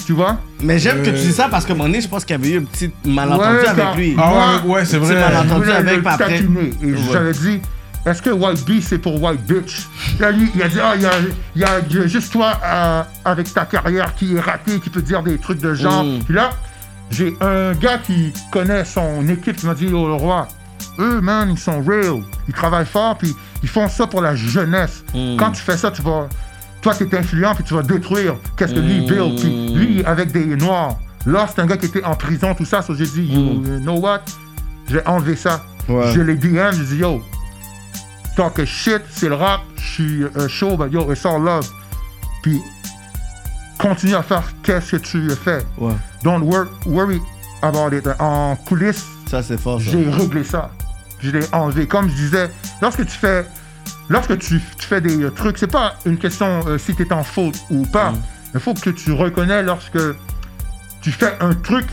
tu 0.05 0.13
vois. 0.13 0.39
Mais 0.61 0.79
j'aime 0.79 1.03
que 1.03 1.09
tu 1.11 1.17
dis 1.17 1.31
ça 1.31 1.47
parce 1.49 1.65
que 1.65 1.73
mon 1.73 1.87
nez, 1.87 2.01
je 2.01 2.07
pense 2.07 2.25
qu'il 2.25 2.35
y 2.35 2.39
avait 2.39 2.49
eu 2.55 2.59
un 2.59 2.63
petit 2.63 2.91
malentendu 3.05 3.57
Ouais, 3.57 3.67
avec 3.67 3.95
lui. 3.95 4.15
Ah 4.17 4.61
ouais, 4.65 4.71
ouais, 4.71 4.85
c'est 4.85 4.97
vrai. 4.97 5.13
malade. 5.13 5.31
Je 5.33 5.37
entendu 5.51 5.65
voulais 5.65 5.75
avec, 5.77 5.99
après- 6.05 6.17
tatiner. 6.17 6.71
Et 6.81 6.85
Ouais. 6.93 6.97
j'avais 7.13 7.31
dit, 7.33 7.61
est-ce 8.05 8.21
que 8.21 8.29
White 8.29 8.65
Bee 8.65 8.81
c'est 8.81 8.97
pour 8.99 9.21
White 9.21 9.41
Bitch? 9.45 9.87
Là, 10.19 10.31
lui, 10.31 10.51
il 10.55 10.61
a 10.61 10.67
dit, 10.67 10.77
ah, 10.81 10.93
il 10.95 11.01
y 11.01 11.05
a, 11.05 11.11
il 11.55 11.61
y 11.61 11.63
a- 11.65 11.79
il 11.89 11.95
y 11.95 11.99
a 11.99 12.07
juste 12.07 12.31
toi 12.31 12.59
euh, 12.63 13.03
avec 13.25 13.53
ta 13.53 13.65
carrière 13.65 14.13
qui 14.15 14.35
est 14.35 14.39
ratée, 14.39 14.79
qui 14.79 14.89
peut 14.89 15.01
dire 15.01 15.23
des 15.23 15.37
trucs 15.37 15.59
de 15.59 15.73
genre. 15.73 16.03
Mm. 16.03 16.19
Puis 16.25 16.33
là, 16.33 16.51
j'ai 17.11 17.35
un 17.41 17.73
gars 17.73 17.97
qui 17.99 18.31
connaît 18.51 18.85
son 18.85 19.27
équipe 19.27 19.55
qui 19.57 19.65
m'a 19.65 19.73
dit, 19.73 19.87
oh 19.93 20.07
le 20.07 20.13
roi, 20.13 20.47
eux, 20.99 21.19
man, 21.21 21.49
ils 21.51 21.57
sont 21.59 21.81
real. 21.81 22.21
Ils 22.47 22.53
travaillent 22.53 22.85
fort, 22.85 23.17
puis 23.17 23.35
ils 23.63 23.69
font 23.69 23.87
ça 23.89 24.07
pour 24.07 24.21
la 24.21 24.35
jeunesse. 24.35 25.03
Mm. 25.13 25.37
Quand 25.37 25.51
tu 25.51 25.61
fais 25.61 25.77
ça, 25.77 25.91
tu 25.91 26.01
vas. 26.01 26.27
Toi, 26.81 26.93
tu 26.93 27.03
es 27.05 27.15
influent, 27.17 27.55
puis 27.55 27.63
tu 27.63 27.73
vas 27.73 27.81
détruire 27.81 28.35
qu'est-ce 28.57 28.73
que 28.75 28.79
lui 28.79 29.01
Mm. 29.01 29.35
Puis 29.35 29.73
lui, 29.73 30.03
avec 30.05 30.31
des 30.31 30.45
noirs. 30.55 30.97
Là, 31.25 31.47
c'est 31.49 31.59
un 31.59 31.65
gars 31.65 31.77
qui 31.77 31.87
était 31.87 32.03
en 32.03 32.13
prison, 32.13 32.53
tout 32.53 32.65
ça. 32.65 32.83
So, 32.83 32.93
j'ai 32.93 33.07
dit, 33.07 33.23
you 33.23 33.79
know 33.79 33.97
what? 33.99 34.21
J'ai 34.87 35.03
enlevé 35.07 35.35
ça. 35.35 35.63
Ouais. 35.89 36.11
Je 36.13 36.21
l'ai 36.21 36.35
DM, 36.35 36.71
j'ai 36.73 36.83
dit, 36.83 36.97
yo, 36.97 37.23
talk 38.35 38.59
a 38.59 38.65
shit, 38.65 39.01
c'est 39.09 39.29
le 39.29 39.35
rap, 39.35 39.61
je 39.77 39.81
suis 39.83 40.23
euh, 40.23 40.47
chaud, 40.47 40.77
but 40.77 40.91
yo, 40.91 41.11
it's 41.11 41.25
all 41.25 41.41
love. 41.41 41.67
Puis, 42.43 42.61
continue 43.79 44.15
à 44.15 44.23
faire 44.23 44.43
qu'est-ce 44.63 44.91
que 44.91 44.97
tu 44.97 45.29
fais. 45.31 45.59
Ouais. 45.77 45.93
Don't 46.23 46.41
wor- 46.43 46.67
worry 46.85 47.21
about 47.61 47.93
it. 47.95 48.07
En 48.19 48.55
coulisses, 48.67 49.05
Ça, 49.29 49.41
c'est 49.41 49.59
fort, 49.59 49.79
j'ai 49.79 50.09
réglé 50.09 50.43
ça. 50.43 50.69
Je 51.19 51.31
l'ai 51.31 51.45
enlevé. 51.53 51.87
Comme 51.87 52.09
je 52.09 52.15
disais, 52.15 52.51
lorsque 52.81 53.05
tu 53.05 53.17
fais, 53.17 53.45
lorsque 54.09 54.37
tu, 54.37 54.61
tu 54.77 54.85
fais 54.87 55.01
des 55.01 55.23
euh, 55.23 55.31
trucs, 55.31 55.57
c'est 55.57 55.71
pas 55.71 55.95
une 56.05 56.17
question 56.17 56.61
euh, 56.67 56.77
si 56.77 56.93
tu 56.95 57.03
es 57.03 57.13
en 57.13 57.23
faute 57.23 57.57
ou 57.71 57.85
pas. 57.85 58.11
Mm. 58.11 58.21
Il 58.53 58.59
faut 58.59 58.73
que 58.73 58.89
tu 58.91 59.11
reconnais 59.11 59.63
lorsque 59.63 59.97
tu 61.01 61.11
fais 61.11 61.33
un 61.41 61.53
truc 61.55 61.85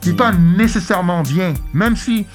qui 0.00 0.10
n'est 0.10 0.16
pas 0.16 0.32
Mm. 0.32 0.56
nécessairement 0.58 1.22
bien. 1.22 1.54
Même 1.72 1.96
si 1.96 2.26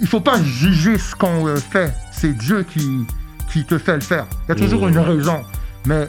il 0.00 0.06
faut 0.06 0.20
pas 0.20 0.40
juger 0.42 0.98
ce 0.98 1.14
qu'on 1.14 1.46
euh, 1.46 1.56
fait. 1.56 1.92
C'est 2.12 2.32
Dieu 2.36 2.64
qui, 2.68 3.06
qui 3.52 3.64
te 3.64 3.78
fait 3.78 3.94
le 3.94 4.00
faire. 4.00 4.26
Il 4.46 4.48
y 4.50 4.52
a 4.52 4.54
toujours 4.54 4.86
Mm. 4.86 4.90
une 4.90 4.98
raison. 4.98 5.40
Mais 5.86 6.08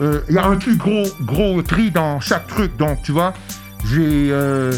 euh, 0.00 0.20
il 0.28 0.34
y 0.34 0.38
a 0.38 0.46
un 0.46 0.56
plus 0.56 0.76
gros, 0.76 1.04
gros 1.22 1.62
tri 1.62 1.90
dans 1.90 2.20
chaque 2.20 2.46
truc. 2.46 2.76
Donc, 2.76 3.02
tu 3.02 3.12
vois, 3.12 3.32
j'ai 3.90 4.28
euh, 4.32 4.72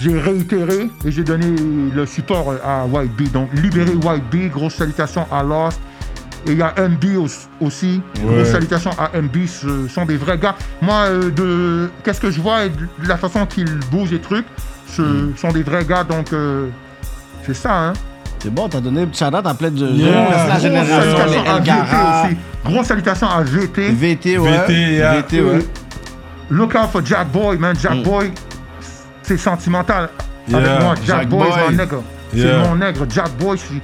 j'ai 0.00 0.18
réitéré 0.18 0.88
et 1.04 1.10
j'ai 1.10 1.24
donné 1.24 1.54
le 1.94 2.06
support 2.06 2.54
à 2.64 2.86
White 2.86 3.14
Bee. 3.16 3.28
Donc, 3.28 3.50
libérer 3.54 3.92
White 3.94 4.24
Bee, 4.30 4.48
grosse 4.48 4.74
salutation 4.74 5.26
à 5.30 5.42
Lost. 5.42 5.78
Et 6.46 6.52
il 6.52 6.58
y 6.58 6.62
a 6.62 6.72
MB 6.78 7.04
au- 7.18 7.64
aussi. 7.66 8.00
Ouais. 8.22 8.36
Grosse 8.36 8.48
salutation 8.52 8.90
à 8.98 9.10
MB. 9.20 9.46
Ce 9.46 9.88
sont 9.88 10.06
des 10.06 10.16
vrais 10.16 10.38
gars. 10.38 10.56
Moi, 10.80 10.94
euh, 11.08 11.30
de 11.30 11.90
qu'est-ce 12.02 12.20
que 12.20 12.30
je 12.30 12.40
vois? 12.40 12.64
Et 12.64 12.70
de 12.70 13.06
la 13.08 13.18
façon 13.18 13.44
qu'ils 13.44 13.78
bougent 13.90 14.14
et 14.14 14.20
trucs, 14.20 14.46
ce 14.88 15.02
Mm. 15.02 15.36
sont 15.36 15.52
des 15.52 15.62
vrais 15.62 15.84
gars. 15.84 16.02
Donc, 16.04 16.32
c'est 17.46 17.54
ça, 17.54 17.72
hein. 17.88 17.92
C'est 18.42 18.52
bon, 18.52 18.68
t'as 18.68 18.80
donné 18.80 19.06
shout-out 19.12 19.46
à 19.46 19.54
plein 19.54 19.70
de 19.70 19.86
Yeah. 19.86 20.12
gens. 20.12 20.30
C'est 20.30 20.36
la 20.38 20.46
Grosse 20.46 20.62
génération, 20.62 20.94
salutation 20.96 21.42
les 21.42 21.48
à 21.48 21.58
VT 21.58 21.70
Elgara. 21.70 22.24
aussi. 22.24 22.36
Grosse 22.64 22.86
salutation 22.86 23.28
à 23.28 23.42
VT. 23.42 23.90
VT, 23.90 24.38
ouais. 24.38 24.50
VT, 24.66 24.72
yeah. 24.72 25.14
VT, 25.20 25.40
ouais. 25.42 25.58
Look 26.50 26.74
out 26.74 26.90
for 26.90 27.04
Jack 27.04 27.28
Boy, 27.28 27.58
man. 27.58 27.76
Jack 27.80 27.96
Mm. 27.96 28.02
Boy, 28.02 28.32
c'est 29.22 29.36
sentimental 29.36 30.08
Yeah. 30.48 30.58
avec 30.58 30.82
moi. 30.82 30.94
Jack, 30.96 31.06
Jack 31.18 31.28
Boy, 31.28 31.38
Boy. 31.40 31.52
c'est 31.54 31.70
mon 31.70 31.76
nègre. 31.76 32.02
Yeah. 32.34 32.46
C'est 32.62 32.68
mon 32.68 32.76
nègre. 32.76 33.06
Jack 33.10 33.30
Boy, 33.38 33.58
je 33.58 33.62
suis- 33.66 33.82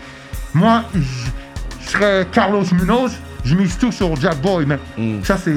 moi, 0.54 0.84
je 0.94 1.90
serais 1.90 2.26
Carlos 2.32 2.64
Munoz, 2.72 3.12
je 3.44 3.54
mise 3.54 3.76
tout 3.78 3.92
sur 3.92 4.16
Jack 4.16 4.40
Boy, 4.40 4.64
mais 4.66 4.78
Mm. 4.96 5.22
ça, 5.22 5.36
c'est 5.36 5.54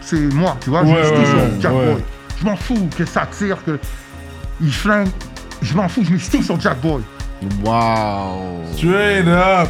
c'est 0.00 0.34
moi, 0.34 0.56
tu 0.60 0.70
vois. 0.70 0.80
Je 0.80 0.86
mise 0.86 0.96
ouais, 0.96 1.10
tout 1.10 1.18
ouais, 1.20 1.26
sur 1.26 1.60
Jack 1.60 1.72
ouais. 1.72 1.92
Boy. 1.92 2.02
Je 2.40 2.44
m'en 2.44 2.56
fous 2.56 2.88
que 2.96 3.04
ça 3.04 3.26
tire, 3.30 3.58
que 3.64 3.78
il 4.60 4.72
flingue. 4.72 5.08
Je 5.62 5.74
m'en 5.74 5.88
fous, 5.88 6.02
je 6.04 6.12
mise 6.12 6.28
tout 6.28 6.42
sur 6.42 6.60
Jack 6.60 6.80
Boy. 6.80 7.02
Wow. 7.64 8.62
Straight 8.76 9.26
up. 9.28 9.68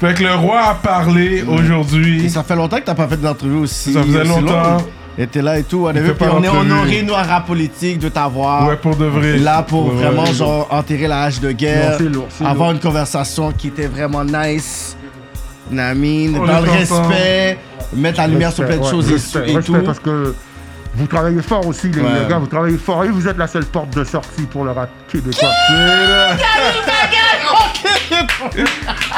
Fait 0.00 0.14
que 0.14 0.22
le 0.24 0.34
roi 0.34 0.60
a 0.60 0.74
parlé 0.74 1.38
Et 1.38 1.42
aujourd'hui. 1.42 2.28
ça 2.28 2.42
fait 2.42 2.56
longtemps 2.56 2.78
que 2.78 2.82
t'as 2.84 2.94
pas 2.94 3.06
fait 3.08 3.16
d'entrevue 3.16 3.58
aussi. 3.58 3.92
Ça 3.92 4.02
faisait 4.02 4.24
longtemps. 4.24 4.72
longue. 4.76 4.82
Et 5.16 5.28
t'es 5.28 5.40
là 5.42 5.58
et 5.58 5.62
tout. 5.62 5.84
On, 5.84 5.88
avait, 5.90 6.12
puis 6.12 6.24
est 6.24 6.48
honoré, 6.48 7.02
nous, 7.02 7.14
à 7.14 7.22
rap 7.22 7.46
politique, 7.46 8.00
de 8.00 8.08
t'avoir. 8.08 8.66
Ouais, 8.66 8.76
pour 8.76 8.96
de 8.96 9.04
vrai. 9.04 9.38
Là 9.38 9.62
pour 9.62 9.86
Ouais, 9.86 9.94
vraiment, 10.02 10.24
ouais. 10.24 10.32
genre, 10.32 10.66
enterrer 10.70 11.06
la 11.06 11.22
hache 11.22 11.38
de 11.40 11.52
guerre. 11.52 11.98
Non, 12.02 12.10
lourd, 12.10 12.26
avoir 12.40 12.54
lourd. 12.54 12.70
une 12.72 12.80
conversation 12.80 13.52
qui 13.52 13.68
était 13.68 13.86
vraiment 13.86 14.24
nice. 14.24 14.96
Namine, 15.70 16.32
dans 16.34 16.60
le 16.60 16.70
respect, 16.70 17.58
mettre 17.94 18.18
la 18.18 18.26
lumière 18.26 18.52
sur 18.52 18.66
plein 18.66 18.76
de 18.76 18.84
choses 18.84 19.08
et- 19.08 19.14
respect, 19.14 19.52
et, 19.52 19.60
tout. 19.62 19.74
parce 19.84 19.98
que 20.00 20.34
vous 20.96 21.06
travaillez 21.06 21.42
fort 21.42 21.66
aussi, 21.66 21.88
les 21.90 22.00
Ouais. 22.00 22.26
gars. 22.28 22.38
Vous 22.38 22.46
travaillez 22.46 22.76
fort 22.78 23.04
et 23.04 23.08
vous 23.08 23.26
êtes 23.28 23.36
la 23.38 23.46
seule 23.46 23.64
porte 23.66 23.90
de 23.96 24.04
sortie 24.04 24.42
pour 24.42 24.64
le 24.64 24.72
rap 24.72 24.88
québécois. 25.10 25.48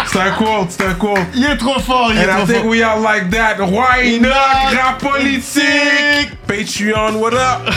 C'est 0.07 0.20
un 0.20 0.31
quote, 0.32 0.70
c'est 0.70 0.86
un 0.86 0.94
quote. 0.94 1.19
Il 1.35 1.44
est 1.44 1.57
trop 1.57 1.78
fort, 1.81 2.11
il 2.12 2.19
est 2.19 2.24
And 2.24 2.28
I 2.28 2.36
trop 2.36 2.47
think 2.47 2.59
fort. 2.62 2.66
we 2.70 2.82
are 2.82 2.98
like 3.01 3.31
that. 3.31 3.57
Why 3.61 4.19
not? 4.20 4.73
Rap 4.73 4.98
politique. 5.01 6.31
Patreon, 6.47 7.16
what 7.16 7.35
up? 7.35 7.73